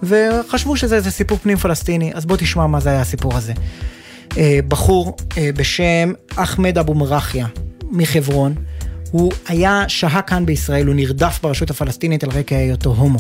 וחשבו 0.03 0.77
שזה 0.77 0.97
איזה 0.97 1.11
סיפור 1.11 1.39
פנים 1.39 1.57
פלסטיני, 1.57 2.11
אז 2.15 2.27
בוא 2.27 2.37
תשמע 2.37 2.67
מה 2.67 2.81
זה 2.81 2.91
היה 2.91 3.01
הסיפור 3.01 3.37
הזה. 3.37 3.53
אה, 4.37 4.59
בחור 4.69 5.17
אה, 5.39 5.51
בשם 5.57 6.13
אחמד 6.37 6.79
אבו 6.79 6.95
מרחיה 6.95 7.47
מחברון, 7.91 8.55
הוא 9.11 9.33
היה, 9.49 9.85
שהה 9.89 10.23
כאן 10.23 10.47
בישראל, 10.47 10.87
הוא 10.87 10.95
נרדף 10.95 11.39
ברשות 11.43 11.71
הפלסטינית 11.71 12.25
על 12.25 12.31
רקע 12.31 12.57
היותו 12.57 12.91
הומו. 12.91 13.19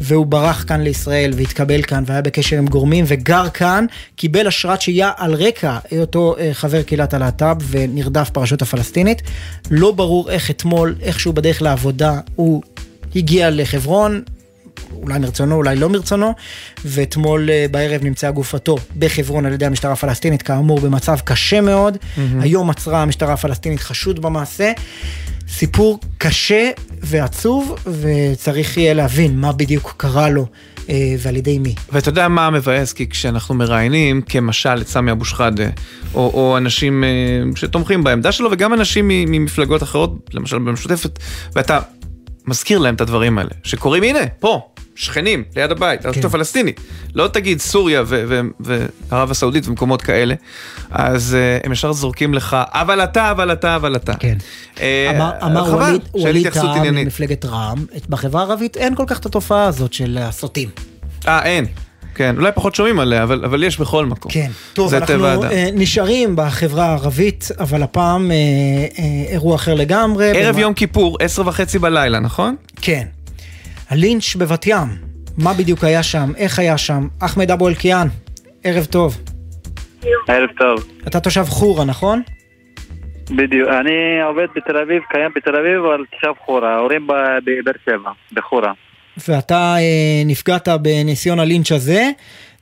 והוא 0.00 0.26
ברח 0.26 0.64
כאן 0.68 0.80
לישראל 0.80 1.32
והתקבל 1.36 1.82
כאן 1.82 2.04
והיה 2.06 2.22
בקשר 2.22 2.58
עם 2.58 2.66
גורמים 2.66 3.04
וגר 3.08 3.48
כאן, 3.48 3.86
קיבל 4.16 4.46
אשרת 4.46 4.80
שהייה 4.80 5.10
על 5.16 5.34
רקע 5.34 5.78
היותו 5.90 6.34
אה, 6.38 6.50
חבר 6.52 6.82
קהילת 6.82 7.14
הלהט"ב 7.14 7.56
ונרדף 7.70 8.30
ברשות 8.34 8.62
הפלסטינית. 8.62 9.22
לא 9.70 9.92
ברור 9.92 10.30
איך 10.30 10.50
אתמול, 10.50 10.94
איכשהו 11.00 11.32
בדרך 11.32 11.62
לעבודה, 11.62 12.20
הוא 12.36 12.62
הגיע 13.16 13.50
לחברון, 13.50 14.22
אולי 14.92 15.18
מרצונו, 15.18 15.54
אולי 15.54 15.76
לא 15.76 15.88
מרצונו, 15.88 16.32
ואתמול 16.84 17.50
אה, 17.50 17.66
בערב 17.70 18.04
נמצאה 18.04 18.30
גופתו 18.30 18.76
בחברון 18.98 19.46
על 19.46 19.52
ידי 19.52 19.66
המשטרה 19.66 19.92
הפלסטינית, 19.92 20.42
כאמור 20.42 20.80
במצב 20.80 21.16
קשה 21.24 21.60
מאוד. 21.60 21.96
מהמם. 22.16 22.40
היום 22.40 22.70
עצרה 22.70 23.02
המשטרה 23.02 23.32
הפלסטינית 23.32 23.80
חשוד 23.80 24.22
במעשה. 24.22 24.72
סיפור 25.48 26.00
קשה 26.18 26.70
ועצוב, 27.00 27.76
וצריך 27.86 28.76
יהיה 28.76 28.94
להבין 28.94 29.40
מה 29.40 29.52
בדיוק 29.52 29.94
קרה 29.96 30.30
לו. 30.30 30.46
אה, 30.88 31.14
ועל 31.18 31.36
ידי 31.36 31.58
מי. 31.58 31.74
ואתה 31.92 32.08
יודע 32.08 32.28
מה 32.28 32.50
מבאס? 32.50 32.92
כי 32.92 33.08
כשאנחנו 33.08 33.54
מראיינים, 33.54 34.22
כמשל 34.22 34.80
את 34.80 34.88
סמי 34.88 35.12
אבו 35.12 35.24
שחאדה, 35.24 35.68
או, 36.14 36.30
או 36.34 36.56
אנשים 36.56 37.04
אה, 37.04 37.08
שתומכים 37.54 38.04
בעמדה 38.04 38.32
שלו, 38.32 38.48
וגם 38.52 38.74
אנשים 38.74 39.08
ממפלגות 39.08 39.82
אחרות, 39.82 40.30
למשל 40.34 40.58
במשותפת, 40.58 41.18
ואתה 41.56 41.80
מזכיר 42.46 42.78
להם 42.78 42.94
את 42.94 43.00
הדברים 43.00 43.38
האלה, 43.38 43.50
שקורים, 43.62 44.02
הנה, 44.02 44.26
פה, 44.40 44.71
שכנים, 44.94 45.44
ליד 45.56 45.70
הבית, 45.70 46.04
הרשות 46.04 46.22
כן. 46.22 46.28
הפלסטינית. 46.28 46.80
לא 47.14 47.28
תגיד 47.28 47.60
סוריה 47.60 48.02
וערב 48.60 49.30
הסעודית 49.30 49.68
ומקומות 49.68 50.02
כאלה, 50.02 50.34
אז 50.90 51.36
uh, 51.60 51.66
הם 51.66 51.72
ישר 51.72 51.92
זורקים 51.92 52.34
לך, 52.34 52.56
אבל 52.68 53.04
אתה, 53.04 53.30
אבל 53.30 53.52
אתה, 53.52 53.76
אבל 53.76 53.96
אתה. 53.96 54.14
כן. 54.14 54.36
Uh, 54.76 54.80
אמר, 55.44 55.92
ווליד 56.14 56.48
טעם 56.48 56.94
ממפלגת 56.94 57.44
רע"מ, 57.44 57.84
בחברה 58.08 58.42
הערבית 58.42 58.76
אין 58.76 58.94
כל 58.94 59.04
כך 59.06 59.18
את 59.18 59.26
התופעה 59.26 59.64
הזאת 59.64 59.92
של 59.92 60.18
הסוטים. 60.20 60.68
אה, 61.28 61.44
אין. 61.44 61.66
כן, 62.14 62.34
אולי 62.36 62.50
פחות 62.54 62.74
שומעים 62.74 63.00
עליה, 63.00 63.22
אבל, 63.22 63.44
אבל 63.44 63.64
יש 63.64 63.80
בכל 63.80 64.06
מקום. 64.06 64.32
כן, 64.32 64.50
טוב, 64.72 64.94
אנחנו 64.94 65.44
אה, 65.44 65.68
נשארים 65.72 66.36
בחברה 66.36 66.86
הערבית, 66.86 67.48
אבל 67.60 67.82
הפעם 67.82 68.30
אה, 68.30 68.36
אה, 68.36 69.32
אירוע 69.32 69.54
אחר 69.56 69.74
לגמרי. 69.74 70.30
ערב 70.30 70.54
במה... 70.54 70.60
יום 70.60 70.74
כיפור, 70.74 71.16
עשר 71.20 71.48
וחצי 71.48 71.78
בלילה, 71.78 72.20
נכון? 72.20 72.56
כן. 72.80 73.06
הלינץ' 73.92 74.36
בבת 74.36 74.66
ים, 74.66 74.88
מה 75.38 75.50
בדיוק 75.58 75.84
היה 75.84 76.02
שם, 76.02 76.30
איך 76.36 76.58
היה 76.58 76.78
שם? 76.78 77.08
אחמד 77.22 77.50
אבו 77.50 77.68
אלקיעאן, 77.68 78.06
ערב 78.64 78.84
טוב. 78.84 79.16
ערב 80.28 80.48
טוב. 80.58 80.88
אתה 81.06 81.20
תושב 81.20 81.44
חורה, 81.44 81.84
נכון? 81.84 82.22
בדיוק, 83.30 83.68
אני 83.68 84.22
עובד 84.22 84.46
בתל 84.56 84.76
אביב, 84.76 85.02
קיים 85.10 85.30
בתל 85.36 85.56
אביב, 85.56 85.84
אבל 85.84 86.04
תושב 86.10 86.32
חורה, 86.44 86.74
ההורים 86.74 87.06
בבאר 87.06 87.74
שבע, 87.84 88.10
בחורה. 88.32 88.72
ואתה 89.28 89.74
אה, 89.78 90.22
נפגעת 90.26 90.68
בניסיון 90.82 91.38
הלינץ' 91.38 91.72
הזה. 91.72 92.10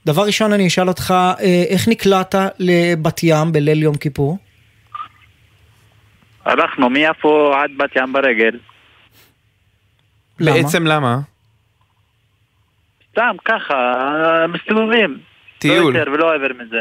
דבר 0.07 0.23
ראשון 0.23 0.53
אני 0.53 0.67
אשאל 0.67 0.89
אותך, 0.89 1.15
אה, 1.41 1.65
איך 1.69 1.89
נקלעת 1.89 2.35
לבת 2.59 3.21
ים 3.23 3.53
בליל 3.53 3.83
יום 3.83 3.95
כיפור? 3.97 4.39
הלכנו 6.45 6.91
מיפו 6.91 7.55
עד 7.55 7.71
בת 7.77 7.97
ים 7.97 8.13
ברגל. 8.13 8.59
למה? 10.41 10.57
בעצם 10.57 10.87
למה? 10.87 11.19
סתם, 13.11 13.37
ככה, 13.45 13.75
מסתובבים. 14.49 15.19
טיול. 15.59 15.95
לא 15.95 15.99
יותר 15.99 16.11
ולא 16.13 16.35
עבר 16.35 16.49
מזה. 16.59 16.81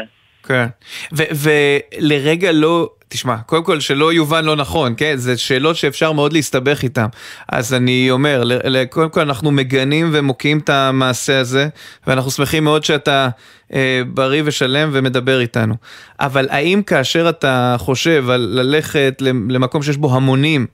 כן. 0.50 0.66
ולרגע 1.12 2.52
לא 2.52 2.90
תשמע, 3.08 3.36
קודם 3.46 3.64
כל 3.64 3.80
שלא 3.80 4.12
יובן 4.12 4.44
לא 4.44 4.56
נכון, 4.56 4.94
כן? 4.96 5.16
זה 5.16 5.36
שאלות 5.36 5.76
שאפשר 5.76 6.12
מאוד 6.12 6.32
להסתבך 6.32 6.82
איתן. 6.82 7.06
אז 7.48 7.74
אני 7.74 8.10
אומר, 8.10 8.42
קודם 8.90 9.10
כל 9.10 9.20
אנחנו 9.20 9.50
מגנים 9.50 10.10
ומוקיעים 10.12 10.58
את 10.58 10.68
המעשה 10.68 11.40
הזה, 11.40 11.68
ואנחנו 12.06 12.30
שמחים 12.30 12.64
מאוד 12.64 12.84
שאתה 12.84 13.28
אה, 13.74 14.02
בריא 14.06 14.42
ושלם 14.44 14.90
ומדבר 14.92 15.40
איתנו. 15.40 15.74
אבל 16.20 16.46
האם 16.50 16.82
כאשר 16.82 17.28
אתה 17.28 17.76
חושב 17.78 18.30
על 18.30 18.40
ללכת 18.40 19.22
למקום 19.48 19.82
שיש 19.82 19.96
בו 19.96 20.14
המונים, 20.16 20.66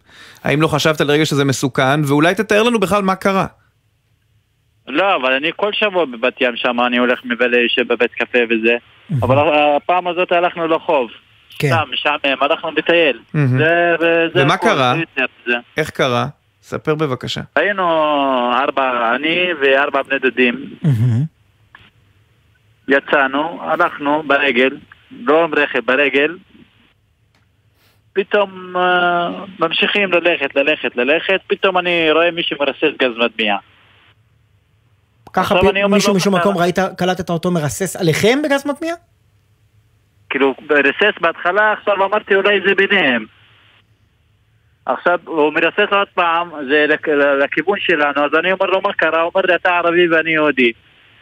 האם 0.44 0.62
לא 0.62 0.68
חשבת 0.68 1.00
לרגע 1.00 1.26
שזה 1.26 1.44
מסוכן? 1.44 2.04
ואולי 2.04 2.34
תתאר 2.34 2.62
לנו 2.62 2.80
בכלל 2.80 3.02
מה 3.02 3.14
קרה. 3.14 3.46
לא, 4.88 5.16
אבל 5.16 5.32
אני 5.32 5.50
כל 5.56 5.72
שבוע 5.72 6.04
בבת 6.04 6.40
ים 6.40 6.56
שם, 6.56 6.80
אני 6.80 6.98
הולך 6.98 7.20
מבלה, 7.24 7.58
יושב 7.58 7.92
בבית 7.92 8.12
קפה 8.12 8.38
וזה. 8.50 8.76
אבל 9.22 9.36
הפעם 9.76 10.08
הזאת 10.08 10.32
הלכנו 10.32 10.68
לחוב. 10.68 11.10
כן. 11.58 11.68
סתם, 11.68 11.92
משעמם, 11.92 12.42
הלכנו 12.42 12.70
לטייל. 12.70 13.20
ומה 14.34 14.56
קרה? 14.56 14.94
איך 15.76 15.90
קרה? 15.90 16.26
ספר 16.62 16.94
בבקשה. 16.94 17.40
היינו 17.56 17.84
ארבע, 18.52 19.14
אני 19.14 19.46
וארבע 19.60 20.02
בני 20.02 20.18
דודים. 20.18 20.54
יצאנו, 22.88 23.58
הלכנו 23.62 24.22
ברגל, 24.26 24.70
לא 25.10 25.44
עם 25.44 25.54
רכב, 25.54 25.80
ברגל. 25.84 26.36
פתאום 28.12 28.76
uh, 28.76 28.78
ממשיכים 29.58 30.12
ללכת, 30.12 30.56
ללכת, 30.56 30.96
ללכת, 30.96 31.40
פתאום 31.46 31.78
אני 31.78 32.10
רואה 32.10 32.30
מישהו 32.30 32.56
מרסס 32.60 32.96
גז 32.98 33.10
מדמיע. 33.16 33.56
ככה 35.36 35.54
מישהו 35.88 36.14
משום 36.14 36.34
מקום 36.34 36.58
ראית, 36.58 36.78
קלטת 36.98 37.30
אותו 37.30 37.50
מרסס 37.50 37.96
עליכם 37.96 38.38
בגז 38.44 38.66
מדמיע? 38.66 38.94
כאילו, 40.30 40.54
רסס 40.70 41.18
בהתחלה, 41.20 41.72
עכשיו 41.72 41.94
אמרתי 42.04 42.34
אולי 42.34 42.60
זה 42.66 42.74
ביניהם. 42.74 43.24
עכשיו 44.86 45.18
הוא 45.24 45.52
מרסס 45.52 45.92
עוד 45.92 46.08
פעם, 46.14 46.50
זה 46.68 46.86
לכיוון 47.44 47.78
שלנו, 47.80 48.24
אז 48.24 48.30
אני 48.38 48.52
אומר 48.52 48.66
לו 48.66 48.80
מה 48.80 48.92
קרה? 48.92 49.20
הוא 49.20 49.30
אומר 49.34 49.46
לי 49.46 49.54
אתה 49.54 49.76
ערבי 49.76 50.08
ואני 50.08 50.30
יהודי. 50.30 50.72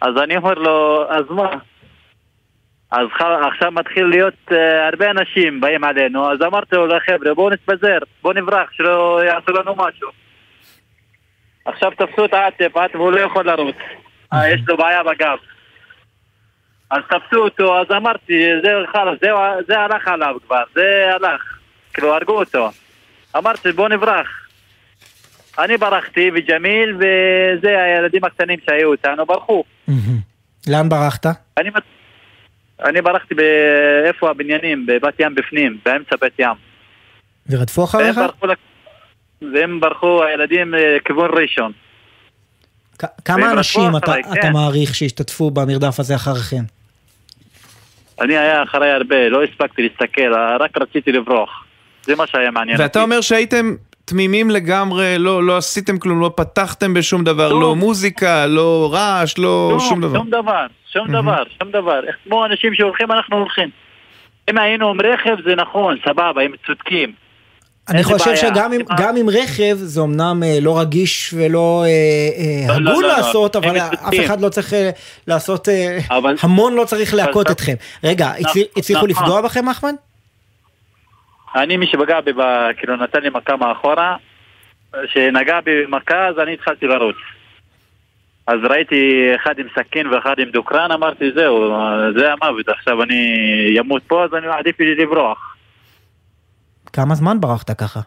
אז 0.01 0.17
אני 0.23 0.37
אומר 0.37 0.55
לו, 0.55 1.07
אז 1.11 1.25
מה? 1.31 1.51
אז 2.91 3.07
עכשיו 3.49 3.73
מתחיל 3.73 4.05
להיות 4.07 4.35
uh, 4.51 4.55
הרבה 4.93 5.11
אנשים 5.11 5.61
באים 5.61 5.85
עלינו, 5.85 6.33
אז 6.33 6.43
אמרתי 6.43 6.77
לו 6.77 6.87
לחבר'ה 6.87 7.35
בואו 7.35 7.51
נתפזר, 7.51 7.99
בואו 8.23 8.35
נברח, 8.35 8.73
שלא 8.73 9.21
יעשו 9.25 9.53
לנו 9.53 9.75
משהו. 9.77 10.09
עכשיו 11.65 11.91
תפסו 11.91 12.25
את 12.25 12.35
העטף, 12.35 12.77
העטף 12.77 12.97
הוא 12.97 13.13
לא 13.13 13.21
יכול 13.21 13.47
לרוץ, 13.47 13.77
יש 14.49 14.61
לו 14.69 14.77
בעיה 14.77 15.03
בגב. 15.03 15.39
אז 16.91 17.03
תפסו 17.09 17.37
אותו, 17.45 17.81
אז 17.81 17.87
אמרתי, 17.97 18.43
זהו 18.63 18.87
חלאס, 18.93 19.19
זה, 19.21 19.29
זה 19.67 19.79
הלך 19.79 20.09
עליו 20.09 20.37
כבר, 20.47 20.63
זה 20.75 21.11
הלך. 21.15 21.59
כאילו, 21.95 22.15
הרגו 22.15 22.39
אותו. 22.39 22.71
אמרתי, 23.37 23.73
בוא 23.73 23.89
נברח. 23.89 24.29
אני 25.59 25.77
ברחתי, 25.77 26.31
וג'מיל, 26.35 26.97
וזה 26.97 27.83
הילדים 27.83 28.25
הקטנים 28.25 28.59
שהיו 28.67 28.93
איתנו, 28.93 29.27
ברחו. 29.27 29.65
לאן 30.69 30.89
ברחת? 30.89 31.27
אני, 31.57 31.71
אני 32.85 33.03
ברחתי 33.03 33.35
באיפה 33.35 34.31
הבניינים, 34.31 34.87
בבת 34.87 35.21
ים 35.21 35.35
בפנים, 35.35 35.79
באמצע 35.85 36.17
בית 36.21 36.39
ים. 36.39 36.57
ורדפו 37.51 37.85
אחריך? 37.85 38.21
והם 39.55 39.81
ברחו, 39.81 40.25
הילדים, 40.25 40.75
לכיוון 40.75 41.31
ראשון. 41.35 41.73
כמה 43.25 43.53
אנשים 43.53 43.97
אתה, 43.97 44.19
אתה 44.19 44.43
כן. 44.43 44.53
מעריך 44.53 44.95
שהשתתפו 44.95 45.51
במרדף 45.51 46.01
הזה 46.01 46.15
אחריכם? 46.15 46.63
אני 48.21 48.39
היה 48.39 48.63
אחריי 48.63 48.91
הרבה, 48.91 49.29
לא 49.29 49.45
הספקתי 49.45 49.83
להסתכל, 49.83 50.35
רק 50.61 50.79
רציתי 50.79 51.13
לברוח. 51.13 51.65
זה 52.03 52.17
מה 52.17 52.27
שהיה 52.27 52.51
מעניין. 52.51 52.81
ואתה 52.81 53.03
אומר 53.03 53.21
שהייתם 53.21 53.75
תמימים 54.05 54.51
לגמרי, 54.51 55.15
לא, 55.19 55.45
לא 55.45 55.57
עשיתם 55.57 55.99
כלום, 55.99 56.21
לא 56.21 56.31
פתחתם 56.37 56.95
בשום 56.95 57.25
דבר, 57.25 57.53
לא, 57.53 57.61
לא 57.61 57.77
מוזיקה, 57.77 58.47
לא 58.47 58.91
רעש, 58.93 59.39
לא 59.39 59.71
לא 59.73 59.81
שום 59.81 60.01
דבר. 60.01 60.19
שום 60.19 60.31
דבר, 60.31 60.67
שום 60.93 61.07
mm-hmm. 61.07 61.13
דבר, 61.13 61.43
שום 61.61 61.71
דבר. 61.71 62.01
כמו 62.25 62.47
אנשים 62.47 62.75
שהולכים, 62.75 63.13
אנחנו 63.13 63.37
הולכים. 63.37 63.71
אם 64.51 64.59
היינו 64.59 64.91
עם 64.91 65.01
רכב 65.01 65.37
זה 65.45 65.55
נכון, 65.55 65.97
סבבה, 66.09 66.43
הם 66.43 66.53
צודקים. 66.67 67.13
אני 67.89 68.05
חושב 68.05 68.37
שגם 68.37 68.73
עם, 68.73 68.81
גם 68.99 69.17
עם 69.17 69.31
רכב 69.31 69.75
זה 69.75 70.01
אמנם 70.01 70.43
אה, 70.43 70.59
לא 70.63 70.81
רגיש 70.81 71.35
ולא 71.37 71.85
אה, 71.87 71.89
אה, 71.89 72.79
לא, 72.79 72.85
לא, 72.85 72.91
הגון 72.91 73.03
לא, 73.03 73.09
לא, 73.09 73.17
לעשות, 73.17 73.55
לא, 73.55 73.61
אבל 73.61 73.79
אף 73.79 74.15
אחד 74.27 74.41
לא 74.41 74.49
צריך 74.49 74.75
אה, 74.75 74.91
לעשות, 75.27 75.69
אה, 75.69 75.99
אבל... 76.11 76.35
המון 76.43 76.75
לא 76.75 76.85
צריך 76.85 77.15
להכות 77.15 77.51
אתכם. 77.51 77.75
רגע, 78.05 78.31
הצליחו 78.77 79.07
לפגוע 79.07 79.41
בכם 79.41 79.69
אחמד? 79.69 79.95
אני 81.57 81.77
מי 81.77 81.87
שפגע 81.87 82.21
בי, 82.21 82.33
כאילו 82.77 82.97
נתן 82.97 83.21
לי 83.21 83.31
מכה 83.31 83.57
מאחורה, 83.57 84.17
שנגע 85.07 85.61
בי 85.61 85.87
במכה 85.87 86.27
אז 86.29 86.39
אני 86.39 86.55
התחלתי 86.55 86.87
לרוץ. 86.87 87.17
אז 88.47 88.59
ראיתי 88.71 89.31
אחד 89.35 89.59
עם 89.59 89.67
סכין 89.79 90.07
ואחד 90.07 90.39
עם 90.39 90.51
דוקרן, 90.51 90.93
אמרתי 90.93 91.25
זהו, 91.35 91.77
זה 92.19 92.33
המוות, 92.33 92.69
עכשיו 92.69 93.03
אני 93.03 93.77
אמות 93.81 94.03
פה 94.07 94.25
אז 94.25 94.35
אני 94.35 94.47
עדיף 94.47 94.81
לי 94.81 94.95
לברוח. 94.95 95.54
כמה 96.95 97.15
זמן 97.15 97.41
ברחת 97.41 97.71
ככה? 97.81 98.01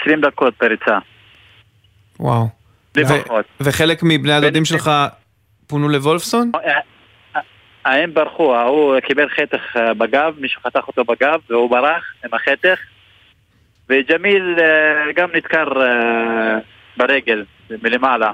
20 0.00 0.20
דקות 0.20 0.54
פריצה. 0.54 0.98
וואו. 2.20 2.48
וחלק 3.60 4.02
מבני 4.02 4.32
הדודים 4.32 4.64
שלך 4.64 4.90
פונו 5.66 5.88
לוולפסון? 5.88 6.50
אה, 6.54 6.80
אה, 7.86 8.02
הם 8.02 8.14
ברחו, 8.14 8.56
ההוא 8.56 9.00
קיבל 9.00 9.28
חתך 9.28 9.76
אה, 9.76 9.94
בגב, 9.94 10.34
מישהו 10.38 10.62
חתך 10.62 10.88
אותו 10.88 11.04
בגב 11.04 11.40
והוא 11.50 11.70
ברח 11.70 12.04
עם 12.24 12.30
החתך 12.34 12.78
וג'מיל 13.88 14.56
גם 15.14 15.28
נדקר 15.34 15.64
ברגל 16.96 17.44
מלמעלה. 17.82 18.32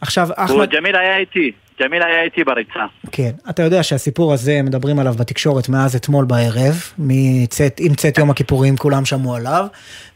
עכשיו, 0.00 0.28
אחמד... 0.36 0.70
ג'מיל 0.70 0.96
היה 0.96 1.16
איתי. 1.16 1.52
ג'מיל 1.80 2.02
היה 2.02 2.22
איתי 2.22 2.44
בריצה. 2.44 2.86
כן, 3.12 3.30
אתה 3.50 3.62
יודע 3.62 3.82
שהסיפור 3.82 4.32
הזה, 4.32 4.62
מדברים 4.62 4.98
עליו 4.98 5.14
בתקשורת 5.14 5.68
מאז 5.68 5.96
אתמול 5.96 6.24
בערב, 6.24 6.82
מצאת, 6.98 7.80
עם 7.80 7.94
צאת 7.94 8.18
יום 8.18 8.30
הכיפורים 8.30 8.76
כולם 8.76 9.04
שמעו 9.04 9.36
עליו, 9.36 9.66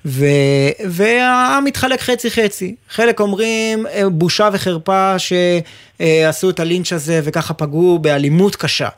ו, 0.07 0.24
והעם 0.89 1.65
מתחלק 1.65 2.01
חצי 2.01 2.31
חצי. 2.31 2.74
חלק 2.89 3.20
אומרים 3.20 3.86
אה, 3.86 4.09
בושה 4.11 4.49
וחרפה 4.53 5.15
שעשו 5.19 6.51
את 6.51 6.61
הלינץ' 6.61 6.93
הזה 6.93 7.20
וככה 7.24 7.55
פגעו 7.55 7.99
באלימות 7.99 8.57
קשה. 8.57 8.89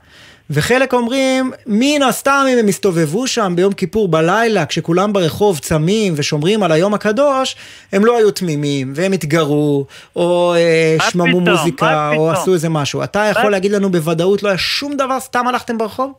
וחלק 0.51 0.95
אומרים, 0.95 1.53
מן 1.67 2.03
הסתם 2.03 2.45
אם 2.53 2.59
הם 2.59 2.69
הסתובבו 2.69 3.27
שם 3.27 3.53
ביום 3.57 3.73
כיפור 3.73 4.09
בלילה, 4.09 4.67
כשכולם 4.67 5.13
ברחוב 5.13 5.59
צמים 5.59 6.15
ושומרים 6.17 6.63
על 6.63 6.73
היום 6.73 6.95
הקדוש, 6.95 7.57
הם 7.93 8.05
לא 8.05 8.19
היו 8.19 8.31
תמימים, 8.31 8.93
והם 8.97 9.13
התגרו, 9.13 9.87
או 10.17 10.55
אה, 10.55 10.97
שממו 11.11 11.27
פתאום? 11.27 11.49
מוזיקה, 11.49 12.09
או 12.09 12.13
פתאום? 12.13 12.31
עשו 12.31 12.55
איזה 12.55 12.69
משהו. 12.69 13.03
אתה 13.05 13.19
יכול 13.31 13.43
מה- 13.43 13.51
להגיד 13.51 13.73
לנו 13.73 13.91
בוודאות, 13.91 14.43
לא 14.43 14.49
היה 14.49 14.59
שום 14.59 14.97
דבר, 14.97 15.21
סתם 15.21 15.49
הלכתם 15.49 15.79
ברחוב? 15.79 16.13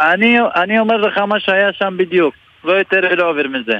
אני, 0.00 0.36
אני 0.56 0.78
אומר 0.78 0.96
לך 0.96 1.18
מה 1.18 1.40
שהיה 1.40 1.68
שם 1.72 1.94
בדיוק. 1.98 2.34
לא 2.64 2.72
יותר 2.72 3.00
ולא 3.12 3.30
עובר 3.30 3.42
מזה. 3.48 3.72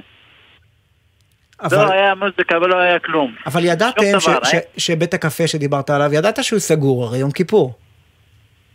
אבל- 1.62 1.84
לא 1.84 1.92
היה 1.92 2.14
מוזיקה 2.14 2.58
ולא 2.58 2.78
היה 2.78 2.98
כלום. 2.98 3.34
אבל 3.46 3.64
ידעתם 3.64 4.20
ש- 4.20 4.28
דבר, 4.28 4.44
ש- 4.44 4.54
אה? 4.54 4.58
שבית 4.76 5.14
הקפה 5.14 5.46
שדיברת 5.46 5.90
עליו, 5.90 6.14
ידעת 6.14 6.44
שהוא 6.44 6.58
סגור, 6.60 7.04
הרי 7.04 7.18
יום 7.18 7.30
כיפור. 7.30 7.74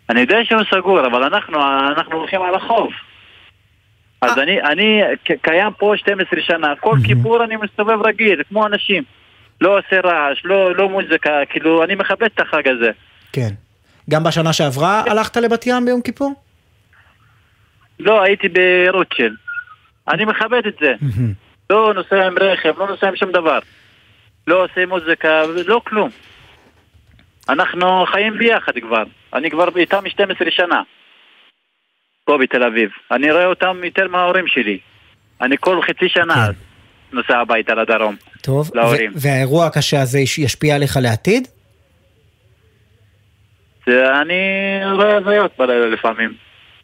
אני 0.09 0.21
יודע 0.21 0.37
שהוא 0.43 0.61
סגור, 0.71 1.05
אבל 1.07 1.23
אנחנו, 1.23 1.57
אנחנו 1.87 2.15
הולכים 2.17 2.41
על 2.41 2.55
החוף. 2.55 2.93
אה. 4.23 4.27
אז 4.31 4.37
אני, 4.39 4.61
אני 4.61 5.01
ק- 5.23 5.41
קיים 5.41 5.73
פה 5.77 5.93
12 5.97 6.41
שנה, 6.41 6.73
כל 6.79 6.95
כיפור 7.05 7.43
אני 7.43 7.55
מסתובב 7.55 8.01
רגיל, 8.05 8.41
כמו 8.49 8.65
אנשים. 8.67 9.03
לא 9.61 9.77
עושה 9.79 9.99
רעש, 10.03 10.41
לא, 10.45 10.75
לא 10.75 10.89
מוזיקה, 10.89 11.31
כאילו, 11.49 11.83
אני 11.83 11.95
מכבד 11.95 12.23
את 12.35 12.39
החג 12.39 12.67
הזה. 12.67 12.91
כן. 13.33 13.49
גם 14.09 14.23
בשנה 14.23 14.53
שעברה 14.53 15.03
הלכת 15.07 15.37
לבת 15.37 15.67
ים 15.67 15.85
ביום 15.85 16.01
כיפור? 16.01 16.33
לא, 17.99 18.21
הייתי 18.21 18.47
ברוטשילד. 18.49 19.35
אני 20.07 20.25
מכבד 20.25 20.67
את 20.67 20.75
זה. 20.81 20.93
לא 21.69 21.93
נוסע 21.95 22.25
עם 22.27 22.35
רכב, 22.39 22.79
לא 22.79 22.87
נוסע 22.87 23.07
עם 23.07 23.15
שום 23.15 23.31
דבר. 23.31 23.59
לא 24.47 24.63
עושה 24.63 24.85
מוזיקה, 24.85 25.29
לא 25.67 25.81
כלום. 25.87 26.09
אנחנו 27.49 28.05
חיים 28.11 28.37
ביחד 28.37 28.73
כבר. 28.81 29.03
אני 29.33 29.51
כבר 29.51 29.67
איתם 29.75 30.09
12 30.09 30.47
שנה. 30.51 30.81
פה 32.25 32.37
בתל 32.37 32.63
אביב. 32.63 32.89
אני 33.11 33.31
רואה 33.31 33.45
אותם 33.45 33.81
יותר 33.83 34.07
מההורים 34.07 34.47
שלי. 34.47 34.77
אני 35.41 35.55
כל 35.59 35.81
חצי 35.81 36.09
שנה 36.09 36.47
נוסע 37.13 37.39
הביתה 37.39 37.75
לדרום. 37.75 38.15
טוב. 38.41 38.71
להורים. 38.75 39.11
והאירוע 39.15 39.65
הקשה 39.65 40.01
הזה 40.01 40.19
יש- 40.19 40.39
ישפיע 40.39 40.75
עליך 40.75 40.97
לעתיד? 41.01 41.47
אני 43.87 44.33
רואה 44.91 45.17
הזיות 45.17 45.51
בלילה 45.57 45.85
לפעמים. 45.87 46.33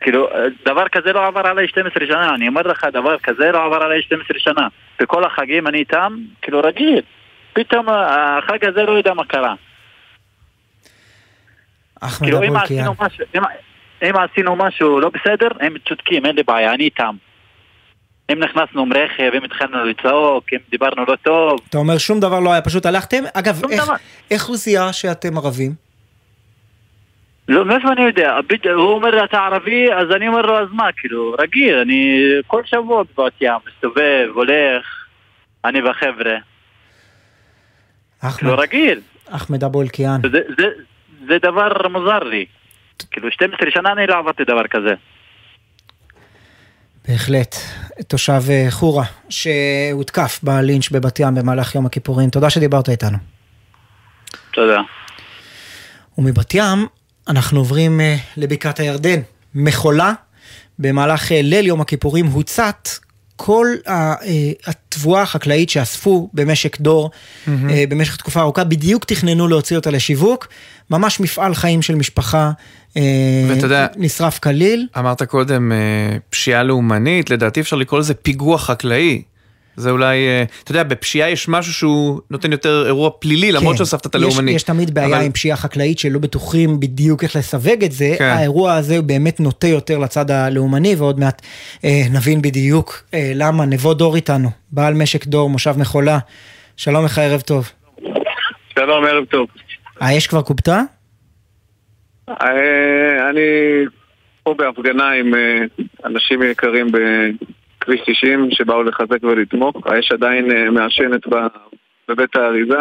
כאילו, 0.01 0.29
דבר 0.65 0.87
כזה 0.87 1.13
לא 1.13 1.27
עבר 1.27 1.47
עליי 1.47 1.67
12 1.67 2.05
שנה, 2.07 2.35
אני 2.35 2.47
אומר 2.47 2.61
לך, 2.61 2.85
דבר 2.93 3.17
כזה 3.17 3.51
לא 3.51 3.65
עבר 3.65 3.83
עליי 3.83 4.01
12 4.01 4.39
שנה. 4.39 4.67
בכל 5.01 5.23
החגים 5.23 5.67
אני 5.67 5.77
איתם, 5.77 6.17
כאילו 6.41 6.59
רגיל. 6.59 7.01
פתאום 7.53 7.85
החג 7.89 8.65
הזה 8.65 8.83
לא 8.83 8.91
יודע 8.91 9.13
מה 9.13 9.25
קרה. 9.25 9.53
אחמד 12.01 12.27
כאילו, 12.27 12.43
אם. 12.43 12.55
עשינו 12.57 12.93
משהו, 12.99 13.25
אם, 13.35 13.41
אם 14.03 14.13
עשינו 14.15 14.55
משהו 14.55 14.99
לא 14.99 15.09
בסדר, 15.09 15.47
הם 15.59 15.73
צודקים, 15.89 16.25
אין 16.25 16.35
לי 16.35 16.43
בעיה, 16.43 16.73
אני 16.73 16.83
איתם. 16.83 17.15
אם 18.31 18.39
נכנסנו 18.39 18.81
עם 18.81 18.93
רכב, 18.93 19.31
אם 19.37 19.43
התחלנו 19.43 19.85
לצעוק, 19.85 20.45
אם 20.53 20.57
דיברנו 20.71 21.05
לא 21.07 21.15
טוב, 21.23 21.59
אתה 21.69 21.77
אומר 21.77 21.97
שום 21.97 22.19
דבר 22.19 22.39
לא 22.39 22.51
היה, 22.51 22.61
פשוט 22.61 22.85
הלכתם? 22.85 23.23
אגב, 23.33 23.61
איך- 23.71 23.89
איך 24.31 24.45
הוא 24.45 24.57
זיהה 24.57 24.93
שאתם 24.93 25.37
ערבים? 25.37 25.71
לא, 27.47 27.65
מאיפה 27.65 27.91
אני 27.91 28.01
יודע? 28.01 28.37
הוא 28.73 28.93
אומר 28.93 29.23
אתה 29.23 29.37
ערבי, 29.39 29.93
אז 29.93 30.11
אני 30.15 30.27
אומר 30.27 30.41
לו 30.41 30.59
אז 30.59 30.67
מה, 30.71 30.87
כאילו, 30.97 31.35
רגיל, 31.39 31.75
אני 31.75 32.17
כל 32.47 32.61
שבוע 32.65 33.03
בבת 33.03 33.33
ים, 33.41 33.53
מסתובב, 33.67 34.27
הולך, 34.33 34.85
אני 35.65 35.81
והחבר'ה, 35.81 36.35
אחמד, 38.19 38.37
כאילו 38.39 38.57
רגיל. 38.57 38.99
אחמד 39.29 39.63
אבולקיאן. 39.63 40.21
זה, 40.31 40.39
זה, 40.57 40.63
זה 41.27 41.37
דבר 41.41 41.87
מוזר 41.89 42.19
לי. 42.19 42.45
כאילו 43.11 43.31
12 43.31 43.71
שנה 43.71 43.91
אני 43.91 44.07
לא 44.07 44.17
עברתי 44.17 44.43
דבר 44.43 44.67
כזה. 44.67 44.93
בהחלט. 47.07 47.55
תושב 48.07 48.41
אה, 48.49 48.65
חורה, 48.69 49.03
שהותקף 49.29 50.39
בלינץ' 50.43 50.89
בבת 50.89 51.19
ים 51.19 51.35
במהלך 51.35 51.75
יום 51.75 51.85
הכיפורים. 51.85 52.29
תודה 52.29 52.49
שדיברת 52.49 52.89
איתנו. 52.89 53.17
תודה. 54.51 54.81
ומבת 56.17 56.53
ים 56.53 56.87
אנחנו 57.27 57.59
עוברים 57.59 58.01
אה, 58.01 58.15
לבקעת 58.37 58.79
הירדן. 58.79 59.19
מכולה, 59.55 60.13
במהלך 60.79 61.31
אה, 61.31 61.41
ליל 61.41 61.67
יום 61.67 61.81
הכיפורים 61.81 62.25
הוצת 62.25 62.89
כל 63.43 63.67
אה, 63.87 64.13
התבואה 64.67 65.21
החקלאית 65.21 65.69
שאספו 65.69 66.29
במשק 66.33 66.81
דור. 66.81 67.11
אה, 67.47 67.83
במשך 67.89 68.15
תקופה 68.15 68.41
ארוכה, 68.41 68.63
בדיוק 68.63 69.05
תכננו 69.05 69.47
להוציא 69.47 69.75
אותה 69.75 69.91
לשיווק. 69.91 70.47
ממש 70.89 71.19
מפעל 71.19 71.53
חיים 71.53 71.81
של 71.81 71.95
משפחה 71.95 72.51
אה, 72.97 73.01
ואתה 73.49 73.65
יודע- 73.65 73.87
נשרף 73.97 74.39
כליל. 74.39 74.87
אמרת 74.97 75.23
קודם 75.23 75.71
פשיעה 76.29 76.63
לאומנית, 76.63 77.29
לדעתי 77.29 77.59
אפשר 77.61 77.75
לקרוא 77.75 77.99
לזה 77.99 78.13
פיגוע 78.13 78.57
חקלאי. 78.57 79.21
זה 79.75 79.89
אולי, 79.91 80.17
אה, 80.27 80.43
אתה 80.63 80.71
יודע, 80.71 80.83
בפשיעה 80.83 81.29
יש 81.29 81.47
משהו 81.47 81.73
שהוא 81.73 82.19
נותן 82.29 82.51
יותר 82.51 82.83
אירוע 82.85 83.09
פלילי, 83.19 83.51
למרות 83.51 83.73
כן. 83.73 83.77
שהוספת 83.77 84.05
את 84.05 84.15
יש- 84.15 84.21
הלאומני. 84.21 84.51
יש 84.51 84.63
תמיד 84.63 84.93
בעיה 84.93 85.07
אבל- 85.07 85.25
עם 85.25 85.31
פשיעה 85.31 85.57
חקלאית 85.57 85.99
שלא 85.99 86.19
בטוחים 86.19 86.79
בדיוק 86.79 87.23
איך 87.23 87.35
לסווג 87.35 87.83
את 87.83 87.91
זה. 87.91 88.15
כן. 88.17 88.25
האירוע 88.25 88.73
הזה 88.73 88.97
הוא 88.97 89.03
באמת 89.03 89.39
נוטה 89.39 89.67
יותר 89.67 89.97
לצד 89.97 90.31
הלאומני, 90.31 90.95
ועוד 90.95 91.19
מעט 91.19 91.41
אה, 91.83 92.01
נבין 92.11 92.41
בדיוק 92.41 93.03
אה, 93.13 93.31
למה. 93.35 93.65
נבו 93.65 93.93
דור 93.93 94.15
איתנו, 94.15 94.49
בעל 94.71 94.93
משק 94.93 95.25
דור, 95.25 95.49
מושב 95.49 95.73
מחולה. 95.77 96.17
שלום 96.77 97.05
לך, 97.05 97.17
ערב 97.19 97.41
טוב. 97.41 97.69
שלום, 98.75 99.05
ערב 99.05 99.25
טוב. 99.25 99.47
האש 99.99 100.27
כבר 100.27 100.41
כובתה? 100.43 100.81
אה, 102.29 102.35
אני 103.29 103.41
פה 104.43 104.53
בהפגנה 104.57 105.11
עם 105.11 105.35
אה, 105.35 105.61
אנשים 106.05 106.43
יקרים 106.43 106.87
בכביש 107.81 108.01
90 108.05 108.51
שבאו 108.51 108.83
לחזק 108.83 109.23
ולתמוך. 109.23 109.87
האש 109.87 110.11
עדיין 110.11 110.51
אה, 110.51 110.69
מעשנת 110.71 111.21
בבית 112.07 112.35
האריזה. 112.35 112.79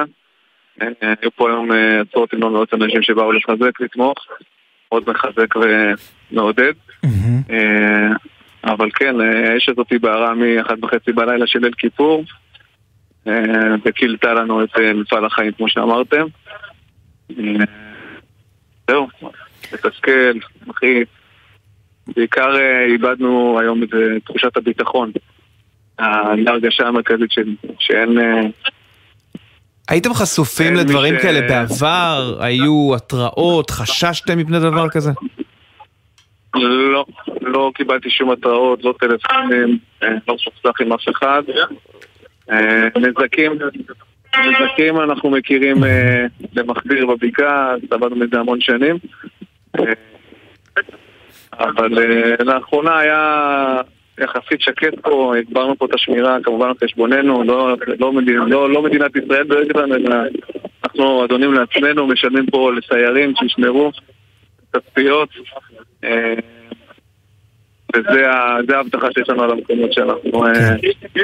אה, 0.82 0.89
היו 1.20 1.31
פה 1.31 1.48
היום 1.51 1.72
אה, 1.72 2.01
עשרות 2.01 2.35
אם 2.35 2.40
לא 2.40 2.51
מאות 2.51 2.74
אנשים 2.74 3.02
שבאו 3.02 3.32
לחזק, 3.32 3.81
לתמוך. 3.81 4.14
מאוד 4.93 5.05
מחזק 5.10 5.55
ומעודד. 5.56 6.72
אבל 8.64 8.90
כן, 8.90 9.14
האש 9.20 9.68
הזאת 9.68 9.93
בערה 10.01 10.35
מאחת 10.35 10.85
וחצי 10.85 11.12
בלילה 11.12 11.47
של 11.47 11.59
ליל 11.59 11.72
כיפור. 11.78 12.24
וכילתה 13.85 14.35
לנו 14.35 14.64
את 14.64 14.70
מפעל 14.94 15.24
החיים, 15.24 15.52
כמו 15.52 15.68
שאמרתם. 15.68 16.27
זהו, 18.89 19.09
מתסכל, 19.72 20.39
אחי. 20.70 21.05
בעיקר 22.16 22.56
אה, 22.56 22.85
איבדנו 22.85 23.59
היום 23.60 23.82
את 23.82 23.94
אה, 23.94 24.20
תחושת 24.24 24.56
הביטחון. 24.56 25.12
ההרגשה 25.98 26.86
המרכזית 26.86 27.32
שלי, 27.32 27.55
שאין... 27.78 28.18
אה, 28.18 28.40
הייתם 29.89 30.14
חשופים 30.14 30.74
לדברים 30.74 31.14
ש- 31.18 31.22
כאלה 31.22 31.40
בעבר? 31.40 32.36
היו 32.40 32.93
התראות? 32.97 33.70
חששתם 33.70 34.39
מפני 34.39 34.59
דבר 34.59 34.89
כזה? 34.89 35.10
לא, 36.55 37.05
לא 37.43 37.70
קיבלתי 37.74 38.10
שום 38.10 38.31
התראות, 38.31 38.85
לא 38.85 38.94
טלפונים, 39.01 39.78
לא 40.02 40.35
מפוצח 40.35 40.81
עם 40.81 40.93
אף 40.93 41.01
אחד. 41.09 41.43
נזקים, 42.97 43.52
נזקים 44.39 45.01
אנחנו 45.01 45.31
מכירים 45.31 45.77
למכביר 46.56 47.06
בבקעה, 47.06 47.74
עבדנו 47.90 48.16
מזה 48.16 48.40
המון 48.40 48.60
שנים. 48.60 48.97
אבל 51.59 51.98
אה, 51.98 52.44
לאחרונה 52.44 52.98
היה 52.98 53.81
יחסית 54.20 54.60
שקט 54.60 55.01
פה, 55.02 55.35
הגברנו 55.39 55.77
פה 55.77 55.86
את 55.86 55.94
השמירה, 55.94 56.39
כמובן 56.43 56.66
על 56.68 56.74
חשבוננו, 56.85 57.44
לא, 57.44 57.77
לא, 57.98 58.12
מדינה, 58.12 58.44
לא, 58.44 58.70
לא 58.70 58.82
מדינת 58.82 59.16
ישראל 59.16 59.44
דואגת 59.44 59.77
לנו, 59.77 59.94
אלא 59.94 60.16
אנחנו 60.85 61.24
אדונים 61.24 61.55
לעצמנו, 61.55 62.06
משלמים 62.06 62.47
פה 62.47 62.72
לסיירים 62.72 63.32
שישמרו 63.36 63.90
תצפיות. 64.70 65.28
וזה 67.95 68.77
ההבטחה 68.77 69.07
שיש 69.15 69.29
לנו 69.29 69.43
על 69.43 69.51
המקומות 69.51 69.93
שאנחנו 69.93 70.47
אה, 70.47 70.75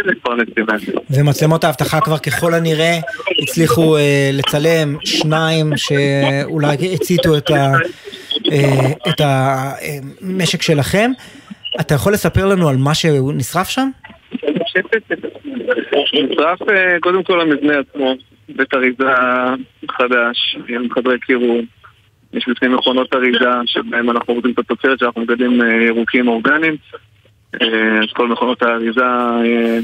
מתפרנסים 0.07 0.67
מהם. 0.69 0.79
ומצלמות 1.11 1.65
האבטחה 1.65 2.01
כבר 2.01 2.19
ככל 2.19 2.55
הנראה 2.55 2.99
הצליחו 3.43 3.97
אה, 3.97 4.31
לצלם 4.33 4.97
שניים 5.05 5.71
שאולי 5.77 6.77
הציתו 6.95 7.37
את, 7.37 7.51
ה, 7.51 7.73
אה, 8.53 9.99
המשק 10.23 10.63
שלכם. 10.63 11.11
אתה 11.81 11.95
יכול 11.95 12.13
לספר 12.13 12.47
לנו 12.47 12.69
על 12.69 12.77
מה 12.77 12.95
שנשרף 12.95 13.69
שם? 13.69 13.89
נשרף 16.13 16.59
קודם 17.01 17.23
כל 17.23 17.41
המבנה 17.41 17.79
עצמו, 17.79 18.15
בית 18.49 18.75
אריזה 18.75 19.05
חדש, 19.91 20.57
עם 20.69 20.91
חדרי 20.91 21.19
קירור. 21.19 21.61
יש 22.37 22.49
בפנים 22.49 22.75
מכונות 22.75 23.15
אריזה 23.15 23.51
שבהם 23.67 24.11
אנחנו 24.11 24.35
עובדים 24.35 24.53
את 24.53 24.59
התוצרת 24.59 24.99
שאנחנו 24.99 25.21
מגדלים 25.21 25.63
אה, 25.63 25.83
ירוקים 25.83 26.29
אורגניים. 26.29 26.77
אה, 27.63 27.99
אז 27.99 28.13
כל 28.13 28.29
מכונות 28.29 28.63
האריזה 28.63 29.05
אה, 29.05 29.79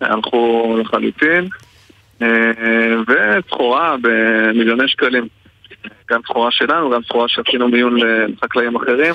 הלכו 0.00 0.76
לחלוטין. 0.80 1.48
וסחורה 3.08 3.96
במיליוני 4.02 4.88
שקלים. 4.88 5.28
גם 6.10 6.20
סחורה 6.24 6.50
שלנו, 6.50 6.90
גם 6.90 7.02
סחורה 7.02 7.28
שעשינו 7.28 7.68
מיון 7.68 7.96
לחקלאים 8.00 8.76
אחרים. 8.76 9.14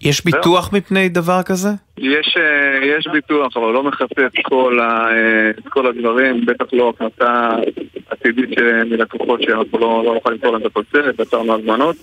יש 0.00 0.24
ביטוח 0.24 0.72
מפני 0.72 1.08
דבר 1.08 1.42
כזה? 1.42 1.68
יש, 1.98 2.36
אה, 2.40 2.86
יש 2.98 3.06
ביטוח, 3.12 3.56
אבל 3.56 3.72
לא 3.72 3.82
מכסה 3.82 4.04
את 4.26 4.32
כל, 4.42 4.78
ה, 4.80 5.08
אה, 5.10 5.50
את 5.50 5.68
כל 5.68 5.86
הדברים, 5.86 6.46
בטח 6.46 6.64
לא 6.72 6.92
הכנסה 6.96 7.48
עתידית 8.10 8.48
של- 8.54 8.84
מלקוחות 8.90 9.42
שאנחנו 9.42 9.78
לא, 9.78 10.02
לא 10.06 10.14
נוכל 10.14 10.30
למכור 10.30 10.52
להם 10.52 10.60
את 10.60 10.66
התוצרת, 10.66 11.20
יצרנו 11.20 11.54
הזמנות, 11.54 11.96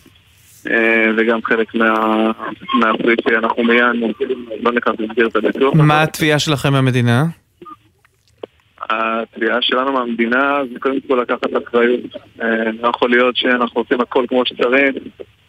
אה, 0.70 1.12
וגם 1.18 1.40
חלק 1.44 1.76
מה, 1.76 2.32
מהפריט 2.80 3.20
שאנחנו 3.30 3.64
מיד 3.64 3.84
לא 4.62 4.72
נכנס 4.72 4.96
במסגרת 5.00 5.36
הביטוח. 5.36 5.74
מה 5.76 6.04
התביעה 6.04 6.40
שלכם 6.40 6.72
מהמדינה? 6.74 7.24
התביעה 8.90 9.62
שלנו 9.62 9.92
מהמדינה 9.92 10.62
זה 10.74 10.80
קודם 10.80 11.00
כל 11.08 11.20
לקחת 11.22 11.68
אחריות. 11.68 12.00
אה, 12.42 12.48
לא 12.82 12.88
יכול 12.96 13.10
להיות 13.10 13.38
שאנחנו 13.38 13.82
עושים 13.82 14.02
הכל 14.02 14.26
כמו 14.30 14.46
שצריך, 14.46 14.96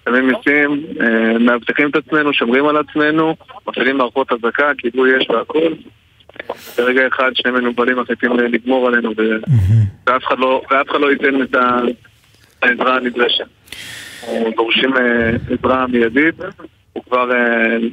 שמים 0.05 0.27
מיסים, 0.27 0.85
אה, 1.01 1.39
מאבטחים 1.39 1.91
את 1.91 1.97
עצמנו, 1.97 2.33
שומרים 2.33 2.67
על 2.67 2.77
עצמנו, 2.77 3.37
מפעילים 3.69 3.97
מערכות 3.97 4.33
אזעקה, 4.33 4.71
כיבוי 4.79 5.19
אש 5.19 5.31
והכל. 5.31 5.73
ברגע 6.79 7.07
אחד 7.07 7.31
שני 7.35 7.51
מנוולים 7.53 7.99
מחליטים 7.99 8.37
לגמור 8.39 8.87
עלינו 8.89 9.11
ו- 9.19 9.37
ואף 10.07 10.25
אחד 10.25 10.39
לא- 10.39 10.63
ואף 10.71 10.91
אחד 10.91 11.01
לא 11.01 11.13
ייתן 11.13 11.43
את 11.43 11.55
העזרה 12.63 12.97
הנדרשת. 12.97 13.45
דורשים 14.57 14.97
אה, 14.97 15.31
עזרה 15.51 15.87
מיידית, 15.87 16.35
וכבר 16.99 17.31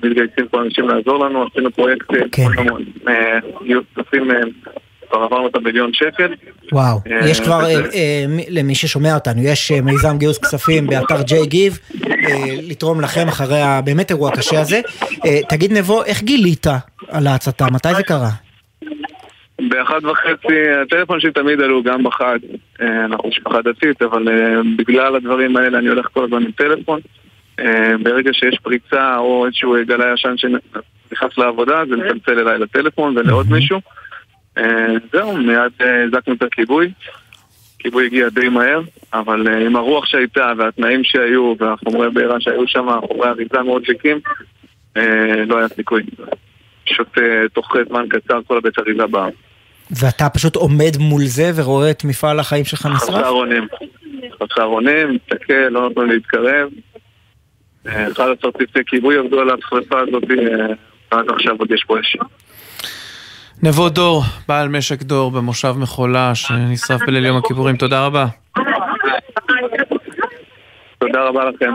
מתגייסים 0.04 0.48
פה 0.52 0.62
אנשים 0.62 0.90
לעזור 0.90 1.26
לנו, 1.26 1.46
עשינו 1.48 1.72
פרויקט 1.72 2.12
גיוס 3.64 3.86
כספים, 3.96 4.32
אה, 4.32 4.38
כבר 5.14 5.24
עברנו 5.24 5.48
את 5.48 5.56
המיליון 5.56 5.94
שקל. 5.94 6.34
וואו, 6.72 7.00
אה, 7.12 7.30
יש 7.30 7.40
כבר, 7.40 7.66
אה, 7.66 7.70
אה, 7.94 8.26
מי- 8.28 8.46
למי 8.50 8.76
ששומע 8.76 9.16
אותנו, 9.16 9.42
יש 9.44 9.72
מיזם 9.72 10.18
גיוס 10.18 10.38
כספים 10.38 10.88
באתר 10.88 11.22
ג'יי 11.22 11.46
גיב, 11.46 11.80
לתרום 12.70 13.02
לכם 13.02 13.28
אחרי 13.28 13.62
הבאמת 13.62 14.10
אירוע 14.12 14.32
קשה 14.32 14.62
הזה. 14.62 14.82
תגיד 15.50 15.72
נבו, 15.74 16.04
איך 16.04 16.24
גילית 16.24 16.68
על 17.08 17.28
ההצתה? 17.28 17.66
מתי 17.72 17.96
זה 17.96 18.04
קרה? 18.04 18.30
באחת 19.70 20.04
וחצי, 20.04 20.56
הטלפון 20.82 21.20
שלי 21.20 21.32
תמיד 21.32 21.62
עלו 21.62 21.84
גם 21.84 22.04
בחג, 22.04 22.38
אנחנו 22.82 23.30
משפחה 23.30 23.62
דתית, 23.62 24.02
אבל 24.02 24.28
בגלל 24.78 25.16
הדברים 25.16 25.58
האלה 25.58 25.78
אני 25.80 25.88
הולך 25.88 26.08
כל 26.14 26.24
הזמן 26.24 26.44
עם 26.44 26.52
טלפון. 26.52 27.00
ברגע 28.04 28.32
שיש 28.34 28.58
פריצה 28.64 29.18
או 29.18 29.46
איזשהו 29.46 29.76
גלי 29.88 30.12
עשן 30.14 30.34
שנכנס 30.38 31.38
לעבודה, 31.38 31.76
זה 31.90 31.96
מצלצל 31.96 32.40
אליי 32.40 32.60
לטלפון 32.60 33.18
ולעוד 33.18 33.52
מישהו. 33.52 33.80
אה, 34.58 34.94
זהו, 35.14 35.38
מיד 35.38 35.72
אה, 35.82 36.04
הזעקנו 36.04 36.34
את 36.34 36.42
הכיבוי. 36.42 36.92
הכיבוי 37.76 38.06
הגיע 38.06 38.30
די 38.30 38.50
מהר, 38.50 38.82
אבל 39.14 39.48
אה, 39.48 39.66
עם 39.66 39.76
הרוח 39.76 40.06
שהייתה 40.06 40.54
והתנאים 40.58 41.04
שהיו 41.04 41.54
והחומרי 41.60 42.10
בעירה 42.10 42.42
שהיו 42.42 42.68
שם, 42.68 42.88
חומרי 43.08 43.30
אריזה 43.30 43.62
מאוד 43.62 43.84
דליקים, 43.86 44.20
לא 45.48 45.58
היה 45.58 45.68
סיכוי. 45.68 46.04
פשוט 46.86 47.18
תוך 47.54 47.76
זמן 47.90 48.06
קצר 48.10 48.40
כל 48.48 48.58
הבית 48.58 48.80
אריזה 48.80 49.08
בעם. 49.08 49.30
ואתה 49.92 50.30
פשוט 50.30 50.56
עומד 50.56 50.98
מול 51.00 51.22
זה 51.26 51.52
ורואה 51.56 51.92
את 51.92 52.04
מפעל 52.04 52.40
החיים 52.40 52.66
שלך 52.66 52.86
נשרף? 52.86 53.10
חסר 53.10 53.30
אונים. 53.30 53.68
חסר 54.44 54.64
אונים, 54.64 55.08
מסתכל, 55.16 55.54
לא 55.54 55.90
לי 55.98 56.14
להתקרב. 56.14 56.70
אה, 57.88 58.08
11 58.12 58.36
צוותי 58.36 58.84
כיבוי 58.88 59.18
עבדו 59.18 59.40
על 59.40 59.50
השרפה 59.50 60.00
הזאת, 60.00 60.24
רק 61.12 61.26
עכשיו 61.30 61.56
עוד 61.60 61.72
יש 61.72 61.84
פה 61.88 62.00
אש. 62.00 62.18
נבו 63.64 63.90
דור, 63.90 64.24
בעל 64.48 64.70
משק 64.70 65.04
דור 65.04 65.32
במושב 65.32 65.76
מחולה 65.78 66.36
שנשרף 66.36 67.02
בליל 67.08 67.26
יום 67.26 67.38
הכיפורים, 67.38 67.78
תודה 67.78 68.06
רבה. 68.06 68.28
תודה 71.08 71.24
רבה 71.24 71.42
לכם. 71.46 71.74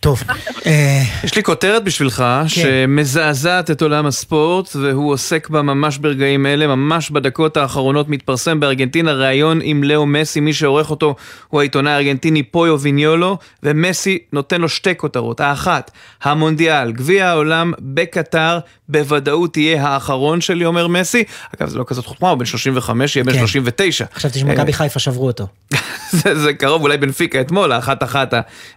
טוב. 0.00 0.22
אה, 0.66 1.02
יש 1.24 1.36
לי 1.36 1.42
כותרת 1.42 1.84
בשבילך, 1.84 2.24
כן. 2.42 2.48
שמזעזעת 2.48 3.70
את 3.70 3.82
עולם 3.82 4.06
הספורט, 4.06 4.76
והוא 4.76 5.12
עוסק 5.12 5.48
בה 5.48 5.62
ממש 5.62 5.98
ברגעים 5.98 6.46
אלה, 6.46 6.66
ממש 6.66 7.10
בדקות 7.10 7.56
האחרונות 7.56 8.08
מתפרסם 8.08 8.60
בארגנטינה 8.60 9.12
ראיון 9.12 9.60
עם 9.62 9.84
לאו 9.84 10.06
מסי, 10.06 10.40
מי 10.40 10.52
שעורך 10.52 10.90
אותו 10.90 11.14
הוא 11.48 11.60
העיתונאי 11.60 11.92
הארגנטיני 11.92 12.42
פויו 12.42 12.80
ויניולו, 12.80 13.38
ומסי 13.62 14.18
נותן 14.32 14.60
לו 14.60 14.68
שתי 14.68 14.96
כותרות. 14.96 15.40
האחת, 15.40 15.90
המונדיאל, 16.22 16.92
גביע 16.92 17.28
העולם 17.28 17.72
בקטר, 17.80 18.58
בוודאות 18.88 19.56
יהיה 19.56 19.86
האחרון 19.86 20.40
שלי, 20.40 20.64
אומר 20.64 20.86
מסי. 20.86 21.24
אגב, 21.56 21.68
זה 21.68 21.78
לא 21.78 21.84
כזאת 21.86 22.06
חוכמה, 22.06 22.30
הוא 22.30 22.38
בן 22.38 22.44
35, 22.44 23.16
יהיה 23.16 23.24
בן 23.24 23.32
כן. 23.32 23.38
39. 23.38 24.04
חשבתי 24.14 24.38
שמכבי 24.38 24.72
חיפה 24.72 25.00
שברו 25.00 25.26
אותו. 25.26 25.46
זה, 26.10 26.34
זה 26.34 26.52
קרוב 26.54 26.82
אולי 26.82 26.96
בנפיקה 26.96 27.40
אתמול, 27.40 27.72
האחת 27.72 28.02
אחת 28.02 28.23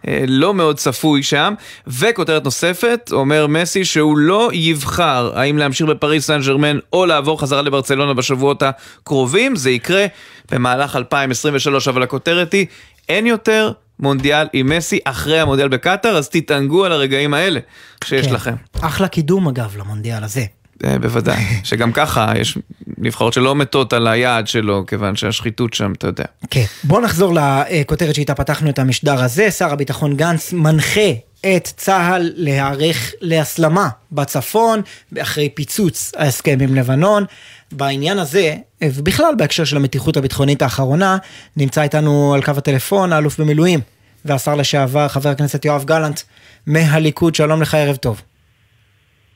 הלא 0.04 0.54
מאוד 0.54 0.78
צפוי 0.78 1.24
שם. 1.24 1.54
וכותרת 1.88 2.44
נוספת, 2.44 3.10
אומר 3.12 3.48
מסי 3.48 3.86
שהוא 3.86 4.18
לא 4.18 4.50
יבחר 4.54 5.32
האם 5.36 5.58
להמשיך 5.58 5.88
בפריס 5.88 6.28
סן 6.28 6.42
ג'רמן 6.42 6.80
או 6.94 7.06
לעבור 7.06 7.42
חזרה 7.42 7.62
לברצלונה 7.62 8.14
בשבועות 8.14 8.64
הקרובים, 8.64 9.56
זה 9.56 9.70
יקרה 9.70 10.06
במהלך 10.52 10.96
2023, 10.96 11.88
אבל 11.88 12.04
הכותרת 12.04 12.54
היא, 12.54 12.66
אין 13.10 13.28
יותר 13.28 13.72
מונדיאל 14.00 14.48
עם 14.54 14.70
מסי 14.70 15.00
אחרי 15.06 15.40
המונדיאל 15.40 15.68
בקטאר, 15.68 16.18
אז 16.18 16.30
תתענגו 16.30 16.86
על 16.86 16.92
הרגעים 16.92 17.34
האלה 17.34 17.60
שיש 18.04 18.28
כן. 18.28 18.34
לכם. 18.34 18.56
אחלה 18.82 19.08
קידום 19.08 19.48
אגב 19.48 19.78
למונדיאל 19.78 20.24
הזה. 20.24 20.46
אה, 20.86 21.00
בוודאי, 21.00 21.44
שגם 21.64 21.92
ככה 21.92 22.34
יש 22.36 22.58
נבחרות 22.98 23.34
שלא 23.34 23.56
מתות 23.56 23.94
על 23.94 24.08
היעד 24.08 24.48
שלו, 24.48 24.86
כיוון 24.88 25.16
שהשחיתות 25.16 25.74
שם, 25.74 25.92
אתה 25.98 26.08
יודע. 26.08 26.26
כן. 26.50 26.66
בואו 26.84 27.02
נחזור 27.02 27.34
לכותרת 27.36 28.16
שאיתה 28.16 28.36
פתחנו 28.36 28.70
את 28.70 28.80
המשדר 28.80 29.24
הזה. 29.24 29.52
שר 29.52 29.72
הביטחון 29.74 30.16
גנץ 30.16 30.54
מנחה 30.54 31.12
את 31.40 31.74
צה"ל 31.78 32.32
להיערך 32.36 33.14
להסלמה 33.22 33.90
בצפון, 34.12 34.82
אחרי 35.22 35.50
פיצוץ 35.50 36.12
ההסכם 36.18 36.58
עם 36.62 36.76
לבנון. 36.76 37.26
בעניין 37.72 38.20
הזה, 38.20 38.56
ובכלל 38.84 39.34
בהקשר 39.38 39.64
של 39.64 39.78
המתיחות 39.78 40.18
הביטחונית 40.18 40.62
האחרונה, 40.62 41.18
נמצא 41.58 41.82
איתנו 41.82 42.34
על 42.34 42.42
קו 42.42 42.52
הטלפון 42.58 43.14
האלוף 43.14 43.40
במילואים 43.40 43.80
והשר 44.26 44.56
לשעבר, 44.56 45.08
חבר 45.08 45.30
הכנסת 45.30 45.66
יואב 45.66 45.84
גלנט, 45.86 46.22
מהליכוד. 46.68 47.36
שלום 47.36 47.62
לך, 47.62 47.74
ערב 47.74 47.96
טוב. 47.96 48.22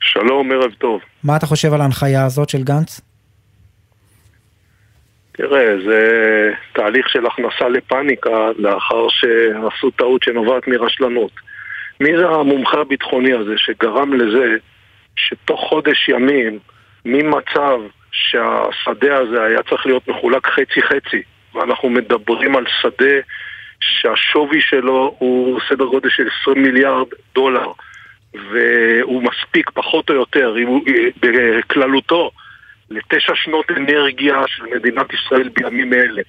שלום, 0.02 0.52
ערב 0.52 0.72
טוב. 0.78 1.00
מה 1.24 1.36
אתה 1.36 1.46
חושב 1.46 1.72
על 1.72 1.80
ההנחיה 1.80 2.24
הזאת 2.24 2.48
של 2.48 2.62
גנץ? 2.62 3.00
תראה, 5.32 5.74
זה 5.86 6.00
תהליך 6.72 7.08
של 7.08 7.26
הכנסה 7.26 7.68
לפאניקה 7.68 8.48
לאחר 8.58 9.08
שעשו 9.08 9.90
טעות 9.90 10.22
שנובעת 10.22 10.68
מרשלנות. 10.68 11.30
מי 12.00 12.16
זה 12.16 12.28
המומחה 12.28 12.80
הביטחוני 12.80 13.32
הזה 13.32 13.54
שגרם 13.56 14.12
לזה 14.12 14.56
שתוך 15.16 15.60
חודש 15.68 16.08
ימים, 16.08 16.58
ממצב 17.04 17.80
שהשדה 18.12 19.16
הזה 19.18 19.42
היה 19.44 19.62
צריך 19.62 19.86
להיות 19.86 20.08
מחולק 20.08 20.46
חצי-חצי, 20.46 21.22
ואנחנו 21.54 21.90
מדברים 21.90 22.56
על 22.56 22.64
שדה 22.80 23.14
שהשווי 23.80 24.60
שלו 24.60 25.16
הוא 25.18 25.60
סדר 25.68 25.84
גודל 25.84 26.08
של 26.10 26.28
20 26.42 26.62
מיליארד 26.62 27.06
דולר, 27.34 27.72
והוא 28.34 29.22
מספיק 29.22 29.70
פחות 29.70 30.10
או 30.10 30.14
יותר, 30.14 30.54
אם 30.58 30.66
הוא- 30.66 30.84
בכללותו, 31.20 32.30
לתשע 32.90 33.32
שנות 33.34 33.70
אנרגיה 33.70 34.42
של 34.46 34.64
מדינת 34.74 35.06
ישראל 35.14 35.48
בימים 35.48 35.92
אלה. 35.92 36.22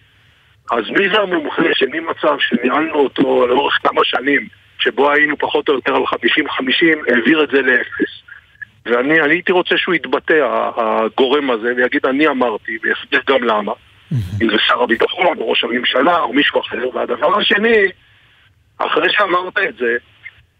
אז 0.71 0.89
מי 0.89 1.09
זה 1.09 1.19
המומחה 1.19 1.63
שממצב 1.73 2.35
שניהלנו 2.39 2.95
אותו 2.95 3.47
לאורך 3.47 3.79
כמה 3.83 4.01
שנים, 4.03 4.47
שבו 4.79 5.11
היינו 5.11 5.37
פחות 5.37 5.69
או 5.69 5.73
יותר 5.73 5.95
על 5.95 6.03
50-50, 6.05 6.99
העביר 7.07 7.43
את 7.43 7.49
זה 7.49 7.61
לאפס. 7.61 8.23
ואני 8.85 9.21
אני 9.21 9.33
הייתי 9.33 9.51
רוצה 9.51 9.77
שהוא 9.77 9.95
יתבטא, 9.95 10.47
הגורם 10.77 11.51
הזה, 11.51 11.73
ויגיד 11.77 12.05
אני 12.05 12.27
אמרתי, 12.27 12.77
ויסביר 12.83 13.21
גם 13.27 13.43
למה. 13.43 13.71
אם 14.41 14.49
זה 14.49 14.57
שר 14.67 14.83
הביטחון, 14.83 15.37
או 15.37 15.49
ראש 15.49 15.63
הממשלה, 15.63 16.19
או 16.19 16.33
מישהו 16.33 16.61
אחר. 16.61 16.89
והדבר 16.93 17.37
השני, 17.39 17.83
אחרי 18.77 19.07
שאמרת 19.11 19.57
את 19.57 19.75
זה, 19.77 19.97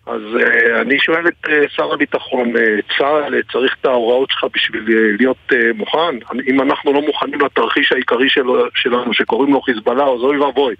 אז 0.06 0.22
uh, 0.36 0.82
אני 0.82 1.00
שואל 1.00 1.28
את 1.28 1.46
uh, 1.46 1.50
שר 1.76 1.94
הביטחון, 1.94 2.56
uh, 2.56 2.98
צה"ל 2.98 3.34
uh, 3.34 3.52
צריך 3.52 3.76
את 3.82 3.86
ההוראות 3.86 4.32
שלך 4.32 4.46
בשביל 4.54 4.84
uh, 4.88 5.18
להיות 5.18 5.52
uh, 5.52 5.56
מוכן? 5.76 6.16
אם 6.48 6.62
אנחנו 6.62 6.94
לא 6.94 7.02
מוכנים 7.02 7.42
לתרחיש 7.42 7.92
העיקרי 7.92 8.30
שלו, 8.30 8.66
שלנו, 8.76 9.14
שקוראים 9.14 9.54
לו 9.54 9.62
חיזבאללה, 9.62 10.04
אז 10.04 10.20
אוי 10.20 10.38
ואבוי. 10.38 10.76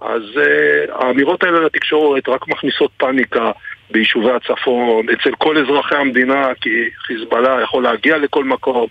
אז 0.00 0.22
uh, 0.34 1.04
האמירות 1.04 1.42
האלה 1.42 1.60
לתקשורת 1.60 2.28
רק 2.28 2.48
מכניסות 2.48 2.90
פאניקה 2.96 3.50
ביישובי 3.90 4.30
הצפון, 4.30 5.06
אצל 5.08 5.30
כל 5.38 5.58
אזרחי 5.58 5.96
המדינה, 5.96 6.48
כי 6.60 6.70
חיזבאללה 7.06 7.62
יכול 7.62 7.82
להגיע 7.82 8.18
לכל 8.18 8.44
מקום. 8.44 8.86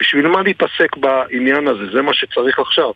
בשביל 0.00 0.26
מה 0.26 0.42
להתעסק 0.42 0.96
בעניין 0.96 1.68
הזה? 1.68 1.92
זה 1.92 2.02
מה 2.02 2.14
שצריך 2.14 2.58
עכשיו. 2.58 2.90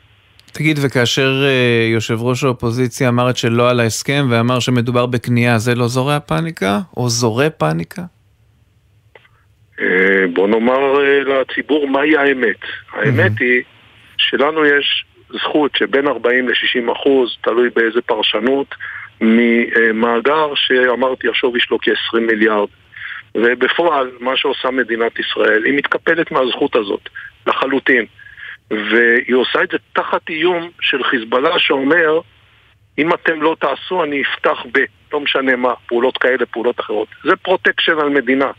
תגיד, 0.52 0.78
וכאשר 0.84 1.42
אה, 1.44 1.86
יושב 1.92 2.22
ראש 2.22 2.44
האופוזיציה 2.44 3.08
אמר 3.08 3.30
את 3.30 3.36
שלא 3.36 3.70
על 3.70 3.80
ההסכם 3.80 4.26
ואמר 4.30 4.60
שמדובר 4.60 5.06
בכניעה, 5.06 5.58
זה 5.58 5.74
לא 5.74 5.88
זורע 5.88 6.20
פאניקה? 6.20 6.78
או 6.96 7.08
זורע 7.08 7.50
פאניקה? 7.50 8.02
אה, 9.80 10.26
בוא 10.34 10.48
נאמר 10.48 11.00
אה, 11.00 11.20
לציבור 11.20 11.88
מהי 11.88 12.16
האמת. 12.16 12.60
האמת 12.92 13.32
היא 13.40 13.62
שלנו 14.16 14.64
יש 14.64 15.04
זכות 15.32 15.70
שבין 15.76 16.06
40 16.06 16.48
ל-60 16.48 16.92
אחוז, 16.92 17.36
תלוי 17.40 17.70
באיזה 17.76 18.00
פרשנות, 18.02 18.74
ממאגר 19.20 20.52
שאמרתי 20.54 21.28
השווי 21.28 21.60
שלו 21.60 21.78
כ-20 21.82 22.20
מיליארד. 22.20 22.68
ובפועל, 23.34 24.10
מה 24.20 24.36
שעושה 24.36 24.70
מדינת 24.70 25.18
ישראל, 25.18 25.64
היא 25.64 25.74
מתקפלת 25.74 26.30
מהזכות 26.30 26.76
הזאת, 26.76 27.08
לחלוטין. 27.46 28.04
והיא 28.70 29.34
עושה 29.34 29.62
את 29.62 29.70
זה 29.70 29.76
תחת 29.92 30.28
איום 30.28 30.70
של 30.80 31.04
חיזבאללה 31.04 31.58
שאומר, 31.58 32.20
אם 32.98 33.14
אתם 33.14 33.42
לא 33.42 33.56
תעשו, 33.60 34.04
אני 34.04 34.22
אפתח 34.22 34.58
ב... 34.72 34.78
לא 35.12 35.20
משנה 35.20 35.56
מה, 35.56 35.74
פעולות 35.86 36.18
כאלה, 36.18 36.46
פעולות 36.46 36.80
אחרות. 36.80 37.08
זה 37.24 37.36
פרוטקשן 37.36 37.98
על 37.98 38.08
מדינה. 38.08 38.50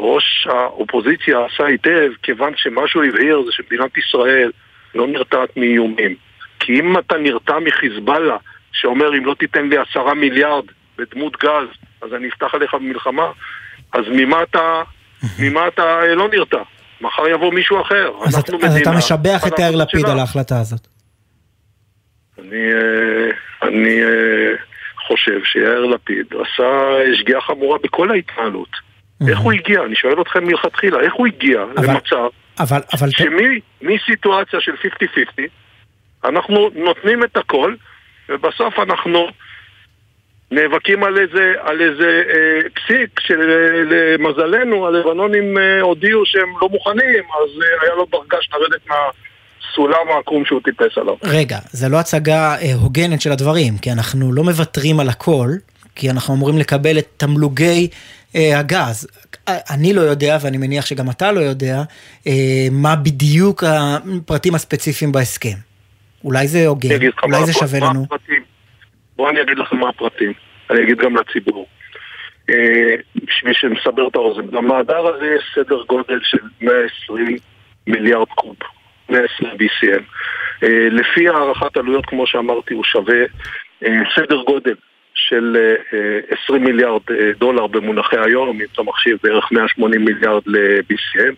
ראש 0.00 0.46
האופוזיציה 0.50 1.38
עשה 1.44 1.66
היטב, 1.66 2.10
כיוון 2.22 2.52
שמה 2.56 2.88
שהוא 2.88 3.04
הבהיר 3.04 3.42
זה 3.46 3.52
שמדינת 3.52 3.96
ישראל 3.96 4.50
לא 4.94 5.06
נרתעת 5.06 5.56
מאיומים. 5.56 6.14
כי 6.60 6.80
אם 6.80 6.98
אתה 6.98 7.16
נרתע 7.18 7.58
מחיזבאללה, 7.58 8.36
שאומר 8.72 9.18
אם 9.18 9.24
לא 9.24 9.34
תיתן 9.34 9.68
לי 9.68 9.76
עשרה 9.78 10.14
מיליארד 10.14 10.64
בדמות 10.98 11.36
גז, 11.36 11.68
אז 12.02 12.14
אני 12.14 12.28
אפתח 12.28 12.54
עליך 12.54 12.74
במלחמה, 12.74 13.30
אז 13.92 14.04
ממה 14.10 14.42
אתה, 14.42 14.82
ממה 15.38 15.68
אתה 15.68 16.00
אה, 16.00 16.14
לא 16.14 16.28
נרתע? 16.28 16.62
מחר 17.00 17.28
יבוא 17.28 17.52
מישהו 17.52 17.80
אחר. 17.80 18.10
אז, 18.26 18.38
אתה, 18.38 18.52
אז 18.62 18.76
אתה 18.76 18.90
משבח 18.90 19.46
את 19.46 19.58
יאיר 19.58 19.76
לפיד 19.76 20.06
על 20.06 20.18
ההחלטה 20.18 20.60
הזאת. 20.60 20.86
אני, 22.38 22.72
אה, 22.72 23.68
אני 23.68 24.02
אה, 24.02 24.56
חושב 25.06 25.40
שיאיר 25.44 25.84
לפיד 25.84 26.26
עשה 26.32 26.64
שגיאה 27.14 27.40
חמורה 27.40 27.78
בכל 27.82 28.10
ההתנהלות. 28.10 28.68
איך 29.28 29.38
הוא 29.38 29.52
הגיע? 29.52 29.82
אני 29.84 29.96
שואל 29.96 30.20
אתכם 30.20 30.44
מלכתחילה, 30.44 31.00
איך 31.00 31.14
הוא 31.14 31.26
הגיע 31.26 31.62
אבל, 31.62 31.90
למצב 31.90 32.28
אבל, 32.60 32.80
אבל... 32.92 33.08
שמסיטואציה 33.10 34.60
של 34.60 34.72
50-50 34.72 35.42
אנחנו 36.24 36.70
נותנים 36.74 37.24
את 37.24 37.36
הכל 37.36 37.74
ובסוף 38.28 38.78
אנחנו 38.78 39.26
נאבקים 40.54 41.04
על 41.04 41.18
איזה, 41.18 41.52
על 41.60 41.80
איזה 41.82 42.22
אה, 42.30 42.68
פסיק 42.74 43.20
שלמזלנו 43.20 44.86
הלבנונים 44.86 45.58
אה, 45.58 45.80
הודיעו 45.80 46.22
שהם 46.26 46.48
לא 46.62 46.68
מוכנים 46.68 47.24
אז 47.24 47.62
אה, 47.62 47.82
היה 47.82 47.94
לו 47.94 48.06
דרגש 48.12 48.48
לרדת 48.52 48.80
מהסולם 48.88 50.08
העקום 50.14 50.44
שהוא 50.44 50.60
טיפס 50.64 50.98
עליו. 50.98 51.14
רגע, 51.24 51.58
זה 51.70 51.88
לא 51.88 51.96
הצגה 52.00 52.56
אה, 52.56 52.74
הוגנת 52.74 53.20
של 53.20 53.32
הדברים, 53.32 53.78
כי 53.78 53.92
אנחנו 53.92 54.32
לא 54.32 54.44
מוותרים 54.44 55.00
על 55.00 55.08
הכל, 55.08 55.48
כי 55.94 56.10
אנחנו 56.10 56.34
אמורים 56.34 56.58
לקבל 56.58 56.98
את 56.98 57.06
תמלוגי 57.16 57.88
אה, 58.36 58.58
הגז. 58.58 59.06
אני 59.48 59.92
לא 59.92 60.00
יודע, 60.00 60.38
ואני 60.40 60.58
מניח 60.58 60.86
שגם 60.86 61.10
אתה 61.10 61.32
לא 61.32 61.40
יודע, 61.40 61.82
אה, 62.26 62.66
מה 62.70 62.96
בדיוק 62.96 63.64
הפרטים 63.66 64.54
הספציפיים 64.54 65.12
בהסכם. 65.12 65.56
אולי 66.24 66.48
זה 66.48 66.66
הוגן, 66.66 66.88
אולי 67.22 67.46
זה 67.46 67.52
שווה 67.52 67.80
לנו. 67.80 68.04
הפרטים. 68.04 68.43
בואו 69.16 69.30
אני 69.30 69.40
אגיד 69.40 69.58
לכם 69.58 69.76
מה 69.76 69.88
הפרטים, 69.88 70.32
אני 70.70 70.82
אגיד 70.82 70.98
גם 70.98 71.16
לציבור. 71.16 71.66
אה, 72.50 72.94
בשביל 73.24 73.52
שנסבר 73.52 74.08
את 74.08 74.16
האוזן, 74.16 74.46
במאגר 74.46 75.06
הזה 75.06 75.26
יש 75.26 75.44
סדר 75.54 75.82
גודל 75.82 76.20
של 76.22 76.38
120 76.60 77.36
מיליארד 77.86 78.28
קוב, 78.28 78.56
120 79.08 79.50
BCM. 79.50 80.02
אה, 80.62 80.88
לפי 80.90 81.28
הערכת 81.28 81.76
עלויות, 81.76 82.06
כמו 82.06 82.26
שאמרתי, 82.26 82.74
הוא 82.74 82.84
שווה 82.84 83.24
סדר 84.16 84.42
גודל 84.46 84.74
של 85.14 85.56
20 86.44 86.64
מיליארד 86.64 87.00
דולר 87.38 87.66
במונחי 87.66 88.16
היום, 88.18 88.48
אם 88.48 88.66
אתה 88.72 88.82
מחשיב 88.82 89.18
בערך 89.22 89.52
180 89.52 90.04
מיליארד 90.04 90.42
ל-BCM, 90.46 91.34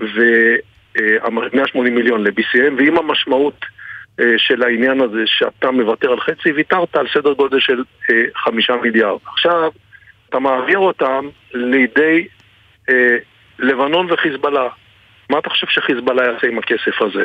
ו-180 0.00 1.80
מיליון 1.80 2.24
ל-BCM, 2.24 2.72
ועם 2.76 2.98
המשמעות 2.98 3.64
של 4.36 4.62
העניין 4.62 5.00
הזה 5.00 5.22
שאתה 5.26 5.70
מוותר 5.70 6.10
על 6.10 6.20
חצי, 6.20 6.52
ויתרת 6.52 6.96
על 6.96 7.06
סדר 7.14 7.32
גודל 7.32 7.60
של 7.60 7.82
חמישה 8.36 8.76
מיליארד. 8.82 9.18
עכשיו, 9.32 9.70
אתה 10.28 10.38
מעביר 10.38 10.78
אותם 10.78 11.28
לידי 11.54 12.26
לבנון 13.58 14.12
וחיזבאללה. 14.12 14.68
מה 15.30 15.38
אתה 15.38 15.50
חושב 15.50 15.66
שחיזבאללה 15.70 16.24
יעשה 16.24 16.46
עם 16.46 16.58
הכסף 16.58 17.02
הזה? 17.02 17.24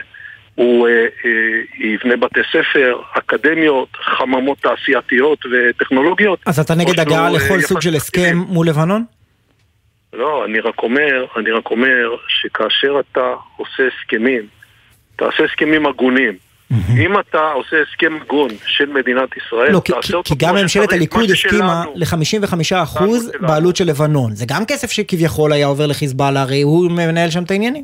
הוא 0.56 0.88
אה, 0.88 0.94
אה, 1.26 1.88
יבנה 1.88 2.16
בתי 2.18 2.40
ספר, 2.52 3.02
אקדמיות, 3.18 3.90
חממות 3.94 4.58
תעשייתיות 4.58 5.40
וטכנולוגיות. 5.52 6.40
אז 6.46 6.60
אתה 6.60 6.76
נגד 6.76 7.00
הגעה 7.00 7.30
לכל 7.30 7.62
סוג 7.62 7.82
של 7.82 7.96
הסכם 7.96 8.38
מול 8.38 8.68
לבנון? 8.68 9.04
לא, 10.14 10.46
אני 10.46 10.60
רק 10.60 10.84
אומר, 10.84 11.26
אני 11.38 11.52
רק 11.52 11.72
אומר 11.72 12.16
שכאשר 12.28 13.00
אתה 13.00 13.34
עושה 13.58 13.84
הסכמים, 13.88 14.42
תעשה 15.16 15.44
הסכמים 15.44 15.86
הגונים. 15.86 16.34
אם 16.72 17.20
אתה 17.20 17.52
עושה 17.54 17.78
הסכם 17.82 18.18
הגון 18.22 18.50
של 18.66 18.86
מדינת 18.86 19.30
ישראל, 19.38 19.72
לא, 19.72 19.82
תעשה 19.86 20.18
אותו 20.18 20.30
כי 20.30 20.36
גם 20.46 20.56
ממשלת 20.56 20.94
הליכוד 20.94 21.30
הסכימה 21.30 21.84
ל-55% 21.96 23.04
בעלות 23.40 23.76
של 23.76 23.86
לבנון. 23.86 24.32
זה 24.32 24.46
גם 24.48 24.66
כסף 24.68 24.92
שכביכול 24.92 25.54
היה 25.54 25.68
עובר 25.68 25.88
לחיזבאללה, 25.88 26.42
הרי 26.42 26.62
הוא 26.62 26.92
מנהל 26.92 27.30
שם 27.30 27.44
את 27.44 27.52
העניינים. 27.52 27.84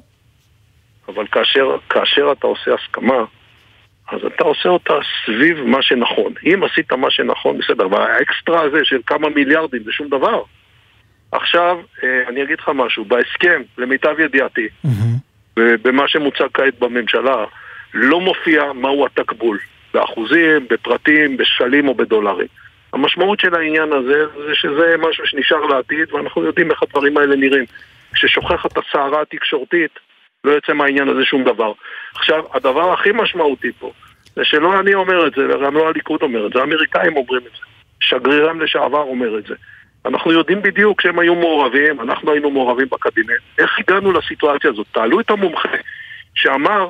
אבל 1.08 1.28
כאשר, 1.32 1.78
כאשר 1.90 2.32
אתה 2.32 2.48
עושה 2.48 2.72
הסכמה, 2.74 3.26
אז 4.12 4.20
אתה 4.36 4.44
עושה 4.44 4.70
אותה 4.70 4.94
סביב 5.26 5.58
מה 5.62 5.82
שנכון. 5.82 6.34
אם 6.46 6.64
עשית 6.64 6.94
מה 6.94 7.12
שנכון, 7.12 7.58
בסדר, 7.58 7.88
והאקסטרה 7.92 8.62
הזה 8.62 8.78
של 8.84 8.98
כמה 9.06 9.30
מיליארדים 9.30 9.84
זה 9.84 9.92
שום 9.92 10.08
דבר. 10.08 10.42
עכשיו, 11.32 11.78
אה, 12.04 12.30
אני 12.30 12.44
אגיד 12.44 12.60
לך 12.60 12.70
משהו, 12.76 13.06
בהסכם, 13.06 13.62
למיטב 13.78 14.20
ידיעתי, 14.20 14.68
במה 15.58 16.08
שמוצג 16.08 16.48
כעת 16.54 16.80
בממשלה, 16.80 17.46
לא 17.94 18.22
מופיע 18.22 18.74
מהו 18.74 19.06
התקבול, 19.06 19.60
באחוזים, 19.94 20.68
בפרטים, 20.70 21.38
בשקלים 21.38 21.88
או 21.88 21.94
בדולרים. 21.94 22.48
המשמעות 22.94 23.40
של 23.40 23.56
העניין 23.56 23.94
הזה 23.94 24.26
זה 24.48 24.56
שזה 24.56 24.96
משהו 25.00 25.28
שנשאר 25.28 25.66
לעתיד, 25.66 26.14
ואנחנו 26.14 26.44
יודעים 26.44 26.72
איך 26.72 26.84
הדברים 26.84 27.18
האלה 27.18 27.36
נראים. 27.36 27.66
כששוכחת 28.14 28.78
הסערה 28.78 29.22
התקשורתית, 29.22 30.00
לא 30.44 30.52
יוצא 30.52 30.74
מהעניין 30.74 31.10
הזה 31.10 31.26
שום 31.26 31.44
דבר. 31.44 31.72
עכשיו, 32.16 32.44
הדבר 32.54 32.94
הכי 32.94 33.10
משמעותי 33.12 33.72
פה, 33.80 33.92
זה 34.36 34.46
שלא 34.46 34.80
אני 34.80 34.94
אומר 34.94 35.28
את 35.28 35.34
זה, 35.34 35.46
וגם 35.46 35.76
לא 35.76 35.88
הליכוד 35.88 36.22
אומר 36.22 36.48
את 36.48 36.54
זה, 36.54 36.60
האמריקאים 36.60 37.18
אומרים 37.18 37.42
את 37.48 37.52
זה. 37.52 37.66
שגרירם 38.02 38.62
לשעבר 38.62 39.02
אומר 39.02 39.38
את 39.38 39.46
זה. 39.46 39.56
אנחנו 40.06 40.32
יודעים 40.32 40.62
בדיוק 40.62 41.02
שהם 41.02 41.20
היו 41.20 41.36
מעורבים, 41.36 42.02
אנחנו 42.02 42.32
היינו 42.32 42.52
מעורבים 42.52 42.88
בקבינט. 42.92 43.42
איך 43.58 43.80
הגענו 43.80 44.12
לסיטואציה 44.12 44.70
הזאת? 44.70 44.88
תעלו 44.92 45.20
את 45.20 45.30
המומחה 45.30 45.70
שאמר, 46.36 46.90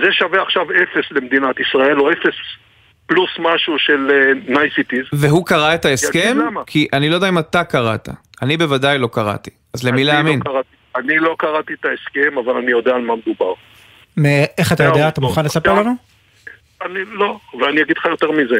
זה 0.00 0.12
שווה 0.12 0.42
עכשיו 0.42 0.62
אפס 0.62 1.10
למדינת 1.10 1.60
ישראל, 1.60 2.00
או 2.00 2.12
אפס 2.12 2.34
פלוס 3.06 3.30
משהו 3.38 3.78
של 3.78 4.10
niceties. 4.48 5.04
אה, 5.04 5.16
והוא 5.20 5.46
קרא 5.46 5.74
את 5.74 5.84
ההסכם? 5.84 6.38
כי 6.66 6.88
אני 6.92 7.10
לא 7.10 7.14
יודע 7.14 7.28
אם 7.28 7.38
אתה 7.38 7.64
קראת. 7.64 8.08
אני 8.42 8.56
בוודאי 8.56 8.98
לא 8.98 9.08
קראתי. 9.12 9.50
אז 9.74 9.84
למי 9.84 10.04
להאמין? 10.04 10.38
לא 10.38 10.44
קראתי. 10.44 10.68
אני 10.96 11.18
לא 11.18 11.36
קראתי 11.38 11.72
את 11.72 11.84
ההסכם, 11.84 12.38
אבל 12.38 12.56
אני 12.56 12.70
יודע 12.70 12.94
על 12.94 13.00
מה 13.00 13.14
מדובר. 13.16 13.52
איך 14.58 14.72
אתה 14.72 14.84
יודע? 14.84 15.08
אתה 15.08 15.20
מוכן 15.20 15.44
לספר 15.44 15.74
לנו? 15.74 15.96
אני 16.82 17.00
לא, 17.12 17.38
ואני 17.60 17.82
אגיד 17.82 17.96
לך 17.98 18.04
יותר 18.04 18.30
מזה. 18.30 18.58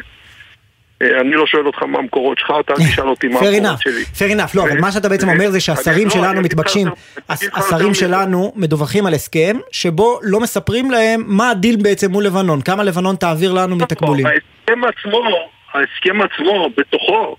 אה, 1.03 1.21
אני 1.21 1.31
לא 1.31 1.47
שואל 1.47 1.67
אותך 1.67 1.83
מה 1.83 1.99
המקורות 1.99 2.39
שלך, 2.39 2.53
אתה 2.61 2.75
תשאל 2.75 3.09
אותי 3.09 3.29
מה 3.29 3.41
המקורות 3.41 3.81
שלי. 3.81 4.03
fair 4.03 4.33
enough, 4.33 4.51
לא, 4.55 4.63
אבל 4.63 4.81
מה 4.81 4.93
שאתה 4.93 5.09
בעצם 5.09 5.29
אומר 5.29 5.51
זה 5.51 5.61
שהשרים 5.61 6.05
לא, 6.05 6.11
שלנו 6.11 6.43
מתבקשים, 6.43 6.89
השרים 7.29 7.95
שלנו 7.95 8.53
מדווחים 8.57 9.07
על 9.07 9.15
הסכם, 9.15 9.57
שבו 9.73 10.21
לא 10.23 10.41
מספרים 10.41 10.91
להם 10.91 11.23
מה 11.27 11.51
הדיל 11.51 11.77
בעצם 11.83 12.11
מול 12.11 12.25
לבנון, 12.25 12.61
כמה 12.61 12.85
לבנון 12.85 13.17
תעביר 13.17 13.53
לנו 13.53 13.67
נכון, 13.67 13.83
מתקבולים. 13.83 14.27
ההסכם 14.27 14.85
עצמו, 14.85 15.51
ההסכם 15.73 16.23
עצמו, 16.23 16.71
בתוכו, 16.77 17.37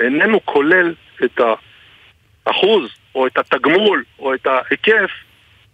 איננו 0.00 0.40
כולל 0.44 0.94
את 1.24 1.40
האחוז 2.46 2.90
או 3.14 3.26
את 3.26 3.38
התגמול, 3.38 4.04
או 4.18 4.34
את 4.34 4.46
ההיקף 4.46 5.10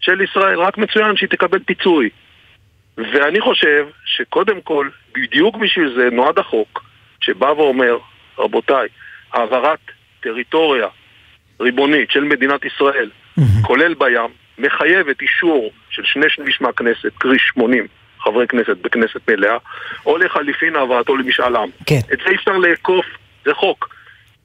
של 0.01 0.20
ישראל, 0.20 0.61
רק 0.61 0.78
מצוין 0.78 1.16
שהיא 1.16 1.28
תקבל 1.28 1.59
פיצוי. 1.59 2.09
ואני 2.98 3.40
חושב 3.40 3.86
שקודם 4.05 4.61
כל, 4.61 4.89
בדיוק 5.15 5.56
בשביל 5.56 5.94
זה 5.97 6.09
נועד 6.12 6.39
החוק, 6.39 6.84
שבא 7.24 7.46
ואומר, 7.46 7.98
רבותיי, 8.38 8.88
העברת 9.32 9.78
טריטוריה 10.20 10.86
ריבונית 11.60 12.10
של 12.10 12.24
מדינת 12.24 12.64
ישראל, 12.64 13.10
כולל 13.62 13.94
בים, 13.94 14.30
מחייבת 14.59 15.22
אישור 15.22 15.72
של 15.90 16.02
שני 16.05 16.26
שליש 16.28 16.60
מהכנסת, 16.60 17.12
קרי 17.18 17.38
80 17.38 17.86
חברי 18.18 18.46
כנסת 18.46 18.76
בכנסת 18.76 19.30
מלאה, 19.30 19.56
או 20.06 20.18
לחליפין 20.18 20.76
העברתו 20.76 21.16
למשאל 21.16 21.56
עם. 21.56 21.68
כן. 21.86 21.98
את 22.12 22.18
זה 22.18 22.30
אי 22.30 22.34
אפשר 22.34 22.59
לאכוף, 22.59 23.06
זה 23.44 23.55
חוק. 23.55 23.94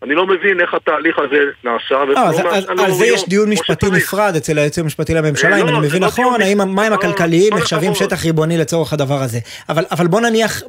אני 0.03 0.15
לא 0.15 0.27
מבין 0.27 0.59
איך 0.59 0.73
התהליך 0.73 1.19
הזה 1.19 1.37
נעשה. 1.63 1.95
אה, 1.95 2.85
על 2.85 2.91
זה 2.91 3.05
יש 3.05 3.29
דיון 3.29 3.49
משפטי 3.49 3.85
נפרד 3.91 4.33
אצל 4.37 4.57
היועץ 4.57 4.79
המשפטי 4.79 5.13
לממשלה, 5.13 5.55
אה, 5.55 5.61
אם 5.61 5.65
לא, 5.65 5.71
אני 5.71 5.87
מבין 5.87 6.01
לא 6.01 6.07
נכון, 6.07 6.41
האם 6.41 6.61
המים 6.61 6.93
הכלכליים 6.93 7.53
נחשבים 7.53 7.95
שטח 7.95 8.25
ריבוני 8.25 8.57
לצורך 8.57 8.93
הדבר 8.93 9.21
הזה. 9.21 9.39
אבל 9.69 10.07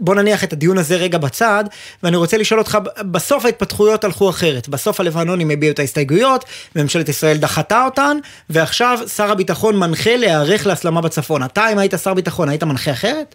בוא 0.00 0.14
נניח 0.14 0.44
את 0.44 0.52
הדיון 0.52 0.78
הזה 0.78 0.96
רגע 0.96 1.18
בצד, 1.18 1.64
ואני 2.02 2.16
רוצה 2.16 2.38
לשאול 2.38 2.60
אותך, 2.60 2.78
בסוף 3.10 3.44
ההתפתחויות 3.44 4.04
הלכו 4.04 4.30
אחרת. 4.30 4.68
בסוף 4.68 5.00
הלבנונים 5.00 5.50
הביעו 5.50 5.72
את 5.72 5.78
ההסתייגויות, 5.78 6.44
ממשלת 6.76 7.08
ישראל 7.08 7.36
דחתה 7.36 7.84
אותן, 7.84 8.16
ועכשיו 8.50 8.98
שר 9.16 9.30
הביטחון 9.30 9.76
מנחה 9.76 10.16
להיערך 10.16 10.66
להסלמה 10.66 11.00
בצפון. 11.00 11.42
אתה, 11.42 11.72
אם 11.72 11.78
היית 11.78 11.94
שר 12.04 12.14
ביטחון, 12.14 12.48
היית 12.48 12.64
מנחה 12.64 12.90
אחרת? 12.90 13.34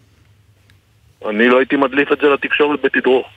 אני 1.30 1.48
לא 1.48 1.58
הייתי 1.58 1.76
מדליף 1.76 2.12
את 2.12 2.18
זה 2.22 2.28
לתקשורת 2.28 2.80
בתדרוך. 2.84 3.28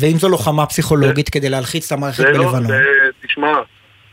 ואם 0.00 0.16
זו 0.16 0.28
לוחמה 0.28 0.66
פסיכולוגית 0.66 1.28
כדי 1.28 1.48
להלחיץ 1.48 1.92
את 1.92 1.98
המערכת 1.98 2.24
לא, 2.24 2.32
בלבנון? 2.32 2.66
זה, 2.66 2.80
תשמע, 3.26 3.52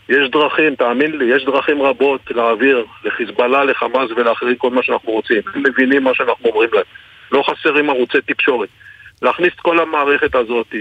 יש 0.10 0.30
דרכים, 0.32 0.76
תאמין 0.76 1.18
לי, 1.18 1.36
יש 1.36 1.46
דרכים 1.46 1.82
רבות 1.82 2.22
להעביר 2.30 2.86
לחיזבאללה, 3.04 3.64
לחמאס 3.64 4.12
ולאחרים 4.16 4.56
כל 4.56 4.70
מה 4.70 4.84
שאנחנו 4.84 5.12
רוצים. 5.12 5.42
הם 5.56 5.64
מבינים 5.64 6.04
מה 6.04 6.14
שאנחנו 6.14 6.50
אומרים 6.50 6.70
להם. 6.74 6.84
לא 7.32 7.44
חסרים 7.44 7.90
ערוצי 7.90 8.18
תקשורת. 8.26 8.70
להכניס 9.22 9.54
את 9.56 9.60
כל 9.60 9.80
המערכת 9.80 10.36
הזאת 10.36 10.76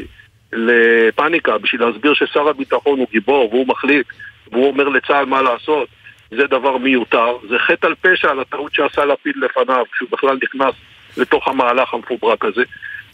לפאניקה 0.53 1.59
בשביל 1.59 1.85
להסביר 1.85 2.15
ששר 2.15 2.49
הביטחון 2.49 2.99
הוא 2.99 3.07
גיבור 3.13 3.49
והוא 3.53 3.67
מחליט 3.69 4.07
והוא 4.53 4.67
אומר 4.67 4.89
לצה"ל 4.89 5.25
מה 5.25 5.43
לעשות, 5.43 5.89
זה 6.31 6.47
דבר 6.47 6.79
מיותר. 6.79 7.37
זה 7.49 7.59
חטא 7.59 7.87
על 7.87 7.95
פשע 7.95 8.31
על 8.31 8.41
הטעות 8.41 8.75
שעשה 8.75 9.05
לפיד 9.05 9.37
לפניו, 9.37 9.85
כשהוא 9.93 10.09
בכלל 10.13 10.39
נכנס 10.43 10.75
לתוך 11.17 11.49
המהלך 11.49 11.95
המפוברק 11.95 12.45
הזה. 12.45 12.63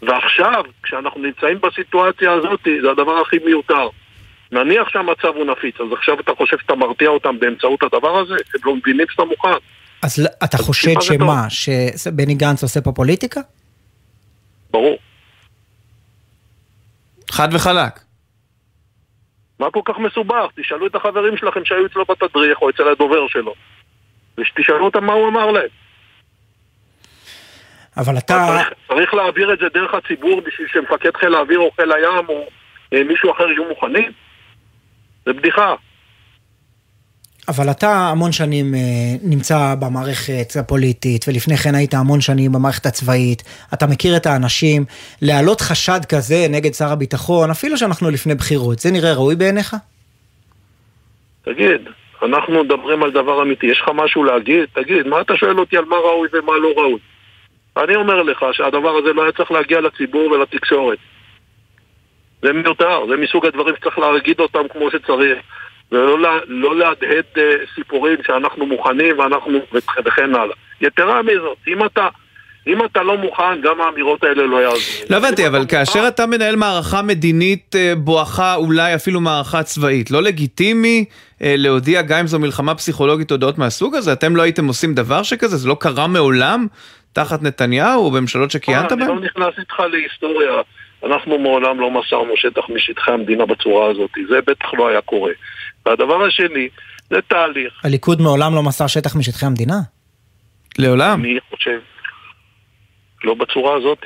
ועכשיו, 0.01 0.63
כשאנחנו 0.83 1.21
נמצאים 1.21 1.57
בסיטואציה 1.61 2.31
הזאת, 2.31 2.59
זה 2.81 2.91
הדבר 2.91 3.21
הכי 3.21 3.37
מיותר. 3.45 3.87
נניח 4.51 4.89
שהמצב 4.89 5.27
הוא 5.35 5.45
נפיץ, 5.45 5.75
אז 5.81 5.87
עכשיו 5.97 6.19
אתה 6.19 6.31
חושב 6.37 6.57
שאתה 6.59 6.75
מרתיע 6.75 7.09
אותם 7.09 7.39
באמצעות 7.39 7.83
הדבר 7.83 8.17
הזה? 8.19 8.33
הם 8.33 8.61
לא 8.65 8.75
מבינים 8.75 9.05
שאתה 9.09 9.23
מוכן. 9.23 9.57
אז 10.03 10.17
ל- 10.19 10.43
אתה 10.43 10.57
חושד 10.57 10.89
טיפה 10.89 11.01
זה 11.01 11.07
שמה, 11.07 11.49
שבני 11.97 12.33
גנץ 12.35 12.63
עושה 12.63 12.81
פה 12.81 12.91
פוליטיקה? 12.91 13.41
ברור. 14.71 14.97
חד 17.31 17.49
וחלק. 17.53 17.99
מה 19.59 19.71
כל 19.71 19.81
כך 19.85 19.97
מסובך? 19.99 20.45
תשאלו 20.55 20.87
את 20.87 20.95
החברים 20.95 21.37
שלכם 21.37 21.65
שהיו 21.65 21.85
אצלו 21.85 22.05
בתדריך 22.05 22.61
או 22.61 22.69
אצל 22.69 22.87
הדובר 22.87 23.27
שלו. 23.27 23.53
ושתשאלו 24.37 24.85
אותם 24.85 25.05
מה 25.05 25.13
הוא 25.13 25.27
אמר 25.27 25.51
להם. 25.51 25.67
אבל 27.99 28.17
אתה... 28.17 28.47
צריך, 28.47 28.69
צריך 28.87 29.13
להעביר 29.13 29.53
את 29.53 29.59
זה 29.59 29.65
דרך 29.73 29.93
הציבור 29.93 30.41
בשביל 30.41 30.67
שמפקד 30.71 31.17
חיל 31.17 31.35
האוויר 31.35 31.59
או 31.59 31.71
חיל 31.75 31.91
הים 31.91 32.29
או 32.29 32.47
אה, 32.93 33.03
מישהו 33.03 33.31
אחר 33.31 33.43
יהיו 33.43 33.63
מוכנים? 33.69 34.11
זה 35.25 35.33
בדיחה. 35.33 35.75
אבל 37.49 37.71
אתה 37.71 38.09
המון 38.11 38.31
שנים 38.31 38.75
אה, 38.75 38.79
נמצא 39.23 39.75
במערכת 39.79 40.55
הפוליטית, 40.59 41.25
ולפני 41.27 41.57
כן 41.57 41.75
היית 41.75 41.93
המון 41.93 42.21
שנים 42.21 42.51
במערכת 42.51 42.85
הצבאית. 42.85 43.43
אתה 43.73 43.87
מכיר 43.87 44.17
את 44.17 44.25
האנשים. 44.25 44.85
להעלות 45.21 45.61
חשד 45.61 45.99
כזה 46.09 46.45
נגד 46.49 46.73
שר 46.73 46.91
הביטחון, 46.91 47.49
אפילו 47.49 47.77
שאנחנו 47.77 48.09
לפני 48.09 48.35
בחירות, 48.35 48.79
זה 48.79 48.91
נראה 48.91 49.13
ראוי 49.13 49.35
בעיניך? 49.35 49.75
תגיד, 51.45 51.81
אנחנו 52.21 52.63
מדברים 52.63 53.03
על 53.03 53.11
דבר 53.11 53.41
אמיתי, 53.41 53.67
יש 53.67 53.81
לך 53.81 53.89
משהו 53.95 54.23
להגיד? 54.23 54.65
תגיד, 54.73 55.07
מה 55.07 55.21
אתה 55.21 55.35
שואל 55.35 55.59
אותי 55.59 55.77
על 55.77 55.85
מה 55.85 55.95
ראוי 55.95 56.27
ומה 56.33 56.57
לא 56.57 56.73
ראוי? 56.77 56.99
אני 57.83 57.95
אומר 57.95 58.21
לך 58.23 58.45
שהדבר 58.51 58.97
הזה 58.97 59.13
לא 59.13 59.23
היה 59.23 59.31
צריך 59.31 59.51
להגיע 59.51 59.81
לציבור 59.81 60.31
ולתקשורת. 60.31 60.97
זה 62.41 62.53
מיותר, 62.53 62.99
זה 63.09 63.15
מסוג 63.17 63.45
הדברים 63.45 63.75
שצריך 63.79 63.99
להגיד 63.99 64.39
אותם 64.39 64.67
כמו 64.71 64.91
שצריך. 64.91 65.37
ולא 65.91 66.19
לה- 66.19 66.39
לא 66.47 66.75
להדהד 66.77 67.23
אה, 67.37 67.43
סיפורים 67.75 68.17
שאנחנו 68.27 68.65
מוכנים 68.65 69.19
ואנחנו 69.19 69.59
וכן 70.05 70.35
הלאה. 70.35 70.55
יתרה 70.81 71.21
מזאת, 71.23 71.57
אם 71.67 71.85
אתה, 71.85 72.07
אם 72.67 72.85
אתה 72.85 73.03
לא 73.03 73.17
מוכן, 73.17 73.61
גם 73.63 73.81
האמירות 73.81 74.23
האלה 74.23 74.43
לא 74.45 74.57
יעזרו. 74.61 75.05
לא 75.09 75.15
הבנתי, 75.17 75.47
אבל 75.47 75.65
כאשר 75.69 76.07
אתה 76.07 76.25
מנהל 76.25 76.55
מערכה 76.55 77.01
מדינית 77.01 77.75
אה, 77.75 77.93
בואכה 77.97 78.55
אולי 78.55 78.95
אפילו 78.95 79.21
מערכה 79.21 79.63
צבאית, 79.63 80.11
לא 80.11 80.21
לגיטימי 80.23 81.05
אה, 81.41 81.55
להודיע 81.57 82.01
גם 82.01 82.19
אם 82.19 82.27
זו 82.27 82.39
מלחמה 82.39 82.75
פסיכולוגית 82.75 83.31
הודעות 83.31 83.57
מהסוג 83.57 83.95
הזה? 83.95 84.13
אתם 84.13 84.35
לא 84.35 84.41
הייתם 84.41 84.67
עושים 84.67 84.93
דבר 84.93 85.23
שכזה? 85.23 85.57
זה 85.57 85.67
לא 85.67 85.77
קרה 85.79 86.07
מעולם 86.07 86.67
תחת 87.13 87.41
נתניהו 87.41 88.05
או 88.05 88.11
בממשלות 88.11 88.51
שכיהנת 88.51 88.91
אני 88.91 89.05
בהן? 89.05 89.15
לא 89.15 89.21
נכנס 89.21 89.59
איתך 89.59 89.79
להיסטוריה. 89.79 90.61
אנחנו 91.05 91.39
מעולם 91.39 91.79
לא 91.79 91.91
מסרנו 91.91 92.33
שטח 92.35 92.69
משטחי 92.69 93.11
המדינה 93.11 93.45
בצורה 93.45 93.91
הזאת. 93.91 94.09
זה 94.29 94.41
בטח 94.47 94.73
לא 94.73 94.87
היה 94.87 95.01
קורה. 95.01 95.31
והדבר 95.85 96.25
השני, 96.25 96.69
זה 97.09 97.21
תהליך. 97.27 97.73
הליכוד 97.83 98.21
מעולם 98.21 98.55
לא 98.55 98.63
מסר 98.63 98.87
שטח 98.87 99.15
משטחי 99.15 99.45
המדינה? 99.45 99.79
לעולם? 100.77 101.21
אני 101.21 101.39
חושב, 101.49 101.79
לא 103.23 103.33
בצורה 103.33 103.77
הזאת. 103.77 104.05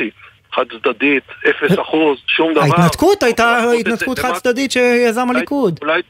חד 0.54 0.64
צדדית, 0.84 1.24
אפס 1.50 1.80
אחוז, 1.80 2.18
שום 2.28 2.54
דבר. 2.54 2.62
ההתנתקות 2.62 3.24
הייתה 3.24 3.60
את 3.60 3.70
זה, 3.70 3.76
התנתקות 3.76 4.20
חד 4.20 4.34
צדדית 4.34 4.72
שיזם 4.72 5.30
הליכוד. 5.30 5.80
אולי, 5.82 6.02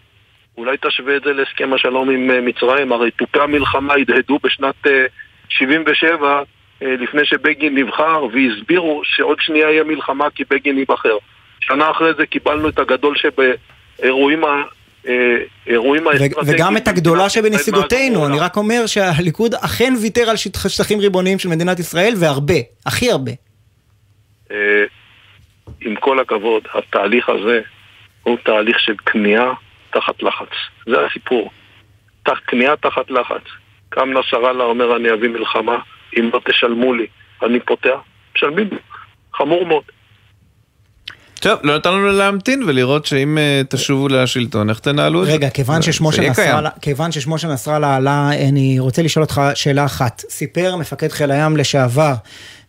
אולי 0.57 0.77
תשווה 0.87 1.15
את 1.15 1.21
זה 1.25 1.33
להסכם 1.33 1.73
השלום 1.73 2.09
עם 2.09 2.31
אה, 2.31 2.41
מצרים, 2.41 2.91
הרי 2.91 3.11
תופי 3.11 3.39
המלחמה 3.39 3.93
הדהדו 3.93 4.39
בשנת 4.43 4.87
אה, 4.87 5.05
77 5.49 6.27
אה, 6.27 6.43
לפני 6.87 7.25
שבגין 7.25 7.77
נבחר 7.77 8.23
והסבירו 8.33 9.01
שעוד 9.03 9.37
שנייה 9.41 9.71
יהיה 9.71 9.83
מלחמה 9.83 10.29
כי 10.35 10.43
בגין 10.49 10.77
ייבחר. 10.77 11.17
שנה 11.59 11.91
אחרי 11.91 12.13
זה 12.17 12.25
קיבלנו 12.25 12.69
את 12.69 12.79
הגדול 12.79 13.15
שבאירועים 13.17 14.43
ה... 14.43 14.63
אה, 15.07 15.37
אירועים 15.67 16.07
האסטרטגיים. 16.07 16.55
וגם 16.55 16.77
את 16.77 16.87
הגדולה 16.87 17.29
שבנסיגותינו, 17.29 18.25
אני 18.27 18.39
רק 18.39 18.57
אומר 18.57 18.85
שהליכוד 18.85 19.53
אכן 19.55 19.93
ויתר 20.01 20.29
על 20.29 20.35
שטח- 20.35 20.67
שטחים 20.67 20.99
ריבוניים 20.99 21.39
של 21.39 21.49
מדינת 21.49 21.79
ישראל, 21.79 22.13
והרבה, 22.19 22.53
הכי 22.85 23.11
הרבה. 23.11 23.31
אה, 24.51 24.83
עם 25.81 25.95
כל 25.95 26.19
הכבוד, 26.19 26.63
התהליך 26.73 27.29
הזה 27.29 27.61
הוא 28.23 28.37
תהליך 28.45 28.79
של 28.79 28.95
כניעה 29.05 29.53
תחת 29.93 30.23
לחץ. 30.23 30.47
זה 30.85 30.95
הסיפור. 31.05 31.51
כניעה 32.47 32.75
תחת 32.75 33.11
לחץ. 33.11 33.41
קם 33.89 34.09
נסראללה 34.17 34.63
אומר 34.63 34.95
אני 34.95 35.13
אביא 35.13 35.29
מלחמה, 35.29 35.77
אם 36.19 36.29
לא 36.33 36.41
תשלמו 36.49 36.93
לי, 36.93 37.05
אני 37.43 37.59
פותח, 37.59 37.97
משלמים 38.35 38.69
לי. 38.71 38.77
חמור 39.33 39.65
מאוד. 39.65 39.83
טוב, 41.43 41.59
לא 41.63 41.75
נתנו 41.75 41.97
לנו 41.97 42.17
להמתין 42.17 42.63
ולראות 42.63 43.05
שאם 43.05 43.37
אה, 43.37 43.61
תשובו 43.69 44.07
לשלטון, 44.07 44.69
איך 44.69 44.79
תנהלו 44.79 45.21
את 45.21 45.27
זה? 45.27 45.33
רגע, 45.33 45.49
כיוון 45.49 45.81
ששמו 45.81 46.11
זה 46.11 46.17
של 46.17 46.23
יהיה 46.23 46.35
קיים. 46.35 46.47
נסראללה, 46.47 47.95
עלה, 47.95 48.29
אני 48.49 48.79
רוצה 48.79 49.01
לשאול 49.01 49.23
אותך 49.23 49.41
שאלה 49.55 49.85
אחת. 49.85 50.23
סיפר 50.29 50.75
מפקד 50.75 51.07
חיל 51.07 51.31
הים 51.31 51.57
לשעבר, 51.57 52.13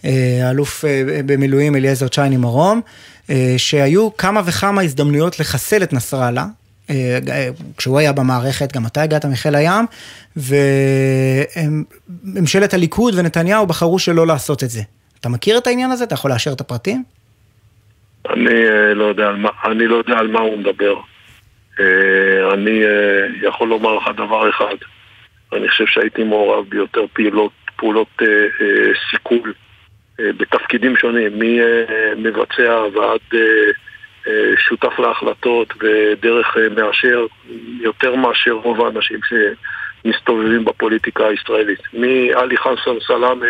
אה, 0.04 0.50
אלוף 0.50 0.84
אה, 0.84 1.02
במילואים 1.26 1.76
אליעזר 1.76 2.08
צ'ייני 2.08 2.36
מרום, 2.36 2.80
אה, 3.30 3.54
שהיו 3.56 4.16
כמה 4.16 4.42
וכמה 4.44 4.82
הזדמנויות 4.82 5.40
לחסל 5.40 5.82
את 5.82 5.92
נסראללה. 5.92 6.44
כשהוא 7.76 7.98
היה 7.98 8.12
במערכת, 8.12 8.76
גם 8.76 8.86
אתה 8.86 9.02
הגעת 9.02 9.24
מחיל 9.24 9.54
הים, 9.54 9.84
וממשלת 12.26 12.74
הליכוד 12.74 13.14
ונתניהו 13.16 13.66
בחרו 13.66 13.98
שלא 13.98 14.26
לעשות 14.26 14.62
את 14.62 14.70
זה. 14.70 14.80
אתה 15.20 15.28
מכיר 15.28 15.58
את 15.58 15.66
העניין 15.66 15.90
הזה? 15.90 16.04
אתה 16.04 16.14
יכול 16.14 16.30
לאשר 16.30 16.52
את 16.52 16.60
הפרטים? 16.60 17.02
אני 18.30 18.66
אה, 18.68 18.94
לא 18.94 19.04
יודע 19.04 19.28
על 19.28 19.36
מה, 19.36 19.48
אני 19.64 19.86
לא 19.86 19.96
יודע 19.96 20.18
על 20.18 20.26
מה 20.26 20.40
הוא 20.40 20.58
מדבר. 20.58 20.94
אה, 21.80 22.54
אני 22.54 22.84
אה, 22.84 23.26
יכול 23.42 23.68
לומר 23.68 23.94
לך 23.94 24.08
דבר 24.16 24.50
אחד. 24.50 24.74
אני 25.52 25.68
חושב 25.68 25.86
שהייתי 25.86 26.24
מעורב 26.24 26.68
ביותר 26.68 27.04
פעולות, 27.12 27.52
פעולות 27.76 28.22
סיכול 29.10 29.52
בתפקידים 30.18 30.96
שונים, 30.96 31.32
ממבצע 31.38 32.82
ועד 32.94 33.40
שותף 34.56 34.98
להחלטות 34.98 35.74
ודרך 35.80 36.56
אה, 36.56 36.68
מאשר, 36.68 37.26
יותר 37.80 38.14
מאשר 38.14 38.52
רוב 38.52 38.84
האנשים 38.84 39.20
שמסתובבים 39.24 40.64
בפוליטיקה 40.64 41.26
הישראלית. 41.26 41.80
מעלי 41.92 42.56
חסן 42.56 43.00
סלאמה 43.06 43.46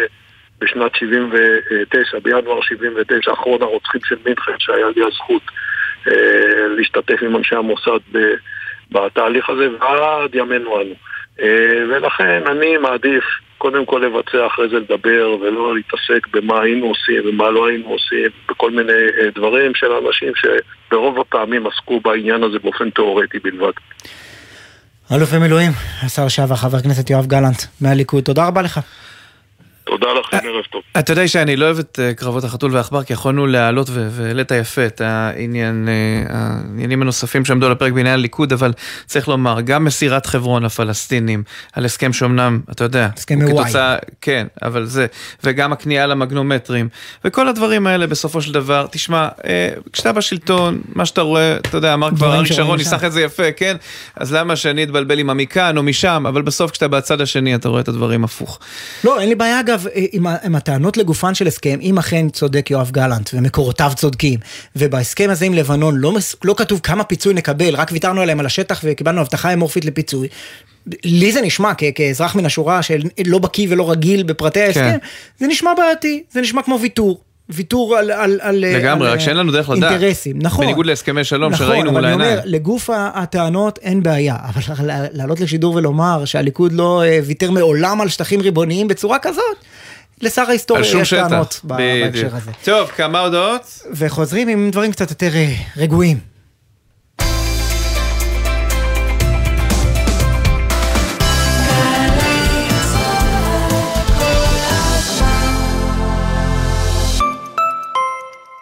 בשנת 0.58 0.94
79, 0.94 2.18
בינואר 2.18 2.62
79, 2.62 3.32
אחרון 3.32 3.62
הרוצחים 3.62 4.00
של 4.04 4.16
מינכן, 4.26 4.58
שהיה 4.58 4.86
לי 4.96 5.02
הזכות 5.04 5.42
אה, 6.08 6.66
להשתתף 6.76 7.22
עם 7.22 7.36
אנשי 7.36 7.56
המוסד 7.56 7.98
בתהליך 8.90 9.50
הזה, 9.50 9.68
ועד 9.80 10.34
ימינו 10.34 10.80
אנו. 10.80 10.94
אה, 11.40 11.84
ולכן 11.88 12.42
אני 12.46 12.76
מעדיף 12.76 13.24
קודם 13.58 13.86
כל 13.86 14.02
לבצע, 14.06 14.46
אחרי 14.46 14.68
זה 14.68 14.76
לדבר, 14.76 15.36
ולא 15.40 15.74
להתעסק 15.74 16.26
במה 16.32 16.60
היינו 16.60 16.86
עושים 16.86 17.22
ומה 17.28 17.50
לא 17.50 17.66
היינו 17.68 17.88
עושים, 17.88 18.28
בכל 18.48 18.70
מיני 18.70 18.92
אה, 18.92 19.30
דברים 19.34 19.72
של 19.74 19.86
אנשים 19.86 20.32
שברוב 20.36 21.20
הפעמים 21.20 21.66
עסקו 21.66 22.00
בעניין 22.00 22.42
הזה 22.42 22.58
באופן 22.58 22.90
תיאורטי 22.90 23.38
בלבד. 23.38 23.72
אלוף 25.12 25.34
במילואים, 25.34 25.70
השר 26.02 26.26
לשעבר, 26.26 26.54
חבר 26.54 26.76
הכנסת 26.76 27.10
יואב 27.10 27.26
גלנט, 27.26 27.62
מהליכוד, 27.80 28.24
תודה 28.24 28.46
רבה 28.46 28.62
לך. 28.62 28.80
תודה 29.84 30.06
לכם, 30.12 30.36
ערב 30.36 30.64
טוב. 30.70 30.82
אתה 30.98 31.12
יודע 31.12 31.28
שאני 31.28 31.56
לא 31.56 31.64
אוהב 31.64 31.78
את 31.78 32.00
אה, 32.02 32.14
קרבות 32.14 32.44
החתול 32.44 32.74
והעכבר, 32.74 33.02
כי 33.02 33.12
יכולנו 33.12 33.46
להעלות 33.46 33.88
והעלית 33.90 34.50
יפה 34.50 34.86
את 34.86 35.00
העניין, 35.00 35.88
אה, 35.88 36.36
העניינים 36.36 37.02
הנוספים 37.02 37.44
שעמדו 37.44 37.66
על 37.66 37.72
הפרק 37.72 37.92
בעניין 37.92 38.14
הליכוד, 38.14 38.52
אבל 38.52 38.72
צריך 39.06 39.28
לומר, 39.28 39.60
גם 39.60 39.84
מסירת 39.84 40.26
חברון 40.26 40.62
לפלסטינים, 40.62 41.42
על 41.72 41.84
הסכם 41.84 42.12
שאומנם, 42.12 42.60
אתה 42.70 42.84
יודע, 42.84 43.08
הסכם 43.16 43.40
הוא 43.40 43.50
מוואי. 43.50 43.64
כתוצאה, 43.64 43.96
כן, 44.20 44.46
אבל 44.62 44.84
זה, 44.84 45.06
וגם 45.44 45.72
הכניעה 45.72 46.06
למגנומטרים, 46.06 46.88
וכל 47.24 47.48
הדברים 47.48 47.86
האלה 47.86 48.06
בסופו 48.06 48.42
של 48.42 48.52
דבר, 48.52 48.86
תשמע, 48.90 49.28
אה, 49.46 49.68
כשאתה 49.92 50.12
בשלטון, 50.12 50.80
מה 50.94 51.06
שאתה 51.06 51.20
רואה, 51.22 51.56
אתה 51.56 51.76
יודע, 51.76 51.94
אמר 51.94 52.10
כבר 52.10 52.34
אריק 52.34 52.52
שרון. 52.52 52.78
ניסח 52.78 53.04
את 53.04 53.12
זה 53.12 53.22
יפה, 53.22 53.52
כן? 53.52 53.76
אז 54.16 54.32
למה 54.32 54.56
שאני 54.56 54.84
אתבלבל 54.84 55.18
עם 55.18 55.30
המכאן 55.30 55.76
או 55.76 55.82
משם, 55.82 56.24
אבל 56.28 56.42
בסוף 56.42 56.70
כשאתה 56.70 56.88
בצד 56.88 57.20
השני 57.20 57.54
אתה 57.54 57.68
רואה 57.68 57.80
את 57.80 57.88
הדברים 57.88 58.24
הפוך. 58.24 58.58
לא, 59.04 59.20
אין 59.20 59.28
לי 59.28 59.34
בעיה 59.34 59.62
אגב, 59.74 59.86
אה, 59.86 60.04
עם, 60.12 60.26
עם 60.44 60.54
הטענות 60.54 60.96
לגופן 60.96 61.34
של 61.34 61.46
הסכם, 61.46 61.78
אם 61.82 61.98
אכן 61.98 62.28
צודק 62.28 62.70
יואב 62.70 62.90
גלנט 62.90 63.30
ומקורותיו 63.34 63.92
צודקים, 63.96 64.40
ובהסכם 64.76 65.30
הזה 65.30 65.44
עם 65.44 65.54
לבנון 65.54 65.96
לא, 65.96 66.12
מס- 66.12 66.36
לא 66.44 66.54
כתוב 66.58 66.80
כמה 66.82 67.04
פיצוי 67.04 67.34
נקבל, 67.34 67.74
רק 67.76 67.92
ויתרנו 67.92 68.20
עליהם 68.20 68.40
על 68.40 68.46
השטח 68.46 68.80
וקיבלנו 68.84 69.20
הבטחה 69.20 69.52
אמורפית 69.52 69.84
לפיצוי. 69.84 70.28
לי 71.04 71.32
זה 71.32 71.40
נשמע, 71.42 71.72
כ- 71.78 71.84
כאזרח 71.94 72.34
מן 72.36 72.46
השורה 72.46 72.82
שלא 72.82 73.38
בקיא 73.38 73.66
ולא 73.70 73.90
רגיל 73.90 74.22
בפרטי 74.22 74.60
ההסכם, 74.60 74.80
כן. 74.80 74.98
זה 75.38 75.46
נשמע 75.46 75.70
בעייתי, 75.76 76.22
זה 76.32 76.40
נשמע 76.40 76.62
כמו 76.62 76.78
ויתור. 76.80 77.20
ויתור 77.48 77.96
על, 77.96 78.10
על, 78.10 78.38
על 78.42 78.56
לגמרי, 78.56 79.06
על, 79.08 79.12
רק 79.14 79.20
שאין 79.20 79.36
לנו 79.36 79.52
דרך 79.52 79.70
לדעת. 79.70 79.92
אינטרסים, 79.92 80.36
נכון. 80.40 80.64
בניגוד 80.64 80.86
להסכמי 80.86 81.24
שלום 81.24 81.52
נכון, 81.52 81.66
שראינו 81.66 81.90
מול 81.92 82.04
אבל 82.04 82.04
אני 82.04 82.12
העיניים. 82.12 82.38
אומר, 82.38 82.50
לגוף 82.50 82.90
הטענות 83.14 83.78
אין 83.82 84.02
בעיה, 84.02 84.36
אבל 84.44 84.62
לעלות 85.12 85.40
לשידור 85.40 85.74
ולומר 85.74 86.24
שהליכוד 86.24 86.72
לא 86.72 87.02
אה, 87.04 87.18
ויתר 87.24 87.50
מעולם 87.50 88.00
על 88.00 88.08
שטחים 88.08 88.40
ריבוניים 88.40 88.88
בצורה 88.88 89.18
כזאת, 89.18 89.44
לשר 90.22 90.42
ההיסטוריה 90.48 90.82
יש 91.00 91.14
טענות 91.14 91.60
בהקשר. 91.64 92.28
הזה. 92.32 92.50
טוב, 92.64 92.88
כמה 92.88 93.20
הודעות? 93.20 93.82
וחוזרים 93.92 94.48
עם 94.48 94.70
דברים 94.70 94.92
קצת 94.92 95.10
יותר 95.10 95.34
אה, 95.34 95.54
רגועים. 95.76 96.33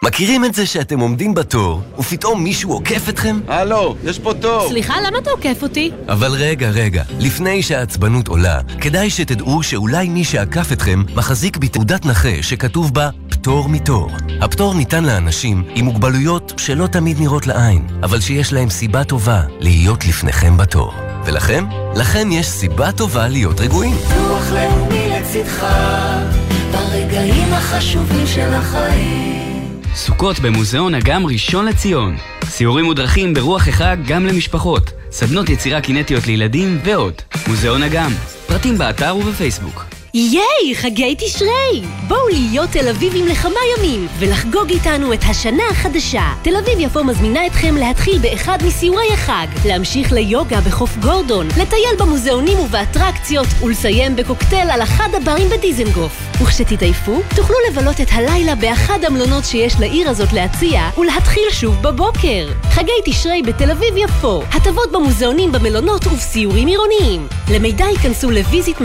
מכירים 0.03 0.45
את 0.45 0.53
זה 0.53 0.65
שאתם 0.65 0.99
עומדים 0.99 1.33
בתור, 1.33 1.81
ופתאום 1.99 2.43
מישהו 2.43 2.71
עוקף 2.71 3.09
אתכם? 3.09 3.39
הלו, 3.47 3.95
יש 4.03 4.19
פה 4.19 4.33
תור. 4.33 4.69
סליחה, 4.69 4.93
למה 5.07 5.17
אתה 5.17 5.29
עוקף 5.29 5.63
אותי? 5.63 5.91
אבל 6.09 6.31
רגע, 6.31 6.69
רגע, 6.69 7.03
לפני 7.19 7.63
שהעצבנות 7.63 8.27
עולה, 8.27 8.61
כדאי 8.81 9.09
שתדעו 9.09 9.63
שאולי 9.63 10.09
מי 10.09 10.23
שעקף 10.23 10.71
אתכם 10.71 11.03
מחזיק 11.15 11.57
בתעודת 11.57 12.05
נכה 12.05 12.41
שכתוב 12.41 12.93
בה 12.93 13.09
פטור 13.29 13.69
מתור. 13.69 14.11
הפטור 14.41 14.75
ניתן 14.75 15.03
לאנשים 15.03 15.63
עם 15.75 15.85
מוגבלויות 15.85 16.53
שלא 16.57 16.87
תמיד 16.87 17.19
נראות 17.19 17.47
לעין, 17.47 17.87
אבל 18.03 18.19
שיש 18.19 18.53
להם 18.53 18.69
סיבה 18.69 19.03
טובה 19.03 19.41
להיות 19.59 20.05
לפניכם 20.05 20.57
בתור. 20.57 20.93
ולכם? 21.25 21.65
לכם 21.95 22.31
יש 22.31 22.47
סיבה 22.47 22.91
טובה 22.91 23.27
להיות 23.27 23.59
רגועים. 23.59 23.95
רוח 24.17 24.51
לאומי 24.51 25.09
לצדך, 25.09 25.65
ברגעים 26.71 27.53
החשובים 27.53 28.27
של 28.27 28.53
החיים. 28.53 29.42
סוכות 29.95 30.39
במוזיאון 30.39 30.95
אגם 30.95 31.25
ראשון 31.25 31.65
לציון. 31.65 32.15
סיורים 32.43 32.85
מודרכים 32.85 33.33
ברוח 33.33 33.67
החג 33.67 33.97
גם 34.07 34.25
למשפחות. 34.25 34.91
סדנות 35.11 35.49
יצירה 35.49 35.81
קינטיות 35.81 36.27
לילדים 36.27 36.79
ועוד. 36.83 37.13
מוזיאון 37.47 37.83
אגם. 37.83 38.11
פרטים 38.47 38.77
באתר 38.77 39.15
ובפייסבוק. 39.15 40.02
ייי, 40.15 40.75
חגי 40.75 41.15
תשרי! 41.17 41.81
בואו 42.07 42.27
להיות 42.27 42.69
תל 42.69 42.89
אביבים 42.89 43.27
לכמה 43.27 43.59
ימים 43.77 44.07
ולחגוג 44.19 44.69
איתנו 44.69 45.13
את 45.13 45.19
השנה 45.29 45.63
החדשה. 45.71 46.33
תל 46.41 46.55
אביב 46.55 46.79
יפו 46.79 47.03
מזמינה 47.03 47.47
אתכם 47.47 47.75
להתחיל 47.77 48.17
באחד 48.19 48.57
מסיורי 48.65 49.13
החג, 49.13 49.47
להמשיך 49.65 50.11
ליוגה 50.11 50.61
בחוף 50.61 50.97
גורדון, 50.97 51.47
לטייל 51.47 51.95
במוזיאונים 51.99 52.59
ובאטרקציות 52.59 53.47
ולסיים 53.63 54.15
בקוקטייל 54.15 54.69
על 54.69 54.81
אחד 54.81 55.09
הברים 55.13 55.49
בדיזנגוף. 55.49 56.33
וכשתתעייפו, 56.41 57.21
תוכלו 57.35 57.55
לבלות 57.69 58.01
את 58.01 58.07
הלילה 58.11 58.55
באחד 58.55 58.99
המלונות 59.03 59.45
שיש 59.45 59.79
לעיר 59.79 60.09
הזאת 60.09 60.33
להציע 60.33 60.81
ולהתחיל 60.97 61.43
שוב 61.51 61.81
בבוקר. 61.81 62.47
חגי 62.63 62.91
תשרי 63.05 63.41
בתל 63.41 63.71
אביב 63.71 63.97
יפו, 63.97 64.43
הטבות 64.51 64.91
במוזיאונים, 64.91 65.51
במלונות 65.51 66.07
ובסיורים 66.07 66.67
עירוניים. 66.67 67.27
למידע 67.51 67.85
ייכנסו 67.85 68.31
לויזית 68.31 68.81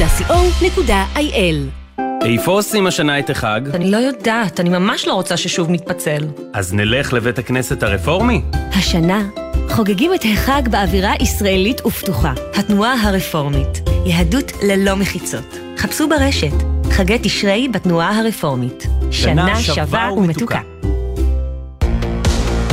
tlv.co.il 0.00 1.90
איפה 2.24 2.52
עושים 2.52 2.86
השנה 2.86 3.18
את 3.18 3.30
החג? 3.30 3.60
אני 3.74 3.90
לא 3.90 3.96
יודעת, 3.96 4.60
אני 4.60 4.68
ממש 4.68 5.06
לא 5.06 5.14
רוצה 5.14 5.36
ששוב 5.36 5.70
נתפצל. 5.70 6.26
אז 6.52 6.74
נלך 6.74 7.12
לבית 7.12 7.38
הכנסת 7.38 7.82
הרפורמי? 7.82 8.42
השנה 8.52 9.22
חוגגים 9.68 10.14
את 10.14 10.24
החג 10.32 10.68
באווירה 10.68 11.12
ישראלית 11.20 11.86
ופתוחה. 11.86 12.32
התנועה 12.54 12.94
הרפורמית. 13.02 13.88
יהדות 14.06 14.52
ללא 14.62 14.96
מחיצות. 14.96 15.58
חפשו 15.76 16.08
ברשת. 16.08 16.52
חגי 16.90 17.18
תשרי 17.22 17.68
בתנועה 17.68 18.18
הרפורמית. 18.18 18.86
שנה 19.10 19.60
שווה 19.60 20.12
ומתוקה. 20.12 20.60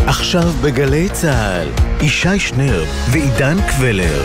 עכשיו 0.05 0.49
בגלי 0.61 1.09
צה"ל, 1.09 1.67
ישי 2.01 2.39
שנר 2.39 2.83
ועידן 3.11 3.57
קבלר. 3.67 4.23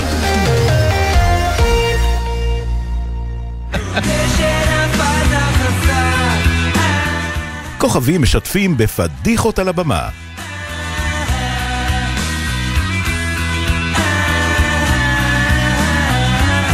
כוכבים 7.82 8.22
משתפים 8.22 8.76
בפדיחות 8.76 9.58
על 9.58 9.68
הבמה. 9.68 10.08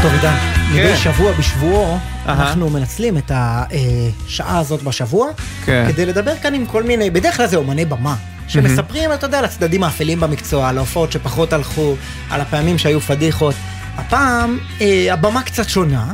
טוב 0.03 0.13
עידן, 0.13 0.37
כן. 0.73 0.73
מדי 0.73 0.97
שבוע 0.97 1.33
בשבועו 1.33 1.99
אנחנו 2.27 2.71
מנצלים 2.71 3.19
את 3.19 3.33
השעה 3.35 4.59
הזאת 4.59 4.83
בשבוע 4.83 5.29
כן. 5.65 5.85
כדי 5.89 6.07
לדבר 6.07 6.37
כאן 6.37 6.55
עם 6.55 6.67
כל 6.67 6.83
מיני, 6.83 7.11
בדרך 7.11 7.37
כלל 7.37 7.47
זה 7.47 7.57
אומני 7.57 7.85
במה. 7.85 8.17
שמספרים, 8.49 9.13
אתה 9.13 9.27
יודע, 9.27 9.39
על 9.39 9.45
הצדדים 9.45 9.83
האפלים 9.83 10.21
במקצוע, 10.21 10.69
על 10.69 10.77
ההופעות 10.77 11.13
שפחות 11.13 11.53
הלכו, 11.53 11.95
על 12.31 12.41
הפעמים 12.41 12.79
שהיו 12.79 13.01
פדיחות. 13.01 13.55
הפעם 13.97 14.59
אה, 14.81 15.13
הבמה 15.13 15.43
קצת 15.43 15.69
שונה, 15.69 16.13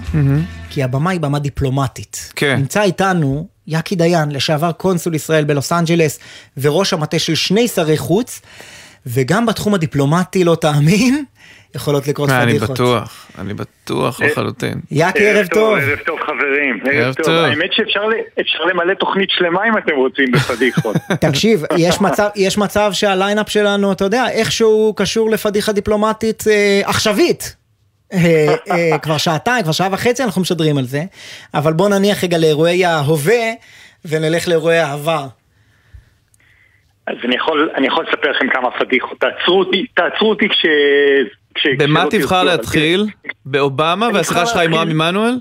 כי 0.71 0.83
הבמה 0.83 1.11
היא 1.11 1.21
במה 1.21 1.39
דיפלומטית. 1.39 2.33
כן. 2.37 2.57
נמצא 2.57 2.83
איתנו 2.83 3.54
יאקי 3.67 3.97
דיין, 3.97 4.31
לשעבר 4.31 4.73
קונסול 4.73 5.15
ישראל 5.15 5.45
בלוס 5.45 5.73
אנג'לס, 5.73 6.19
וראש 6.57 6.93
המטה 6.93 7.19
של 7.19 7.35
שני 7.35 7.69
שרי 7.69 7.97
חוץ, 7.97 8.41
וגם 9.07 9.47
בתחום 9.47 9.75
הדיפלומטי, 9.75 10.45
לא 10.45 10.57
תאמין, 10.61 11.25
יכולות 11.77 12.09
לקרות 12.09 12.31
אני 12.31 12.51
פדיחות. 12.51 12.71
בטוח, 12.71 13.27
אני 13.39 13.55
בטוח 13.55 14.21
לחלוטין. 14.21 14.81
יאקי, 14.91 15.29
ערב 15.29 15.47
טוב. 15.47 15.79
ערב 15.79 15.99
טוב 16.07 16.19
חברים, 16.21 16.81
ערב 16.93 17.15
טוב. 17.15 17.35
האמת 17.35 17.73
שאפשר 17.73 18.01
למלא 18.71 18.95
תוכנית 18.95 19.31
שלמה 19.31 19.69
אם 19.69 19.79
אתם 19.79 19.97
רוצים 19.97 20.31
בפדיחות. 20.33 20.97
תקשיב, 21.29 21.63
יש 21.77 22.01
מצב, 22.01 22.29
יש 22.37 22.59
מצב 22.59 22.91
שהליינאפ 22.93 23.51
שלנו, 23.51 23.93
אתה 23.93 24.05
יודע, 24.05 24.25
איכשהו 24.31 24.95
קשור 24.97 25.31
לפדיחה 25.31 25.73
דיפלומטית 25.73 26.45
אה, 26.51 26.81
עכשווית. 26.85 27.57
אה, 28.15 28.55
אה, 28.71 28.99
כבר 28.99 29.17
שעתיים, 29.17 29.63
כבר 29.63 29.73
שעה 29.73 29.89
וחצי 29.93 30.25
אנחנו 30.25 30.41
משדרים 30.43 30.79
על 30.79 30.85
זה, 30.85 31.03
אבל 31.55 31.73
בוא 31.73 31.89
נניח 31.89 32.25
רגע 32.25 32.39
לאירועי 32.39 32.85
ההווה 32.85 33.53
ונלך 34.05 34.49
לאירועי 34.49 34.79
העבר. 34.79 35.27
אז 37.07 37.17
אני 37.25 37.37
יכול, 37.37 37.71
אני 37.75 37.87
יכול 37.87 38.05
לספר 38.09 38.31
לכם 38.31 38.49
כמה 38.49 38.71
פדיחות. 38.79 39.19
תעצרו 39.21 39.59
אותי, 39.59 39.87
תעצרו 39.95 40.31
אותי 40.31 40.49
כש... 40.49 40.67
כש 41.55 41.67
במה 41.79 42.01
כשלא 42.01 42.21
תבחר 42.21 42.45
תרצו, 42.45 42.57
להתחיל? 42.57 43.07
באובמה 43.47 44.09
והשיחה 44.15 44.47
שלך 44.47 44.57
עם 44.57 44.75
רם 44.75 44.91
עמנואל? 44.91 45.35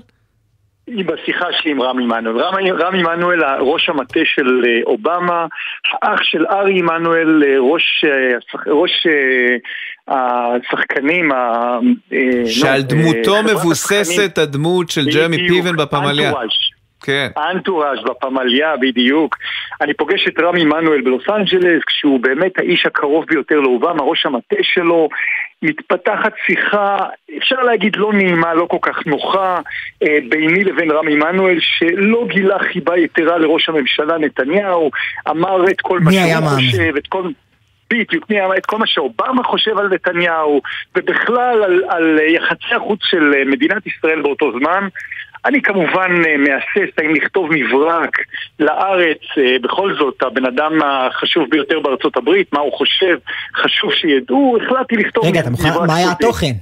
היא 0.86 1.04
בשיחה 1.04 1.46
שלי 1.52 1.70
עם 1.70 1.82
רם 1.82 1.98
עמנואל. 1.98 2.40
רם, 2.40 2.54
רם 2.80 2.94
עמנואל, 2.94 3.44
ראש 3.60 3.88
המטה 3.88 4.20
של 4.24 4.62
אה, 4.66 4.80
אובמה, 4.86 5.46
האח 6.02 6.20
של 6.22 6.46
ארי 6.46 6.78
עמנואל, 6.78 7.42
אה, 7.46 7.58
ראש, 7.58 8.04
ראש 8.66 9.06
השחקנים, 10.08 11.32
ה- 11.32 11.78
אה, 12.12 12.46
שעל 12.46 12.80
נו, 12.80 12.88
דמותו 12.88 13.36
אה, 13.36 13.42
מבוססת 13.42 14.38
הדמות 14.38 14.90
של 14.90 15.04
ג'רמי 15.10 15.36
פיבן 15.48 15.76
בפמליה. 15.76 16.28
אנטוראז'. 16.28 16.48
כן. 17.02 17.28
האנטוראז' 17.36 17.98
בפמליה, 18.04 18.76
בדיוק. 18.76 19.36
אני 19.80 19.94
פוגש 19.94 20.28
את 20.28 20.40
רמי 20.40 20.62
עמנואל 20.62 21.00
בלוס 21.00 21.22
אנג'לס, 21.28 21.82
כשהוא 21.86 22.20
באמת 22.20 22.58
האיש 22.58 22.86
הקרוב 22.86 23.24
ביותר 23.28 23.60
לאובמה, 23.60 24.02
ראש 24.02 24.26
המטה 24.26 24.56
שלו. 24.62 25.08
מתפתחת 25.62 26.32
שיחה, 26.46 26.98
אפשר 27.38 27.62
להגיד 27.62 27.96
לא 27.96 28.12
נעימה, 28.12 28.54
לא 28.54 28.66
כל 28.70 28.76
כך 28.82 29.06
נוחה, 29.06 29.60
אה, 30.02 30.18
ביני 30.30 30.64
לבין 30.64 30.90
רמי 30.90 31.12
עמנואל, 31.12 31.58
שלא 31.60 32.26
גילה 32.28 32.58
חיבה 32.58 32.98
יתרה 32.98 33.38
לראש 33.38 33.68
הממשלה 33.68 34.18
נתניהו, 34.18 34.90
אמר 35.30 35.64
את 35.70 35.80
כל 35.80 36.00
מה 36.00 36.12
שהוא? 36.12 36.48
חושב, 36.56 36.96
את 36.96 37.06
כל... 37.06 37.28
בדיוק, 37.90 38.30
מי 38.30 38.44
אמר 38.44 38.56
את 38.56 38.66
כל 38.66 38.78
מה 38.78 38.86
שאובמה 38.86 39.44
חושב 39.44 39.78
על 39.78 39.88
נתניהו, 39.88 40.60
ובכלל 40.96 41.62
על, 41.64 41.82
על 41.88 42.18
יחסי 42.28 42.74
החוץ 42.76 43.00
של 43.02 43.32
אה, 43.36 43.44
מדינת 43.44 43.86
ישראל 43.86 44.22
באותו 44.22 44.52
זמן. 44.58 44.88
אני 45.44 45.62
כמובן 45.62 46.10
אה, 46.26 46.36
מהסס 46.36 46.90
האם 46.98 47.14
לכתוב 47.14 47.50
מברק 47.52 48.18
לארץ, 48.58 49.18
אה, 49.38 49.56
בכל 49.62 49.94
זאת, 49.94 50.22
הבן 50.22 50.44
אדם 50.46 50.72
החשוב 50.82 51.50
ביותר 51.50 51.80
בארצות 51.80 52.16
הברית, 52.16 52.52
מה 52.52 52.60
הוא 52.60 52.72
חושב, 52.72 53.18
חשוב 53.56 53.92
שידעו, 53.92 54.56
החלטתי 54.62 54.96
לכתוב 54.96 55.26
רגע, 55.26 55.40
אתה 55.40 55.50
מוכן, 55.50 55.68
מברק 55.68 55.88
מה 55.88 55.96
היה. 55.96 56.10
התוכן? 56.10 56.52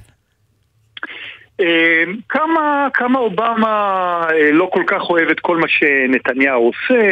כמה, 2.29 2.89
כמה 2.95 3.19
אובמה 3.19 4.27
לא 4.53 4.69
כל 4.73 4.83
כך 4.87 5.03
אוהב 5.11 5.29
את 5.29 5.41
כל 5.41 5.57
מה 5.57 5.67
שנתניהו 5.69 6.67
עושה, 6.67 7.09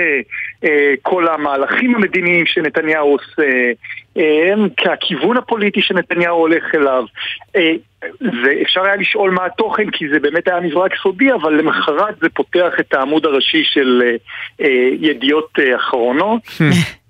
כל 1.03 1.29
המהלכים 1.29 1.95
המדיניים 1.95 2.47
שנתניהו 2.47 3.13
עושה, 3.13 3.73
אה, 4.17 4.55
כהכיוון 4.77 5.37
הפוליטי 5.37 5.83
שנתניהו 5.83 6.37
הולך 6.37 6.75
אליו. 6.75 7.05
אה, 7.57 7.73
ואפשר 8.45 8.85
היה 8.85 8.97
לשאול 8.97 9.31
מה 9.31 9.45
התוכן, 9.45 9.91
כי 9.91 10.09
זה 10.09 10.21
באמת 10.21 10.49
היה 10.49 10.61
מברק 10.61 10.93
סודי, 11.03 11.33
אבל 11.33 11.53
למחרת 11.53 12.15
זה 12.21 12.29
פותח 12.29 12.73
את 12.81 12.95
העמוד 12.95 13.27
הראשי 13.27 13.65
של 13.65 14.03
אה, 14.05 14.17
אה, 14.67 14.89
ידיעות 15.01 15.59
אה, 15.59 15.77
אחרונות. 15.77 16.41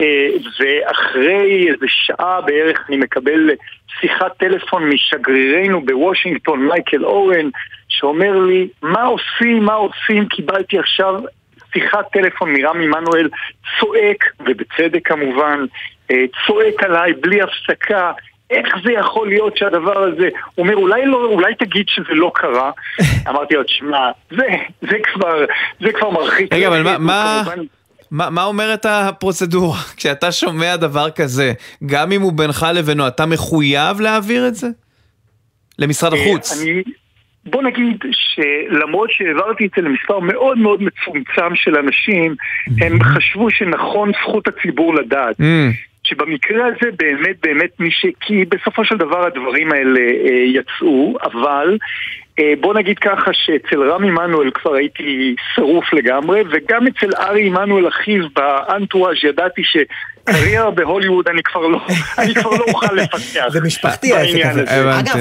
אה, 0.01 0.29
ואחרי 0.61 1.69
איזה 1.69 1.87
שעה 1.89 2.41
בערך 2.41 2.85
אני 2.89 2.97
מקבל 2.97 3.51
שיחת 4.01 4.37
טלפון 4.39 4.89
משגרירנו 4.89 5.87
בוושינגטון, 5.87 6.67
מייקל 6.67 7.05
אורן, 7.05 7.49
שאומר 7.89 8.39
לי, 8.39 8.69
מה 8.83 9.03
עושים, 9.03 9.65
מה 9.65 9.75
עושים, 9.75 10.29
קיבלתי 10.29 10.79
עכשיו 10.79 11.15
שיחת 11.73 12.13
טלפון 12.13 12.53
מרם 12.53 12.81
עמנואל, 12.81 13.29
צועק, 13.81 14.25
ובצדק 14.41 15.09
כמובן, 15.09 15.65
אה, 16.11 16.25
צועק 16.47 16.83
עליי 16.83 17.13
בלי 17.13 17.39
הפסקה, 17.43 18.13
איך 18.51 18.69
זה 18.85 18.93
יכול 18.93 19.29
להיות 19.29 19.57
שהדבר 19.57 19.99
הזה... 19.99 20.29
הוא 20.55 20.65
אומר, 20.65 20.77
אולי, 20.77 21.07
לא, 21.07 21.25
אולי 21.25 21.55
תגיד 21.55 21.87
שזה 21.89 22.13
לא 22.15 22.33
קרה. 22.35 22.71
אמרתי 23.29 23.55
לו, 23.55 23.63
תשמע, 23.65 24.11
זה, 24.31 24.47
זה 24.81 24.97
כבר, 25.13 25.45
זה 25.81 25.93
כבר 25.93 26.11
מרחיק. 26.11 26.55
רגע, 26.55 26.69
אבל 26.69 26.83
מה... 26.83 26.99
מה... 26.99 27.43
מה, 28.11 28.31
מה 28.31 28.45
אומרת 28.45 28.87
הפרוצדורה? 28.87 29.79
כשאתה 29.97 30.33
שומע 30.33 30.77
דבר 30.77 31.11
כזה, 31.11 31.53
גם 31.87 32.13
אם 32.13 32.23
הוא 32.23 32.33
בינך 32.33 32.67
לבינו, 32.75 33.09
אתה 33.09 33.27
מחויב 33.27 34.01
להעביר 34.01 34.49
את 34.49 34.55
זה? 34.55 34.67
למשרד 35.79 36.13
החוץ. 36.13 36.63
אני, 36.63 36.83
בוא 37.45 37.63
נגיד 37.63 37.97
שלמרות 38.13 39.11
שהעברתי 39.11 39.67
את 39.67 39.71
זה 39.77 39.83
למספר 39.83 40.19
מאוד 40.19 40.59
מאוד 40.59 40.83
מצומצם 40.83 41.55
של 41.55 41.77
אנשים, 41.77 42.35
הם 42.81 43.03
חשבו 43.03 43.51
שנכון 43.51 44.13
זכות 44.23 44.49
הציבור 44.49 44.95
לדעת. 44.95 45.37
שבמקרה 46.05 46.67
הזה 46.67 46.91
באמת 46.99 47.37
באמת 47.43 47.81
מי 47.81 47.91
ש... 47.91 48.07
כי 48.21 48.45
בסופו 48.45 48.85
של 48.85 48.97
דבר 48.97 49.27
הדברים 49.27 49.73
האלה 49.73 50.01
אה, 50.01 50.45
יצאו, 50.47 51.17
אבל 51.23 51.79
בוא 52.61 52.75
נגיד 52.75 52.99
ככה 52.99 53.31
שאצל 53.33 53.91
רם 53.91 54.05
עמנואל 54.05 54.51
כבר 54.55 54.75
הייתי 54.75 55.35
שרוף 55.55 55.85
לגמרי, 55.93 56.43
וגם 56.53 56.87
אצל 56.87 57.11
ארי 57.19 57.47
עמנואל 57.47 57.89
אחיו 57.89 58.25
באנטוראז' 58.37 59.17
ידעתי 59.29 59.63
שקריירה 59.65 60.71
בהוליווד 60.71 61.29
אני 61.29 61.43
כבר 61.43 61.67
לא, 61.67 61.79
אני 62.19 62.35
כבר 62.35 62.51
לא 62.51 62.65
אוכל 62.69 62.95
לפתח. 62.95 63.49
זה 63.53 63.61
משפחתי 63.61 64.13
העסק 64.13 64.47
הזה. 64.47 64.99
אגב, 64.99 65.19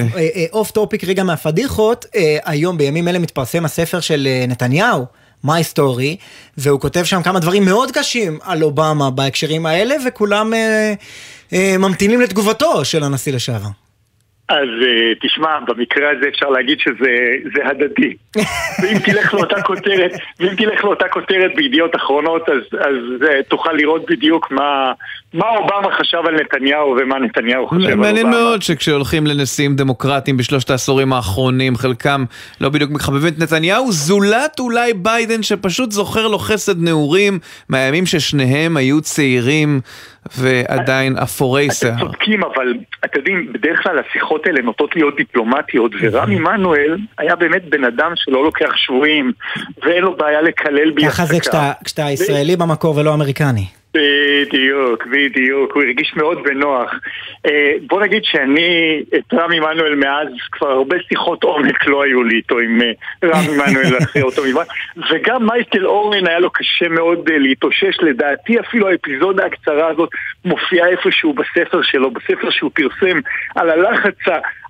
off 0.51 0.71
topic 0.71 1.03
רגע 1.03 1.23
מהפדיחות, 1.23 2.05
אה, 2.15 2.37
היום 2.45 2.77
בימים 2.77 3.07
אלה 3.07 3.19
מתפרסם 3.19 3.65
הספר 3.65 3.99
של 3.99 4.27
אה, 4.27 4.45
נתניהו. 4.47 5.05
My 5.45 5.63
Story, 5.73 6.15
והוא 6.57 6.79
כותב 6.79 7.03
שם 7.03 7.23
כמה 7.23 7.39
דברים 7.39 7.65
מאוד 7.65 7.91
קשים 7.91 8.39
על 8.43 8.63
אובמה 8.63 9.09
בהקשרים 9.09 9.65
האלה, 9.65 9.95
וכולם 10.07 10.53
אה, 10.53 10.93
אה, 11.53 11.75
ממתינים 11.79 12.21
לתגובתו 12.21 12.85
של 12.85 13.03
הנשיא 13.03 13.33
לשעבר. 13.33 13.69
אז 14.49 14.67
uh, 14.81 15.17
תשמע, 15.21 15.59
במקרה 15.59 16.09
הזה 16.09 16.27
אפשר 16.29 16.49
להגיד 16.49 16.79
שזה 16.79 17.65
הדדי. 17.65 18.15
ואם 18.81 18.99
תלך 19.05 19.33
לאותה 19.33 19.61
כותרת, 19.61 20.11
ואם 20.39 20.55
תלך 20.55 20.83
לאותה 20.83 21.07
כותרת 21.07 21.55
בידיעות 21.55 21.95
אחרונות, 21.95 22.49
אז, 22.49 22.79
אז 22.79 22.95
uh, 23.21 23.43
תוכל 23.47 23.73
לראות 23.73 24.05
בדיוק 24.09 24.51
מה, 24.51 24.93
מה 25.33 25.45
אובמה 25.49 25.95
חשב 25.97 26.17
על 26.27 26.35
נתניהו 26.35 26.95
ומה 27.01 27.19
נתניהו 27.19 27.67
חושב 27.67 27.85
על 27.85 27.91
אובמה. 27.91 28.07
מעניין 28.07 28.29
מאוד 28.29 28.61
שכשהולכים 28.61 29.27
לנשיאים 29.27 29.75
דמוקרטיים 29.75 30.37
בשלושת 30.37 30.69
העשורים 30.69 31.13
האחרונים, 31.13 31.75
חלקם 31.75 32.23
לא 32.61 32.69
בדיוק 32.69 32.91
מחבבים 32.91 33.33
את 33.33 33.39
נתניהו, 33.39 33.91
זולת 33.91 34.59
אולי 34.59 34.93
ביידן 34.93 35.43
שפשוט 35.43 35.91
זוכר 35.91 36.27
לו 36.27 36.39
חסד 36.39 36.81
נעורים 36.83 37.39
מהימים 37.69 38.05
ששניהם 38.05 38.77
היו 38.77 39.01
צעירים. 39.01 39.81
ועדיין 40.37 41.17
אפורי 41.17 41.67
שיער. 41.71 41.93
אתם 41.93 42.05
צודקים, 42.05 42.43
אבל 42.43 42.73
אתם 43.05 43.19
יודעים, 43.19 43.53
בדרך 43.53 43.83
כלל 43.83 43.99
השיחות 43.99 44.45
האלה 44.45 44.61
נוטות 44.61 44.95
להיות 44.95 45.15
דיפלומטיות, 45.15 45.91
ורם 46.01 46.31
עמנואל 46.31 46.97
היה 47.17 47.35
באמת 47.35 47.69
בן 47.69 47.83
אדם 47.83 48.11
שלא 48.15 48.43
לוקח 48.43 48.75
שבויים, 48.75 49.31
ואין 49.83 50.03
לו 50.03 50.17
בעיה 50.17 50.41
לקלל 50.41 50.91
בי 50.91 51.05
ככה 51.07 51.25
זה 51.25 51.37
כשאתה 51.83 52.09
ישראלי 52.09 52.55
במקור 52.55 52.97
ולא 52.97 53.13
אמריקני. 53.13 53.78
בדיוק, 53.93 55.05
בדיוק, 55.05 55.73
הוא 55.73 55.83
הרגיש 55.83 56.13
מאוד 56.15 56.43
בנוח. 56.43 56.93
אה, 57.45 57.73
בוא 57.87 58.01
נגיד 58.01 58.23
שאני, 58.23 59.03
את 59.15 59.33
רם 59.33 59.51
עמנואל 59.51 59.95
מאז, 59.95 60.27
כבר 60.51 60.67
הרבה 60.67 60.95
שיחות 61.07 61.43
עומק 61.43 61.87
לא 61.87 62.03
היו 62.03 62.23
לי 62.23 62.35
איתו 62.35 62.59
עם 62.59 62.81
אה, 62.81 62.91
רם 63.23 63.43
עמנואל 63.67 63.97
אחרי 64.03 64.21
אותו 64.21 64.41
מבן, 64.43 64.63
וגם 65.11 65.45
מייקל 65.45 65.85
אורן 65.85 66.27
היה 66.27 66.39
לו 66.39 66.49
קשה 66.49 66.87
מאוד 66.87 67.29
אה, 67.31 67.37
להתאושש, 67.37 67.99
לדעתי 68.01 68.59
אפילו 68.59 68.89
האפיזודה 68.89 69.45
הקצרה 69.45 69.87
הזאת 69.87 70.09
מופיעה 70.45 70.87
איפשהו 70.87 71.33
בספר 71.33 71.81
שלו, 71.81 72.11
בספר 72.11 72.49
שהוא 72.49 72.71
פרסם, 72.73 73.19
על 73.55 73.69
הלחץ, 73.69 74.17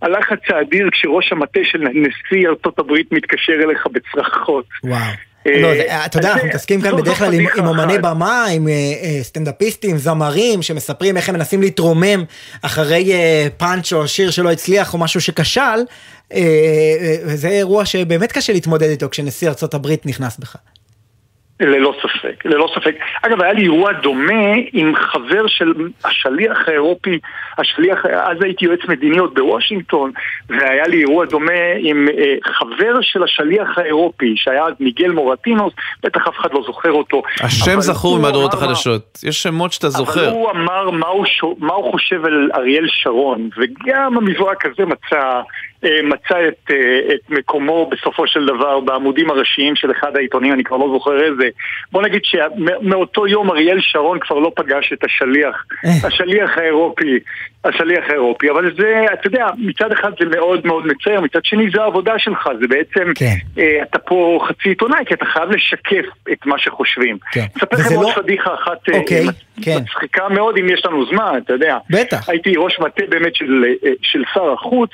הלחץ 0.01 0.39
האדיר 0.49 0.89
כשראש 0.91 1.31
המטה 1.31 1.59
של 1.63 1.83
נשיא 1.93 2.47
ארצות 2.49 2.79
הברית 2.79 3.11
מתקשר 3.11 3.53
אליך 3.53 3.87
בצרחות. 3.87 4.65
וואו. 4.83 5.28
לא, 5.61 5.67
אתה 6.05 6.17
יודע, 6.17 6.31
אנחנו 6.34 6.47
מתעסקים 6.47 6.81
כאן 6.81 6.97
בדרך 6.97 7.17
כלל 7.17 7.34
עם 7.34 7.67
אומני 7.67 7.97
במה, 7.97 8.45
עם 8.45 8.67
אה, 8.67 8.73
אה, 8.73 9.19
סטנדאפיסטים, 9.23 9.97
זמרים, 9.97 10.61
שמספרים 10.61 11.17
איך 11.17 11.30
הם 11.30 11.35
מנסים 11.35 11.61
להתרומם 11.61 12.23
אחרי 12.61 13.13
אה, 13.13 13.47
פאנץ' 13.57 13.93
או 13.93 14.07
שיר 14.07 14.31
שלא 14.31 14.51
הצליח 14.51 14.93
או 14.93 14.97
משהו 14.99 15.21
שכשל, 15.21 15.80
וזה 17.26 17.47
אירוע 17.47 17.85
שבאמת 17.85 18.31
קשה 18.31 18.53
להתמודד 18.53 18.89
איתו 18.89 19.09
כשנשיא 19.09 19.49
ארה"ב 19.49 19.88
נכנס 20.05 20.38
בך. 20.38 20.55
ללא 21.60 21.94
ספק, 22.02 22.45
ללא 22.45 22.69
ספק. 22.76 22.95
אגב, 23.22 23.41
היה 23.41 23.53
לי 23.53 23.61
אירוע 23.61 23.91
דומה 23.94 24.53
עם 24.73 24.95
חבר 24.95 25.48
של 25.48 25.73
השליח 26.06 26.57
האירופי, 26.68 27.19
השליח, 27.57 28.06
אז 28.06 28.38
הייתי 28.41 28.65
יועץ 28.65 28.80
מדיני 28.88 29.18
עוד 29.18 29.34
בוושינגטון, 29.34 30.11
והיה 30.49 30.88
לי 30.88 30.99
אירוע 30.99 31.26
דומה 31.26 31.61
עם 31.80 32.07
אה, 32.18 32.36
חבר 32.53 33.02
של 33.02 33.23
השליח 33.23 33.77
האירופי, 33.77 34.34
שהיה 34.36 34.65
אז 34.65 34.73
מיגל 34.80 35.11
מורטינוס, 35.11 35.73
בטח 36.03 36.27
אף 36.27 36.34
אחד 36.40 36.49
לא 36.53 36.61
זוכר 36.65 36.91
אותו. 36.91 37.22
השם 37.40 37.81
זכור 37.81 38.19
מהדורות 38.19 38.53
החדשות, 38.53 39.19
יש 39.23 39.44
שמות 39.44 39.73
שאתה 39.73 39.90
זוכר. 39.90 40.27
אבל 40.27 40.34
הוא 40.34 40.52
אמר 40.52 40.90
מה 40.90 41.07
הוא, 41.07 41.26
ש... 41.26 41.44
מה 41.57 41.73
הוא 41.73 41.91
חושב 41.91 42.26
על 42.26 42.49
אריאל 42.56 42.88
שרון, 42.88 43.49
וגם 43.57 44.18
המברק 44.18 44.65
הזה 44.65 44.86
מצא... 44.86 45.41
אה, 45.84 46.01
מצא 46.03 46.47
את, 46.47 46.72
אה, 46.72 47.14
את 47.14 47.30
מקומו 47.30 47.89
בסופו 47.91 48.27
של 48.27 48.45
דבר 48.45 48.80
בעמודים 48.80 49.30
הראשיים 49.30 49.76
של 49.76 49.91
אחד 49.91 50.15
העיתונים, 50.15 50.53
אני 50.53 50.64
כבר 50.64 50.77
לא 50.77 50.89
זוכר 50.93 51.23
איזה. 51.23 51.49
בוא 51.91 52.01
נגיד 52.01 52.22
שמאותו 52.23 53.27
יום 53.27 53.51
אריאל 53.51 53.77
שרון 53.81 54.19
כבר 54.19 54.39
לא 54.39 54.51
פגש 54.56 54.93
את 54.93 55.03
השליח, 55.03 55.65
אה. 55.85 56.07
השליח 56.07 56.57
האירופי, 56.57 57.19
השליח 57.65 58.03
האירופי, 58.10 58.49
אבל 58.49 58.72
זה, 58.77 59.06
אתה 59.14 59.27
יודע, 59.27 59.47
מצד 59.57 59.91
אחד 59.91 60.11
זה 60.19 60.26
מאוד 60.26 60.68
מאוד 60.68 60.88
מצער, 60.88 61.22
מצד 61.22 61.45
שני 61.45 61.69
זה 61.76 61.81
העבודה 61.81 62.14
שלך, 62.18 62.49
זה 62.61 62.68
בעצם, 62.68 63.11
כן. 63.15 63.35
אה, 63.57 63.84
אתה 63.84 63.99
פה 63.99 64.39
חצי 64.47 64.69
עיתונאי, 64.69 65.06
כי 65.06 65.14
אתה 65.14 65.26
חייב 65.26 65.49
לשקף 65.51 66.06
את 66.31 66.45
מה 66.45 66.60
שחושבים. 66.60 67.18
כן. 67.31 67.45
אספר 67.57 67.77
לכם 67.77 67.95
עוד 67.95 68.06
לא... 68.06 68.22
פדיחה 68.22 68.53
אחת 68.53 68.89
אוקיי, 68.93 69.26
כן. 69.61 69.77
מצחיקה 69.81 70.30
מאוד 70.30 70.57
אם 70.57 70.69
יש 70.69 70.85
לנו 70.85 71.06
זמן, 71.06 71.39
אתה 71.45 71.53
יודע. 71.53 71.77
בטח. 71.89 72.30
הייתי 72.30 72.53
ראש 72.57 72.80
מטה 72.80 73.03
באמת 73.10 73.35
של, 73.35 73.65
של 74.01 74.23
שר 74.34 74.53
החוץ, 74.53 74.91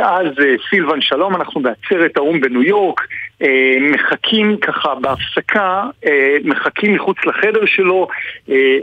אז 0.00 0.26
אה, 0.26 0.54
סילבן 0.70 1.00
שלום, 1.00 1.36
אנחנו 1.36 1.60
בעצרת 1.60 2.16
האו"ם 2.16 2.40
בניו 2.40 2.62
יורק, 2.62 3.00
אה, 3.42 3.76
מחכים 3.80 4.56
ככה 4.56 4.94
בהפסקה, 4.94 5.84
אה, 6.06 6.36
מחכים 6.44 6.94
מחוץ 6.94 7.16
לחדר 7.26 7.66
שלו, 7.66 8.08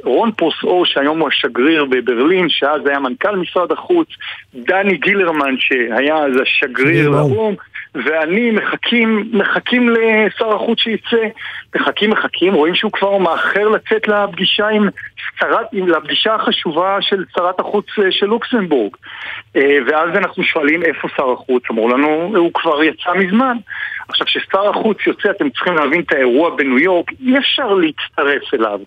רון 0.03 0.31
פרוסאור 0.31 0.85
שהיום 0.85 1.19
הוא 1.19 1.27
השגריר 1.27 1.85
בברלין, 1.85 2.49
שאז 2.49 2.85
היה 2.85 2.99
מנכ"ל 2.99 3.35
משרד 3.35 3.71
החוץ, 3.71 4.07
דני 4.55 4.97
גילרמן 4.97 5.55
שהיה 5.59 6.17
אז 6.17 6.31
השגריר 6.41 7.09
לאו"ם, 7.09 7.55
ואני 7.95 8.51
מחכים, 8.51 9.29
מחכים 9.33 9.89
לשר 9.89 10.55
החוץ 10.55 10.79
שיצא, 10.79 11.27
מחכים, 11.75 12.09
מחכים, 12.09 12.53
רואים 12.53 12.75
שהוא 12.75 12.91
כבר 12.91 13.17
מאחר 13.17 13.67
לצאת 13.67 14.07
לפגישה 14.07 14.67
עם 14.67 14.89
שרת, 15.39 15.65
לפגישה 15.73 16.35
החשובה 16.35 16.97
של 17.01 17.23
שרת 17.35 17.59
החוץ 17.59 17.85
של 18.09 18.25
לוקסמבורג. 18.25 18.95
ואז 19.55 20.09
אנחנו 20.15 20.43
שואלים 20.43 20.83
איפה 20.83 21.07
שר 21.17 21.31
החוץ, 21.31 21.63
אמרו 21.71 21.89
לנו, 21.89 22.31
הוא 22.35 22.51
כבר 22.53 22.83
יצא 22.83 23.13
מזמן. 23.13 23.57
עכשיו, 24.09 24.27
כששר 24.27 24.69
החוץ 24.69 24.97
יוצא, 25.07 25.31
אתם 25.31 25.49
צריכים 25.49 25.75
להבין 25.75 26.01
את 26.01 26.13
האירוע 26.13 26.55
בניו 26.55 26.79
יורק, 26.79 27.11
אי 27.21 27.37
אפשר 27.37 27.73
להצטרף 27.73 28.53
אליו. 28.53 28.79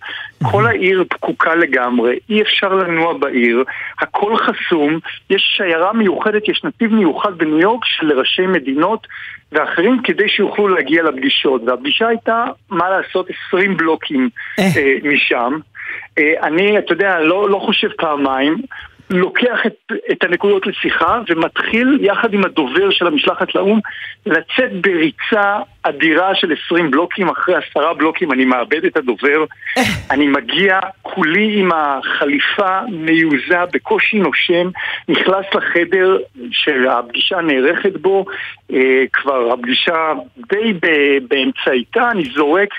כל 0.42 0.66
העיר 0.66 1.04
פקוקה 1.08 1.54
לגמרי, 1.54 2.18
אי 2.30 2.42
אפשר 2.42 2.74
לנוע 2.74 3.18
בעיר, 3.18 3.64
הכל 4.00 4.36
חסום, 4.36 4.98
יש 5.30 5.54
שיירה 5.56 5.92
מיוחדת, 5.92 6.48
יש 6.48 6.64
נתיב 6.64 6.94
מיוחד 6.94 7.38
בניו 7.38 7.60
יורק 7.60 7.84
של 7.84 8.18
ראשי 8.18 8.46
מדינות 8.46 9.06
ואחרים 9.52 10.02
כדי 10.04 10.28
שיוכלו 10.28 10.68
להגיע 10.68 11.02
לפגישות. 11.02 11.62
והפגישה 11.66 12.08
הייתה, 12.08 12.44
מה 12.70 12.90
לעשות, 12.90 13.26
20 13.48 13.76
בלוקים 13.76 14.28
אה, 14.58 14.96
משם. 15.02 15.58
אה, 16.18 16.32
אני, 16.42 16.78
אתה 16.78 16.92
יודע, 16.92 17.20
לא, 17.20 17.50
לא 17.50 17.58
חושב 17.58 17.88
פעמיים. 17.98 18.56
לוקח 19.12 19.66
את, 19.66 19.92
את 20.12 20.24
הנקודות 20.24 20.66
לשיחה 20.66 21.20
ומתחיל 21.28 21.98
יחד 22.00 22.34
עם 22.34 22.44
הדובר 22.44 22.90
של 22.90 23.06
המשלחת 23.06 23.54
לאו"ם 23.54 23.80
לצאת 24.26 24.72
בריצה 24.80 25.58
אדירה 25.82 26.34
של 26.34 26.54
20 26.66 26.90
בלוקים, 26.90 27.28
אחרי 27.28 27.54
עשרה 27.54 27.94
בלוקים 27.94 28.32
אני 28.32 28.44
מאבד 28.44 28.84
את 28.84 28.96
הדובר, 28.96 29.44
אני 30.12 30.28
מגיע 30.28 30.78
כולי 31.02 31.60
עם 31.60 31.70
החליפה 31.72 32.80
מיוזה, 32.88 33.64
בקושי 33.72 34.16
נושם, 34.16 34.70
נכנס 35.08 35.44
לחדר 35.54 36.18
שהפגישה 36.50 37.40
נערכת 37.40 37.96
בו, 37.96 38.24
אה, 38.72 39.04
כבר 39.12 39.52
הפגישה 39.52 40.12
די 40.52 40.72
באמצעיתה, 41.28 42.10
אני 42.10 42.24
זורק 42.34 42.70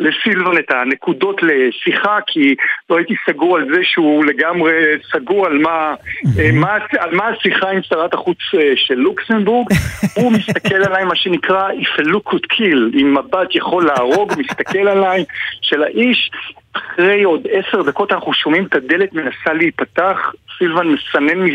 לסילבן 0.00 0.58
את 0.58 0.70
הנקודות 0.70 1.40
לשיחה 1.42 2.18
כי 2.26 2.54
לא 2.90 2.96
הייתי 2.96 3.14
סגור 3.30 3.56
על 3.56 3.66
זה 3.74 3.80
שהוא 3.82 4.24
לגמרי 4.24 4.72
סגור 5.12 5.46
על 5.46 5.58
מה, 5.58 5.94
אה, 6.38 6.50
מה, 6.52 6.78
על 6.98 7.14
מה 7.14 7.28
השיחה 7.28 7.70
עם 7.70 7.82
שרת 7.82 8.14
החוץ 8.14 8.38
אה, 8.54 8.72
של 8.76 8.94
לוקסמבורג. 8.94 9.68
הוא 10.16 10.32
מסתכל 10.32 10.74
עליי 10.74 11.04
מה 11.04 11.16
שנקרא 11.16 11.68
If 11.70 12.00
a 12.00 12.04
look 12.04 12.32
could 12.32 12.56
kill 12.56 13.00
אם 13.00 13.16
מבט 13.18 13.54
יכול 13.54 13.86
להרוג 13.86 14.32
מסתכל 14.38 14.88
עליי 14.88 15.24
של 15.62 15.82
האיש. 15.82 16.30
אחרי 16.72 17.22
עוד 17.22 17.46
עשר 17.50 17.82
דקות 17.82 18.12
אנחנו 18.12 18.34
שומעים 18.34 18.66
את 18.66 18.74
הדלת 18.74 19.12
מנסה 19.12 19.52
להיפתח, 19.52 20.32
סילבן 20.58 20.86
מסנן 20.86 21.46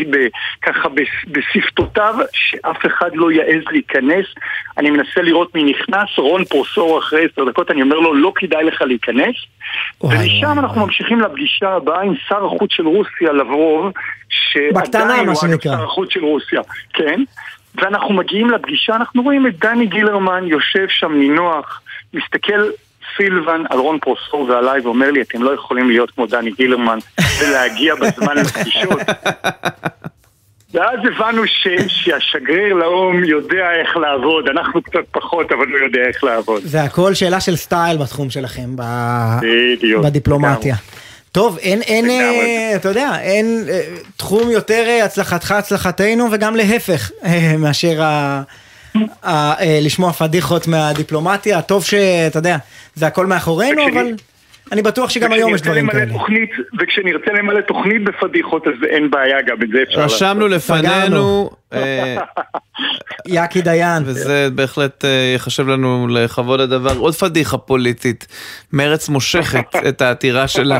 ככה 0.62 0.88
בשפתותיו 1.26 2.14
שאף 2.32 2.86
אחד 2.86 3.10
לא 3.14 3.32
יעז 3.32 3.62
להיכנס. 3.70 4.26
אני 4.78 4.90
מנסה 4.90 5.22
לראות 5.22 5.54
מי 5.54 5.64
נכנס, 5.64 6.08
רון 6.18 6.44
פרוסור 6.44 6.98
אחרי 6.98 7.26
עשר 7.32 7.44
דקות, 7.44 7.70
אני 7.70 7.82
אומר 7.82 7.96
לו 7.96 8.14
לא 8.14 8.32
כדאי 8.34 8.64
לך 8.64 8.82
להיכנס. 8.82 9.34
ומשם 10.00 10.58
אנחנו 10.58 10.86
ממשיכים 10.86 11.20
לפגישה 11.20 11.68
הבאה 11.68 12.02
עם 12.02 12.14
שר 12.28 12.44
החוץ 12.44 12.72
של 12.72 12.86
רוסיה, 12.86 13.32
לברוב, 13.32 13.92
שעדיין 14.28 15.28
הוא 15.28 15.34
שר 15.62 15.84
החוץ 15.84 16.12
של 16.12 16.24
רוסיה, 16.24 16.60
כן. 16.92 17.22
ואנחנו 17.74 18.14
מגיעים 18.14 18.50
לפגישה, 18.50 18.96
אנחנו 18.96 19.22
רואים 19.22 19.46
את 19.46 19.58
דני 19.58 19.86
גילרמן 19.86 20.46
יושב 20.46 20.86
שם 20.88 21.12
נינוח, 21.12 21.80
מסתכל 22.14 22.70
סילבן 23.20 23.62
על 23.70 23.78
רון 23.78 23.98
פרוסור 23.98 24.40
ועליי 24.40 24.80
ואומר 24.80 25.10
לי, 25.10 25.22
אתם 25.22 25.42
לא 25.42 25.54
יכולים 25.54 25.90
להיות 25.90 26.10
כמו 26.10 26.26
דני 26.26 26.50
גילרמן 26.50 26.98
ולהגיע 27.40 27.94
בזמן 27.94 28.36
לפגישות. 28.36 29.00
ואז 30.74 30.98
הבנו 31.04 31.46
ש, 31.46 31.68
שהשגריר 31.88 32.74
לאו"ם 32.74 33.24
יודע 33.24 33.70
איך 33.80 33.96
לעבוד, 33.96 34.48
אנחנו 34.48 34.82
קצת 34.82 34.98
פחות, 35.10 35.52
אבל 35.52 35.66
הוא 35.68 35.78
יודע 35.78 36.00
איך 36.08 36.24
לעבוד. 36.24 36.62
זה 36.64 36.82
הכל 36.82 37.14
שאלה 37.14 37.40
של 37.40 37.56
סטייל 37.56 37.96
בתחום 37.96 38.30
שלכם, 38.30 38.76
ב... 38.76 38.82
בדיוק, 39.42 40.04
בדיפלומטיה. 40.04 40.74
טוב, 41.32 41.58
אין, 41.58 41.82
אין, 41.82 42.10
אה, 42.10 42.76
אתה 42.76 42.88
יודע, 42.88 43.20
אין 43.20 43.64
אה, 43.68 43.80
תחום 44.16 44.50
יותר 44.50 44.84
אה, 44.88 45.04
הצלחתך 45.04 45.52
הצלחתנו 45.52 46.28
וגם 46.32 46.56
להפך 46.56 47.10
מאשר 47.58 48.02
ה... 48.02 48.42
אה, 49.24 49.54
לשמוע 49.82 50.12
פדיחות 50.12 50.68
מהדיפלומטיה, 50.68 51.62
טוב 51.62 51.84
שאתה 51.84 52.38
יודע, 52.38 52.56
זה 52.94 53.06
הכל 53.06 53.26
מאחורינו, 53.26 53.82
אבל 53.92 54.06
אני 54.72 54.82
בטוח 54.82 55.10
שגם 55.10 55.32
היום 55.32 55.54
יש 55.54 55.62
דברים 55.62 55.90
כאלה. 55.90 56.12
תוכנית, 56.12 56.50
וכשנרצה 56.80 57.32
למלא 57.32 57.60
תוכנית 57.60 58.04
בפדיחות 58.04 58.66
אז 58.66 58.88
אין 58.88 59.10
בעיה, 59.10 59.42
גם 59.46 59.56
את 59.62 59.68
זה 59.72 59.78
אפשר 59.88 60.00
לעשות. 60.00 60.22
רשמנו 60.22 60.48
לפנינו. 60.48 61.50
אה, 61.72 62.16
יאקי 63.26 63.62
דיין. 63.62 64.02
וזה 64.06 64.48
בהחלט 64.54 65.04
אה, 65.04 65.32
יחשב 65.34 65.68
לנו 65.68 66.08
לכבוד 66.08 66.60
הדבר. 66.60 66.96
עוד 66.96 67.14
פדיחה 67.14 67.58
פוליטית. 67.58 68.26
מרץ 68.72 69.08
מושכת 69.08 69.76
את 69.88 70.00
העתירה 70.02 70.48
שלה 70.48 70.78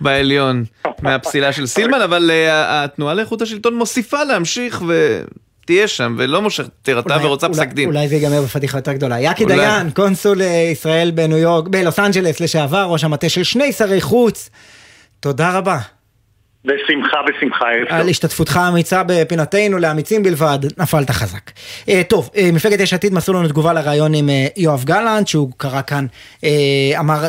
בעליון 0.00 0.64
מהפסילה 1.02 1.52
של 1.52 1.66
סילמן, 1.66 2.00
אבל 2.00 2.30
התנועה 2.58 3.14
לאיכות 3.14 3.42
השלטון 3.42 3.74
מוסיפה 3.74 4.24
להמשיך 4.24 4.82
ו... 4.88 5.20
תהיה 5.66 5.88
שם 5.88 6.14
ולא 6.18 6.42
מושכת 6.42 6.70
עתירתה 6.82 7.16
ורוצה 7.22 7.48
פסק 7.48 7.68
דין. 7.68 7.88
אולי 7.88 8.08
זה 8.08 8.14
ייגמר 8.14 8.42
בפדיחה 8.42 8.78
יותר 8.78 8.92
גדולה. 8.92 9.20
יאקי 9.20 9.44
דיין, 9.44 9.90
קונסול 9.90 10.42
אה, 10.42 10.68
ישראל 10.72 11.10
בניו 11.10 11.38
יורק, 11.38 11.68
בלוס 11.68 11.98
אנג'לס 11.98 12.40
לשעבר, 12.40 12.84
ראש 12.84 13.04
המטה 13.04 13.28
של 13.28 13.42
שני 13.42 13.72
שרי 13.72 14.00
חוץ. 14.00 14.50
תודה 15.20 15.58
רבה. 15.58 15.78
בשמחה, 16.64 17.16
בשמחה, 17.28 17.66
על 17.88 18.08
השתתפותך 18.08 18.56
האמיצה 18.56 19.02
בפינתנו, 19.06 19.78
לאמיצים 19.78 20.22
בלבד, 20.22 20.58
נפלת 20.78 21.10
חזק. 21.10 21.50
Uh, 21.50 21.90
טוב, 22.08 22.30
uh, 22.34 22.38
מפלגת 22.52 22.80
יש 22.80 22.94
עתיד 22.94 23.14
מסרו 23.14 23.34
לנו 23.34 23.48
תגובה 23.48 23.72
לראיון 23.72 24.14
עם 24.14 24.28
יואב 24.56 24.84
גלנט, 24.84 25.28
שהוא 25.28 25.50
קרא 25.56 25.82
כאן, 25.82 26.06
אמר, 26.98 27.24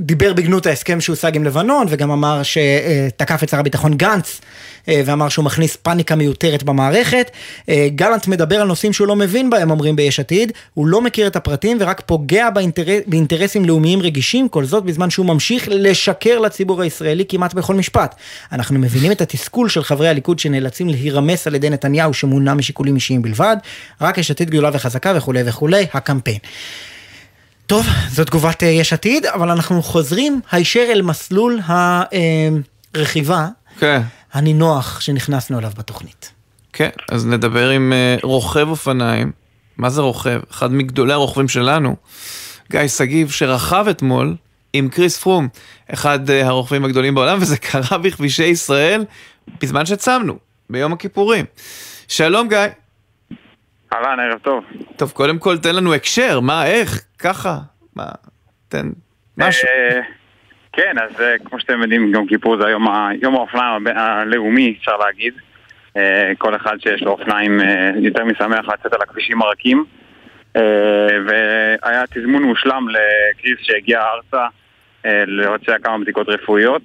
דיבר 0.00 0.32
בגנות 0.32 0.66
ההסכם 0.66 1.00
שהושג 1.00 1.36
עם 1.36 1.44
לבנון, 1.44 1.86
וגם 1.90 2.10
אמר 2.10 2.42
שתקף 2.42 3.42
את 3.42 3.48
שר 3.48 3.58
הביטחון 3.58 3.94
גנץ. 3.96 4.40
אה, 4.88 5.02
ואמר 5.04 5.28
שהוא 5.28 5.44
מכניס 5.44 5.76
פאניקה 5.76 6.16
מיותרת 6.16 6.62
במערכת. 6.62 7.30
אה, 7.68 7.88
גלנט 7.94 8.26
מדבר 8.26 8.60
על 8.60 8.66
נושאים 8.66 8.92
שהוא 8.92 9.06
לא 9.08 9.16
מבין 9.16 9.50
בהם, 9.50 9.70
אומרים 9.70 9.96
ביש 9.96 10.20
עתיד, 10.20 10.52
הוא 10.74 10.86
לא 10.86 11.00
מכיר 11.00 11.26
את 11.26 11.36
הפרטים 11.36 11.76
ורק 11.80 12.02
פוגע 12.06 12.50
באינטרס, 12.50 13.02
באינטרסים 13.06 13.64
לאומיים 13.64 14.02
רגישים, 14.02 14.48
כל 14.48 14.64
זאת 14.64 14.84
בזמן 14.84 15.10
שהוא 15.10 15.26
ממשיך 15.26 15.68
לשקר 15.70 16.38
לציבור 16.38 16.82
הישראלי 16.82 17.24
כמעט 17.28 17.54
בכל 17.54 17.74
משפט. 17.74 18.14
אנחנו 18.52 18.78
מבינים 18.78 19.12
את 19.12 19.20
התסכול 19.20 19.68
של 19.68 19.82
חברי 19.82 20.08
הליכוד 20.08 20.38
שנאלצים 20.38 20.88
להירמס 20.88 21.46
על 21.46 21.54
ידי 21.54 21.70
נתניהו 21.70 22.14
שמונע 22.14 22.54
משיקולים 22.54 22.94
אישיים 22.94 23.22
בלבד, 23.22 23.56
רק 24.00 24.18
יש 24.18 24.30
עתיד 24.30 24.50
גדולה 24.50 24.70
וחזקה 24.72 25.12
וכולי 25.16 25.42
וכולי, 25.46 25.86
הקמפיין. 25.94 26.38
טוב, 27.70 27.86
זו 28.10 28.24
תגובת 28.24 28.62
אה, 28.62 28.68
יש 28.68 28.92
עתיד, 28.92 29.26
אבל 29.26 29.50
אנחנו 29.50 29.82
חוזרים 29.82 30.40
הישר 30.52 30.86
אל 30.88 31.02
מסלול 31.02 31.60
הרכיבה. 32.94 33.48
כן. 33.78 34.02
הנינוח 34.32 35.00
שנכנסנו 35.00 35.58
אליו 35.58 35.70
בתוכנית. 35.78 36.32
כן, 36.72 36.88
אז 37.10 37.26
נדבר 37.26 37.70
עם 37.70 37.92
uh, 37.92 38.20
רוכב 38.22 38.68
אופניים. 38.68 39.32
מה 39.76 39.90
זה 39.90 40.00
רוכב? 40.00 40.40
אחד 40.50 40.72
מגדולי 40.72 41.12
הרוכבים 41.12 41.48
שלנו, 41.48 41.96
גיא 42.70 42.88
שגיב, 42.88 43.30
שרכב 43.30 43.86
אתמול 43.90 44.36
עם 44.72 44.88
קריס 44.88 45.18
פרום, 45.18 45.48
אחד 45.94 46.30
הרוכבים 46.30 46.84
הגדולים 46.84 47.14
בעולם, 47.14 47.38
וזה 47.40 47.56
קרה 47.56 47.98
בכבישי 47.98 48.44
ישראל 48.44 49.04
בזמן 49.60 49.86
שצמנו, 49.86 50.38
ביום 50.70 50.92
הכיפורים. 50.92 51.44
שלום 52.08 52.48
גיא. 52.48 52.58
אהלן, 53.92 54.20
ערב 54.20 54.38
טוב. 54.38 54.64
טוב, 54.96 55.10
קודם 55.10 55.38
כל 55.38 55.58
תן 55.58 55.76
לנו 55.76 55.94
הקשר, 55.94 56.40
מה, 56.40 56.66
איך, 56.66 57.04
ככה, 57.18 57.58
מה, 57.96 58.04
תן 58.68 58.86
משהו. 59.40 59.68
אה, 59.68 60.00
כן, 60.72 60.94
אז 61.02 61.20
אה, 61.20 61.34
כמו 61.44 61.60
שאתם 61.60 61.82
יודעים, 61.82 62.14
יום 62.14 62.26
כיפור 62.26 62.56
זה 62.60 62.66
היום, 62.66 62.86
יום 63.22 63.34
האופניים 63.34 63.86
הלאומי, 63.86 64.74
אפשר 64.78 64.96
להגיד. 64.96 65.34
אה, 65.96 66.32
כל 66.38 66.56
אחד 66.56 66.76
שיש 66.80 67.02
לו 67.02 67.10
אופניים 67.10 67.60
יותר 67.96 68.24
משמח 68.24 68.68
לצאת 68.68 68.92
על 68.92 69.00
הכבישים 69.02 69.42
הרכים. 69.42 69.84
והיה 71.26 72.04
תזמון 72.14 72.42
מושלם 72.42 72.86
לקריס 72.88 73.58
שהגיע 73.62 74.02
ארצה 74.02 74.46
לבצע 75.26 75.78
כמה 75.82 75.98
בדיקות 75.98 76.28
רפואיות. 76.28 76.82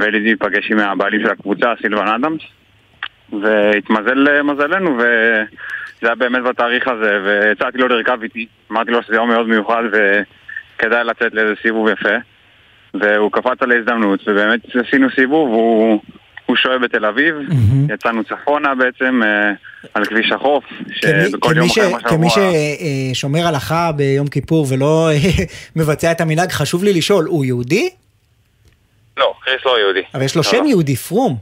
ולידי 0.00 0.28
ייפגש 0.28 0.70
עם 0.70 0.78
הבעלים 0.78 1.20
של 1.20 1.30
הקבוצה, 1.30 1.72
סילבן 1.82 2.08
אדמס. 2.08 2.40
והתמזל 3.42 4.42
מזלנו, 4.42 4.96
וזה 4.98 6.06
היה 6.06 6.14
באמת 6.14 6.42
בתאריך 6.42 6.88
הזה, 6.88 7.20
והצעתי 7.24 7.78
לו 7.78 7.88
לרכב 7.88 8.22
איתי. 8.22 8.46
אמרתי 8.72 8.90
לו 8.90 9.02
שזה 9.02 9.14
יום 9.14 9.28
מאוד 9.28 9.48
מיוחד, 9.48 9.82
ו... 9.92 10.22
כדאי 10.78 11.04
לצאת 11.04 11.34
לאיזה 11.34 11.52
סיבוב 11.62 11.88
יפה. 11.88 12.16
והוא 12.94 13.32
קפץ 13.32 13.56
על 13.60 13.72
ההזדמנות, 13.72 14.20
ובאמת 14.26 14.60
עשינו 14.86 15.08
סיבוב, 15.14 15.48
הוא, 15.48 16.00
הוא 16.46 16.56
שוהה 16.56 16.78
בתל 16.78 17.04
אביב, 17.04 17.34
mm-hmm. 17.34 17.94
יצאנו 17.94 18.24
צפונה 18.24 18.74
בעצם 18.74 19.22
אה, 19.22 19.52
על 19.94 20.04
כביש 20.04 20.32
החוף, 20.32 20.64
שבכל 20.92 21.54
יום 21.56 21.68
אחר 21.70 21.90
מה 21.90 22.00
כמי 22.00 22.26
ששומר 23.14 23.46
הלכה 23.46 23.92
ביום 23.92 24.26
כיפור 24.26 24.66
ולא 24.70 25.08
מבצע 25.76 26.12
את 26.12 26.20
המנהג, 26.20 26.50
חשוב 26.50 26.84
לי 26.84 26.92
לשאול, 26.92 27.24
הוא 27.24 27.44
יהודי? 27.44 27.88
לא, 29.16 29.34
קריס 29.44 29.60
לא 29.66 29.80
יהודי. 29.80 30.02
אבל 30.14 30.22
יש 30.22 30.36
לו 30.36 30.42
לא, 30.44 30.50
שם 30.50 30.62
לא. 30.62 30.68
יהודי, 30.68 30.96
פרום. 30.96 31.36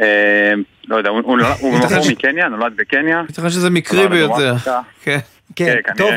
אה, 0.00 0.52
לא 0.88 0.96
יודע, 0.96 1.10
הוא 1.10 1.38
בחור 1.38 2.10
מקניה, 2.10 2.48
נולד 2.48 2.76
בקניה. 2.76 3.22
ייתכן 3.28 3.50
שזה 3.50 3.70
מקרי 3.70 4.08
ביותר. 4.08 4.54
כן. 5.02 5.18
כן, 5.56 5.76
כן 5.84 5.92
טוב, 5.96 6.10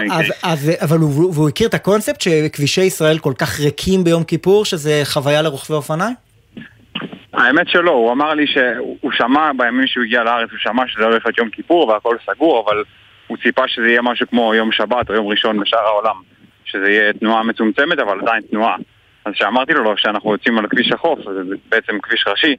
אבל 0.82 0.98
הוא, 0.98 1.34
והוא 1.34 1.50
הכיר 1.50 1.68
את 1.68 1.74
הקונספט 1.74 2.22
שכבישי 2.22 2.82
ישראל 2.82 3.18
כל 3.20 3.34
כך 3.38 3.60
ריקים 3.60 4.04
ביום 4.04 4.24
כיפור, 4.24 4.66
שזה 4.66 5.02
חוויה 5.04 5.42
לרוכבי 5.42 5.76
אופניים? 5.76 6.16
האמת 7.34 7.70
שלא, 7.70 7.92
הוא 7.92 8.12
אמר 8.12 8.34
לי 8.34 8.48
שהוא 8.48 9.12
שמע 9.12 9.52
בימים 9.58 9.88
שהוא 9.88 10.04
הגיע 10.04 10.24
לארץ, 10.24 10.50
הוא 10.52 10.60
שמע 10.60 10.84
שזה 10.88 11.04
הולך 11.04 11.26
להיות 11.26 11.38
יום 11.38 11.50
כיפור 11.50 11.88
והכל 11.88 12.18
סגור, 12.26 12.66
אבל 12.66 12.84
הוא 13.28 13.38
ציפה 13.44 13.68
שזה 13.68 13.88
יהיה 13.88 14.02
משהו 14.02 14.28
כמו 14.28 14.56
יום 14.56 14.72
שבת 14.72 15.10
או 15.10 15.16
יום 15.16 15.28
ראשון 15.28 15.60
בשאר 15.60 15.80
העולם. 15.80 16.16
שזה 16.66 16.90
יהיה 16.90 17.14
תנועה 17.14 17.44
מצומצמת, 17.44 18.00
אבל 18.00 18.20
עדיין 18.22 18.42
תנועה. 18.42 18.76
אז 19.26 19.34
כשאמרתי 19.34 19.74
לו 19.74 19.98
שאנחנו 19.98 20.32
יוצאים 20.32 20.58
על 20.58 20.68
כביש 20.68 20.92
החוף, 20.92 21.20
זה 21.20 21.56
בעצם 21.70 22.00
כביש 22.00 22.26
ראשי, 22.28 22.56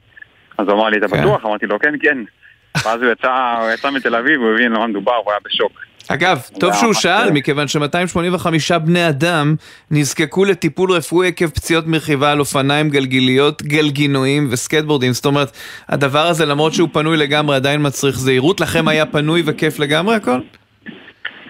אז 0.57 0.67
הוא 0.67 0.73
אמר 0.73 0.89
לי, 0.89 0.97
אתה 0.97 1.07
כן. 1.07 1.21
בטוח? 1.21 1.45
אמרתי 1.45 1.65
לו, 1.65 1.79
כן, 1.79 1.93
כן. 2.01 2.17
ואז 2.85 3.01
הוא 3.01 3.11
יצא, 3.11 3.57
הוא 3.61 3.71
יצא 3.71 3.89
מתל 3.91 4.15
אביב, 4.15 4.41
הוא 4.41 4.53
הבין 4.53 4.73
על 4.73 4.79
מה 4.79 4.87
מדובר, 4.87 5.15
הוא 5.15 5.31
היה 5.31 5.39
בשוק. 5.45 5.71
אגב, 6.09 6.41
טוב 6.59 6.73
שהוא 6.73 6.93
שאל, 6.93 7.31
מכיוון 7.31 7.67
ש-285 7.67 8.79
בני 8.79 9.09
אדם 9.09 9.55
נזקקו 9.91 10.45
לטיפול 10.45 10.91
רפואי 10.91 11.27
עקב 11.27 11.47
פציעות 11.47 11.87
מרכיבה 11.87 12.31
על 12.31 12.39
אופניים, 12.39 12.89
גלגיליות, 12.89 13.61
גלגינועים 13.61 14.47
וסקטבורדים. 14.51 15.13
זאת 15.13 15.25
אומרת, 15.25 15.51
הדבר 15.89 16.27
הזה, 16.27 16.45
למרות 16.45 16.73
שהוא 16.73 16.89
פנוי 16.93 17.17
לגמרי, 17.17 17.55
עדיין 17.55 17.87
מצריך 17.87 18.19
זהירות. 18.19 18.61
לכם 18.61 18.87
היה 18.87 19.05
פנוי 19.05 19.43
וכיף 19.45 19.79
לגמרי 19.79 20.15
הכל? 20.15 20.39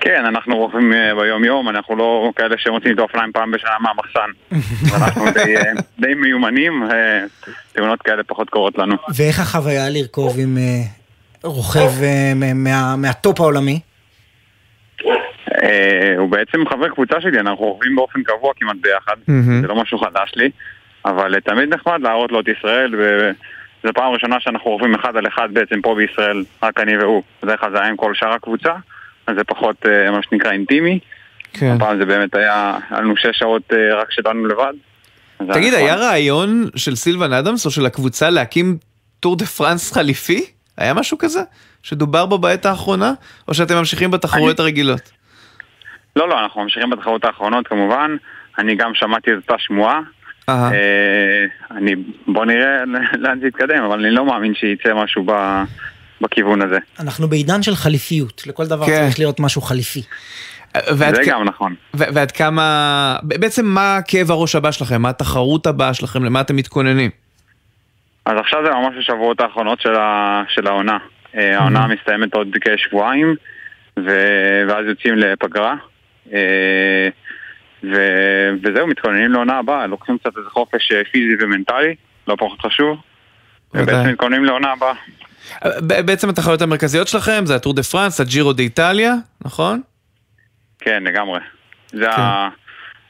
כן, 0.01 0.25
אנחנו 0.25 0.57
רוכבים 0.57 0.93
אה, 0.93 1.15
ביום-יום, 1.15 1.69
אנחנו 1.69 1.95
לא 1.95 2.31
כאלה 2.35 2.55
שמוצאים 2.57 2.93
את 2.93 2.99
האופניים 2.99 3.31
פעם 3.31 3.51
בשנה 3.51 3.69
מהמחסן. 3.79 4.29
אנחנו 5.03 5.31
די, 5.31 5.57
אה, 5.57 5.71
די 5.99 6.13
מיומנים, 6.13 6.83
אה, 6.91 7.23
תאונות 7.73 8.01
כאלה 8.01 8.23
פחות 8.23 8.49
קורות 8.49 8.77
לנו. 8.77 8.95
ואיך 9.15 9.39
החוויה 9.39 9.89
לרכוב 9.89 10.39
עם 10.39 10.57
רוכב 11.43 11.89
מה- 12.55 12.95
מהטופ 12.95 13.39
העולמי? 13.41 13.79
הוא 16.17 16.29
בעצם 16.29 16.69
חבר 16.69 16.89
קבוצה 16.89 17.21
שלי, 17.21 17.39
אנחנו 17.39 17.65
רוכבים 17.65 17.95
באופן 17.95 18.23
קבוע 18.23 18.53
כמעט 18.55 18.75
ביחד. 18.81 19.15
זה 19.61 19.67
לא 19.67 19.75
משהו 19.81 19.97
חדש 19.99 20.31
לי, 20.35 20.49
אבל 21.05 21.39
תמיד 21.39 21.73
נחמד 21.73 22.01
להראות 22.01 22.31
לו 22.31 22.39
את 22.39 22.45
ישראל, 22.57 22.95
וזו 22.95 23.93
פעם 23.93 24.11
ראשונה 24.13 24.35
שאנחנו 24.39 24.71
רוכבים 24.71 24.95
אחד 24.95 25.17
על 25.17 25.27
אחד 25.27 25.49
בעצם 25.53 25.81
פה 25.81 25.95
בישראל, 25.95 26.43
רק 26.63 26.79
אני 26.79 26.97
והוא. 26.97 27.23
בדרך 27.43 27.59
כלל 27.59 27.71
זה 27.71 27.79
היה 27.79 27.89
עם 27.89 27.95
כל 27.97 28.13
שאר 28.15 28.31
הקבוצה, 28.33 28.73
אז 29.27 29.35
זה 29.37 29.43
פחות 29.43 29.75
אה, 29.85 30.11
מה 30.11 30.19
שנקרא 30.29 30.51
אינטימי. 30.51 30.99
כן. 31.53 31.75
הפעם 31.75 31.99
זה 31.99 32.05
באמת 32.05 32.35
היה, 32.35 32.77
היה 32.89 33.01
לנו 33.01 33.17
שש 33.17 33.39
שעות 33.39 33.73
אה, 33.73 34.01
רק 34.01 34.11
שלנו 34.11 34.47
לבד. 34.47 34.73
תגיד. 35.53 35.73
היה 35.73 35.95
רעיון 35.95 36.69
של 36.75 36.95
סילבן 36.95 37.33
אדמס 37.33 37.65
או 37.65 37.71
של 37.71 37.85
הקבוצה 37.85 38.29
להקים 38.29 38.77
טור 39.19 39.35
דה 39.37 39.45
פרנס 39.45 39.91
חליפי? 39.91 40.45
היה 40.77 40.93
משהו 40.93 41.17
כזה? 41.17 41.41
שדובר 41.83 42.25
בו 42.25 42.37
בעת 42.37 42.65
האחרונה? 42.65 43.13
או 43.47 43.53
שאתם 43.53 43.75
ממשיכים 43.75 44.11
בתחרויות 44.11 44.59
הרגילות? 44.59 45.11
לא, 46.15 46.29
לא, 46.29 46.39
אנחנו 46.39 46.63
ממשיכים 46.63 46.89
בתחרות 46.89 47.25
האחרונות 47.25 47.67
כמובן. 47.67 48.15
אני 48.59 48.75
גם 48.75 48.91
שמעתי 48.93 49.31
את 49.31 49.35
אותה 49.35 49.55
שמועה. 49.57 49.99
אה, 50.49 51.45
אני, 51.71 51.95
בוא 52.27 52.45
נראה 52.45 52.83
לאן 53.23 53.39
זה 53.39 53.47
יתקדם, 53.47 53.83
אבל 53.83 53.99
אני 53.99 54.11
לא 54.11 54.25
מאמין 54.25 54.53
שייצא 54.55 54.93
משהו 54.93 55.23
ב, 55.25 55.31
בכיוון 56.21 56.61
הזה. 56.61 56.77
אנחנו 56.99 57.27
בעידן 57.27 57.63
של 57.63 57.75
חליפיות, 57.75 58.43
לכל 58.47 58.65
דבר 58.65 58.85
כן. 58.85 59.03
צריך 59.03 59.19
להיות 59.19 59.39
משהו 59.39 59.61
חליפי. 59.61 60.01
ועד 60.75 61.15
זה 61.15 61.21
כ- 61.23 61.27
גם 61.27 61.43
נכון. 61.43 61.75
ו- 61.95 62.13
ועד 62.13 62.31
כמה... 62.31 63.15
בעצם 63.23 63.65
מה 63.65 63.99
כאב 64.07 64.31
הראש 64.31 64.55
הבא 64.55 64.71
שלכם? 64.71 65.01
מה 65.01 65.09
התחרות 65.09 65.67
הבאה 65.67 65.93
שלכם? 65.93 66.23
למה 66.23 66.41
אתם 66.41 66.55
מתכוננים? 66.55 67.11
אז 68.25 68.33
עכשיו 68.39 68.59
זה 68.65 68.71
ממש 68.71 68.95
השבועות 68.99 69.41
האחרונות 69.41 69.81
של, 69.81 69.95
ה, 69.95 70.43
של 70.47 70.67
העונה. 70.67 70.97
אה, 71.37 71.57
העונה 71.59 71.87
מסתיימת 71.87 72.33
עוד 72.33 72.47
כשבועיים, 72.61 73.35
ו, 73.99 74.09
ואז 74.69 74.85
יוצאים 74.85 75.15
לפגרה. 75.17 75.75
אה, 76.33 77.07
ו, 77.83 77.95
וזהו, 78.63 78.87
מתכוננים 78.87 79.31
לעונה 79.31 79.57
הבאה, 79.57 79.87
לוקחים 79.87 80.17
קצת 80.17 80.37
איזה 80.37 80.49
חופש 80.49 80.91
אה, 80.91 81.01
פיזי 81.11 81.43
ומנטלי, 81.43 81.95
לא 82.27 82.35
פחות 82.35 82.59
חשוב. 82.61 82.97
ובעצם 83.73 84.09
מתכוננים 84.09 84.45
לעונה 84.45 84.71
הבאה. 84.71 84.93
בעצם 85.81 86.29
התחרויות 86.29 86.61
המרכזיות 86.61 87.07
שלכם 87.07 87.41
זה 87.45 87.55
הטור 87.55 87.73
דה 87.73 87.83
פרנס, 87.83 88.21
הג'ירו 88.21 88.53
דה 88.53 88.63
איטליה, 88.63 89.13
נכון? 89.45 89.81
כן, 90.79 91.03
לגמרי. 91.03 91.39
זה 91.91 92.09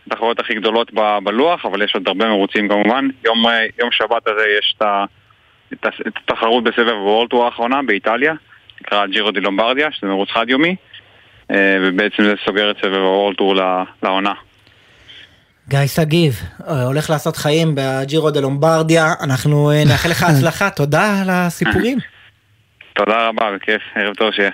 התחרויות 0.08 0.40
הכי 0.40 0.54
גדולות 0.56 0.92
ב- 0.94 1.18
בלוח, 1.24 1.66
אבל 1.66 1.82
יש 1.82 1.92
עוד 1.96 2.08
הרבה 2.08 2.26
מרוצים 2.30 2.70
כמובן. 2.70 3.08
יום, 3.26 3.48
אה, 3.48 3.66
יום 3.80 3.90
שבת 3.92 4.28
הזה 4.28 4.44
יש 4.60 4.74
את, 4.78 4.82
ה, 4.82 5.06
את, 5.74 5.86
ה- 5.86 6.08
את 6.08 6.14
התחרות 6.30 6.64
בסבב 6.64 6.88
הוולטור 6.88 7.46
האחרונה 7.46 7.80
באיטליה, 7.88 8.34
נקרא 8.82 9.06
ג'ירו 9.08 9.32
די 9.32 9.40
לומברדיה, 9.40 9.88
שזה 9.92 10.08
מרוץ 10.08 10.30
חד 10.30 10.46
יומי, 10.50 10.76
אה, 11.52 11.78
ובעצם 11.82 12.24
זה 12.24 12.34
סוגר 12.46 12.72
את 12.72 12.76
סבב 12.82 12.94
הוולטור 12.98 13.56
לעונה. 14.04 14.34
גיא 15.70 15.88
שגיב, 15.88 16.34
אה, 16.68 16.84
הולך 16.84 17.10
לעשות 17.10 17.36
חיים 17.38 17.76
בג'ירו 17.76 18.32
דה 18.32 18.40
לומברדיה, 18.42 19.14
אנחנו 19.24 19.72
נאחל 19.86 20.10
לך 20.10 20.24
הצלחה, 20.30 20.70
תודה 20.70 21.22
על 21.22 21.30
הסיפורים. 21.30 21.98
תודה 22.98 23.28
רבה, 23.28 23.46
בכיף, 23.56 23.82
ערב 23.96 24.14
טוב 24.16 24.32
שיהיה. 24.32 24.52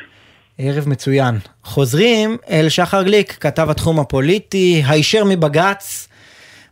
ערב 0.58 0.90
מצוין. 0.90 1.36
חוזרים 1.64 2.38
אל 2.50 2.70
שחר 2.70 3.04
גליק, 3.04 3.38
כתב 3.40 3.70
התחום 3.70 4.00
הפוליטי, 4.00 4.84
הישר 4.88 5.24
מבג"ץ. 5.26 6.08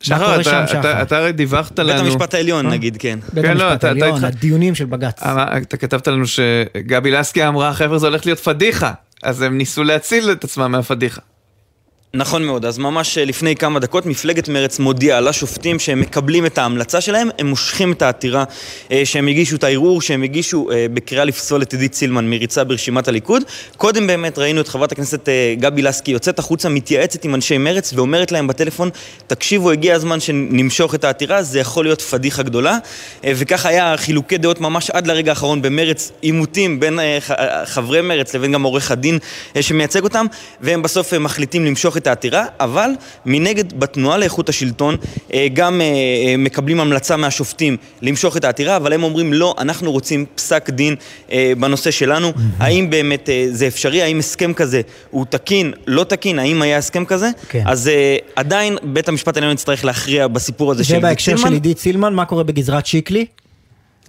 שחר, 0.02 0.36
אתה- 0.36 0.44
שם, 0.44 0.50
אתה- 0.64 0.68
שחר? 0.68 1.02
אתה 1.02 1.18
הרי 1.18 1.32
דיווחת 1.32 1.80
לנו... 1.80 1.90
בית 1.90 2.00
המשפט 2.14 2.34
העליון 2.34 2.66
אה? 2.66 2.72
נגיד, 2.72 2.98
כן. 3.00 3.20
בית 3.34 3.46
כן, 3.46 3.58
לא, 3.58 3.64
המשפט 3.64 3.78
אתה- 3.80 3.92
אתה 3.92 4.06
העליון, 4.06 4.18
התח- 4.24 4.28
הדיונים 4.28 4.76
של 4.76 4.86
בג"ץ. 4.86 5.24
אמר- 5.24 5.58
אתה 5.58 5.78
כתבת 5.78 6.08
לנו 6.08 6.24
שגבי 6.28 7.12
לסקי 7.12 7.48
אמרה, 7.48 7.74
חבר'ה, 7.74 7.98
זה 8.00 8.08
הולך 8.08 8.26
להיות 8.26 8.40
פדיחה. 8.40 8.92
אז 9.24 9.42
הם 9.42 9.58
ניסו 9.58 9.84
להציל 9.84 10.32
את 10.32 10.44
עצמם 10.44 10.72
מהפדיחה. 10.72 11.22
נכון 12.14 12.44
מאוד, 12.44 12.66
אז 12.66 12.78
ממש 12.78 13.18
אה, 13.18 13.26
לפני 13.26 13.56
כמה 13.56 13.80
דקות 13.80 14.06
מפלגת 14.06 14.50
מרצ 14.50 14.80
מודיעה 14.80 15.22
לשופטים 15.22 15.80
שהם 15.80 16.02
מקבלים 16.02 16.46
את 16.46 16.58
ההמלצה 16.58 17.02
שלהם, 17.02 17.30
הם 17.40 17.48
מושכים 17.48 17.92
את 17.92 18.02
העתירה 18.02 18.44
אה, 18.92 19.02
שהם 19.06 19.28
הגישו, 19.28 19.56
את 19.56 19.64
הערעור 19.64 20.02
שהם 20.02 20.24
הגישו 20.24 20.72
אה, 20.72 20.86
בקריאה 20.94 21.26
לפסול 21.26 21.62
את 21.62 21.74
עידית 21.74 21.94
סילמן 21.94 22.30
מריצה 22.30 22.64
ברשימת 22.64 23.08
הליכוד. 23.08 23.44
קודם 23.78 24.08
באמת 24.08 24.38
ראינו 24.38 24.62
את 24.62 24.68
חברת 24.68 24.92
הכנסת 24.92 25.30
גבי 25.60 25.82
לסקי 25.82 26.12
יוצאת 26.12 26.40
החוצה, 26.40 26.70
מתייעצת 26.70 27.26
עם 27.26 27.36
אנשי 27.36 27.58
מרצ 27.58 27.94
ואומרת 27.96 28.32
להם 28.32 28.48
בטלפון, 28.48 28.90
תקשיבו, 29.28 29.72
הגיע 29.72 29.96
הזמן 29.96 30.20
שנמשוך 30.20 30.96
את 30.96 31.04
העתירה, 31.04 31.44
זה 31.44 31.60
יכול 31.60 31.86
להיות 31.86 32.02
פדיחה 32.02 32.44
גדולה. 32.44 32.78
וכך 33.24 33.66
היה 33.66 33.98
חילוקי 33.98 34.38
דעות 34.38 34.62
ממש 34.62 34.90
עד 34.90 35.08
לרגע 35.08 35.32
האחרון 35.32 35.62
במרצ, 35.62 36.12
עימותים 36.22 36.80
בין 36.80 37.00
חברי 37.66 38.02
מרצ 38.02 38.36
לבין 38.36 38.52
גם 38.52 38.64
עורך 38.64 38.92
הדין 38.92 39.20
שמייצג 39.62 40.04
אותם, 40.04 40.26
והם 40.62 40.82
בסוף 40.82 41.14
מחליטים 41.14 41.66
למשוך 41.66 41.98
את 42.02 42.08
העתירה, 42.08 42.46
אבל 42.60 42.90
מנגד 43.26 43.80
בתנועה 43.80 44.18
לאיכות 44.18 44.50
השלטון 44.50 44.96
אה, 45.34 45.48
גם 45.54 45.82
אה, 45.82 45.86
אה, 45.86 46.38
מקבלים 46.38 46.80
המלצה 46.80 47.18
מהשופטים 47.18 47.78
למשוך 48.02 48.38
את 48.38 48.46
העתירה, 48.46 48.76
אבל 48.78 48.94
הם 48.94 49.04
אומרים 49.04 49.34
לא, 49.34 49.56
אנחנו 49.58 49.92
רוצים 49.92 50.26
פסק 50.36 50.70
דין 50.70 50.96
בנושא 51.58 51.92
שלנו, 51.92 52.32
האם 52.60 52.90
באמת 52.90 53.30
זה 53.52 53.68
אפשרי, 53.68 54.02
האם 54.02 54.20
הסכם 54.20 54.54
כזה 54.54 54.82
הוא 55.10 55.26
תקין, 55.30 55.74
לא 55.88 56.04
תקין, 56.04 56.40
האם 56.40 56.62
היה 56.62 56.78
הסכם 56.78 57.06
כזה, 57.06 57.30
כן. 57.50 57.64
אז 57.66 57.92
עדיין 58.36 58.78
בית 58.84 59.10
המשפט 59.10 59.38
העליון 59.38 59.54
יצטרך 59.54 59.86
להכריע 59.86 60.28
בסיפור 60.28 60.72
הזה 60.72 60.84
של 60.84 60.90
זה 60.90 60.96
עידית 60.96 61.10
בהקשר 61.10 61.32
סילמן. 61.32 61.48
של 61.48 61.54
עידית 61.54 61.80
סילמן, 61.80 62.14
מה 62.14 62.26
קורה 62.26 62.44
בגזרת 62.44 62.86
שיקלי? 62.86 63.26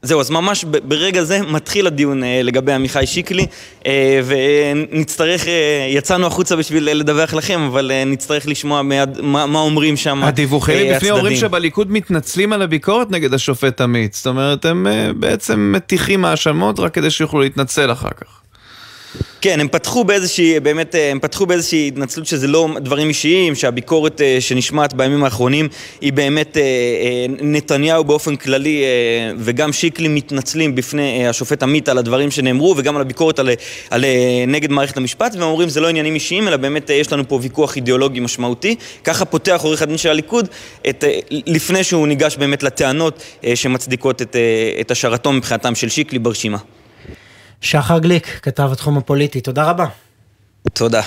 זהו, 0.05 0.21
אז 0.21 0.31
ממש 0.31 0.65
ברגע 0.65 1.25
זה 1.25 1.43
מתחיל 1.43 1.87
הדיון 1.87 2.25
אה, 2.25 2.41
לגבי 2.43 2.73
עמיחי 2.73 3.07
שיקלי, 3.07 3.47
אה, 3.87 4.21
ונצטרך, 4.25 5.49
אה, 5.49 5.87
יצאנו 5.89 6.27
החוצה 6.27 6.57
בשביל 6.57 6.85
לדווח 6.93 7.35
לכם, 7.35 7.61
אבל 7.61 7.91
נצטרך 8.07 8.47
לשמוע 8.47 8.83
מיד, 8.83 9.21
מה, 9.21 9.47
מה 9.47 9.59
אומרים 9.59 9.97
שם 9.97 10.23
הדיווחים 10.23 10.91
מבפנים 10.91 11.13
אומרים. 11.13 11.37
שבליכוד 11.37 11.93
מתנצלים 11.93 12.53
על 12.53 12.63
הביקורת 12.63 13.11
נגד 13.11 13.35
השופט 13.35 13.81
עמית. 13.81 14.15
זאת 14.15 14.27
אומרת, 14.27 14.65
הם 14.65 14.87
בעצם 15.17 15.73
מטיחים 15.77 16.25
האשמות 16.25 16.81
רק 16.81 16.95
כדי 16.95 17.11
שיוכלו 17.11 17.41
להתנצל 17.41 17.93
אחר 17.93 18.11
כך. 18.21 18.42
כן, 19.43 19.61
הם 19.61 19.69
פתחו 19.69 20.05
באיזושהי, 20.05 20.61
באמת, 20.61 20.95
אה, 20.95 21.11
הם 21.11 21.21
פתחו 21.21 21.47
באיזושהי 21.47 21.89
התנצלות 21.89 22.27
שזה 22.27 22.47
לא 22.47 22.69
דברים 22.81 23.09
אישיים, 23.09 23.55
שהביקורת 23.55 24.21
אה, 24.21 24.37
שנשמעת 24.41 24.95
בימים 24.95 25.25
האחרונים 25.25 25.69
היא 26.01 26.13
באמת 26.13 26.57
אה, 26.57 26.63
נתניהו 27.29 28.05
באופן 28.05 28.37
כללי 28.37 28.85
וגם 29.39 29.73
שיקלי 29.73 30.09
מתנצלים 30.09 30.75
בפני 30.75 31.29
השופט 31.29 31.63
עמית 31.63 31.89
על 31.89 31.99
הדברים 31.99 32.31
שנאמרו 32.31 32.75
וגם 32.77 32.97
על 32.97 33.03
הביקורת 33.03 33.39
על, 33.39 33.51
על, 33.91 34.05
נגד 34.47 34.71
מערכת 34.71 34.97
המשפט, 34.97 35.35
והם 35.35 35.43
אומרים 35.43 35.69
זה 35.69 35.81
לא 35.81 35.89
עניינים 35.89 36.15
אישיים, 36.15 36.49
אלא 36.49 36.57
באמת 36.57 36.91
יש 36.91 37.13
לנו 37.13 37.29
פה 37.29 37.39
ויכוח 37.43 37.77
אידיאולוגי 37.77 38.21
משמעותי. 38.21 38.77
ככה 39.05 39.25
פותח 39.25 39.61
עורך 39.63 39.83
הדין 39.83 39.99
של 39.99 40.09
הליכוד, 40.09 40.49
את, 40.89 41.05
לפני 41.31 41.85
שהוא 41.85 42.09
ניגש 42.09 42.37
באמת 42.37 42.63
לטענות 42.63 43.23
שמצדיקות 43.55 44.23
את, 44.23 44.37
את 44.81 44.91
השארתו 44.91 45.33
מבחינתם 45.33 45.75
של 45.75 45.89
שיקלי 45.89 46.19
ברשימה. 46.19 46.59
שחר 47.63 47.99
גליק, 47.99 48.39
כתב 48.43 48.69
התחום 48.73 48.99
הפוליטי, 48.99 49.41
תודה 49.41 49.65
רבה. 49.71 49.87
תודה. 50.73 51.03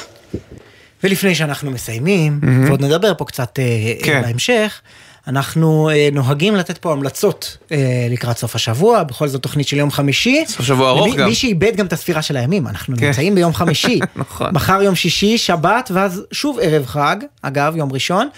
ולפני 1.03 1.35
שאנחנו 1.35 1.71
מסיימים, 1.71 2.39
מהמם. 2.41 2.67
ועוד 2.67 2.83
נדבר 2.85 3.13
פה 3.17 3.25
קצת 3.25 3.59
אה, 3.59 3.93
כן. 4.03 4.21
בהמשך, 4.21 4.81
אנחנו 5.27 5.89
אה, 5.89 6.09
נוהגים 6.11 6.55
לתת 6.55 6.77
פה 6.77 6.91
המלצות 6.91 7.57
אה, 7.71 7.77
לקראת 8.09 8.37
סוף 8.37 8.55
השבוע, 8.55 9.03
בכל 9.03 9.27
זאת 9.27 9.41
תוכנית 9.43 9.67
של 9.67 9.77
יום 9.77 9.91
חמישי. 9.91 10.43
סוף 10.47 10.65
שבוע 10.65 10.89
ארוך 10.89 11.07
למי- 11.07 11.17
גם. 11.17 11.27
מי 11.29 11.35
שאיבד 11.35 11.75
גם 11.75 11.85
את 11.85 11.93
הספירה 11.93 12.21
של 12.21 12.37
הימים, 12.37 12.67
אנחנו 12.67 12.97
כן. 12.97 13.05
נמצאים 13.05 13.35
ביום 13.35 13.53
חמישי. 13.53 13.99
נכון. 14.15 14.49
מחר 14.53 14.81
יום 14.81 14.95
שישי, 14.95 15.37
שבת, 15.37 15.91
ואז 15.93 16.23
שוב 16.31 16.59
ערב 16.61 16.85
חג, 16.85 17.15
אגב, 17.41 17.73
יום 17.75 17.91
ראשון. 17.93 18.29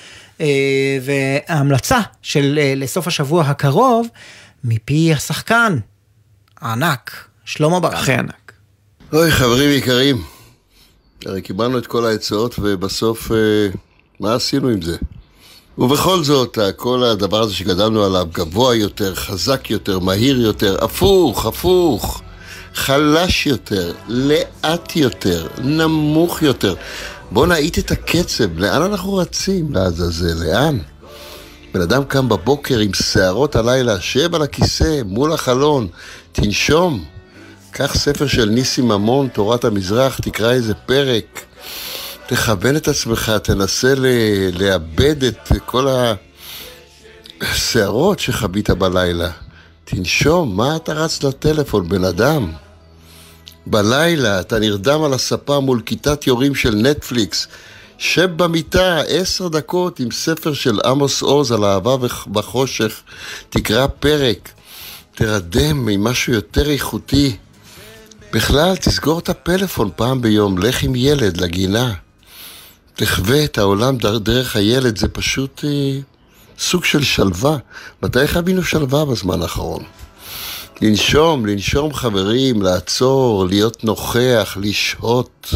אה, 0.41 0.45
וההמלצה 1.01 1.99
של 2.21 2.59
אה, 2.61 2.73
לסוף 2.75 3.07
השבוע 3.07 3.43
הקרוב, 3.43 4.07
מפי 4.63 5.13
השחקן 5.13 5.77
הענק, 6.61 7.26
שלמה 7.47 7.79
ברק. 7.79 7.93
הכי 7.93 8.13
ענק. 8.13 8.51
אוי, 9.13 9.31
חברים 9.31 9.69
יקרים, 9.71 10.23
הרי 11.25 11.41
קיבלנו 11.41 11.77
את 11.77 11.87
כל 11.87 12.05
העצות 12.05 12.55
ובסוף, 12.59 13.31
אה, 13.31 13.37
מה 14.19 14.33
עשינו 14.33 14.67
עם 14.67 14.81
זה? 14.81 14.97
ובכל 15.77 16.23
זאת, 16.23 16.57
כל 16.75 17.03
הדבר 17.03 17.41
הזה 17.41 17.53
שגדלנו 17.53 18.03
עליו, 18.03 18.27
גבוה 18.31 18.75
יותר, 18.75 19.15
חזק 19.15 19.69
יותר, 19.69 19.99
מהיר 19.99 20.41
יותר, 20.41 20.83
הפוך, 20.83 21.45
הפוך. 21.45 22.21
חלש 22.73 23.47
יותר, 23.47 23.93
לאט 24.07 24.95
יותר, 24.95 25.47
נמוך 25.63 26.41
יותר. 26.41 26.75
בואו 27.31 27.45
נאיט 27.45 27.79
את 27.79 27.91
הקצב, 27.91 28.59
לאן 28.59 28.81
אנחנו 28.81 29.15
רצים? 29.15 29.73
לעזאזל, 29.73 30.45
לאן? 30.45 30.77
בן 31.73 31.81
אדם 31.81 32.03
קם 32.03 32.29
בבוקר 32.29 32.79
עם 32.79 32.93
שערות 32.93 33.55
הלילה, 33.55 34.01
שב 34.01 34.35
על 34.35 34.41
הכיסא, 34.41 35.01
מול 35.05 35.33
החלון, 35.33 35.87
תנשום. 36.31 37.16
קח 37.77 37.93
ספר 37.97 38.27
של 38.27 38.45
ניסים 38.45 38.87
ממון, 38.87 39.27
תורת 39.27 39.65
המזרח, 39.65 40.19
תקרא 40.19 40.51
איזה 40.51 40.73
פרק. 40.73 41.45
תכוון 42.27 42.75
את 42.75 42.87
עצמך, 42.87 43.31
תנסה 43.43 43.93
ל- 43.95 44.63
לאבד 44.63 45.23
את 45.23 45.51
כל 45.65 45.87
השערות 47.41 48.19
שחבית 48.19 48.69
בלילה. 48.69 49.29
תנשום, 49.85 50.57
מה 50.57 50.75
אתה 50.75 50.93
רץ 50.93 51.23
לטלפון, 51.23 51.89
בן 51.89 52.03
אדם? 52.03 52.51
בלילה 53.65 54.39
אתה 54.39 54.59
נרדם 54.59 55.03
על 55.03 55.13
הספה 55.13 55.59
מול 55.59 55.81
כיתת 55.85 56.27
יורים 56.27 56.55
של 56.55 56.75
נטפליקס. 56.75 57.47
שב 57.97 58.29
במיטה 58.37 59.01
עשר 59.07 59.47
דקות 59.47 59.99
עם 59.99 60.11
ספר 60.11 60.53
של 60.53 60.79
עמוס 60.85 61.21
עוז 61.21 61.51
על 61.51 61.65
אהבה 61.65 61.95
בחושך. 62.31 63.01
תקרא 63.49 63.87
פרק. 63.87 64.49
תרדם 65.15 65.87
עם 65.87 66.03
משהו 66.03 66.33
יותר 66.33 66.69
איכותי. 66.69 67.37
בכלל, 68.33 68.75
תסגור 68.75 69.19
את 69.19 69.29
הפלאפון 69.29 69.89
פעם 69.95 70.21
ביום, 70.21 70.57
לך 70.57 70.83
עם 70.83 70.95
ילד 70.95 71.37
לגינה. 71.37 71.93
תחווה 72.95 73.43
את 73.43 73.57
העולם 73.57 73.97
דרך 73.97 74.55
הילד, 74.55 74.97
זה 74.97 75.07
פשוט 75.07 75.65
אה, 75.65 75.99
סוג 76.59 76.85
של 76.85 77.03
שלווה. 77.03 77.57
מתי 78.03 78.27
חווינו 78.27 78.63
שלווה 78.63 79.05
בזמן 79.05 79.41
האחרון? 79.41 79.83
לנשום, 80.81 81.45
לנשום 81.45 81.93
חברים, 81.93 82.61
לעצור, 82.61 83.45
להיות 83.45 83.83
נוכח, 83.83 84.57
לשהות. 84.61 85.53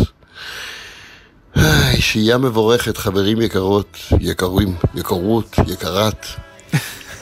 היי, 1.56 2.02
שהייה 2.02 2.38
מבורכת, 2.38 2.98
חברים 2.98 3.42
יקרות, 3.42 3.98
יקרים, 4.20 4.76
יקרות, 4.96 5.56
יקרת, 5.68 6.26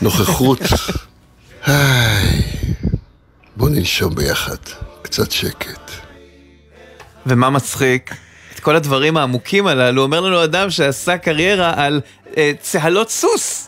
נוכחות. 0.01 0.59
היי, 1.65 2.41
בוא 3.55 3.69
ננשום 3.69 4.15
ביחד, 4.15 4.57
קצת 5.10 5.31
שקט. 5.31 5.91
ומה 7.26 7.49
מצחיק? 7.49 8.14
את 8.56 8.60
כל 8.60 8.76
הדברים 8.76 9.18
העמוקים 9.18 9.68
הללו, 9.68 10.02
אומר 10.02 10.19
לנו 10.22 10.44
אדם 10.44 10.69
שעשה 10.69 11.18
קריירה 11.18 11.73
על 11.86 12.02
צהלות 12.61 13.10
סוס. 13.10 13.68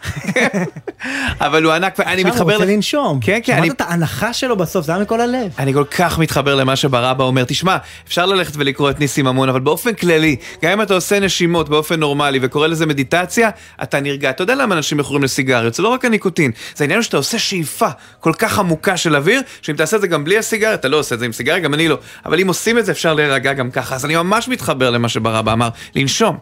אבל 1.46 1.64
הוא 1.64 1.74
ענק, 1.74 1.96
ואני 2.00 2.24
מתחבר... 2.24 2.32
עכשיו 2.32 2.46
הוא 2.46 2.54
רוצה 2.54 2.66
לנשום. 2.66 3.20
כן, 3.22 3.40
כן. 3.44 3.58
שמעת 3.58 3.72
את 3.72 3.82
ההנחה 3.82 4.34
שלו 4.34 4.58
בסוף, 4.58 4.86
זה 4.86 4.92
היה 4.92 5.02
מכל 5.02 5.22
הלב. 5.22 5.52
אני 5.60 5.74
כל 5.74 5.84
כך 5.84 6.20
מתחבר 6.20 6.56
למה 6.56 6.76
שברבא 6.76 7.24
אומר. 7.24 7.44
תשמע, 7.44 7.78
אפשר 8.08 8.26
ללכת 8.26 8.54
ולקרוא 8.56 8.90
את 8.90 9.00
ניסים 9.00 9.26
ממון, 9.26 9.50
אבל 9.50 9.60
באופן 9.60 9.94
כללי, 9.94 10.36
גם 10.64 10.72
אם 10.72 10.82
אתה 10.82 10.94
עושה 10.94 11.20
נשימות 11.20 11.70
באופן 11.70 12.00
נורמלי 12.00 12.40
וקורא 12.42 12.68
לזה 12.68 12.86
מדיטציה, 12.86 13.50
אתה 13.84 14.00
נרגע. 14.00 14.30
אתה 14.30 14.44
יודע 14.44 14.56
למה 14.56 14.76
אנשים 14.76 14.98
מכורים 14.98 15.24
לסיגריות? 15.24 15.74
זה 15.74 15.84
לא 15.84 15.90
רק 15.90 16.06
הניקוטין, 16.06 16.52
זה 16.76 16.84
העניין 16.84 17.02
שאתה 17.02 17.18
עושה 17.18 17.40
שאיפה 17.40 17.88
כל 18.20 18.34
כך 18.34 18.60
עמוקה 18.60 18.98
של 18.98 19.16
אוויר, 19.16 19.42
שאם 19.62 19.76
תעשה 19.76 19.96
את 19.96 20.02
זה 20.02 20.08
גם 20.08 20.24
בלי 20.24 20.38
הסיגריה, 20.38 20.74
אתה 20.74 20.88
לא 20.88 20.98
עושה 20.98 21.16
את 21.16 21.20
זה 21.20 21.26
עם 21.26 21.32
סיגריה, 21.32 21.60
גם 21.60 21.74
אני 21.74 21.88
לא. 21.88 21.98
אבל 22.26 22.40
אם 22.40 22.48
עושים 22.48 22.78
את 22.78 22.86
זה, 22.86 22.92
אפשר 22.92 23.14
להירגע 23.14 23.54
גם 23.54 23.72
ככה. 23.72 23.96
אז 23.96 24.06
אני 24.06 24.16
ממש 24.16 24.48
מתחבר 24.48 24.90
למה 24.90 25.10
שברבא 25.10 25.54
אמר, 25.54 25.70
לנשום. 25.96 26.38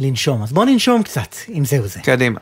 לנשום. 0.00 0.42
אז 0.42 0.52
בוא 0.52 0.64
ננשום 0.64 1.02
קצת, 1.02 1.34
אם 1.48 1.64
זהו 1.64 1.86
זה. 1.86 2.00
קדימה. 2.00 2.40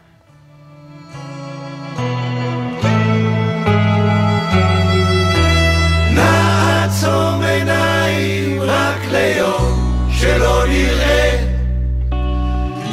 נעצום 6.15 7.43
עיניים 7.43 8.63
רק 8.63 9.01
ליום 9.11 10.09
שלא 10.11 10.65
נראה 10.69 11.45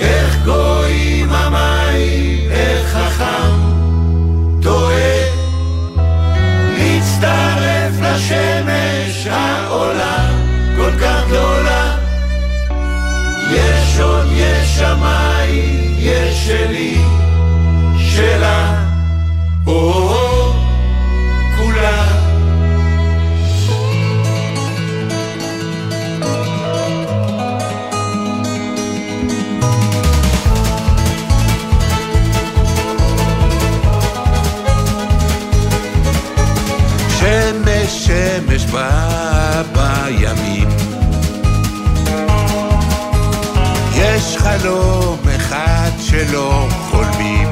איך 0.01 0.45
גויים 0.45 1.29
המים, 1.29 2.51
איך 2.51 2.87
חכם 2.87 3.51
טועה 4.61 5.25
נצטרף 6.77 7.91
לשמש 8.01 9.27
העולה 9.27 10.29
כל 10.77 10.91
כך 11.01 11.27
גדולה 11.27 11.97
יש 13.51 13.99
עוד 13.99 14.25
יש 14.31 14.35
שמיים, 14.35 14.45
יש 14.45 14.54
שלי, 16.55 16.97
שלה, 17.97 18.83
או 19.67 20.53
כולה. 21.57 22.05
שמש 37.19 38.07
שמש 38.07 38.65
בא 38.65 39.63
בימים 39.73 40.69
יש 43.95 44.37
חלום 44.37 45.24
שלא 46.27 46.67
חולמים. 46.91 47.51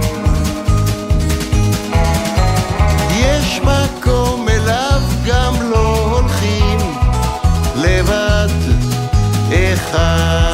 יש 3.16 3.60
מקום 3.60 4.50
אליו 4.50 5.02
גם 5.26 5.54
לא 5.62 5.98
הולכים 6.12 6.78
לבד 7.76 8.48
אחד 9.52 10.53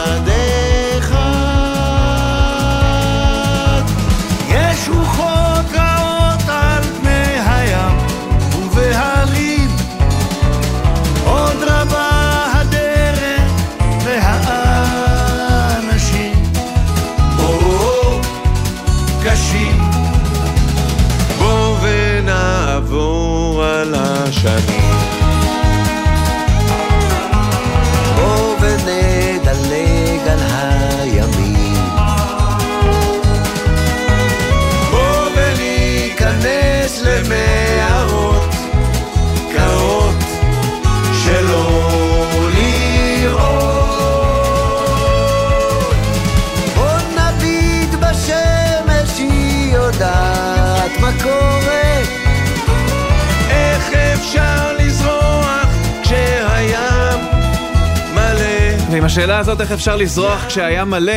השאלה 59.10 59.40
הזאת 59.40 59.62
איך 59.62 59.72
אפשר 59.72 59.96
לזרוח 59.96 60.46
כשהים 60.48 60.90
מלא, 60.90 61.14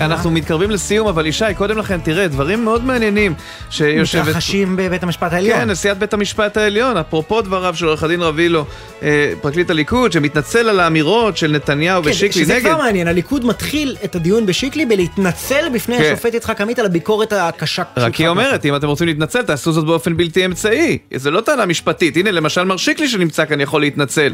אנחנו 0.00 0.30
מתקרבים 0.30 0.70
לסיום, 0.70 1.08
אבל 1.08 1.26
ישי, 1.26 1.44
קודם 1.56 1.78
לכן, 1.78 2.00
תראה, 2.00 2.28
דברים 2.28 2.64
מאוד 2.64 2.84
מעניינים 2.84 3.34
שיושבת... 3.70 4.22
מתרחשים 4.28 4.76
בבית 4.76 5.02
המשפט 5.02 5.32
העליון. 5.32 5.58
כן, 5.58 5.70
נשיאת 5.70 5.98
בית 5.98 6.14
המשפט 6.14 6.56
העליון, 6.56 6.96
אפרופו 6.96 7.42
דבריו 7.42 7.74
של 7.76 7.86
עורך 7.86 8.02
הדין 8.02 8.22
רבילו, 8.22 8.64
אה, 9.02 9.32
פרקליט 9.40 9.70
הליכוד, 9.70 10.12
שמתנצל 10.12 10.68
על 10.68 10.80
האמירות 10.80 11.36
של 11.36 11.50
נתניהו 11.50 12.02
כן, 12.02 12.10
ושיקלי 12.10 12.44
שזה 12.44 12.54
נגד. 12.54 12.68
כבר 12.68 12.78
מעניין, 12.78 13.08
הליכוד 13.08 13.44
מתחיל 13.44 13.96
את 14.04 14.16
הדיון 14.16 14.46
בשיקלי 14.46 14.86
בלהתנצל 14.86 15.68
בפני 15.74 15.98
כן. 15.98 16.12
השופט 16.12 16.34
יצחק 16.34 16.60
עמית 16.60 16.78
על 16.78 16.86
הביקורת 16.86 17.32
הקשה. 17.32 17.82
רק 17.96 18.14
היא 18.14 18.28
אומרת, 18.28 18.64
אם 18.64 18.76
אתם 18.76 18.86
רוצים 18.86 19.06
להתנצל, 19.06 19.42
תעשו 19.42 19.72
זאת 19.72 19.84
באופן 19.84 20.16
בלתי 20.16 20.44
אמצעי. 20.44 20.98
זה 21.14 21.30
לא 21.30 21.40
טענה 21.40 21.66
משפטית. 21.66 22.16
הנה, 22.16 22.30
למשל, 22.30 22.64
מר 22.64 22.76
שיקלי 22.76 23.08
שנמצא 23.08 23.44
כאן 23.44 23.60
יכול 23.60 23.80
להתנצל. 23.80 24.32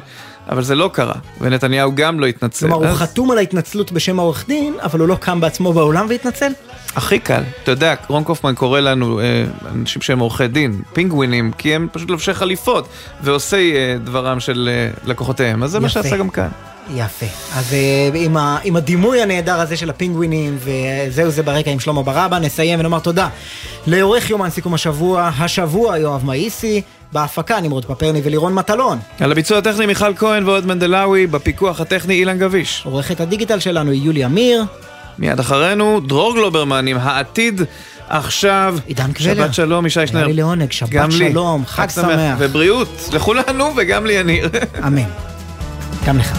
אבל 0.48 0.62
זה 0.62 0.74
לא 0.74 0.90
קרה, 0.92 1.14
ונתניהו 1.40 1.94
גם 1.94 2.20
לא 2.20 2.26
התנצל. 2.26 2.68
כלומר, 2.68 2.88
הוא 2.88 2.96
חתום 2.96 3.30
על 3.30 3.38
ההתנצלות 3.38 3.92
בשם 3.92 4.18
העורך 4.18 4.44
דין, 4.48 4.74
אבל 4.82 5.00
הוא 5.00 5.08
לא 5.08 5.14
קם 5.14 5.40
בעצמו 5.50 5.72
באולם 5.72 6.06
והתנצל? 6.08 6.52
הכי 6.96 7.18
קל. 7.18 7.42
אתה 7.62 7.70
יודע, 7.70 7.94
רון 8.08 8.24
קופמן 8.24 8.54
קורא 8.54 8.80
לנו, 8.80 9.20
אה, 9.20 9.24
אנשים 9.74 10.02
שהם 10.02 10.18
עורכי 10.18 10.48
דין, 10.48 10.82
פינגווינים, 10.92 11.52
כי 11.58 11.74
הם 11.74 11.88
פשוט 11.92 12.10
לובשי 12.10 12.34
חליפות, 12.34 12.88
ועושי 13.22 13.72
אה, 13.76 13.96
דברם 14.04 14.40
של 14.40 14.70
אה, 14.72 14.90
לקוחותיהם. 15.04 15.62
אז 15.62 15.70
זה 15.70 15.80
מה 15.80 15.86
יפה. 15.86 16.02
שעשה 16.02 16.16
גם 16.16 16.30
כאן. 16.30 16.48
יפה. 16.94 17.26
אז 17.54 17.72
אה, 17.72 18.10
עם, 18.14 18.36
ה, 18.36 18.58
עם 18.64 18.76
הדימוי 18.76 19.22
הנהדר 19.22 19.60
הזה 19.60 19.76
של 19.76 19.90
הפינגווינים, 19.90 20.58
וזהו 20.58 21.30
זה 21.30 21.42
ברקע 21.42 21.70
עם 21.70 21.80
שלמה 21.80 22.02
ברבא, 22.02 22.38
נסיים 22.38 22.80
ונאמר 22.80 22.98
תודה 22.98 23.28
לעורך 23.86 24.30
יומן 24.30 24.50
סיכום 24.50 24.74
השבוע, 24.74 25.30
השבוע 25.38 25.98
יואב 25.98 26.24
מאיסי, 26.24 26.82
בהפקה 27.12 27.60
נמרוד 27.60 27.84
פפרני 27.84 28.20
ולירון 28.24 28.54
מטלון. 28.54 28.98
על 29.20 29.32
הביצוע 29.32 29.58
הטכני 29.58 29.86
מיכל 29.86 30.14
כהן 30.16 30.48
ועוד 30.48 30.66
מנדלאווי, 30.66 31.26
בפיקוח 31.26 31.80
הטכני 31.80 32.14
אילן 32.14 32.38
גביש. 32.38 32.82
עורכת 32.84 33.20
הדיגיטל 33.20 33.58
שלנו 33.58 33.90
היא 33.90 34.02
יוליה 34.02 34.28
מיר. 34.28 34.64
מיד 35.18 35.40
אחרינו, 35.40 36.00
דרור 36.00 36.34
גלוברמן 36.34 36.86
עם 36.86 36.96
העתיד 37.00 37.62
עכשיו. 38.08 38.76
עידן 38.86 39.12
קבלר. 39.12 39.34
שבת 39.34 39.54
שלום, 39.54 39.86
ישי 39.86 40.06
שנר. 40.06 40.18
היה 40.18 40.26
לי 40.26 40.32
לעונג, 40.32 40.72
שבת 40.72 40.88
גם 40.88 41.08
לי. 41.10 41.30
שלום, 41.30 41.66
חג 41.66 41.88
שמח. 41.90 42.36
ובריאות 42.38 43.08
לכולנו 43.12 43.72
וגם 43.76 44.06
ליניר. 44.06 44.48
אמן. 44.86 45.02
גם 46.06 46.18
לך. 46.18 46.38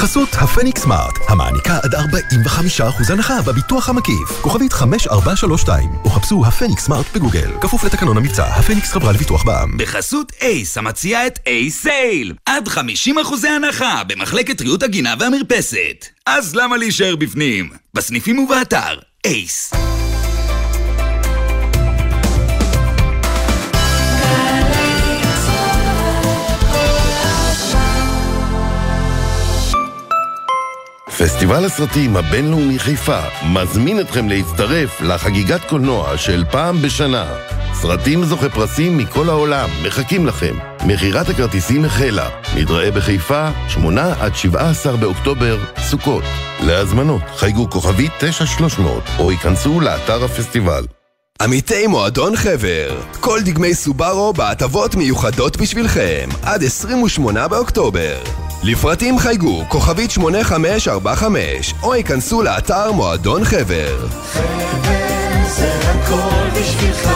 בחסות 0.00 0.28
הפניקס 0.32 0.82
סמארט, 0.82 1.18
המעניקה 1.28 1.78
עד 1.82 1.94
45% 1.94 3.12
הנחה 3.12 3.42
בביטוח 3.42 3.88
המקיף. 3.88 4.40
כוכבית 4.40 4.72
5432, 4.72 5.90
או 6.04 6.10
חפשו 6.10 6.46
הפניקס 6.46 6.84
סמארט 6.84 7.06
בגוגל. 7.14 7.50
כפוף 7.60 7.84
לתקנון 7.84 8.16
המבצע, 8.16 8.44
הפניקס 8.44 8.92
חברה 8.92 9.12
לביטוח 9.12 9.44
בע"מ. 9.44 9.76
בחסות 9.76 10.32
אייס, 10.42 10.78
המציעה 10.78 11.26
את 11.26 11.38
אייס 11.46 11.82
סייל. 11.82 12.34
עד 12.46 12.68
50% 12.68 12.78
הנחה 13.56 14.02
במחלקת 14.04 14.60
ריהוט 14.60 14.82
הגינה 14.82 15.14
והמרפסת. 15.18 16.06
אז 16.26 16.54
למה 16.54 16.76
להישאר 16.76 17.16
בפנים? 17.16 17.70
בסניפים 17.94 18.38
ובאתר, 18.38 18.98
אייס. 19.26 19.79
פסטיבל 31.22 31.64
הסרטים 31.64 32.16
הבינלאומי 32.16 32.78
חיפה 32.78 33.20
מזמין 33.52 34.00
אתכם 34.00 34.28
להצטרף 34.28 35.00
לחגיגת 35.00 35.60
קולנוע 35.68 36.16
של 36.16 36.44
פעם 36.50 36.82
בשנה. 36.82 37.26
סרטים 37.74 38.24
זוכי 38.24 38.48
פרסים 38.48 38.98
מכל 38.98 39.28
העולם 39.28 39.70
מחכים 39.86 40.26
לכם. 40.26 40.54
מכירת 40.86 41.28
הכרטיסים 41.28 41.84
החלה. 41.84 42.28
נתראה 42.56 42.90
בחיפה, 42.90 43.50
8 43.68 44.14
עד 44.20 44.36
17 44.36 44.96
באוקטובר, 44.96 45.58
סוכות. 45.78 46.24
להזמנות 46.66 47.22
חייגו 47.36 47.70
כוכבית 47.70 48.12
9300 48.18 49.02
או 49.18 49.32
ייכנסו 49.32 49.80
לאתר 49.80 50.24
הפסטיבל. 50.24 50.84
עמיתי 51.42 51.86
מועדון 51.86 52.36
חבר, 52.36 53.00
כל 53.20 53.40
דגמי 53.44 53.74
סובארו 53.74 54.32
בהטבות 54.32 54.94
מיוחדות 54.94 55.56
בשבילכם, 55.56 56.28
עד 56.42 56.64
28 56.64 57.48
באוקטובר. 57.48 58.16
לפרטים 58.62 59.18
חייגו 59.18 59.64
כוכבית 59.68 60.10
8545, 60.10 61.74
או 61.82 61.94
ייכנסו 61.94 62.42
לאתר 62.42 62.92
מועדון 62.92 63.44
חבר. 63.44 64.08
חבר 64.08 65.46
זה 65.48 65.90
הכל 65.90 66.60
בשבילך, 66.60 67.10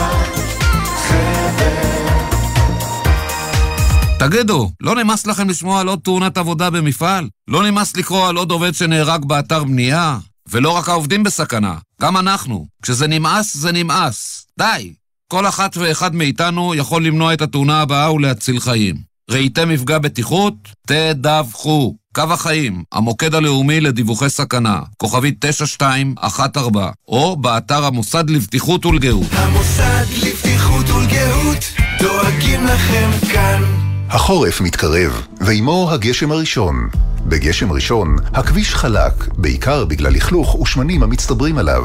תגידו, 4.19 4.71
לא 4.81 4.95
נמאס 4.95 5.27
לכם 5.27 5.49
לשמוע 5.49 5.81
על 5.81 5.89
עוד 5.89 5.99
תאונת 6.05 6.39
עבודה 6.39 6.71
במפעל? 6.71 7.29
לא 7.49 7.71
נמאס 7.71 7.97
לקרוא 7.97 8.29
על 8.29 8.37
עוד 8.37 8.51
עובד 8.51 8.75
שנהרג 8.75 9.25
באתר 9.25 9.65
בנייה? 9.65 10.19
ולא 10.49 10.71
רק 10.71 10.89
העובדים 10.89 11.23
בסכנה, 11.23 11.75
גם 12.01 12.17
אנחנו. 12.17 12.67
כשזה 12.83 13.07
נמאס, 13.07 13.57
זה 13.57 13.73
נמאס. 13.73 14.47
די. 14.59 14.93
כל 15.29 15.47
אחת 15.47 15.77
ואחד 15.77 16.15
מאיתנו 16.15 16.75
יכול 16.75 17.07
למנוע 17.07 17.35
את 17.35 17.43
התאונה 17.43 17.81
הבאה 17.81 18.13
ולהציל 18.13 18.61
חיים. 18.61 19.14
ראיתם 19.31 19.69
מפגע 19.69 19.99
בטיחות? 19.99 20.55
תדווחו. 20.87 21.95
קו 22.15 22.23
החיים, 22.31 22.83
המוקד 22.93 23.35
הלאומי 23.35 23.81
לדיווחי 23.81 24.31
סכנה, 24.31 24.81
כוכבית 24.97 25.37
9214, 25.41 26.93
או 27.09 27.37
באתר 27.37 27.85
המוסד 27.85 28.31
לבטיחות 28.31 28.87
ולגאות. 28.87 29.27
המוסד 29.33 30.05
לבטיחות 30.23 30.91
ולגאות, 30.91 31.65
דואגים 31.99 32.67
לכם 32.67 33.11
כאן. 33.33 33.63
החורף 34.09 34.61
מתקרב, 34.61 35.27
ועימו 35.41 35.91
הגשם 35.91 36.33
הראשון. 36.33 36.89
בגשם 37.27 37.73
ראשון, 37.73 38.17
הכביש 38.35 38.75
חלק, 38.75 39.29
בעיקר 39.37 39.85
בגלל 39.85 40.13
לכלוך 40.13 40.55
ושמנים 40.55 41.03
המצטברים 41.03 41.59
עליו. 41.59 41.85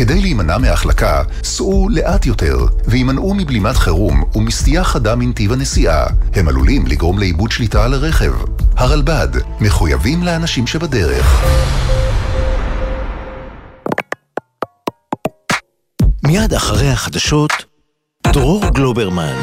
כדי 0.00 0.20
להימנע 0.20 0.58
מהחלקה, 0.58 1.22
סעו 1.42 1.88
לאט 1.90 2.26
יותר, 2.26 2.56
והימנעו 2.86 3.34
מבלימת 3.34 3.76
חירום 3.76 4.24
ומסטייה 4.34 4.84
חדה 4.84 5.16
מנתיב 5.16 5.52
הנסיעה. 5.52 6.06
הם 6.34 6.48
עלולים 6.48 6.86
לגרום 6.86 7.18
לאיבוד 7.18 7.52
שליטה 7.52 7.84
על 7.84 7.94
הרכב. 7.94 8.32
הרלב"ד, 8.76 9.28
מחויבים 9.60 10.22
לאנשים 10.22 10.66
שבדרך. 10.66 11.44
מיד 16.24 16.54
אחרי 16.54 16.90
החדשות, 16.90 17.52
דרור 18.26 18.64
גלוברמן. 18.74 19.36